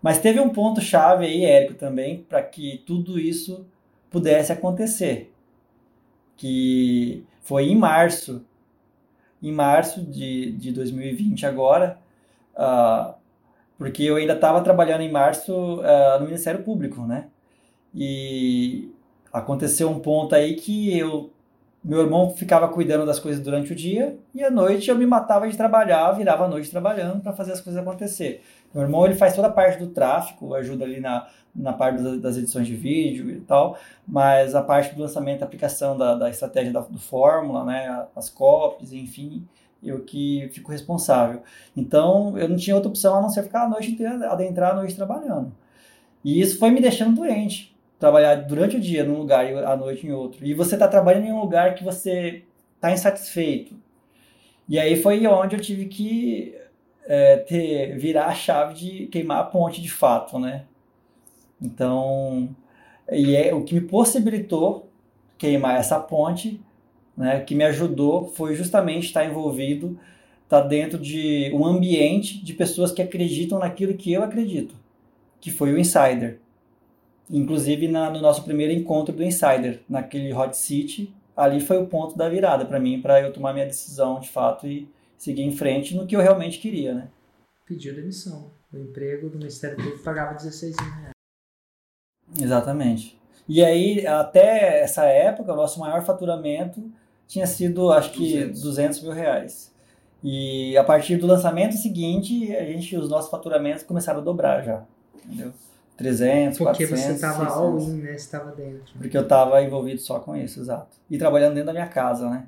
Mas 0.00 0.18
teve 0.18 0.38
um 0.38 0.50
ponto 0.50 0.80
chave 0.80 1.26
aí, 1.26 1.44
Érico, 1.44 1.74
também, 1.74 2.22
para 2.22 2.42
que 2.42 2.82
tudo 2.86 3.18
isso 3.18 3.66
pudesse 4.10 4.52
acontecer. 4.52 5.34
Que 6.36 7.24
foi 7.42 7.68
em 7.68 7.76
março. 7.76 8.44
Em 9.42 9.52
março 9.52 10.02
de, 10.02 10.52
de 10.52 10.72
2020 10.72 11.46
agora, 11.46 11.98
uh, 12.54 13.14
porque 13.76 14.02
eu 14.02 14.16
ainda 14.16 14.32
estava 14.32 14.60
trabalhando 14.60 15.02
em 15.02 15.10
março 15.10 15.52
uh, 15.52 16.18
no 16.18 16.26
Ministério 16.26 16.62
Público, 16.64 17.02
né? 17.02 17.26
E 17.94 18.92
aconteceu 19.32 19.88
um 19.90 19.98
ponto 19.98 20.34
aí 20.34 20.54
que 20.54 20.96
eu 20.96 21.30
meu 21.82 22.00
irmão 22.00 22.30
ficava 22.30 22.68
cuidando 22.68 23.06
das 23.06 23.20
coisas 23.20 23.42
durante 23.42 23.72
o 23.72 23.74
dia 23.74 24.18
e 24.34 24.42
à 24.42 24.50
noite 24.50 24.90
eu 24.90 24.96
me 24.96 25.06
matava 25.06 25.48
de 25.48 25.56
trabalhar, 25.56 26.10
virava 26.12 26.44
a 26.44 26.48
noite 26.48 26.70
trabalhando 26.70 27.22
para 27.22 27.32
fazer 27.32 27.52
as 27.52 27.60
coisas 27.60 27.80
acontecer. 27.80 28.42
Meu 28.74 28.82
irmão 28.82 29.06
ele 29.06 29.14
faz 29.14 29.34
toda 29.34 29.48
a 29.48 29.52
parte 29.52 29.78
do 29.78 29.86
tráfego, 29.86 30.54
ajuda 30.54 30.84
ali 30.84 31.00
na, 31.00 31.28
na 31.54 31.72
parte 31.72 32.02
das 32.18 32.36
edições 32.36 32.66
de 32.66 32.74
vídeo 32.74 33.30
e 33.30 33.40
tal, 33.40 33.78
mas 34.06 34.54
a 34.54 34.62
parte 34.62 34.94
do 34.94 35.00
lançamento 35.00 35.42
aplicação 35.42 35.96
da, 35.96 36.14
da 36.14 36.28
estratégia 36.28 36.72
da, 36.72 36.80
do 36.80 36.98
Fórmula, 36.98 37.64
né, 37.64 38.06
as 38.14 38.28
copies, 38.28 38.92
enfim, 38.92 39.46
eu 39.82 40.00
que 40.00 40.50
fico 40.52 40.72
responsável. 40.72 41.42
Então 41.76 42.36
eu 42.36 42.48
não 42.48 42.56
tinha 42.56 42.74
outra 42.74 42.90
opção 42.90 43.16
a 43.16 43.22
não 43.22 43.30
ser 43.30 43.44
ficar 43.44 43.64
a 43.64 43.68
noite 43.68 43.92
inteira, 43.92 44.30
adentrar 44.30 44.72
a 44.72 44.74
noite 44.74 44.96
trabalhando. 44.96 45.52
E 46.24 46.40
isso 46.40 46.58
foi 46.58 46.70
me 46.70 46.80
deixando 46.80 47.14
doente 47.14 47.77
trabalhar 47.98 48.36
durante 48.36 48.76
o 48.76 48.80
dia 48.80 49.04
num 49.04 49.18
lugar 49.18 49.50
e 49.50 49.54
à 49.56 49.76
noite 49.76 50.06
em 50.06 50.12
outro. 50.12 50.44
E 50.46 50.54
você 50.54 50.74
está 50.74 50.86
trabalhando 50.86 51.26
em 51.26 51.32
um 51.32 51.40
lugar 51.40 51.74
que 51.74 51.84
você 51.84 52.44
está 52.76 52.92
insatisfeito. 52.92 53.74
E 54.68 54.78
aí 54.78 55.00
foi 55.00 55.26
onde 55.26 55.56
eu 55.56 55.60
tive 55.60 55.86
que 55.86 56.54
é, 57.06 57.38
ter, 57.38 57.96
virar 57.98 58.26
a 58.26 58.34
chave 58.34 58.74
de 58.74 59.06
queimar 59.06 59.40
a 59.40 59.44
ponte 59.44 59.80
de 59.80 59.90
fato, 59.90 60.38
né? 60.38 60.64
Então, 61.60 62.54
e 63.10 63.34
é 63.34 63.52
o 63.54 63.64
que 63.64 63.74
me 63.74 63.80
possibilitou 63.80 64.88
queimar 65.38 65.76
essa 65.80 65.98
ponte, 65.98 66.60
né? 67.16 67.40
Que 67.40 67.54
me 67.54 67.64
ajudou 67.64 68.28
foi 68.28 68.54
justamente 68.54 69.06
estar 69.06 69.24
envolvido, 69.24 69.98
estar 70.44 70.60
dentro 70.60 70.98
de 70.98 71.50
um 71.54 71.64
ambiente 71.64 72.44
de 72.44 72.52
pessoas 72.52 72.92
que 72.92 73.02
acreditam 73.02 73.58
naquilo 73.58 73.94
que 73.94 74.12
eu 74.12 74.22
acredito, 74.22 74.74
que 75.40 75.50
foi 75.50 75.72
o 75.72 75.78
insider. 75.78 76.40
Inclusive 77.30 77.88
na, 77.88 78.10
no 78.10 78.20
nosso 78.20 78.42
primeiro 78.42 78.72
encontro 78.72 79.14
do 79.14 79.22
Insider, 79.22 79.82
naquele 79.88 80.32
Hot 80.32 80.56
City, 80.56 81.14
ali 81.36 81.60
foi 81.60 81.78
o 81.78 81.86
ponto 81.86 82.16
da 82.16 82.28
virada 82.28 82.64
para 82.64 82.80
mim, 82.80 83.00
para 83.00 83.20
eu 83.20 83.32
tomar 83.32 83.52
minha 83.52 83.66
decisão 83.66 84.18
de 84.18 84.28
fato 84.28 84.66
e 84.66 84.88
seguir 85.16 85.42
em 85.42 85.52
frente 85.52 85.94
no 85.94 86.06
que 86.06 86.16
eu 86.16 86.20
realmente 86.20 86.58
queria, 86.58 86.94
né? 86.94 87.08
Pediu 87.66 87.94
demissão. 87.94 88.50
O 88.72 88.78
emprego 88.78 89.28
do 89.28 89.38
Ministério 89.38 89.76
Público 89.76 90.02
pagava 90.02 90.34
16 90.34 90.76
mil 90.76 90.90
reais. 90.90 91.12
Exatamente. 92.40 93.18
E 93.48 93.64
aí, 93.64 94.06
até 94.06 94.82
essa 94.82 95.04
época, 95.04 95.52
o 95.52 95.56
nosso 95.56 95.80
maior 95.80 96.04
faturamento 96.04 96.82
tinha 97.26 97.46
sido, 97.46 97.90
acho 97.92 98.12
que, 98.12 98.44
200, 98.46 98.62
200 98.62 99.02
mil 99.02 99.12
reais. 99.12 99.72
E 100.22 100.76
a 100.76 100.84
partir 100.84 101.16
do 101.16 101.26
lançamento 101.26 101.76
seguinte, 101.76 102.54
a 102.54 102.64
gente, 102.64 102.96
os 102.96 103.08
nossos 103.08 103.30
faturamentos 103.30 103.84
começaram 103.84 104.20
a 104.20 104.22
dobrar 104.22 104.62
já, 104.62 104.84
entendeu? 105.24 105.52
300, 105.98 106.56
Porque 106.58 106.86
400, 106.86 107.04
você 107.04 107.12
estava 107.12 107.38
600. 107.44 107.56
all-in, 107.56 107.96
né? 107.98 108.08
Você 108.10 108.14
estava 108.14 108.52
dentro. 108.52 108.94
Porque 108.98 109.16
eu 109.18 109.22
estava 109.22 109.60
envolvido 109.62 110.00
só 110.00 110.20
com 110.20 110.34
isso, 110.36 110.60
exato. 110.60 110.96
E 111.10 111.18
trabalhando 111.18 111.54
dentro 111.54 111.66
da 111.66 111.72
minha 111.72 111.88
casa, 111.88 112.30
né? 112.30 112.46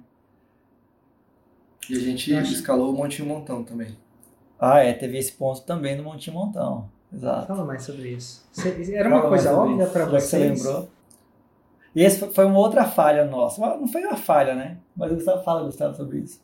E 1.90 1.94
a 1.96 2.00
gente 2.00 2.32
acho- 2.34 2.52
escalou 2.52 2.90
o 2.90 2.96
Montinho 2.96 3.28
Montão 3.28 3.64
também. 3.64 3.96
Ah, 4.58 4.78
é, 4.80 4.92
teve 4.92 5.18
esse 5.18 5.32
ponto 5.32 5.62
também 5.62 5.96
no 5.96 6.04
Monte 6.04 6.30
Montão. 6.30 6.88
Exato. 7.12 7.48
Fala 7.48 7.64
mais 7.64 7.82
sobre 7.82 8.10
isso. 8.10 8.46
Era 8.94 9.08
uma 9.08 9.18
Fala 9.18 9.28
coisa 9.30 9.52
óbvia 9.56 9.86
para 9.88 10.04
vocês? 10.04 10.24
você 10.24 10.38
lembrou. 10.68 10.88
E 11.92 12.02
esse 12.04 12.20
foi- 12.20 12.30
foi 12.30 12.44
uma 12.44 12.58
outra 12.60 12.84
falha 12.84 13.24
nossa. 13.24 13.60
Não 13.76 13.88
foi 13.88 14.04
uma 14.04 14.16
falha, 14.16 14.54
né? 14.54 14.76
Mas 14.94 15.10
o 15.10 15.16
Gustavo 15.16 15.42
fala, 15.42 15.64
Gustavo, 15.64 15.96
sobre 15.96 16.18
isso. 16.18 16.40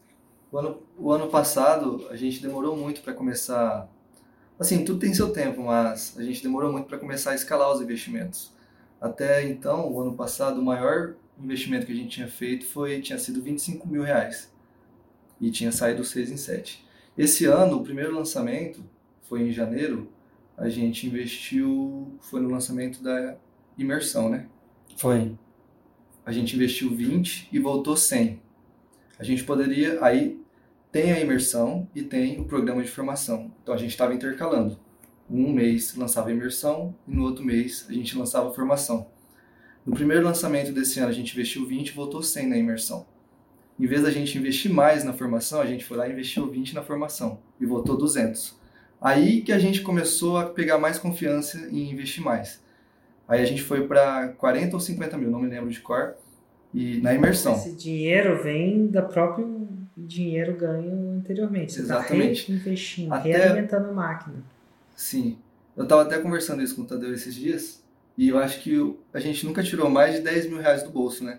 O 0.51 0.59
ano, 0.59 0.79
o 0.99 1.13
ano 1.13 1.29
passado, 1.29 2.05
a 2.11 2.17
gente 2.17 2.43
demorou 2.43 2.77
muito 2.77 3.01
para 3.03 3.13
começar. 3.13 3.87
Assim, 4.59 4.85
tudo 4.85 4.99
tem 5.01 5.13
seu 5.13 5.33
tempo, 5.33 5.63
mas 5.63 6.15
a 6.17 6.23
gente 6.23 6.43
demorou 6.43 6.73
muito 6.73 6.87
para 6.87 6.99
começar 6.99 7.33
a 7.33 7.35
escalar 7.35 7.71
os 7.73 7.81
investimentos. 7.81 8.53
Até 9.01 9.47
então, 9.47 9.93
o 9.93 10.01
ano 10.01 10.15
passado, 10.15 10.61
o 10.61 10.65
maior 10.65 11.15
investimento 11.39 11.85
que 11.85 11.93
a 11.93 11.95
gente 11.95 12.09
tinha 12.09 12.29
feito 12.29 12.65
foi 12.67 13.01
tinha 13.01 13.19
sido 13.19 13.43
25 13.43 13.87
mil 13.87 14.03
reais. 14.03 14.51
E 15.39 15.51
tinha 15.51 15.71
saído 15.71 16.03
6 16.03 16.31
em 16.31 16.37
7. 16.39 16.85
Esse 17.17 17.45
ano, 17.45 17.77
o 17.77 17.83
primeiro 17.83 18.15
lançamento 18.15 18.83
foi 19.23 19.43
em 19.43 19.53
janeiro. 19.53 20.11
A 20.57 20.69
gente 20.71 21.07
investiu. 21.07 22.17
Foi 22.21 22.41
no 22.41 22.49
lançamento 22.49 23.03
da 23.03 23.37
imersão, 23.77 24.31
né? 24.31 24.47
Foi. 24.97 25.37
a 26.25 26.33
gente 26.33 26.57
investiu 26.57 26.95
20 26.95 27.51
e 27.53 27.59
voltou 27.59 27.97
100. 27.97 28.41
A 29.19 29.25
gente 29.25 29.45
poderia, 29.45 30.03
aí 30.03 30.41
tem 30.97 31.13
a 31.13 31.21
imersão 31.21 31.87
e 31.95 32.03
tem 32.03 32.41
o 32.41 32.45
programa 32.47 32.83
de 32.83 32.91
formação. 32.91 33.53
Então 33.63 33.75
a 33.75 33.77
gente 33.77 33.91
estava 33.91 34.15
intercalando. 34.15 34.79
Um 35.31 35.53
mês 35.53 35.95
lançava 35.95 36.31
a 36.31 36.33
imersão 36.33 36.95
e 37.07 37.15
no 37.15 37.23
outro 37.23 37.45
mês 37.45 37.85
a 37.87 37.93
gente 37.93 38.17
lançava 38.17 38.49
a 38.49 38.55
formação. 38.55 39.07
No 39.85 39.95
primeiro 39.95 40.25
lançamento 40.25 40.73
desse 40.73 40.99
ano 40.99 41.11
a 41.11 41.13
gente 41.13 41.35
investiu 41.35 41.67
20 41.67 41.89
e 41.89 41.93
voltou 41.93 42.23
100 42.23 42.47
na 42.47 42.57
imersão. 42.57 43.07
Em 43.79 43.87
vez 43.87 44.05
da 44.05 44.11
gente 44.11 44.39
investir 44.39 44.73
mais 44.73 45.05
na 45.05 45.13
formação, 45.13 45.61
a 45.61 45.67
gente 45.67 45.85
foi 45.85 45.99
lá 45.99 46.09
e 46.09 46.13
investiu 46.13 46.51
20 46.51 46.75
na 46.75 46.83
formação 46.83 47.41
e 47.61 47.67
voltou 47.67 47.95
200. 47.99 48.59
Aí 48.99 49.43
que 49.43 49.53
a 49.53 49.59
gente 49.59 49.83
começou 49.83 50.39
a 50.39 50.47
pegar 50.47 50.79
mais 50.79 50.99
confiança 50.99 51.59
em 51.71 51.91
investir 51.91 52.25
mais. 52.25 52.65
Aí 53.29 53.43
a 53.43 53.45
gente 53.45 53.63
foi 53.63 53.87
para 53.87 54.29
40 54.29 54.75
ou 54.75 54.81
50 54.81 55.19
mil, 55.19 55.31
não 55.31 55.41
me 55.41 55.49
lembro 55.51 55.69
de 55.69 55.81
cor, 55.81 56.15
e 56.73 57.03
na 57.03 57.13
imersão. 57.13 57.53
Esse 57.53 57.77
dinheiro 57.77 58.43
vem 58.43 58.87
do 58.87 59.03
próprio 59.03 59.69
dinheiro 59.97 60.57
ganho 60.57 61.17
anteriormente. 61.17 61.73
Você 61.73 61.83
está 61.83 61.99
Exatamente. 62.01 62.51
reinvestindo, 62.53 63.15
Até- 63.15 63.37
realimentando 63.37 63.89
a 63.89 63.93
máquina. 63.93 64.37
Sim. 64.95 65.39
Eu 65.77 65.85
estava 65.85 66.03
até 66.03 66.19
conversando 66.19 66.63
isso 66.63 66.75
com 66.77 66.83
o 66.83 66.87
Tadeu 66.87 67.13
esses 67.13 67.35
dias, 67.35 67.83
e 68.17 68.29
eu 68.29 68.39
acho 68.39 68.61
que 68.61 68.95
a 69.13 69.21
gente 69.21 69.45
nunca 69.47 69.63
tirou 69.63 69.91
mais 69.91 70.15
de 70.15 70.21
10 70.23 70.49
mil 70.49 70.59
reais 70.61 70.83
do 70.83 70.91
bolso, 70.91 71.25
né? 71.25 71.39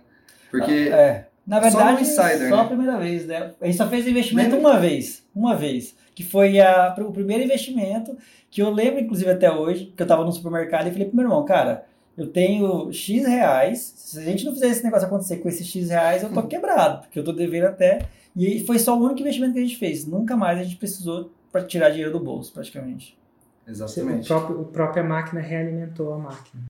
Porque 0.52 0.72
É. 0.72 1.28
Na 1.46 1.62
Só 1.62 1.78
verdade, 1.78 2.02
insider, 2.02 2.50
só 2.50 2.58
né? 2.58 2.62
a 2.62 2.66
primeira 2.66 2.98
vez, 3.00 3.26
né? 3.26 3.54
A 3.62 3.66
gente 3.68 3.78
só 3.78 3.88
fez 3.88 4.06
investimento 4.06 4.56
Lembra? 4.56 4.70
uma 4.72 4.80
vez. 4.82 5.24
Uma 5.34 5.56
vez. 5.56 5.96
Que 6.14 6.22
foi 6.22 6.60
a, 6.60 6.94
o 7.00 7.12
primeiro 7.14 7.42
investimento, 7.42 8.18
que 8.52 8.62
eu 8.62 8.70
lembro, 8.70 9.00
inclusive, 9.00 9.32
até 9.32 9.50
hoje, 9.50 9.94
que 9.96 10.04
eu 10.04 10.08
tava 10.08 10.26
no 10.26 10.32
supermercado 10.34 10.88
e 10.88 10.92
falei 10.92 11.06
pro 11.08 11.16
meu 11.16 11.24
irmão, 11.24 11.46
cara, 11.46 11.86
eu 12.18 12.28
tenho 12.28 12.92
X 12.92 13.26
reais, 13.26 13.94
se 13.96 14.20
a 14.20 14.24
gente 14.24 14.44
não 14.44 14.52
fizer 14.54 14.68
esse 14.68 14.84
negócio 14.84 15.08
acontecer 15.08 15.38
com 15.38 15.48
esses 15.48 15.66
X 15.66 15.90
reais, 15.90 16.22
eu 16.22 16.30
tô 16.34 16.42
Uhum. 16.42 16.48
quebrado, 16.50 17.00
porque 17.04 17.18
eu 17.18 17.24
tô 17.24 17.32
devendo 17.32 17.68
até. 17.68 18.00
E 18.38 18.64
foi 18.66 18.78
só 18.78 18.96
o 18.98 19.04
único 19.04 19.20
investimento 19.22 19.54
que 19.54 19.60
a 19.60 19.64
gente 19.64 19.78
fez. 19.78 20.06
Nunca 20.06 20.38
mais 20.38 20.60
a 20.60 20.64
gente 20.64 20.76
precisou 20.76 21.32
para 21.52 21.64
tirar 21.66 21.90
dinheiro 21.90 22.12
do 22.12 22.20
bolso, 22.20 22.54
praticamente. 22.54 23.18
Você- 23.66 23.72
O 23.72 23.86
Exatamente. 23.86 24.28
próprio, 24.28 24.62
a 24.62 24.66
própria 24.66 25.04
máquina 25.04 25.42
realimentou 25.42 26.14
a 26.14 26.18
máquina. 26.20 26.64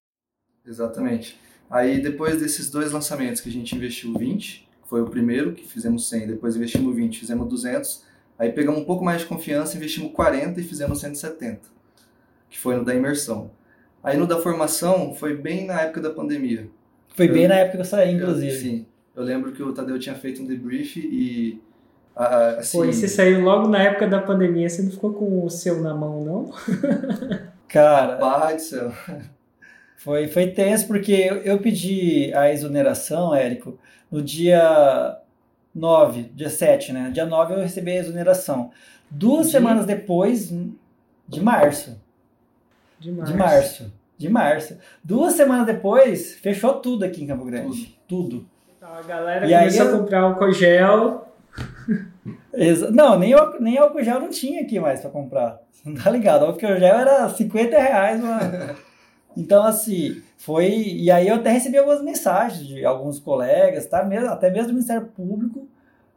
Exatamente. 0.65 1.37
Aí 1.69 2.01
depois 2.01 2.39
desses 2.39 2.69
dois 2.71 2.91
lançamentos 2.91 3.41
que 3.41 3.49
a 3.49 3.51
gente 3.51 3.75
investiu 3.75 4.13
20, 4.17 4.67
que 4.81 4.89
foi 4.89 5.01
o 5.01 5.05
primeiro 5.09 5.53
que 5.53 5.67
fizemos 5.67 6.07
100, 6.09 6.27
depois 6.27 6.55
investimos 6.55 6.95
20, 6.95 7.19
fizemos 7.19 7.47
200, 7.49 8.03
aí 8.39 8.51
pegamos 8.51 8.79
um 8.81 8.85
pouco 8.85 9.03
mais 9.03 9.21
de 9.21 9.27
confiança, 9.27 9.75
investimos 9.75 10.11
40 10.13 10.61
e 10.61 10.63
fizemos 10.63 10.99
170, 11.01 11.61
que 12.49 12.57
foi 12.57 12.75
no 12.77 12.85
da 12.85 12.95
imersão. 12.95 13.51
Aí 14.01 14.17
no 14.17 14.25
da 14.25 14.39
formação 14.39 15.13
foi 15.13 15.35
bem 15.35 15.65
na 15.65 15.81
época 15.81 15.99
da 16.01 16.09
pandemia. 16.11 16.69
Foi 17.09 17.27
Eu- 17.27 17.33
bem 17.33 17.47
na 17.47 17.55
época 17.55 17.77
que 17.77 17.81
eu 17.81 17.85
saí, 17.85 18.11
Eu- 18.13 18.17
inclusive. 18.21 18.55
sim. 18.55 18.85
Eu 19.17 19.23
lembro 19.23 19.51
que 19.51 19.63
o 19.63 19.73
Tadeu 19.73 19.97
tinha 19.97 20.13
feito 20.13 20.43
um 20.43 20.45
debrief 20.45 20.95
e 20.95 21.59
ah, 22.15 22.57
assim, 22.59 22.77
Pô, 22.77 22.85
e 22.85 22.93
você 22.93 23.07
saiu 23.07 23.41
logo 23.41 23.67
na 23.67 23.81
época 23.81 24.07
da 24.07 24.21
pandemia, 24.21 24.69
você 24.69 24.83
não 24.83 24.91
ficou 24.91 25.11
com 25.11 25.43
o 25.43 25.49
seu 25.49 25.81
na 25.81 25.91
mão, 25.93 26.23
não? 26.23 26.53
Cara, 27.67 28.17
Pai 28.17 28.55
do 28.55 28.61
céu. 28.61 28.91
Foi, 29.97 30.27
foi 30.27 30.51
tenso 30.51 30.85
porque 30.87 31.11
eu, 31.11 31.37
eu 31.37 31.59
pedi 31.59 32.31
a 32.33 32.53
exoneração, 32.53 33.33
Érico, 33.33 33.79
no 34.11 34.21
dia 34.21 35.17
9, 35.73 36.29
dia 36.35 36.51
7, 36.51 36.93
né? 36.93 37.09
Dia 37.11 37.25
9 37.25 37.55
eu 37.55 37.59
recebi 37.59 37.91
a 37.91 37.95
exoneração. 37.95 38.69
Duas 39.09 39.47
De- 39.47 39.53
semanas 39.53 39.87
depois, 39.87 40.49
de 41.27 41.41
março. 41.41 41.99
De 42.99 43.11
março. 43.11 43.33
De 43.33 43.37
março. 43.37 43.93
De 44.19 44.29
março. 44.29 44.77
Duas 45.03 45.33
semanas 45.33 45.65
depois, 45.65 46.35
fechou 46.35 46.75
tudo 46.75 47.03
aqui 47.03 47.23
em 47.23 47.27
Campo 47.27 47.43
Grande. 47.43 47.97
Tudo. 48.07 48.35
Então, 48.35 48.56
a 48.95 49.01
galera 49.01 49.45
E 49.47 49.53
aí 49.53 49.67
começou 49.67 49.85
eu- 49.87 49.95
a 49.95 49.99
comprar 49.99 50.21
álcool 50.21 50.51
gel. 50.53 51.27
Não, 52.91 53.17
nem, 53.19 53.33
nem 53.59 53.77
álcool 53.77 54.03
gel 54.03 54.19
não 54.19 54.29
tinha 54.29 54.61
aqui 54.61 54.79
mais 54.79 55.01
pra 55.01 55.09
comprar. 55.09 55.59
Não 55.85 55.95
tá 55.95 56.09
ligado? 56.09 56.45
Álcool 56.45 56.59
gel 56.59 56.81
era 56.99 57.29
50 57.29 57.77
reais, 57.77 58.21
mano. 58.21 58.75
Então, 59.39 59.61
assim, 59.63 60.19
foi. 60.35 60.67
E 60.67 61.11
aí 61.11 61.27
eu 61.27 61.35
até 61.35 61.51
recebi 61.51 61.77
algumas 61.77 62.01
mensagens 62.01 62.65
de 62.65 62.83
alguns 62.83 63.19
colegas, 63.19 63.85
tá? 63.85 64.03
Mesmo, 64.03 64.29
até 64.29 64.49
mesmo 64.49 64.69
do 64.69 64.73
Ministério 64.73 65.05
Público. 65.15 65.67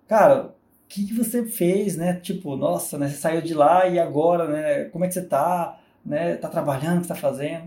Cara, 0.09 0.45
o 0.47 0.53
que, 0.89 1.07
que 1.07 1.13
você 1.13 1.45
fez, 1.45 1.99
né? 1.99 2.15
Tipo, 2.15 2.57
nossa, 2.57 2.97
né? 2.97 3.09
Você 3.11 3.17
saiu 3.17 3.43
de 3.43 3.53
lá 3.53 3.87
e 3.87 3.99
agora, 3.99 4.47
né? 4.49 4.85
Como 4.85 5.05
é 5.05 5.09
que 5.09 5.13
você 5.13 5.21
tá? 5.21 5.79
Né? 6.03 6.37
Tá 6.37 6.49
trabalhando, 6.49 6.97
o 6.97 7.01
que 7.03 7.09
você 7.09 7.13
tá 7.13 7.21
fazendo? 7.21 7.65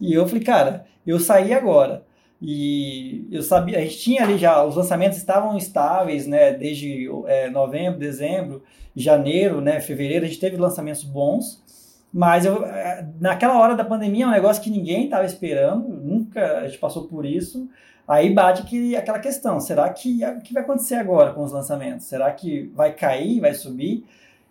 E 0.00 0.14
eu 0.14 0.26
falei, 0.26 0.42
cara, 0.42 0.86
eu 1.06 1.20
saí 1.20 1.52
agora. 1.52 2.02
E 2.42 3.26
eu 3.30 3.42
sabia, 3.42 3.78
a 3.78 3.80
gente 3.82 3.98
tinha 3.98 4.22
ali 4.22 4.38
já, 4.38 4.64
os 4.64 4.74
lançamentos 4.74 5.18
estavam 5.18 5.56
estáveis, 5.58 6.26
né? 6.26 6.54
Desde 6.54 7.08
é, 7.26 7.50
novembro, 7.50 7.98
dezembro, 7.98 8.62
janeiro, 8.96 9.60
né? 9.60 9.80
Fevereiro, 9.80 10.24
a 10.24 10.28
gente 10.28 10.40
teve 10.40 10.56
lançamentos 10.56 11.04
bons. 11.04 11.62
Mas 12.12 12.44
eu, 12.44 12.64
eh, 12.64 13.06
naquela 13.20 13.58
hora 13.58 13.76
da 13.76 13.84
pandemia 13.84 14.24
é 14.24 14.28
um 14.28 14.32
negócio 14.32 14.62
que 14.62 14.70
ninguém 14.70 15.04
estava 15.04 15.24
esperando, 15.24 15.88
nunca 15.88 16.58
a 16.58 16.66
gente 16.66 16.78
passou 16.78 17.06
por 17.06 17.24
isso. 17.24 17.68
Aí 18.06 18.32
bate 18.34 18.64
que, 18.64 18.96
aquela 18.96 19.20
questão: 19.20 19.60
será 19.60 19.88
que 19.90 20.24
o 20.24 20.40
que 20.40 20.52
vai 20.52 20.62
acontecer 20.64 20.96
agora 20.96 21.32
com 21.32 21.44
os 21.44 21.52
lançamentos? 21.52 22.06
Será 22.06 22.32
que 22.32 22.70
vai 22.74 22.92
cair, 22.92 23.40
vai 23.40 23.54
subir? 23.54 24.04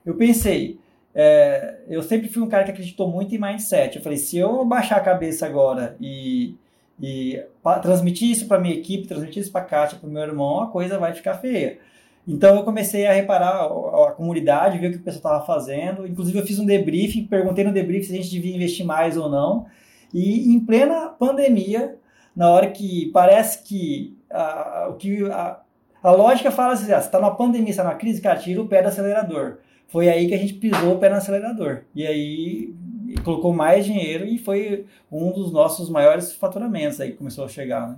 Eu 0.05 0.15
pensei, 0.15 0.79
é, 1.13 1.79
eu 1.89 2.01
sempre 2.01 2.29
fui 2.29 2.41
um 2.41 2.47
cara 2.47 2.63
que 2.63 2.71
acreditou 2.71 3.09
muito 3.09 3.35
em 3.35 3.37
mindset. 3.37 3.97
Eu 3.97 4.03
falei: 4.03 4.17
se 4.17 4.37
eu 4.37 4.63
baixar 4.63 4.95
a 4.97 5.01
cabeça 5.01 5.45
agora 5.45 5.97
e, 5.99 6.55
e 7.01 7.41
transmitir 7.81 8.29
isso 8.29 8.47
para 8.47 8.59
minha 8.59 8.75
equipe, 8.75 9.07
transmitir 9.07 9.41
isso 9.41 9.51
para 9.51 9.61
a 9.61 9.65
Kátia, 9.65 9.97
para 9.97 10.09
o 10.09 10.11
meu 10.11 10.21
irmão, 10.21 10.61
a 10.61 10.67
coisa 10.67 10.97
vai 10.97 11.13
ficar 11.13 11.35
feia. 11.35 11.79
Então 12.27 12.55
eu 12.55 12.63
comecei 12.63 13.07
a 13.07 13.13
reparar 13.13 13.55
a, 13.55 14.09
a 14.09 14.11
comunidade, 14.11 14.77
ver 14.77 14.87
o 14.87 14.91
que 14.91 14.97
o 14.97 15.01
pessoal 15.01 15.37
estava 15.37 15.45
fazendo. 15.45 16.05
Inclusive 16.05 16.37
eu 16.37 16.45
fiz 16.45 16.59
um 16.59 16.65
debriefing, 16.65 17.25
perguntei 17.25 17.63
no 17.63 17.73
debriefing 17.73 18.07
se 18.07 18.13
a 18.13 18.17
gente 18.17 18.29
devia 18.29 18.55
investir 18.55 18.85
mais 18.85 19.17
ou 19.17 19.29
não. 19.29 19.65
E 20.13 20.53
em 20.53 20.59
plena 20.59 21.07
pandemia, 21.07 21.95
na 22.35 22.49
hora 22.51 22.69
que 22.69 23.09
parece 23.11 23.63
que 23.63 24.15
a, 24.29 24.93
que 24.99 25.23
a, 25.31 25.59
a 26.03 26.11
lógica 26.11 26.51
fala 26.51 26.73
assim, 26.73 26.91
ah, 26.91 26.99
você 26.99 27.07
está 27.07 27.19
numa 27.19 27.35
pandemia, 27.35 27.69
está 27.69 27.83
numa 27.83 27.95
crise, 27.95 28.21
cara, 28.21 28.39
tira 28.39 28.61
o 28.61 28.67
pé 28.67 28.81
do 28.81 28.89
acelerador. 28.89 29.57
Foi 29.87 30.07
aí 30.07 30.27
que 30.27 30.35
a 30.35 30.37
gente 30.37 30.53
pisou 30.53 30.93
o 30.93 30.99
pé 30.99 31.09
no 31.09 31.15
acelerador. 31.15 31.81
E 31.95 32.05
aí 32.05 32.75
colocou 33.23 33.53
mais 33.53 33.85
dinheiro 33.85 34.25
e 34.25 34.37
foi 34.37 34.85
um 35.11 35.31
dos 35.31 35.51
nossos 35.51 35.89
maiores 35.89 36.33
faturamentos 36.33 36.99
aí 36.99 37.11
que 37.11 37.17
começou 37.17 37.45
a 37.45 37.49
chegar, 37.49 37.89
né? 37.89 37.97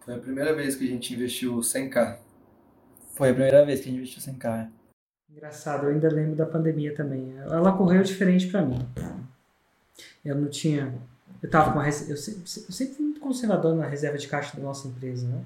Foi 0.00 0.14
a 0.14 0.18
primeira 0.18 0.54
vez 0.54 0.74
que 0.74 0.84
a 0.84 0.88
gente 0.88 1.12
investiu 1.14 1.56
100k. 1.58 2.18
Foi 3.14 3.30
a 3.30 3.34
primeira 3.34 3.64
vez 3.66 3.80
que 3.80 3.88
a 3.88 3.90
gente 3.90 3.98
investiu 4.00 4.22
sem 4.22 4.34
carro. 4.34 4.70
Engraçado, 5.30 5.84
eu 5.86 5.90
ainda 5.90 6.08
lembro 6.08 6.34
da 6.34 6.46
pandemia 6.46 6.94
também. 6.94 7.36
Ela 7.38 7.72
correu 7.76 8.02
diferente 8.02 8.46
pra 8.48 8.62
mim. 8.62 8.78
Eu 10.24 10.34
não 10.36 10.48
tinha. 10.48 10.94
Eu 11.42 11.50
tava 11.50 11.72
com 11.72 11.78
a 11.78 11.82
res- 11.82 12.08
eu, 12.08 12.16
sempre, 12.16 12.40
eu 12.40 12.72
sempre 12.72 12.94
fui 12.94 13.04
muito 13.04 13.20
conservador 13.20 13.74
na 13.74 13.86
reserva 13.86 14.16
de 14.18 14.26
caixa 14.28 14.56
da 14.56 14.62
nossa 14.62 14.88
empresa, 14.88 15.26
né? 15.28 15.44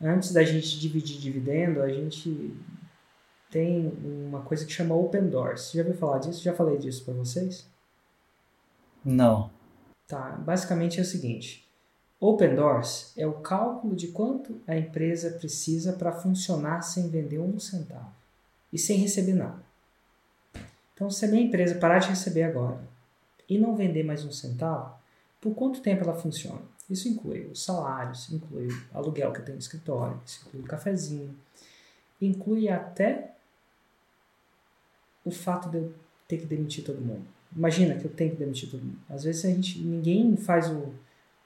Antes 0.00 0.32
da 0.32 0.42
gente 0.42 0.80
dividir 0.80 1.18
dividendo, 1.20 1.82
a 1.82 1.88
gente 1.88 2.56
tem 3.50 3.92
uma 4.02 4.40
coisa 4.40 4.64
que 4.64 4.72
chama 4.72 4.94
Open 4.94 5.28
Doors. 5.28 5.60
Você 5.62 5.78
já 5.78 5.84
ouviu 5.84 5.98
falar 5.98 6.18
disso? 6.18 6.42
Já 6.42 6.52
falei 6.54 6.78
disso 6.78 7.04
pra 7.04 7.14
vocês? 7.14 7.70
Não. 9.04 9.50
Tá, 10.06 10.30
basicamente 10.32 10.98
é 10.98 11.02
o 11.02 11.06
seguinte. 11.06 11.68
Open 12.20 12.54
Doors 12.54 13.12
é 13.16 13.26
o 13.26 13.40
cálculo 13.40 13.96
de 13.96 14.08
quanto 14.08 14.60
a 14.66 14.76
empresa 14.76 15.30
precisa 15.30 15.94
para 15.94 16.12
funcionar 16.12 16.82
sem 16.82 17.08
vender 17.08 17.40
um 17.40 17.58
centavo 17.58 18.12
e 18.72 18.78
sem 18.78 18.98
receber 18.98 19.34
nada. 19.34 19.60
Então, 20.94 21.10
se 21.10 21.24
a 21.24 21.28
minha 21.28 21.42
empresa 21.42 21.74
parar 21.74 21.98
de 21.98 22.10
receber 22.10 22.44
agora 22.44 22.80
e 23.48 23.58
não 23.58 23.74
vender 23.74 24.04
mais 24.04 24.24
um 24.24 24.30
centavo, 24.30 24.94
por 25.40 25.52
quanto 25.54 25.82
tempo 25.82 26.04
ela 26.04 26.14
funciona? 26.14 26.62
Isso 26.88 27.08
inclui 27.08 27.46
os 27.46 27.64
salários, 27.64 28.30
inclui 28.30 28.68
o 28.68 28.98
aluguel 28.98 29.32
que 29.32 29.40
eu 29.40 29.44
tenho 29.44 29.56
no 29.56 29.62
escritório, 29.62 30.20
inclui 30.46 30.62
o 30.62 30.66
cafezinho, 30.66 31.34
inclui 32.20 32.68
até 32.68 33.34
o 35.24 35.30
fato 35.30 35.68
de 35.68 35.78
eu 35.78 35.94
ter 36.28 36.38
que 36.38 36.46
demitir 36.46 36.84
todo 36.84 37.00
mundo. 37.00 37.26
Imagina 37.54 37.94
que 37.94 38.04
eu 38.04 38.10
tenho 38.10 38.30
que 38.32 38.36
demitir 38.36 38.70
todo 38.70 38.82
mundo. 38.82 38.98
Às 39.08 39.24
vezes 39.24 39.44
a 39.44 39.48
gente, 39.48 39.78
ninguém 39.78 40.36
faz 40.36 40.70
o, 40.70 40.92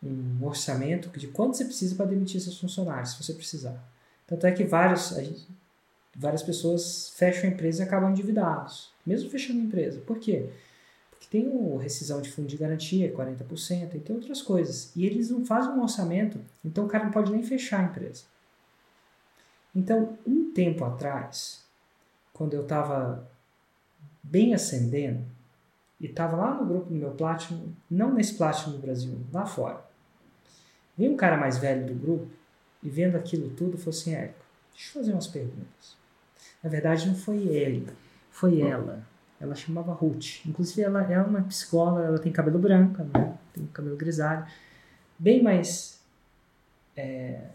um 0.02 0.44
orçamento 0.44 1.08
de 1.18 1.28
quanto 1.28 1.56
você 1.56 1.64
precisa 1.64 1.94
para 1.94 2.06
demitir 2.06 2.40
seus 2.40 2.58
funcionários, 2.58 3.12
se 3.12 3.22
você 3.22 3.32
precisar. 3.34 3.82
Tanto 4.26 4.46
é 4.46 4.52
que 4.52 4.64
vários, 4.64 5.10
gente, 5.10 5.46
várias 6.14 6.42
pessoas 6.42 7.12
fecham 7.16 7.50
a 7.50 7.52
empresa 7.52 7.82
e 7.82 7.86
acabam 7.86 8.10
endividados, 8.10 8.92
mesmo 9.04 9.30
fechando 9.30 9.60
a 9.60 9.64
empresa. 9.64 10.00
Por 10.00 10.18
quê? 10.18 10.48
Porque 11.10 11.26
tem 11.30 11.48
o 11.48 11.76
rescisão 11.76 12.20
de 12.20 12.30
fundo 12.30 12.48
de 12.48 12.56
garantia, 12.56 13.12
40%, 13.12 13.94
e 13.94 14.00
tem 14.00 14.16
outras 14.16 14.42
coisas. 14.42 14.92
E 14.94 15.06
eles 15.06 15.30
não 15.30 15.44
fazem 15.44 15.72
um 15.72 15.82
orçamento, 15.82 16.40
então 16.64 16.84
o 16.84 16.88
cara 16.88 17.04
não 17.04 17.12
pode 17.12 17.32
nem 17.32 17.42
fechar 17.42 17.80
a 17.80 17.84
empresa. 17.84 18.24
Então, 19.74 20.16
um 20.26 20.52
tempo 20.52 20.84
atrás, 20.84 21.62
quando 22.32 22.54
eu 22.54 22.62
estava 22.62 23.28
bem 24.22 24.54
ascendendo, 24.54 25.22
e 26.00 26.06
estava 26.06 26.36
lá 26.36 26.54
no 26.54 26.66
grupo 26.66 26.88
do 26.88 26.94
meu 26.94 27.10
Platinum, 27.12 27.72
não 27.90 28.12
nesse 28.12 28.34
Platinum 28.34 28.74
no 28.74 28.78
Brasil, 28.78 29.18
lá 29.32 29.46
fora. 29.46 29.84
Veio 30.96 31.12
um 31.12 31.16
cara 31.16 31.36
mais 31.36 31.58
velho 31.58 31.86
do 31.86 31.94
grupo 31.94 32.28
e 32.82 32.88
vendo 32.88 33.16
aquilo 33.16 33.50
tudo 33.50 33.78
falou 33.78 33.90
assim, 33.90 34.14
Érico, 34.14 34.44
deixa 34.72 34.90
eu 34.90 35.02
fazer 35.02 35.12
umas 35.12 35.26
perguntas. 35.26 35.96
Na 36.62 36.70
verdade 36.70 37.06
não 37.06 37.14
foi 37.14 37.38
ele, 37.48 37.86
foi 38.30 38.60
ela. 38.60 39.06
Ela 39.38 39.54
chamava 39.54 39.92
Ruth. 39.92 40.46
Inclusive 40.46 40.82
ela 40.82 41.02
é 41.10 41.20
uma 41.20 41.42
psicóloga, 41.42 42.04
ela 42.04 42.18
tem 42.18 42.32
cabelo 42.32 42.58
branco, 42.58 43.02
né? 43.02 43.36
tem 43.52 43.66
cabelo 43.66 43.96
grisalho. 43.96 44.46
Bem 45.18 45.42
mais... 45.42 46.00
É, 46.96 47.48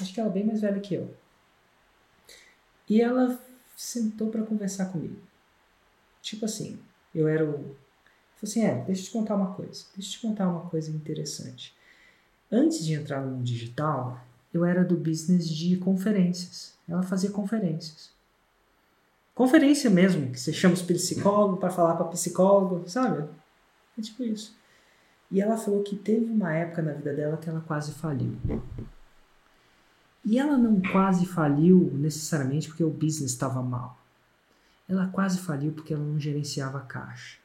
acho 0.00 0.12
que 0.12 0.20
ela 0.20 0.28
é 0.28 0.32
bem 0.32 0.44
mais 0.44 0.60
velha 0.60 0.80
que 0.80 0.94
eu. 0.94 1.14
E 2.88 3.00
ela 3.00 3.38
sentou 3.76 4.28
para 4.28 4.42
conversar 4.42 4.86
comigo. 4.86 5.20
Tipo 6.20 6.46
assim, 6.46 6.80
eu 7.14 7.28
era 7.28 7.44
o. 7.44 7.76
Falei 8.36 8.42
assim: 8.42 8.62
é, 8.62 8.84
deixa 8.84 9.02
eu 9.02 9.04
te 9.06 9.10
contar 9.10 9.34
uma 9.34 9.52
coisa. 9.54 9.84
Deixa 9.94 10.08
eu 10.08 10.12
te 10.12 10.20
contar 10.20 10.48
uma 10.48 10.68
coisa 10.68 10.90
interessante. 10.90 11.74
Antes 12.50 12.84
de 12.84 12.94
entrar 12.94 13.20
no 13.20 13.42
digital, 13.42 14.20
eu 14.52 14.64
era 14.64 14.84
do 14.84 14.96
business 14.96 15.48
de 15.48 15.76
conferências. 15.76 16.74
Ela 16.88 17.02
fazia 17.02 17.30
conferências. 17.30 18.10
Conferência 19.34 19.88
mesmo, 19.90 20.30
que 20.32 20.40
você 20.40 20.52
chama 20.52 20.74
os 20.74 20.82
psicólogos 20.82 21.60
para 21.60 21.70
falar 21.70 21.94
para 21.94 22.06
psicólogo, 22.06 22.88
sabe? 22.88 23.28
É 23.96 24.00
tipo 24.00 24.24
isso. 24.24 24.56
E 25.30 25.40
ela 25.40 25.56
falou 25.56 25.82
que 25.82 25.94
teve 25.94 26.24
uma 26.24 26.52
época 26.52 26.82
na 26.82 26.92
vida 26.92 27.12
dela 27.12 27.36
que 27.36 27.48
ela 27.48 27.60
quase 27.60 27.92
faliu. 27.92 28.36
E 30.24 30.38
ela 30.38 30.56
não 30.56 30.80
quase 30.80 31.26
faliu 31.26 31.90
necessariamente 31.94 32.68
porque 32.68 32.82
o 32.82 32.90
business 32.90 33.30
estava 33.30 33.62
mal. 33.62 33.97
Ela 34.88 35.06
quase 35.08 35.38
faliu 35.38 35.72
porque 35.72 35.92
ela 35.92 36.02
não 36.02 36.18
gerenciava 36.18 36.78
a 36.78 36.82
caixa. 36.82 37.38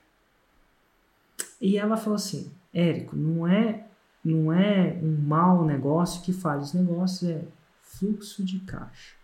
E 1.59 1.77
ela 1.77 1.97
falou 1.97 2.15
assim: 2.15 2.51
Érico, 2.73 3.15
não 3.15 3.47
é, 3.47 3.87
não 4.23 4.51
é 4.51 4.99
um 5.01 5.17
mau 5.17 5.65
negócio 5.65 6.21
que 6.21 6.31
faz 6.31 6.67
os 6.67 6.73
negócios, 6.73 7.29
é 7.29 7.43
fluxo 7.81 8.43
de 8.43 8.59
caixa. 8.61 9.15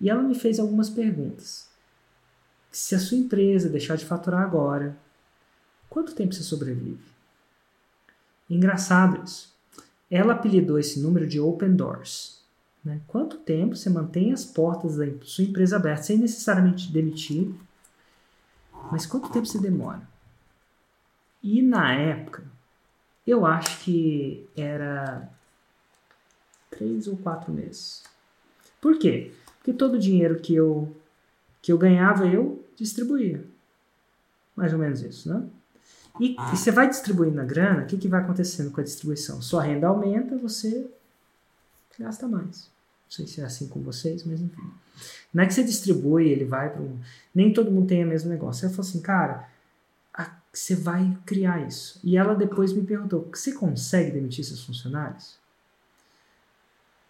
E 0.00 0.10
ela 0.10 0.22
me 0.22 0.34
fez 0.34 0.58
algumas 0.58 0.90
perguntas. 0.90 1.68
Se 2.70 2.94
a 2.94 2.98
sua 2.98 3.16
empresa 3.16 3.68
deixar 3.68 3.96
de 3.96 4.04
faturar 4.04 4.42
agora, 4.42 4.96
quanto 5.88 6.14
tempo 6.14 6.34
você 6.34 6.42
sobrevive? 6.42 7.14
Engraçado 8.50 9.24
isso. 9.24 9.54
Ela 10.10 10.34
apelidou 10.34 10.78
esse 10.78 11.00
número 11.00 11.26
de 11.26 11.40
Open 11.40 11.74
Doors. 11.74 12.43
Né? 12.84 13.00
Quanto 13.06 13.38
tempo 13.38 13.74
você 13.74 13.88
mantém 13.88 14.32
as 14.32 14.44
portas 14.44 14.96
da 14.96 15.06
sua 15.22 15.44
empresa 15.44 15.76
abertas 15.76 16.06
sem 16.06 16.18
necessariamente 16.18 16.92
demitir? 16.92 17.54
Mas 18.92 19.06
quanto 19.06 19.30
tempo 19.30 19.46
você 19.46 19.58
demora? 19.58 20.02
E 21.42 21.62
na 21.62 21.94
época, 21.94 22.44
eu 23.26 23.46
acho 23.46 23.80
que 23.80 24.46
era 24.56 25.28
três 26.70 27.06
ou 27.06 27.16
quatro 27.16 27.52
meses. 27.52 28.02
Por 28.80 28.98
quê? 28.98 29.32
Porque 29.58 29.72
todo 29.72 29.94
o 29.94 29.98
dinheiro 29.98 30.40
que 30.40 30.54
eu, 30.54 30.94
que 31.62 31.72
eu 31.72 31.78
ganhava, 31.78 32.26
eu 32.26 32.62
distribuía. 32.76 33.44
Mais 34.54 34.72
ou 34.72 34.78
menos 34.78 35.00
isso, 35.00 35.32
né? 35.32 35.48
E, 36.20 36.36
e 36.36 36.56
você 36.56 36.70
vai 36.70 36.88
distribuindo 36.88 37.40
a 37.40 37.44
grana, 37.44 37.82
o 37.82 37.86
que, 37.86 37.96
que 37.96 38.06
vai 38.06 38.20
acontecendo 38.20 38.70
com 38.70 38.80
a 38.80 38.84
distribuição? 38.84 39.42
Sua 39.42 39.62
renda 39.62 39.88
aumenta, 39.88 40.36
você 40.36 40.88
gasta 41.98 42.28
mais. 42.28 42.70
Sei 43.14 43.28
se 43.28 43.40
é 43.40 43.44
assim 43.44 43.68
com 43.68 43.80
vocês, 43.80 44.24
mas 44.24 44.40
enfim. 44.40 44.70
Não 45.32 45.44
é 45.44 45.46
que 45.46 45.54
você 45.54 45.62
distribui, 45.62 46.28
ele 46.28 46.44
vai 46.44 46.68
para 46.68 46.82
um. 46.82 46.98
Nem 47.32 47.52
todo 47.52 47.70
mundo 47.70 47.86
tem 47.86 48.04
o 48.04 48.08
mesmo 48.08 48.28
negócio. 48.28 48.64
Ela 48.64 48.74
falou 48.74 48.88
assim, 48.88 49.00
cara, 49.00 49.48
a... 50.12 50.36
você 50.52 50.74
vai 50.74 51.16
criar 51.24 51.64
isso. 51.64 52.00
E 52.02 52.16
ela 52.16 52.34
depois 52.34 52.72
me 52.72 52.82
perguntou: 52.82 53.28
você 53.32 53.52
consegue 53.52 54.10
demitir 54.10 54.44
seus 54.44 54.64
funcionários? 54.64 55.38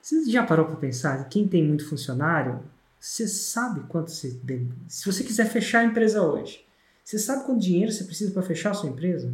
Você 0.02 0.30
já 0.30 0.44
parou 0.44 0.66
para 0.66 0.76
pensar? 0.76 1.26
Quem 1.30 1.48
tem 1.48 1.66
muito 1.66 1.88
funcionário, 1.88 2.62
você 3.00 3.26
sabe 3.26 3.80
quanto 3.88 4.10
você. 4.10 4.38
Se 4.88 5.06
você 5.06 5.24
quiser 5.24 5.46
fechar 5.46 5.80
a 5.80 5.84
empresa 5.84 6.20
hoje, 6.20 6.62
você 7.02 7.18
sabe 7.18 7.46
quanto 7.46 7.60
dinheiro 7.60 7.90
você 7.90 8.04
precisa 8.04 8.30
para 8.30 8.42
fechar 8.42 8.72
a 8.72 8.74
sua 8.74 8.90
empresa? 8.90 9.32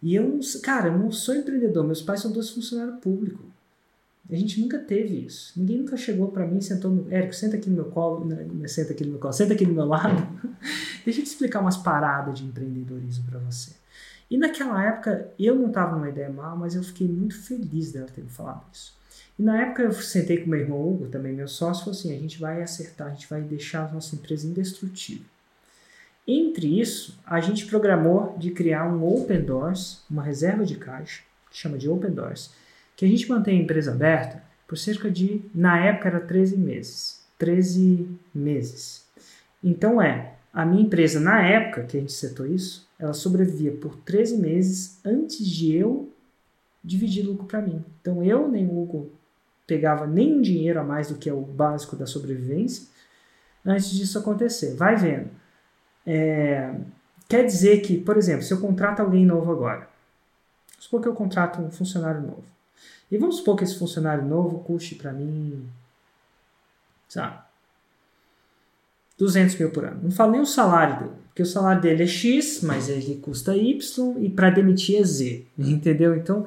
E 0.00 0.14
eu 0.14 0.28
não, 0.28 0.40
cara, 0.62 0.88
eu 0.88 0.98
não 0.98 1.10
sou 1.10 1.34
empreendedor, 1.34 1.84
meus 1.84 2.00
pais 2.00 2.20
são 2.20 2.30
dois 2.30 2.50
funcionários 2.50 3.00
públicos. 3.00 3.57
A 4.30 4.36
gente 4.36 4.60
nunca 4.60 4.78
teve 4.78 5.24
isso. 5.24 5.58
Ninguém 5.58 5.78
nunca 5.78 5.96
chegou 5.96 6.28
para 6.28 6.46
mim 6.46 6.58
e 6.58 6.62
sentou 6.62 6.90
no. 6.90 7.12
Érico, 7.12 7.34
senta 7.34 7.56
aqui 7.56 7.70
no 7.70 7.76
meu 7.76 7.86
colo. 7.86 8.26
Não, 8.26 8.36
né, 8.36 8.68
senta 8.68 8.92
aqui 8.92 9.04
no 9.04 9.12
meu 9.12 9.18
colo, 9.18 9.32
senta 9.32 9.54
aqui 9.54 9.64
no 9.64 9.72
meu 9.72 9.86
lado. 9.86 10.28
Deixa 11.04 11.20
eu 11.20 11.24
te 11.24 11.28
explicar 11.28 11.60
umas 11.60 11.78
paradas 11.78 12.38
de 12.38 12.44
empreendedorismo 12.44 13.24
para 13.30 13.38
você. 13.38 13.72
E 14.30 14.36
naquela 14.36 14.84
época, 14.84 15.32
eu 15.38 15.54
não 15.54 15.68
estava 15.68 15.96
numa 15.96 16.10
ideia 16.10 16.28
mal, 16.28 16.56
mas 16.56 16.74
eu 16.74 16.82
fiquei 16.82 17.08
muito 17.08 17.40
feliz 17.40 17.92
dela 17.92 18.06
ter 18.14 18.20
me 18.20 18.28
falado 18.28 18.64
isso. 18.70 18.98
E 19.38 19.42
na 19.42 19.62
época 19.62 19.82
eu 19.82 19.92
sentei 19.92 20.38
com 20.38 20.50
meu 20.50 20.60
irmão 20.60 20.86
Hugo, 20.86 21.06
também 21.06 21.32
meu 21.32 21.48
sócio, 21.48 21.80
e 21.80 21.84
falou 21.84 21.98
assim: 21.98 22.14
a 22.14 22.18
gente 22.18 22.38
vai 22.38 22.62
acertar, 22.62 23.06
a 23.06 23.10
gente 23.10 23.28
vai 23.28 23.40
deixar 23.40 23.88
a 23.88 23.92
nossa 23.92 24.14
empresa 24.14 24.46
indestrutível. 24.46 25.24
Entre 26.26 26.78
isso, 26.78 27.18
a 27.24 27.40
gente 27.40 27.64
programou 27.64 28.36
de 28.38 28.50
criar 28.50 28.86
um 28.86 29.02
Open 29.02 29.40
Doors, 29.40 30.02
uma 30.10 30.22
reserva 30.22 30.66
de 30.66 30.76
caixa, 30.76 31.22
que 31.50 31.56
chama 31.56 31.78
de 31.78 31.88
Open 31.88 32.10
Doors, 32.10 32.50
que 32.98 33.04
a 33.04 33.08
gente 33.08 33.28
mantém 33.30 33.60
a 33.60 33.62
empresa 33.62 33.92
aberta 33.92 34.42
por 34.66 34.76
cerca 34.76 35.08
de, 35.08 35.40
na 35.54 35.78
época 35.78 36.08
era 36.08 36.18
13 36.18 36.56
meses. 36.58 37.24
13 37.38 38.08
meses. 38.34 39.06
Então 39.62 40.02
é, 40.02 40.34
a 40.52 40.66
minha 40.66 40.82
empresa 40.82 41.20
na 41.20 41.40
época 41.40 41.84
que 41.84 41.96
a 41.96 42.00
gente 42.00 42.12
setou 42.12 42.44
isso, 42.44 42.88
ela 42.98 43.12
sobrevivia 43.12 43.70
por 43.70 43.94
13 43.98 44.38
meses 44.38 44.98
antes 45.04 45.46
de 45.46 45.76
eu 45.76 46.12
dividir 46.82 47.24
lucro 47.24 47.46
para 47.46 47.62
mim. 47.62 47.84
Então 48.00 48.24
eu 48.24 48.48
nem 48.48 48.66
o 48.66 48.82
Hugo 48.82 49.12
pegava 49.64 50.04
nenhum 50.04 50.42
dinheiro 50.42 50.80
a 50.80 50.84
mais 50.84 51.08
do 51.08 51.14
que 51.14 51.30
é 51.30 51.32
o 51.32 51.40
básico 51.40 51.94
da 51.94 52.04
sobrevivência 52.04 52.88
antes 53.64 53.92
disso 53.92 54.18
acontecer. 54.18 54.74
Vai 54.74 54.96
vendo. 54.96 55.30
É, 56.04 56.74
quer 57.28 57.46
dizer 57.46 57.80
que, 57.80 57.96
por 57.96 58.16
exemplo, 58.16 58.42
se 58.42 58.52
eu 58.52 58.60
contrato 58.60 58.98
alguém 58.98 59.24
novo 59.24 59.52
agora, 59.52 59.88
supor 60.80 61.00
que 61.00 61.06
eu 61.06 61.14
contrato 61.14 61.62
um 61.62 61.70
funcionário 61.70 62.22
novo. 62.22 62.57
E 63.10 63.16
vamos 63.16 63.36
supor 63.36 63.56
que 63.56 63.64
esse 63.64 63.78
funcionário 63.78 64.24
novo 64.24 64.60
custe 64.60 64.94
para 64.94 65.12
mim, 65.12 65.66
sabe, 67.08 67.38
200 69.16 69.56
mil 69.56 69.70
por 69.70 69.84
ano. 69.84 70.00
Não 70.02 70.10
falo 70.10 70.32
nem 70.32 70.40
o 70.40 70.46
salário 70.46 70.98
dele, 71.00 71.16
porque 71.26 71.42
o 71.42 71.46
salário 71.46 71.82
dele 71.82 72.04
é 72.04 72.06
X, 72.06 72.60
mas 72.62 72.88
ele 72.88 73.16
custa 73.16 73.56
Y 73.56 74.16
e 74.20 74.30
para 74.30 74.50
demitir 74.50 75.00
é 75.00 75.04
Z, 75.04 75.46
entendeu? 75.58 76.14
Então, 76.16 76.46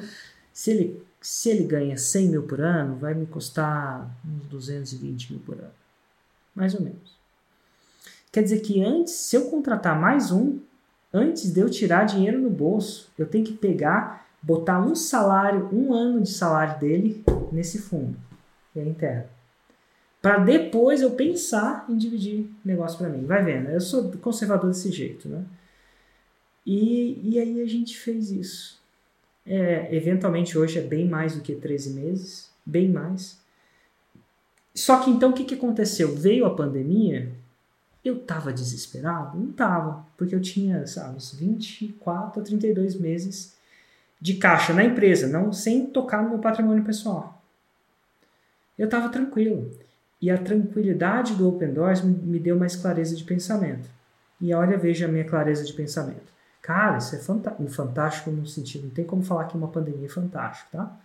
se 0.54 0.72
ele, 0.72 1.04
se 1.20 1.50
ele 1.50 1.64
ganha 1.64 1.98
100 1.98 2.30
mil 2.30 2.44
por 2.44 2.62
ano, 2.62 2.96
vai 2.96 3.14
me 3.14 3.26
custar 3.26 4.10
uns 4.26 4.46
220 4.46 5.34
mil 5.34 5.42
por 5.42 5.56
ano, 5.56 5.74
mais 6.56 6.74
ou 6.74 6.82
menos. 6.82 7.20
Quer 8.32 8.44
dizer 8.44 8.62
que 8.62 8.82
antes, 8.82 9.14
se 9.14 9.36
eu 9.36 9.50
contratar 9.50 10.00
mais 10.00 10.32
um, 10.32 10.60
antes 11.14 11.52
de 11.52 11.60
eu 11.60 11.70
tirar 11.70 12.06
dinheiro 12.06 12.40
no 12.40 12.50
bolso, 12.50 13.10
eu 13.18 13.26
tenho 13.26 13.44
que 13.44 13.54
pegar 13.54 14.26
botar 14.42 14.80
um 14.82 14.96
salário, 14.96 15.70
um 15.72 15.94
ano 15.94 16.22
de 16.22 16.32
salário 16.32 16.80
dele 16.80 17.24
nesse 17.52 17.78
fundo. 17.78 18.18
E 18.76 18.80
aí 18.80 18.90
enterra. 18.90 19.30
Para 20.22 20.38
depois 20.38 21.02
eu 21.02 21.12
pensar 21.12 21.86
em 21.90 21.98
dividir 21.98 22.50
negócio 22.64 22.98
para 22.98 23.10
mim. 23.10 23.26
Vai 23.26 23.44
vendo, 23.44 23.70
eu 23.70 23.82
sou 23.82 24.12
conservador 24.18 24.70
desse 24.70 24.92
jeito, 24.92 25.28
né? 25.28 25.44
E, 26.66 27.20
e 27.24 27.40
aí 27.40 27.62
a 27.62 27.66
gente 27.66 27.98
fez 27.98 28.32
isso. 28.32 28.80
É, 29.46 29.94
eventualmente 29.96 30.58
hoje 30.58 30.78
é 30.78 30.82
bem 30.82 31.08
mais 31.08 31.36
do 31.36 31.42
que 31.42 31.56
13 31.56 31.94
meses, 31.94 32.52
bem 32.64 32.88
mais. 32.88 33.40
Só 34.74 35.00
que 35.00 35.10
então 35.10 35.32
o 35.32 35.34
que, 35.34 35.44
que 35.44 35.56
aconteceu? 35.56 36.16
Veio 36.16 36.46
a 36.46 36.56
pandemia, 36.56 37.32
eu 38.06 38.18
estava 38.18 38.54
desesperado? 38.54 39.38
Não 39.38 39.50
estava, 39.50 40.06
porque 40.16 40.36
eu 40.36 40.42
tinha, 40.42 40.86
sabe, 40.86 41.18
uns 41.18 41.34
24 41.34 42.40
a 42.40 42.44
32 42.44 42.96
meses 42.96 43.56
de 44.22 44.36
caixa 44.36 44.72
na 44.72 44.84
empresa, 44.84 45.28
não 45.28 45.52
sem 45.52 45.88
tocar 45.88 46.22
no 46.22 46.30
meu 46.30 46.40
patrimônio 46.40 46.84
pessoal. 46.84 47.42
Eu 48.78 48.86
estava 48.86 49.10
tranquilo. 49.10 49.72
E 50.22 50.30
a 50.30 50.38
tranquilidade 50.38 51.34
do 51.34 51.50
Open 51.50 51.74
Doors 51.74 52.02
me, 52.02 52.40
deu 52.40 52.56
mais 52.56 52.76
clareza 52.76 53.16
de 53.16 53.24
pensamento. 53.24 53.90
E 54.40 54.54
olha, 54.54 54.78
veja 54.78 55.08
a 55.08 55.08
minha 55.08 55.26
clareza 55.26 55.66
de 55.66 55.74
pensamento. 55.74 56.32
Cara, 56.62 57.00
isso 57.00 57.16
é 57.16 57.20
fantástico 57.68 58.30
no 58.30 58.46
sentido, 58.46 58.84
não 58.84 58.92
tem 58.92 59.04
como 59.04 59.24
falar 59.24 59.46
que 59.46 59.58
uma 59.58 59.68
pandemia 59.68 60.06
é 60.06 60.10
fantástico, 60.10 60.70
tá? 60.72 60.96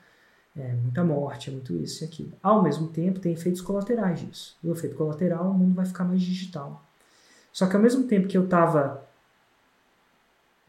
É 0.55 0.73
muita 0.75 1.03
morte, 1.03 1.49
é 1.49 1.53
muito 1.53 1.75
isso 1.75 2.05
e 2.05 2.07
aquilo. 2.07 2.33
Ao 2.43 2.63
mesmo 2.63 2.89
tempo, 2.89 3.19
tem 3.19 3.33
efeitos 3.33 3.63
colaterais 3.63 4.21
disso. 4.21 4.57
E 4.63 4.69
o 4.69 4.73
efeito 4.73 4.97
colateral, 4.97 5.51
o 5.51 5.55
mundo 5.55 5.75
vai 5.75 5.87
ficar 5.87 6.05
mais 6.05 6.21
digital. 6.21 6.83
Só 7.53 7.67
que 7.67 7.77
ao 7.77 7.83
mesmo 7.83 8.05
tempo 8.05 8.29
que 8.29 8.37
eu 8.37 8.45
estava 8.45 9.06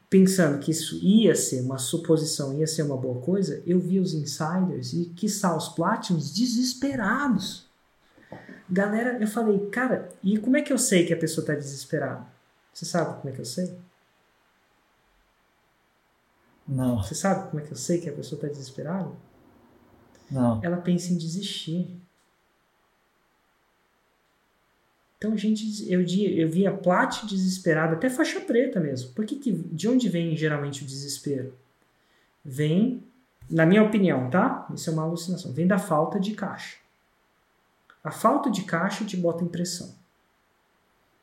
pensando 0.09 0.59
que 0.59 0.71
isso 0.71 0.95
ia 1.03 1.35
ser 1.35 1.61
uma 1.61 1.77
suposição, 1.77 2.57
ia 2.57 2.67
ser 2.67 2.83
uma 2.83 2.97
boa 2.97 3.21
coisa, 3.21 3.61
eu 3.65 3.79
vi 3.79 3.99
os 3.99 4.13
insiders 4.13 4.93
e, 4.93 5.05
quiçá, 5.15 5.55
os 5.55 5.69
platinums 5.69 6.33
desesperados. 6.33 7.67
Galera, 8.69 9.17
eu 9.19 9.27
falei, 9.27 9.69
cara, 9.69 10.09
e 10.23 10.37
como 10.37 10.57
é 10.57 10.61
que 10.61 10.71
eu 10.71 10.77
sei 10.77 11.05
que 11.05 11.13
a 11.13 11.17
pessoa 11.17 11.43
está 11.43 11.53
desesperada? 11.53 12.25
Você 12.73 12.85
sabe 12.85 13.19
como 13.19 13.29
é 13.29 13.31
que 13.31 13.41
eu 13.41 13.45
sei? 13.45 13.77
Não. 16.67 17.01
Você 17.01 17.15
sabe 17.15 17.49
como 17.49 17.61
é 17.61 17.65
que 17.65 17.71
eu 17.71 17.77
sei 17.77 17.99
que 17.99 18.09
a 18.09 18.13
pessoa 18.13 18.37
está 18.37 18.47
desesperada? 18.47 19.11
Não. 20.29 20.61
Ela 20.63 20.77
pensa 20.77 21.13
em 21.13 21.17
desistir. 21.17 21.99
Então, 25.17 25.35
gente, 25.35 25.91
eu, 25.91 26.01
eu 26.01 26.49
via 26.49 26.71
plat 26.71 27.25
desesperado, 27.25 27.95
até 27.95 28.09
faixa 28.09 28.39
preta 28.39 28.79
mesmo. 28.79 29.13
Por 29.13 29.25
que, 29.25 29.35
que 29.35 29.51
de 29.51 29.87
onde 29.87 30.07
vem 30.07 30.37
geralmente 30.37 30.83
o 30.83 30.85
desespero? 30.85 31.53
Vem, 32.45 33.03
na 33.49 33.65
minha 33.65 33.83
opinião, 33.83 34.29
tá? 34.29 34.67
Isso 34.73 34.89
é 34.89 34.93
uma 34.93 35.03
alucinação. 35.03 35.51
Vem 35.51 35.65
da 35.65 35.79
falta 35.79 36.19
de 36.19 36.33
caixa. 36.33 36.77
A 38.03 38.11
falta 38.11 38.49
de 38.51 38.63
caixa 38.63 39.03
te 39.03 39.17
bota 39.17 39.43
em 39.43 39.47
pressão. 39.47 39.93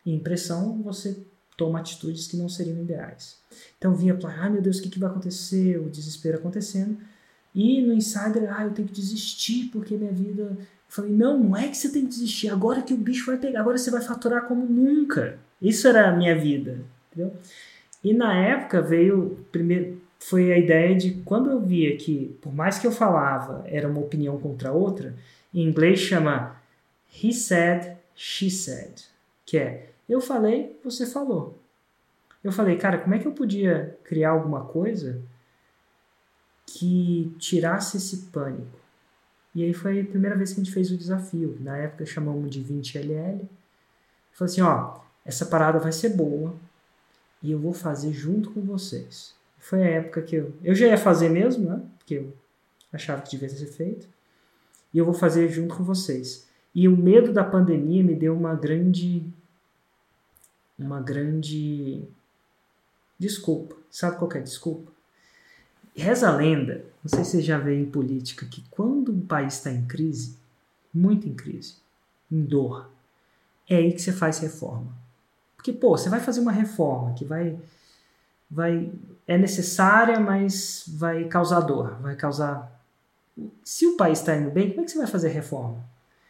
E 0.04 0.12
em 0.12 0.18
pressão 0.18 0.82
você 0.82 1.16
toma 1.56 1.78
atitudes 1.78 2.26
que 2.26 2.36
não 2.36 2.48
seriam 2.48 2.82
ideais. 2.82 3.38
Então 3.78 3.94
vinha 3.94 4.14
para, 4.14 4.30
ai 4.42 4.50
meu 4.50 4.60
Deus, 4.60 4.78
o 4.78 4.82
que, 4.82 4.90
que 4.90 4.98
vai 4.98 5.08
acontecer? 5.08 5.78
O 5.78 5.88
desespero 5.88 6.38
acontecendo. 6.38 6.98
E 7.54 7.80
no 7.80 7.92
insider, 7.92 8.52
ah, 8.52 8.64
eu 8.64 8.72
tenho 8.72 8.88
que 8.88 8.94
desistir 8.94 9.70
porque 9.72 9.96
minha 9.96 10.12
vida. 10.12 10.56
Falei, 10.94 11.10
não, 11.10 11.36
não 11.36 11.56
é 11.56 11.66
que 11.66 11.76
você 11.76 11.90
tem 11.90 12.02
que 12.02 12.10
desistir, 12.10 12.48
agora 12.48 12.80
que 12.80 12.94
o 12.94 12.96
bicho 12.96 13.26
vai 13.26 13.36
pegar, 13.36 13.58
agora 13.58 13.76
você 13.76 13.90
vai 13.90 14.00
faturar 14.00 14.46
como 14.46 14.64
nunca. 14.64 15.36
Isso 15.60 15.88
era 15.88 16.08
a 16.08 16.12
minha 16.12 16.38
vida, 16.38 16.78
entendeu? 17.10 17.34
E 18.04 18.14
na 18.14 18.32
época 18.38 18.80
veio, 18.80 19.44
primeiro, 19.50 20.00
foi 20.20 20.52
a 20.52 20.56
ideia 20.56 20.94
de 20.94 21.14
quando 21.24 21.50
eu 21.50 21.60
via 21.60 21.96
que, 21.96 22.38
por 22.40 22.54
mais 22.54 22.78
que 22.78 22.86
eu 22.86 22.92
falava, 22.92 23.64
era 23.66 23.88
uma 23.88 23.98
opinião 23.98 24.38
contra 24.38 24.70
outra, 24.70 25.16
em 25.52 25.66
inglês 25.66 25.98
chama 25.98 26.62
he 27.20 27.32
said, 27.32 27.96
she 28.14 28.48
said, 28.48 29.02
que 29.44 29.58
é 29.58 29.90
eu 30.08 30.20
falei, 30.20 30.78
você 30.84 31.06
falou. 31.06 31.58
Eu 32.44 32.52
falei, 32.52 32.76
cara, 32.76 32.98
como 32.98 33.16
é 33.16 33.18
que 33.18 33.26
eu 33.26 33.32
podia 33.32 33.98
criar 34.04 34.30
alguma 34.30 34.64
coisa 34.64 35.20
que 36.64 37.34
tirasse 37.40 37.96
esse 37.96 38.26
pânico? 38.26 38.83
E 39.54 39.62
aí 39.62 39.72
foi 39.72 40.00
a 40.00 40.04
primeira 40.04 40.36
vez 40.36 40.52
que 40.52 40.60
a 40.60 40.64
gente 40.64 40.74
fez 40.74 40.90
o 40.90 40.96
desafio. 40.96 41.56
Na 41.60 41.76
época 41.76 42.04
chamamos 42.04 42.50
de 42.50 42.62
20LL. 42.62 43.40
Falei 44.32 44.52
assim, 44.52 44.62
ó, 44.62 44.98
essa 45.24 45.46
parada 45.46 45.78
vai 45.78 45.92
ser 45.92 46.10
boa 46.10 46.54
e 47.42 47.52
eu 47.52 47.58
vou 47.58 47.72
fazer 47.72 48.12
junto 48.12 48.50
com 48.50 48.60
vocês. 48.62 49.34
Foi 49.58 49.82
a 49.82 49.90
época 49.90 50.22
que 50.22 50.36
eu, 50.36 50.52
eu 50.62 50.74
já 50.74 50.86
ia 50.86 50.98
fazer 50.98 51.28
mesmo, 51.28 51.68
né? 51.70 51.80
Porque 51.98 52.14
eu 52.14 52.32
achava 52.92 53.22
que 53.22 53.30
devia 53.30 53.48
ser 53.48 53.66
feito. 53.66 54.08
E 54.92 54.98
eu 54.98 55.04
vou 55.04 55.14
fazer 55.14 55.48
junto 55.48 55.76
com 55.76 55.84
vocês. 55.84 56.46
E 56.74 56.88
o 56.88 56.96
medo 56.96 57.32
da 57.32 57.44
pandemia 57.44 58.02
me 58.02 58.14
deu 58.14 58.36
uma 58.36 58.54
grande 58.54 59.24
uma 60.78 61.00
grande 61.00 62.02
desculpa. 63.18 63.76
Sabe 63.90 64.18
qual 64.18 64.30
é 64.32 64.38
a 64.38 64.42
desculpa? 64.42 64.90
Reza 65.94 66.28
a 66.28 66.36
lenda, 66.36 66.84
não 67.02 67.08
sei 67.08 67.24
se 67.24 67.32
você 67.32 67.42
já 67.42 67.58
vê 67.58 67.78
em 67.78 67.86
política, 67.86 68.46
que 68.46 68.64
quando 68.70 69.12
um 69.12 69.20
país 69.20 69.54
está 69.54 69.70
em 69.70 69.86
crise, 69.86 70.36
muito 70.92 71.28
em 71.28 71.34
crise, 71.34 71.76
em 72.30 72.42
dor, 72.42 72.90
é 73.68 73.76
aí 73.76 73.92
que 73.92 74.02
você 74.02 74.12
faz 74.12 74.38
reforma. 74.38 74.92
Porque, 75.56 75.72
pô, 75.72 75.96
você 75.96 76.08
vai 76.08 76.20
fazer 76.20 76.40
uma 76.40 76.52
reforma 76.52 77.14
que 77.14 77.24
vai. 77.24 77.58
vai 78.50 78.92
é 79.26 79.38
necessária, 79.38 80.20
mas 80.20 80.84
vai 80.86 81.24
causar 81.24 81.60
dor, 81.60 81.96
vai 82.00 82.16
causar. 82.16 82.70
Se 83.62 83.86
o 83.86 83.96
país 83.96 84.18
está 84.18 84.36
indo 84.36 84.50
bem, 84.50 84.70
como 84.70 84.82
é 84.82 84.84
que 84.84 84.90
você 84.90 84.98
vai 84.98 85.06
fazer 85.06 85.28
reforma? 85.28 85.82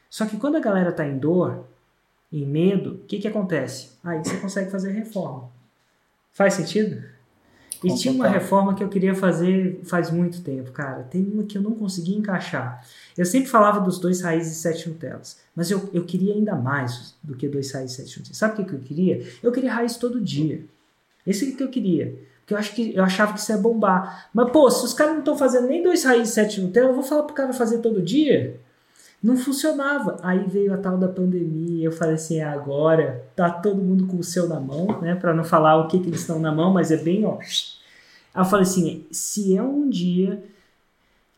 Só 0.08 0.26
que 0.26 0.36
quando 0.36 0.56
a 0.56 0.60
galera 0.60 0.90
está 0.90 1.04
em 1.04 1.18
dor, 1.18 1.66
em 2.32 2.46
medo, 2.46 2.94
o 2.94 2.98
que, 3.06 3.18
que 3.18 3.28
acontece? 3.28 3.92
Aí 4.04 4.18
você 4.18 4.36
consegue 4.36 4.70
fazer 4.70 4.92
reforma. 4.92 5.50
Faz 6.32 6.54
sentido? 6.54 7.04
E 7.84 7.90
Com 7.90 7.96
tinha 7.96 8.14
uma 8.14 8.28
reforma 8.28 8.74
que 8.74 8.82
eu 8.82 8.88
queria 8.88 9.14
fazer 9.14 9.80
faz 9.84 10.10
muito 10.10 10.40
tempo, 10.40 10.72
cara. 10.72 11.02
Tem 11.02 11.22
uma 11.22 11.44
que 11.44 11.58
eu 11.58 11.62
não 11.62 11.72
consegui 11.72 12.14
encaixar. 12.14 12.84
Eu 13.16 13.24
sempre 13.24 13.48
falava 13.48 13.80
dos 13.80 13.98
dois 13.98 14.20
raízes 14.20 14.56
e 14.56 14.60
sete 14.60 14.88
Nutelas, 14.88 15.38
mas 15.54 15.70
eu, 15.70 15.88
eu 15.92 16.04
queria 16.04 16.34
ainda 16.34 16.54
mais 16.54 17.14
do 17.22 17.34
que 17.34 17.48
dois 17.48 17.70
raízes 17.72 17.98
e 17.98 18.02
sete 18.02 18.18
Nutelas. 18.18 18.38
Sabe 18.38 18.54
o 18.54 18.56
que, 18.56 18.64
que 18.64 18.74
eu 18.74 18.80
queria? 18.80 19.26
Eu 19.42 19.52
queria 19.52 19.72
raiz 19.72 19.96
todo 19.96 20.20
dia. 20.20 20.64
Esse 21.26 21.50
é 21.50 21.54
o 21.54 21.56
que 21.56 21.62
eu 21.62 21.68
queria. 21.68 22.14
Porque 22.40 22.54
eu, 22.54 22.58
acho 22.58 22.74
que, 22.74 22.94
eu 22.94 23.02
achava 23.02 23.32
que 23.32 23.40
isso 23.40 23.52
ia 23.52 23.58
bombar. 23.58 24.28
Mas, 24.34 24.50
pô, 24.50 24.70
se 24.70 24.84
os 24.84 24.92
caras 24.92 25.14
não 25.14 25.20
estão 25.20 25.36
fazendo 25.36 25.66
nem 25.66 25.82
dois 25.82 26.04
raízes 26.04 26.30
e 26.30 26.32
sete 26.32 26.60
Nutella, 26.60 26.88
eu 26.88 26.94
vou 26.94 27.02
falar 27.02 27.22
pro 27.22 27.34
cara 27.34 27.52
fazer 27.52 27.78
todo 27.78 28.02
dia? 28.02 28.60
não 29.24 29.38
funcionava. 29.38 30.18
Aí 30.22 30.44
veio 30.46 30.74
a 30.74 30.76
tal 30.76 30.98
da 30.98 31.08
pandemia, 31.08 31.86
eu 31.86 31.92
falei 31.92 32.14
assim, 32.14 32.40
é 32.40 32.44
agora 32.44 33.24
tá 33.34 33.48
todo 33.50 33.82
mundo 33.82 34.06
com 34.06 34.18
o 34.18 34.22
seu 34.22 34.46
na 34.46 34.60
mão, 34.60 35.00
né, 35.00 35.14
para 35.14 35.32
não 35.32 35.42
falar 35.42 35.78
o 35.78 35.88
que, 35.88 35.98
que 35.98 36.08
eles 36.08 36.20
estão 36.20 36.38
na 36.38 36.52
mão, 36.52 36.70
mas 36.70 36.90
é 36.90 36.98
bem, 36.98 37.24
ó. 37.24 37.38
Aí 38.34 38.40
eu 38.42 38.44
falei 38.44 38.64
assim, 38.64 39.06
se 39.10 39.56
é 39.56 39.62
um 39.62 39.88
dia 39.88 40.42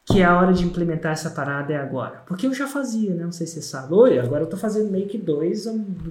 que 0.06 0.20
é 0.20 0.24
a 0.24 0.38
hora 0.38 0.52
de 0.52 0.64
implementar 0.64 1.12
essa 1.12 1.30
parada 1.30 1.72
é 1.72 1.76
agora. 1.76 2.22
Porque 2.26 2.46
eu 2.46 2.54
já 2.54 2.68
fazia, 2.68 3.12
né? 3.12 3.24
Não 3.24 3.32
sei 3.32 3.44
se 3.44 3.54
você 3.54 3.62
sabe. 3.62 3.92
Oi, 3.92 4.20
agora 4.20 4.44
eu 4.44 4.48
tô 4.48 4.56
fazendo 4.56 4.88
meio 4.88 5.08
que 5.08 5.18
dois 5.18 5.66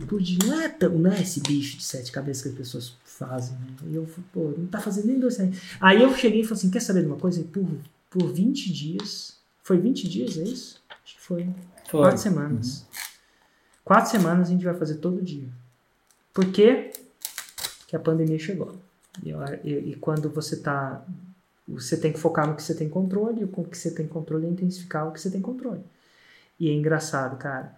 por 0.07 0.22
dia. 0.22 0.38
Não 0.45 0.62
é, 0.62 0.68
tão, 0.68 0.90
não 0.90 1.12
é 1.12 1.22
esse 1.22 1.40
bicho 1.40 1.78
de 1.78 1.84
sete 1.84 2.12
cabeças 2.12 2.44
que 2.44 2.49
as 2.49 2.56
pessoas 2.56 2.94
fazem. 3.06 3.57
Né? 3.57 3.68
E 3.91 3.95
eu, 3.95 4.06
pô, 4.34 4.53
não 4.57 4.68
tá 4.68 4.82
fazendo 4.82 5.07
nem 5.07 5.18
dois. 5.18 5.38
Aí 5.80 6.03
eu 6.03 6.14
cheguei 6.14 6.41
e 6.41 6.44
falei 6.44 6.60
assim: 6.60 6.70
quer 6.70 6.82
saber 6.82 7.02
de 7.02 7.07
uma 7.07 7.16
coisa? 7.16 7.41
Por, 7.44 7.66
por 8.10 8.34
20 8.34 8.74
dias. 8.74 9.38
Foi 9.64 9.78
20 9.80 10.10
dias, 10.10 10.38
é 10.38 10.44
isso? 10.44 10.82
Acho 10.90 11.16
que 11.16 11.22
foi. 11.22 11.49
foi. 11.90 12.02
Quatro 12.02 12.18
semanas. 12.18 12.80
Uhum. 12.80 12.86
Quatro 13.86 14.12
semanas 14.12 14.49
a 14.49 14.52
gente 14.52 14.66
vai 14.66 14.74
fazer 14.74 14.95
todo 14.95 15.22
dia. 15.22 15.48
Por 16.34 16.45
quê? 16.52 16.91
Que 17.88 17.95
a 17.95 17.99
pandemia 17.99 18.38
chegou. 18.38 18.76
E, 19.24 19.92
e, 19.92 19.96
quando 19.96 20.30
você 20.30 20.58
tá. 20.58 21.04
Você 21.68 21.98
tem 21.98 22.14
que 22.14 22.20
focar 22.20 22.48
no 22.48 22.56
que 22.56 22.62
você 22.62 22.76
tem 22.76 22.88
controle, 22.88 23.44
e 23.44 23.48
com 23.48 23.62
o 23.62 23.66
que 23.66 23.78
você 23.78 23.90
tem 23.90 24.08
controle 24.08 24.46
é 24.46 24.50
intensificar 24.50 25.08
o 25.08 25.12
que 25.12 25.20
você 25.20 25.32
tem 25.32 25.42
controle. 25.42 25.84
E 26.60 26.70
é 26.70 26.74
engraçado, 26.74 27.38
cara. 27.38 27.76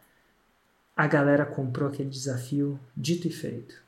A 0.95 1.07
galera 1.07 1.45
comprou 1.45 1.89
aquele 1.89 2.09
desafio 2.09 2.80
dito 2.95 3.27
e 3.27 3.31
feito. 3.31 3.81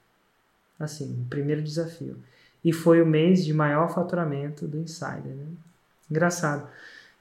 Assim, 0.79 1.21
o 1.25 1.29
primeiro 1.29 1.61
desafio. 1.61 2.17
E 2.63 2.71
foi 2.71 3.01
o 3.01 3.05
mês 3.05 3.43
de 3.43 3.53
maior 3.53 3.93
faturamento 3.93 4.67
do 4.67 4.77
Insider. 4.77 5.33
Né? 5.35 5.47
Engraçado. 6.09 6.69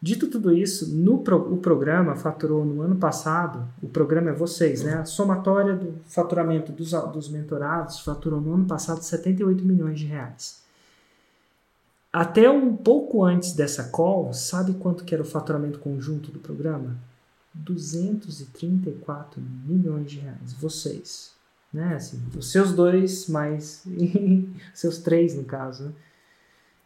Dito 0.00 0.28
tudo 0.28 0.52
isso, 0.52 0.94
no 0.94 1.18
pro, 1.18 1.52
o 1.52 1.56
programa 1.58 2.14
faturou 2.14 2.64
no 2.64 2.82
ano 2.82 2.94
passado, 2.94 3.68
o 3.82 3.88
programa 3.88 4.30
é 4.30 4.32
vocês, 4.32 4.84
né? 4.84 4.94
A 4.94 5.04
somatória 5.04 5.74
do 5.74 5.92
faturamento 6.06 6.70
dos, 6.70 6.92
dos 7.12 7.28
mentorados 7.28 7.98
faturou 8.00 8.40
no 8.40 8.54
ano 8.54 8.64
passado 8.64 9.02
78 9.02 9.64
milhões 9.64 9.98
de 9.98 10.06
reais. 10.06 10.62
Até 12.12 12.48
um 12.48 12.76
pouco 12.76 13.24
antes 13.24 13.52
dessa 13.52 13.90
call, 13.90 14.32
sabe 14.32 14.74
quanto 14.74 15.04
que 15.04 15.12
era 15.12 15.22
o 15.22 15.26
faturamento 15.26 15.80
conjunto 15.80 16.30
do 16.30 16.38
programa? 16.38 16.96
234 17.52 19.42
milhões 19.66 20.10
de 20.12 20.20
reais. 20.20 20.52
Vocês, 20.52 21.32
né? 21.72 21.96
Assim, 21.96 22.22
os 22.36 22.52
seus 22.52 22.72
dois 22.72 23.26
mais 23.26 23.84
seus 24.72 24.98
três 24.98 25.34
no 25.34 25.42
caso, 25.42 25.86
né? 25.86 25.92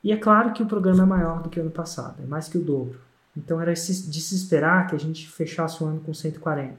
E 0.02 0.10
é 0.12 0.16
claro 0.16 0.52
que 0.52 0.62
o 0.62 0.66
programa 0.66 1.04
é 1.04 1.06
maior 1.06 1.42
do 1.42 1.48
que 1.48 1.58
o 1.58 1.62
ano 1.62 1.70
passado, 1.70 2.22
é 2.22 2.26
mais 2.26 2.48
que 2.48 2.58
o 2.58 2.62
dobro. 2.62 2.98
Então 3.36 3.60
era 3.60 3.72
de 3.72 3.80
se 3.80 4.34
esperar 4.34 4.86
que 4.88 4.96
a 4.96 4.98
gente 4.98 5.28
fechasse 5.28 5.82
o 5.82 5.86
ano 5.86 6.00
com 6.00 6.12
140. 6.12 6.76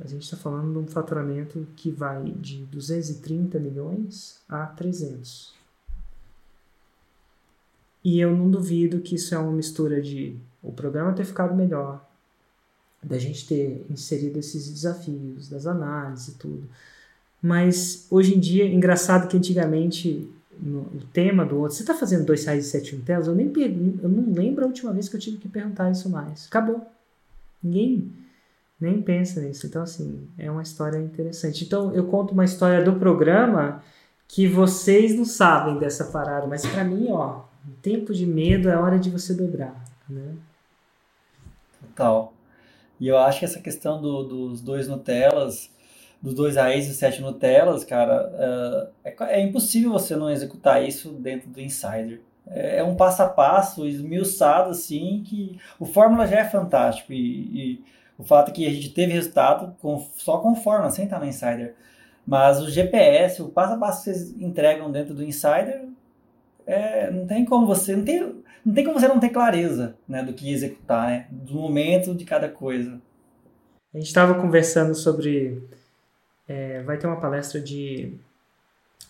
A 0.00 0.06
gente 0.06 0.22
está 0.22 0.36
falando 0.36 0.72
de 0.72 0.78
um 0.78 0.86
faturamento 0.86 1.66
que 1.74 1.90
vai 1.90 2.22
de 2.32 2.64
230 2.66 3.58
milhões 3.58 4.40
a 4.48 4.66
300. 4.66 5.52
E 8.04 8.20
eu 8.20 8.34
não 8.34 8.48
duvido 8.48 9.00
que 9.00 9.16
isso 9.16 9.34
é 9.34 9.38
uma 9.38 9.52
mistura 9.52 10.00
de 10.00 10.36
o 10.62 10.72
programa 10.72 11.12
ter 11.12 11.24
ficado 11.24 11.54
melhor, 11.54 12.06
da 13.02 13.18
gente 13.18 13.46
ter 13.46 13.84
inserido 13.90 14.38
esses 14.38 14.70
desafios, 14.70 15.48
das 15.48 15.66
análises 15.66 16.28
e 16.28 16.38
tudo. 16.38 16.68
Mas 17.42 18.06
hoje 18.10 18.36
em 18.36 18.40
dia, 18.40 18.66
engraçado 18.66 19.28
que 19.28 19.36
antigamente 19.36 20.30
no, 20.60 20.80
o 20.80 21.00
tema 21.12 21.44
do 21.44 21.58
outro, 21.58 21.76
você 21.76 21.82
está 21.82 21.94
fazendo 21.94 22.26
dois 22.26 22.40
sites 22.40 22.66
e 22.66 22.70
sete 22.70 22.96
telas? 22.98 23.26
Eu 23.26 23.34
nem 23.34 23.52
eu 23.56 24.08
não 24.08 24.32
lembro 24.32 24.64
a 24.64 24.66
última 24.66 24.92
vez 24.92 25.08
que 25.08 25.16
eu 25.16 25.20
tive 25.20 25.38
que 25.38 25.48
perguntar 25.48 25.90
isso 25.90 26.08
mais. 26.10 26.46
Acabou. 26.46 26.86
Ninguém 27.62 28.12
nem 28.80 29.02
pensa 29.02 29.40
nisso. 29.40 29.66
Então, 29.66 29.82
assim, 29.82 30.28
é 30.38 30.50
uma 30.50 30.62
história 30.62 30.98
interessante. 30.98 31.64
Então, 31.64 31.94
eu 31.94 32.06
conto 32.06 32.32
uma 32.32 32.44
história 32.44 32.84
do 32.84 32.94
programa 32.98 33.82
que 34.26 34.46
vocês 34.46 35.16
não 35.16 35.24
sabem 35.24 35.78
dessa 35.78 36.04
parada, 36.06 36.46
mas 36.46 36.64
para 36.66 36.84
mim, 36.84 37.06
ó, 37.10 37.40
tempo 37.82 38.12
de 38.12 38.26
medo 38.26 38.68
é 38.68 38.76
hora 38.76 38.98
de 38.98 39.10
você 39.10 39.34
dobrar, 39.34 39.82
né? 40.08 40.34
Total. 41.80 42.34
E 43.00 43.08
eu 43.08 43.16
acho 43.16 43.38
que 43.38 43.44
essa 43.44 43.60
questão 43.60 44.00
do, 44.00 44.24
dos 44.24 44.60
dois 44.60 44.88
Nutellas, 44.88 45.70
dos 46.20 46.34
dois 46.34 46.56
raízes 46.56 46.96
e 46.96 46.98
sete 46.98 47.22
Nutellas, 47.22 47.84
cara, 47.84 48.90
é, 49.04 49.14
é, 49.20 49.40
impossível 49.40 49.92
você 49.92 50.16
não 50.16 50.30
executar 50.30 50.86
isso 50.86 51.10
dentro 51.12 51.48
do 51.48 51.60
Insider. 51.60 52.20
É, 52.46 52.78
é 52.78 52.84
um 52.84 52.96
passo 52.96 53.22
a 53.22 53.28
passo, 53.28 53.86
esmiuçado, 53.86 54.70
assim, 54.70 55.22
que 55.24 55.58
o 55.78 55.86
Fórmula 55.86 56.26
já 56.26 56.40
é 56.40 56.44
fantástico 56.44 57.12
e, 57.12 57.72
e 57.72 57.84
o 58.18 58.24
fato 58.24 58.50
é 58.50 58.52
que 58.52 58.66
a 58.66 58.70
gente 58.70 58.90
teve 58.90 59.12
resultado 59.12 59.76
com, 59.80 60.04
só 60.16 60.38
com 60.38 60.56
Fórmula, 60.56 60.90
sem 60.90 61.04
estar 61.04 61.20
no 61.20 61.26
Insider. 61.26 61.74
Mas 62.26 62.60
o 62.60 62.68
GPS, 62.68 63.40
o 63.40 63.48
passo 63.48 63.74
a 63.74 63.78
passo 63.78 64.04
que 64.04 64.10
vocês 64.10 64.34
entregam 64.40 64.90
dentro 64.90 65.14
do 65.14 65.24
Insider, 65.24 65.84
é, 66.66 67.10
não 67.10 67.26
tem 67.26 67.44
como 67.44 67.66
você 67.66 67.96
não 67.96 68.04
tem, 68.04 68.20
não 68.64 68.74
tem 68.74 68.84
como 68.84 68.98
você 68.98 69.08
não 69.08 69.20
ter 69.20 69.30
clareza 69.30 69.96
né, 70.06 70.22
do 70.22 70.34
que 70.34 70.52
executar, 70.52 71.08
né, 71.08 71.26
do 71.30 71.54
momento 71.54 72.14
de 72.14 72.24
cada 72.24 72.48
coisa. 72.48 73.00
A 73.94 73.96
gente 73.96 74.08
estava 74.08 74.34
conversando 74.34 74.94
sobre 74.94 75.62
é, 76.48 76.82
vai 76.82 76.96
ter 76.96 77.06
uma 77.06 77.20
palestra 77.20 77.60
de 77.60 78.14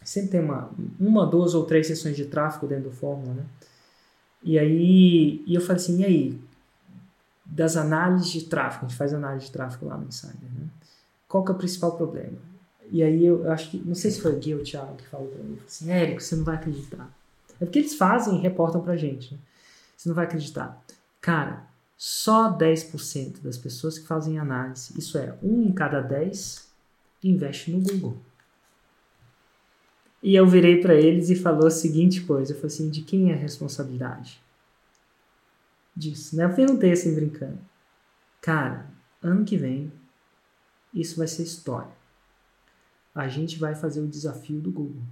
sempre 0.05 0.31
tem 0.31 0.41
uma 0.41 0.71
uma 0.99 1.27
duas 1.27 1.55
ou 1.55 1.65
três 1.65 1.87
sessões 1.87 2.17
de 2.17 2.27
tráfego 2.27 2.67
dentro 2.67 2.91
do 2.91 2.97
Fórmula, 2.97 3.35
né? 3.35 3.47
E 4.43 4.59
aí 4.59 5.43
e 5.47 5.55
eu 5.55 5.61
falei 5.61 5.77
assim, 5.77 6.01
e 6.01 6.05
aí 6.05 6.41
das 7.47 7.77
análises 7.77 8.29
de 8.31 8.45
tráfego, 8.45 8.85
a 8.85 8.89
gente 8.89 8.99
faz 8.99 9.15
análise 9.15 9.47
de 9.47 9.53
tráfego 9.53 9.87
lá 9.87 9.97
no 9.97 10.07
Insider, 10.07 10.51
né? 10.55 10.67
Qual 11.27 11.45
que 11.45 11.51
é 11.51 11.55
o 11.55 11.59
principal 11.59 11.97
problema? 11.97 12.39
E 12.91 13.03
aí 13.03 13.25
eu 13.25 13.51
acho 13.51 13.71
que, 13.71 13.79
não 13.79 13.95
sei 13.95 14.11
se 14.11 14.21
foi 14.21 14.33
o 14.33 14.39
Gui 14.39 14.55
ou 14.55 14.61
o 14.61 14.65
Thiago 14.65 14.97
que 14.97 15.07
falou 15.07 15.29
para 15.29 15.43
mim, 15.43 15.59
assim, 15.67 15.91
Érico, 15.91 16.23
você 16.23 16.37
não 16.37 16.45
vai 16.45 16.57
acreditar. 16.57 17.11
É 17.61 17.65
porque 17.65 17.79
eles 17.79 17.95
fazem 17.95 18.39
e 18.39 18.41
reportam 18.41 18.81
pra 18.81 18.97
gente, 18.97 19.35
né? 19.35 19.41
Você 19.97 20.09
não 20.09 20.17
vai 20.17 20.27
acreditar. 20.27 20.83
Cara, 21.21 21.65
só 21.97 22.57
10% 22.57 23.43
das 23.43 23.59
pessoas 23.59 23.99
que 23.99 24.07
fazem 24.07 24.39
análise, 24.39 24.97
isso 24.97 25.19
é, 25.19 25.37
um 25.43 25.63
em 25.63 25.73
cada 25.73 26.01
10, 26.01 26.68
investe 27.23 27.71
no 27.71 27.81
Google. 27.81 28.17
E 30.23 30.35
eu 30.35 30.47
virei 30.47 30.81
para 30.81 30.95
eles 30.95 31.31
e 31.31 31.37
falou 31.37 31.67
a 31.67 31.71
seguinte 31.71 32.23
coisa, 32.23 32.53
eu 32.53 32.57
falei 32.57 32.75
assim, 32.75 32.91
de 32.91 33.03
quem 33.03 33.31
é 33.31 33.35
a 33.35 33.37
responsabilidade? 33.37 34.41
Disso, 35.95 36.37
né? 36.37 36.45
Eu 36.45 36.55
perguntei 36.55 36.93
assim 36.93 37.15
brincando. 37.15 37.59
Cara, 38.41 38.87
ano 39.23 39.45
que 39.45 39.57
vem, 39.57 39.93
isso 40.93 41.17
vai 41.17 41.27
ser 41.27 41.43
história. 41.43 41.93
A 43.15 43.29
gente 43.29 43.59
vai 43.59 43.75
fazer 43.75 44.01
o 44.01 44.07
desafio 44.07 44.61
do 44.61 44.71
Google 44.71 45.03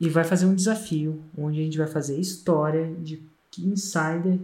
e 0.00 0.08
vai 0.08 0.24
fazer 0.24 0.46
um 0.46 0.54
desafio 0.54 1.22
onde 1.36 1.60
a 1.60 1.62
gente 1.62 1.78
vai 1.78 1.86
fazer 1.86 2.18
história 2.18 2.94
de 2.96 3.22
insider, 3.58 4.38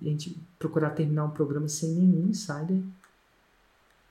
a 0.00 0.04
gente 0.04 0.36
procurar 0.58 0.90
terminar 0.90 1.26
um 1.26 1.30
programa 1.30 1.68
sem 1.68 1.90
nenhum 1.90 2.28
insider, 2.28 2.80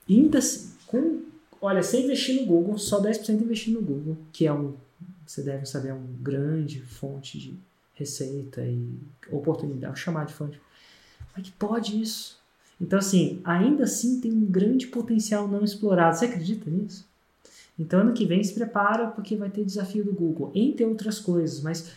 ainda 0.09 0.39
com, 0.87 1.21
olha, 1.61 1.83
sem 1.83 2.05
investir 2.05 2.41
no 2.41 2.47
Google, 2.47 2.77
só 2.77 3.01
10% 3.01 3.41
investir 3.41 3.73
no 3.73 3.81
Google, 3.81 4.17
que 4.31 4.45
é 4.45 4.53
um, 4.53 4.75
você 5.25 5.41
deve 5.41 5.65
saber, 5.65 5.89
é 5.89 5.93
um 5.93 6.07
grande 6.21 6.81
fonte 6.81 7.37
de 7.37 7.57
receita 7.93 8.61
e 8.61 8.97
oportunidade, 9.31 9.99
chamar 9.99 10.25
de 10.25 10.33
fonte. 10.33 10.59
Mas 11.35 11.45
que 11.45 11.51
pode 11.51 12.01
isso? 12.01 12.37
Então, 12.79 12.99
assim, 12.99 13.41
ainda 13.43 13.83
assim 13.83 14.19
tem 14.19 14.31
um 14.31 14.45
grande 14.45 14.87
potencial 14.87 15.47
não 15.47 15.63
explorado. 15.63 16.17
Você 16.17 16.25
acredita 16.25 16.69
nisso? 16.69 17.07
Então, 17.77 18.01
ano 18.01 18.13
que 18.13 18.25
vem, 18.25 18.43
se 18.43 18.53
prepara 18.53 19.07
porque 19.07 19.35
vai 19.35 19.49
ter 19.49 19.63
desafio 19.63 20.03
do 20.03 20.13
Google, 20.13 20.51
entre 20.53 20.85
outras 20.85 21.19
coisas. 21.19 21.61
Mas 21.61 21.91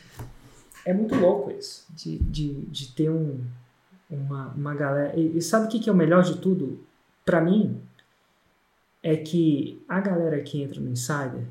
é 0.85 0.95
muito 0.95 1.15
louco 1.16 1.51
isso, 1.51 1.85
de, 1.91 2.19
de, 2.19 2.53
de 2.66 2.93
ter 2.93 3.11
um, 3.11 3.41
uma, 4.09 4.49
uma 4.49 4.74
galera. 4.74 5.19
E, 5.19 5.37
e 5.37 5.43
sabe 5.43 5.66
o 5.66 5.69
que, 5.69 5.81
que 5.81 5.91
é 5.91 5.93
o 5.93 5.97
melhor 5.97 6.23
de 6.23 6.39
tudo? 6.39 6.78
Para 7.24 7.41
mim, 7.41 7.81
é 9.07 9.16
que 9.16 9.81
a 9.89 10.01
galera 10.01 10.43
que 10.43 10.61
entra 10.61 10.81
no 10.81 10.91
Insider, 10.91 11.47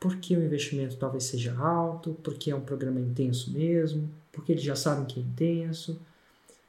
porque 0.00 0.34
o 0.34 0.42
investimento 0.42 0.96
talvez 0.96 1.24
seja 1.24 1.54
alto, 1.58 2.16
porque 2.22 2.50
é 2.50 2.56
um 2.56 2.62
programa 2.62 2.98
intenso 2.98 3.52
mesmo, 3.52 4.08
porque 4.32 4.52
eles 4.52 4.64
já 4.64 4.74
sabem 4.74 5.04
que 5.04 5.20
é 5.20 5.22
intenso, 5.22 6.00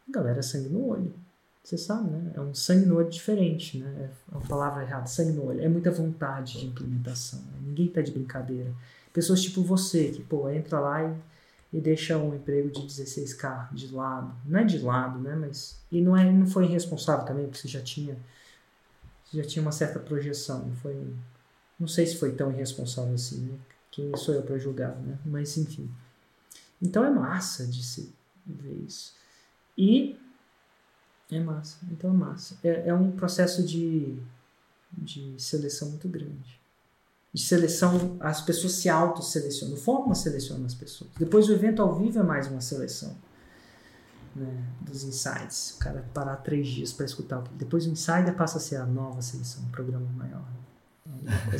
a 0.07 0.11
galera 0.11 0.39
é 0.39 0.41
sangue 0.41 0.67
no 0.67 0.85
olho. 0.85 1.13
Você 1.63 1.77
sabe, 1.77 2.09
né? 2.09 2.33
É 2.35 2.41
um 2.41 2.53
sangue 2.53 2.85
no 2.85 2.97
olho 2.97 3.09
diferente, 3.09 3.77
né? 3.77 4.09
É 4.29 4.35
uma 4.35 4.45
palavra 4.45 4.83
errada, 4.83 5.07
sangue 5.07 5.31
no 5.31 5.45
olho. 5.45 5.61
É 5.61 5.69
muita 5.69 5.91
vontade 5.91 6.59
de 6.59 6.65
implementação. 6.65 7.39
Né? 7.39 7.67
Ninguém 7.67 7.87
tá 7.87 8.01
de 8.01 8.11
brincadeira. 8.11 8.71
Pessoas 9.13 9.41
tipo 9.41 9.63
você, 9.63 10.09
que, 10.09 10.21
pô, 10.21 10.49
entra 10.49 10.77
lá 10.77 11.03
e, 11.71 11.77
e 11.77 11.79
deixa 11.79 12.17
um 12.17 12.35
emprego 12.35 12.69
de 12.69 12.81
16k 12.81 13.73
de 13.73 13.87
lado. 13.95 14.35
Não 14.45 14.59
é 14.59 14.65
de 14.65 14.77
lado, 14.77 15.19
né? 15.19 15.35
Mas. 15.35 15.79
E 15.89 16.01
não, 16.01 16.17
é, 16.17 16.29
não 16.29 16.45
foi 16.45 16.65
irresponsável 16.65 17.25
também, 17.25 17.45
porque 17.45 17.59
você 17.59 17.69
já 17.69 17.81
tinha. 17.81 18.17
Já 19.35 19.43
tinha 19.43 19.61
uma 19.61 19.71
certa 19.71 19.99
projeção. 19.99 20.71
Foi. 20.81 20.95
Não 21.79 21.87
sei 21.87 22.05
se 22.05 22.17
foi 22.17 22.33
tão 22.33 22.51
irresponsável 22.51 23.13
assim, 23.13 23.41
né? 23.41 23.57
Quem 23.91 24.15
sou 24.17 24.33
eu 24.33 24.41
para 24.41 24.57
julgar, 24.57 24.95
né? 24.95 25.17
Mas 25.25 25.57
enfim. 25.57 25.89
Então 26.81 27.03
é 27.03 27.09
massa 27.09 27.65
de 27.65 27.83
se 27.83 28.13
ver 28.45 28.83
isso. 28.85 29.13
E 29.77 30.17
é 31.31 31.39
massa, 31.39 31.77
então 31.91 32.09
é 32.09 32.13
massa. 32.13 32.57
É, 32.63 32.89
é 32.89 32.93
um 32.93 33.11
processo 33.11 33.63
de, 33.63 34.17
de 34.91 35.35
seleção 35.41 35.89
muito 35.89 36.07
grande. 36.07 36.59
De 37.33 37.41
seleção, 37.41 38.17
as 38.19 38.41
pessoas 38.41 38.73
se 38.73 38.87
auto-selecionam. 38.87 39.75
Forma 39.75 40.15
seleciona 40.15 40.65
as 40.65 40.73
pessoas. 40.73 41.11
Depois 41.17 41.49
o 41.49 41.53
evento 41.53 41.81
ao 41.81 41.95
vivo 41.95 42.19
é 42.19 42.23
mais 42.23 42.47
uma 42.47 42.61
seleção. 42.61 43.15
Né, 44.35 44.65
dos 44.81 45.05
insights. 45.05 45.75
O 45.77 45.79
cara 45.79 46.05
parar 46.13 46.35
três 46.35 46.67
dias 46.67 46.91
para 46.91 47.05
escutar. 47.05 47.41
Depois 47.53 47.85
o 47.85 47.89
insider 47.89 48.33
passa 48.33 48.57
a 48.57 48.61
ser 48.61 48.75
a 48.75 48.85
nova 48.85 49.21
seleção, 49.21 49.63
um 49.63 49.71
programa 49.71 50.05
maior. 50.17 50.43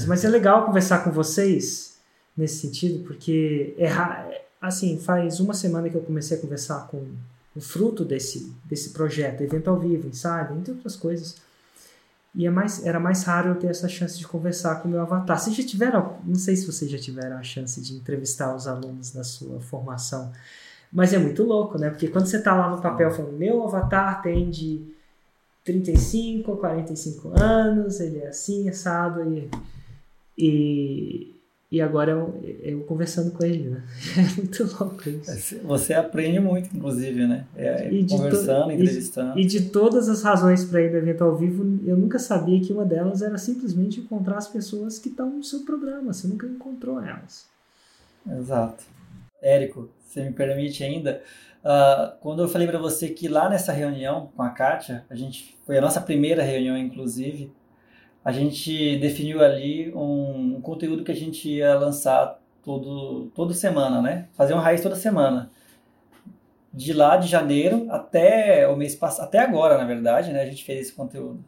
Mas 0.07 0.25
é 0.25 0.27
legal 0.27 0.65
conversar 0.65 1.03
com 1.03 1.09
vocês 1.09 1.95
nesse 2.35 2.57
sentido, 2.57 3.05
porque 3.05 3.73
é, 3.77 3.87
assim, 4.61 4.99
faz 4.99 5.39
uma 5.39 5.53
semana 5.53 5.89
que 5.89 5.95
eu 5.95 6.01
comecei 6.01 6.37
a 6.37 6.41
conversar 6.41 6.87
com 6.87 7.01
o 7.55 7.61
fruto 7.61 8.03
desse, 8.03 8.53
desse 8.65 8.89
projeto, 8.89 9.41
evento 9.41 9.69
ao 9.69 9.79
vivo, 9.79 10.07
ensaio, 10.07 10.57
entre 10.57 10.73
outras 10.73 10.95
coisas. 10.95 11.37
E 12.33 12.45
é 12.45 12.49
mais, 12.49 12.85
era 12.85 12.99
mais 12.99 13.23
raro 13.23 13.51
eu 13.51 13.55
ter 13.55 13.67
essa 13.67 13.87
chance 13.87 14.17
de 14.17 14.27
conversar 14.27 14.81
com 14.81 14.89
o 14.89 14.91
meu 14.91 14.99
avatar. 14.99 15.39
Vocês 15.39 15.55
já 15.55 15.63
tiveram, 15.63 16.17
não 16.25 16.35
sei 16.35 16.57
se 16.57 16.65
vocês 16.65 16.91
já 16.91 16.97
tiveram 16.97 17.37
a 17.37 17.43
chance 17.43 17.79
de 17.79 17.93
entrevistar 17.93 18.53
os 18.53 18.67
alunos 18.67 19.11
da 19.11 19.23
sua 19.23 19.61
formação, 19.61 20.33
mas 20.95 21.13
é 21.13 21.17
muito 21.17 21.43
louco, 21.43 21.77
né? 21.77 21.89
Porque 21.89 22.07
quando 22.07 22.25
você 22.25 22.37
está 22.37 22.55
lá 22.55 22.73
no 22.73 22.81
papel 22.81 23.11
falando, 23.11 23.37
meu 23.37 23.61
avatar 23.63 24.21
tem 24.21 24.49
de 24.49 24.81
35 25.65 26.53
a 26.53 26.57
45 26.57 27.31
anos, 27.37 27.99
ele 27.99 28.19
é 28.19 28.29
assim, 28.29 28.69
assado, 28.69 29.21
e, 29.29 29.49
e 30.37 31.35
e 31.75 31.81
agora 31.81 32.11
eu, 32.11 32.41
eu 32.63 32.79
conversando 32.83 33.31
com 33.31 33.43
ele, 33.43 33.69
né? 33.69 33.83
É 34.17 34.35
muito 34.37 34.63
louco 34.79 35.09
isso. 35.09 35.59
Você 35.63 35.93
aprende 35.93 36.39
muito, 36.39 36.73
inclusive, 36.73 37.27
né? 37.27 37.45
É, 37.53 37.89
conversando, 38.07 38.71
entrevistando. 38.71 39.37
E, 39.37 39.41
e, 39.41 39.45
de 39.45 39.69
todas 39.69 40.07
as 40.07 40.23
razões 40.23 40.63
para 40.63 40.81
ir 40.81 40.91
no 40.91 40.97
evento 40.99 41.25
ao 41.25 41.35
vivo, 41.35 41.63
eu 41.85 41.97
nunca 41.97 42.17
sabia 42.17 42.61
que 42.61 42.71
uma 42.71 42.85
delas 42.85 43.21
era 43.21 43.37
simplesmente 43.37 43.99
encontrar 43.99 44.37
as 44.37 44.47
pessoas 44.47 44.97
que 44.97 45.09
estão 45.09 45.29
no 45.29 45.43
seu 45.43 45.65
programa. 45.65 46.13
Você 46.13 46.29
nunca 46.29 46.47
encontrou 46.47 47.01
elas. 47.01 47.45
Exato. 48.25 48.85
Érico, 49.41 49.89
você 50.15 50.23
me 50.23 50.31
permite 50.31 50.83
ainda? 50.83 51.21
Uh, 51.63 52.17
quando 52.21 52.41
eu 52.41 52.47
falei 52.47 52.67
para 52.67 52.79
você 52.79 53.09
que 53.09 53.27
lá 53.27 53.49
nessa 53.49 53.73
reunião 53.73 54.31
com 54.35 54.41
a 54.41 54.49
Kátia, 54.49 55.05
a 55.09 55.15
gente 55.15 55.57
foi 55.65 55.77
a 55.77 55.81
nossa 55.81 55.99
primeira 55.99 56.41
reunião, 56.41 56.77
inclusive, 56.77 57.51
a 58.23 58.31
gente 58.31 58.97
definiu 58.97 59.43
ali 59.43 59.93
um, 59.93 60.55
um 60.55 60.61
conteúdo 60.61 61.03
que 61.03 61.11
a 61.11 61.15
gente 61.15 61.49
ia 61.49 61.75
lançar 61.75 62.39
todo, 62.63 63.31
toda 63.35 63.53
semana, 63.53 64.01
né? 64.01 64.27
Fazer 64.33 64.53
um 64.53 64.59
raiz 64.59 64.81
toda 64.81 64.95
semana. 64.95 65.51
De 66.73 66.93
lá 66.93 67.17
de 67.17 67.27
janeiro 67.27 67.87
até 67.89 68.67
o 68.67 68.75
mês 68.75 68.95
passado, 68.95 69.25
até 69.25 69.39
agora, 69.39 69.77
na 69.77 69.85
verdade, 69.85 70.31
né? 70.31 70.41
A 70.41 70.45
gente 70.45 70.63
fez 70.63 70.81
esse 70.81 70.93
conteúdo. 70.93 71.43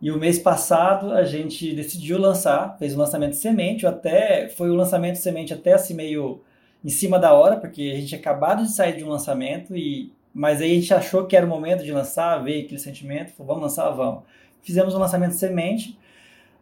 E 0.00 0.10
o 0.10 0.18
mês 0.18 0.38
passado 0.38 1.12
a 1.12 1.24
gente 1.24 1.74
decidiu 1.74 2.18
lançar, 2.18 2.76
fez 2.78 2.94
o 2.94 2.98
lançamento 2.98 3.36
semente, 3.36 3.86
até 3.86 4.48
foi 4.48 4.70
o 4.70 4.74
lançamento 4.74 5.14
de 5.14 5.20
semente 5.20 5.54
até 5.54 5.72
assim 5.72 5.94
meio 5.94 6.42
em 6.84 6.90
cima 6.90 7.18
da 7.18 7.32
hora, 7.32 7.56
porque 7.56 7.82
a 7.82 7.96
gente 7.96 8.08
tinha 8.08 8.20
acabado 8.20 8.62
de 8.62 8.70
sair 8.70 8.96
de 8.96 9.04
um 9.04 9.08
lançamento, 9.08 9.74
e 9.74 10.12
mas 10.34 10.60
aí 10.60 10.72
a 10.72 10.74
gente 10.74 10.92
achou 10.92 11.26
que 11.26 11.36
era 11.36 11.46
o 11.46 11.48
momento 11.48 11.84
de 11.84 11.92
lançar, 11.92 12.42
veio 12.42 12.64
aquele 12.64 12.80
sentimento, 12.80 13.32
falou, 13.32 13.54
vamos 13.54 13.70
lançar, 13.70 13.88
vamos. 13.90 14.24
Fizemos 14.62 14.94
um 14.94 14.98
lançamento 14.98 15.34
semente, 15.34 15.98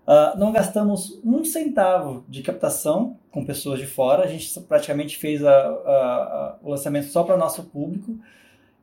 uh, 0.07 0.39
não 0.39 0.53
gastamos 0.53 1.19
um 1.25 1.43
centavo 1.45 2.25
de 2.29 2.43
captação 2.43 3.17
com 3.31 3.45
pessoas 3.45 3.81
de 3.81 3.87
fora, 3.87 4.25
a 4.25 4.27
gente 4.27 4.61
praticamente 4.61 5.17
fez 5.17 5.43
a, 5.43 5.51
a, 5.51 5.57
a, 5.57 6.59
o 6.63 6.71
lançamento 6.71 7.07
só 7.07 7.23
para 7.23 7.37
nosso 7.37 7.65
público, 7.65 8.19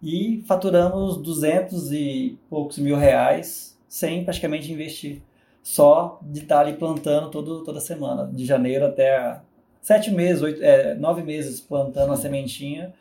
e 0.01 0.43
faturamos 0.47 1.17
200 1.17 1.91
e 1.91 2.39
poucos 2.49 2.77
mil 2.79 2.95
reais 2.95 3.77
sem 3.87 4.23
praticamente 4.23 4.71
investir. 4.71 5.21
Só 5.61 6.19
de 6.21 6.39
estar 6.39 6.61
ali 6.61 6.73
plantando 6.73 7.29
todo, 7.29 7.63
toda 7.63 7.79
semana, 7.79 8.31
de 8.33 8.45
janeiro 8.45 8.85
até 8.85 9.41
sete 9.81 10.11
meses, 10.11 10.41
oito, 10.41 10.63
é, 10.63 10.95
nove 10.95 11.21
meses 11.21 11.59
plantando 11.61 12.13
a 12.13 12.17
sementinha. 12.17 12.93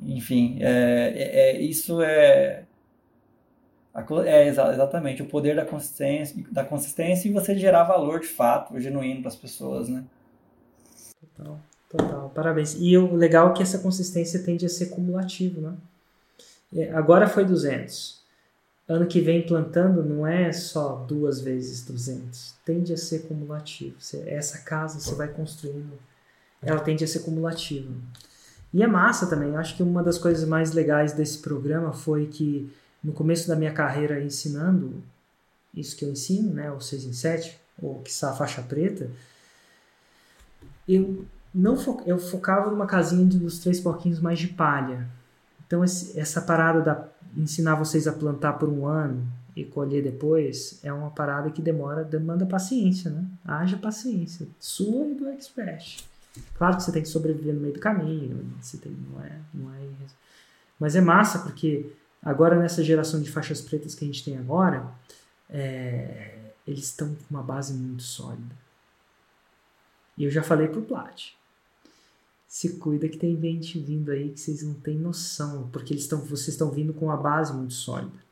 Enfim, 0.00 0.58
é, 0.60 1.12
é, 1.16 1.50
é 1.50 1.60
isso 1.60 2.00
é, 2.00 2.64
é 4.24 4.46
exatamente 4.46 5.22
o 5.22 5.26
poder 5.26 5.56
da 5.56 5.64
consistência, 5.64 6.44
da 6.50 6.64
consistência 6.64 7.28
e 7.28 7.32
você 7.32 7.56
gerar 7.58 7.84
valor 7.84 8.20
de 8.20 8.28
fato, 8.28 8.78
genuíno 8.80 9.20
para 9.20 9.28
as 9.28 9.36
pessoas, 9.36 9.88
né? 9.88 10.04
Total. 11.36 11.58
Total, 11.88 12.30
parabéns. 12.34 12.76
E 12.78 12.96
o 12.98 13.14
legal 13.14 13.50
é 13.50 13.54
que 13.54 13.62
essa 13.62 13.78
consistência 13.78 14.42
tende 14.42 14.66
a 14.66 14.68
ser 14.68 14.90
cumulativo, 14.90 15.60
né? 15.60 15.74
Agora 16.92 17.26
foi 17.26 17.44
200. 17.44 18.17
Ano 18.88 19.06
que 19.06 19.20
vem 19.20 19.46
plantando 19.46 20.02
não 20.02 20.26
é 20.26 20.50
só 20.50 21.04
duas 21.06 21.40
vezes 21.40 21.84
200. 21.84 22.54
Tende 22.64 22.92
a 22.92 22.96
ser 22.96 23.26
cumulativo. 23.28 23.96
essa 24.26 24.58
casa 24.58 24.98
você 24.98 25.14
vai 25.14 25.28
construindo, 25.28 25.92
ela 26.62 26.80
tende 26.80 27.04
a 27.04 27.06
ser 27.06 27.20
cumulativa. 27.20 27.92
E 28.72 28.82
é 28.82 28.86
massa 28.86 29.26
também. 29.26 29.56
Acho 29.56 29.76
que 29.76 29.82
uma 29.82 30.02
das 30.02 30.18
coisas 30.18 30.48
mais 30.48 30.72
legais 30.72 31.12
desse 31.12 31.38
programa 31.38 31.92
foi 31.92 32.26
que 32.26 32.72
no 33.04 33.12
começo 33.12 33.46
da 33.46 33.56
minha 33.56 33.72
carreira 33.72 34.22
ensinando 34.22 35.02
isso 35.74 35.96
que 35.96 36.04
eu 36.04 36.10
ensino, 36.10 36.52
né, 36.54 36.70
o 36.72 36.80
6 36.80 37.04
em 37.04 37.12
7, 37.12 37.58
ou 37.80 38.00
que 38.00 38.10
a 38.24 38.32
faixa 38.32 38.62
preta, 38.62 39.10
eu 40.88 41.24
não 41.54 41.76
fo 41.76 42.02
eu 42.06 42.18
focava 42.18 42.70
numa 42.70 42.86
casinha 42.86 43.24
dos 43.24 43.58
três 43.58 43.80
porquinhos 43.80 44.20
mais 44.20 44.38
de 44.38 44.48
palha. 44.48 45.08
Então 45.68 45.84
esse, 45.84 46.18
essa 46.18 46.40
parada 46.40 46.80
da 46.80 47.08
ensinar 47.36 47.74
vocês 47.74 48.08
a 48.08 48.12
plantar 48.12 48.54
por 48.54 48.70
um 48.70 48.86
ano 48.86 49.24
e 49.54 49.64
colher 49.64 50.02
depois 50.02 50.80
é 50.82 50.90
uma 50.90 51.10
parada 51.10 51.50
que 51.50 51.60
demora, 51.60 52.02
demanda 52.02 52.46
paciência, 52.46 53.10
né? 53.10 53.24
Haja 53.44 53.76
paciência, 53.76 54.48
sua 54.58 55.06
e 55.06 55.14
do 55.14 55.28
Express. 55.28 56.08
Claro 56.54 56.76
que 56.76 56.82
você 56.82 56.90
tem 56.90 57.02
que 57.02 57.08
sobreviver 57.08 57.54
no 57.54 57.60
meio 57.60 57.74
do 57.74 57.80
caminho, 57.80 58.50
você 58.60 58.78
tem, 58.78 58.92
não 58.92 59.22
é, 59.22 59.38
não 59.52 59.74
é, 59.74 59.78
mas 60.80 60.96
é 60.96 61.00
massa 61.00 61.40
porque 61.40 61.92
agora 62.22 62.56
nessa 62.58 62.82
geração 62.82 63.20
de 63.20 63.30
faixas 63.30 63.60
pretas 63.60 63.94
que 63.94 64.04
a 64.04 64.06
gente 64.06 64.24
tem 64.24 64.38
agora, 64.38 64.90
é, 65.50 66.52
eles 66.66 66.84
estão 66.84 67.08
com 67.08 67.24
uma 67.30 67.42
base 67.42 67.74
muito 67.74 68.02
sólida. 68.02 68.56
E 70.16 70.24
eu 70.24 70.30
já 70.30 70.42
falei 70.42 70.68
pro 70.68 70.82
Plat 70.82 71.37
se 72.48 72.70
cuida 72.78 73.06
que 73.10 73.18
tem 73.18 73.38
gente 73.38 73.78
vindo 73.78 74.10
aí 74.10 74.30
que 74.30 74.40
vocês 74.40 74.62
não 74.62 74.72
têm 74.72 74.96
noção, 74.96 75.68
porque 75.70 75.92
eles 75.92 76.04
estão, 76.04 76.18
vocês 76.18 76.48
estão 76.48 76.70
vindo 76.70 76.94
com 76.94 77.04
uma 77.04 77.16
base 77.16 77.52
muito 77.52 77.74
sólida. 77.74 78.26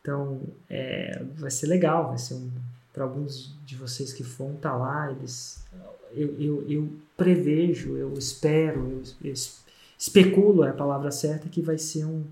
Então, 0.00 0.42
é, 0.68 1.22
vai 1.36 1.50
ser 1.50 1.68
legal, 1.68 2.08
vai 2.08 2.18
ser 2.18 2.34
um, 2.34 2.50
para 2.92 3.04
alguns 3.04 3.56
de 3.64 3.76
vocês 3.76 4.12
que 4.12 4.24
vão 4.24 4.54
estar 4.54 4.70
tá 4.70 4.76
lá, 4.76 5.12
eles, 5.12 5.64
eu, 6.10 6.34
eu, 6.40 6.68
eu 6.68 6.92
prevejo, 7.16 7.96
eu 7.96 8.12
espero, 8.14 8.80
eu, 8.90 9.02
eu 9.22 9.34
especulo 9.96 10.64
é 10.64 10.70
a 10.70 10.74
palavra 10.74 11.12
certa 11.12 11.48
que 11.48 11.62
vai 11.62 11.78
ser 11.78 12.04
um 12.04 12.24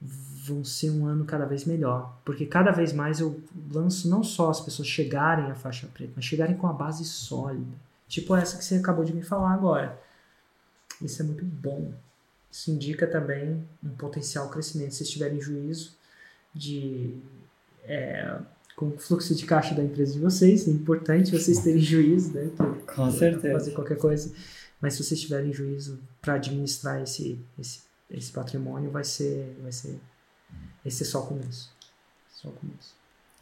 vão 0.00 0.64
ser 0.64 0.90
um 0.90 1.04
ano 1.04 1.26
cada 1.26 1.44
vez 1.44 1.64
melhor, 1.66 2.16
porque 2.24 2.46
cada 2.46 2.70
vez 2.70 2.92
mais 2.92 3.20
eu 3.20 3.38
lanço 3.70 4.08
não 4.08 4.22
só 4.22 4.48
as 4.48 4.60
pessoas 4.60 4.88
chegarem 4.88 5.50
à 5.50 5.54
faixa 5.54 5.86
preta, 5.92 6.12
mas 6.16 6.24
chegarem 6.24 6.56
com 6.56 6.66
a 6.66 6.72
base 6.72 7.04
sólida 7.04 7.89
Tipo 8.10 8.34
essa 8.34 8.58
que 8.58 8.64
você 8.64 8.74
acabou 8.74 9.04
de 9.04 9.14
me 9.14 9.22
falar 9.22 9.54
agora. 9.54 9.96
Isso 11.00 11.22
é 11.22 11.24
muito 11.24 11.44
bom. 11.44 11.94
Isso 12.50 12.72
indica 12.72 13.06
também 13.06 13.64
um 13.82 13.90
potencial 13.90 14.50
crescimento. 14.50 14.90
Se 14.90 14.98
vocês 14.98 15.10
tiverem 15.10 15.40
juízo 15.40 15.96
de. 16.52 17.14
É, 17.84 18.36
com 18.74 18.88
o 18.88 18.98
fluxo 18.98 19.32
de 19.32 19.46
caixa 19.46 19.76
da 19.76 19.84
empresa 19.84 20.14
de 20.14 20.18
vocês, 20.18 20.66
é 20.66 20.72
importante 20.72 21.30
vocês 21.30 21.60
terem 21.60 21.80
juízo, 21.80 22.32
né? 22.32 22.50
Com 22.92 23.12
certeza. 23.12 23.54
Fazer 23.54 23.70
qualquer 23.70 23.96
coisa. 23.96 24.34
Mas 24.80 24.94
se 24.94 25.04
vocês 25.04 25.20
tiverem 25.20 25.52
juízo 25.52 26.00
para 26.20 26.34
administrar 26.34 27.00
esse, 27.00 27.38
esse, 27.56 27.82
esse 28.10 28.32
patrimônio, 28.32 28.90
vai 28.90 29.04
ser, 29.04 29.56
vai 29.62 29.70
ser. 29.70 30.00
Esse 30.84 31.04
é 31.04 31.06
só 31.06 31.22
o 31.22 31.26
começo. 31.28 31.72
Só 32.32 32.48
o 32.48 32.52
começo. 32.52 32.94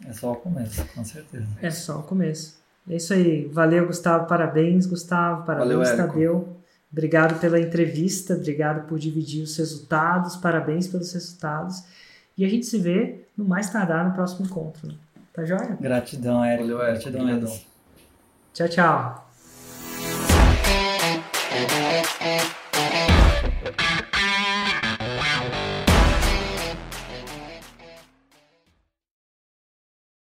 É 0.05 0.13
só 0.13 0.33
o 0.33 0.37
começo, 0.37 0.85
com 0.95 1.05
certeza. 1.05 1.49
É 1.63 1.71
só 1.71 2.01
o 2.01 2.03
começo. 2.03 2.58
É 2.89 2.97
isso 2.97 3.13
aí. 3.13 3.47
Valeu, 3.47 3.87
Gustavo. 3.87 4.27
Parabéns, 4.27 4.87
Gustavo. 4.87 5.45
Parabéns, 5.45 5.89
Valeu, 5.91 5.97
Tadeu. 5.97 6.57
Obrigado 6.91 7.39
pela 7.39 7.61
entrevista. 7.61 8.35
Obrigado 8.35 8.87
por 8.87 8.99
dividir 8.99 9.43
os 9.43 9.57
resultados. 9.57 10.37
Parabéns 10.37 10.87
pelos 10.87 11.13
resultados. 11.13 11.85
E 12.37 12.45
a 12.45 12.49
gente 12.49 12.67
se 12.67 12.79
vê 12.79 13.27
no 13.37 13.45
mais 13.45 13.69
tardar 13.71 14.09
no 14.09 14.15
próximo 14.15 14.47
encontro. 14.47 14.95
Tá 15.33 15.45
joia? 15.45 15.77
Gratidão, 15.81 16.43
Érico. 16.45 16.69
Valeu, 16.69 16.83
Érico. 16.83 17.11
Gratidão, 17.11 17.29
Érico. 17.29 17.61
Tchau, 18.55 18.69
tchau. 18.69 19.29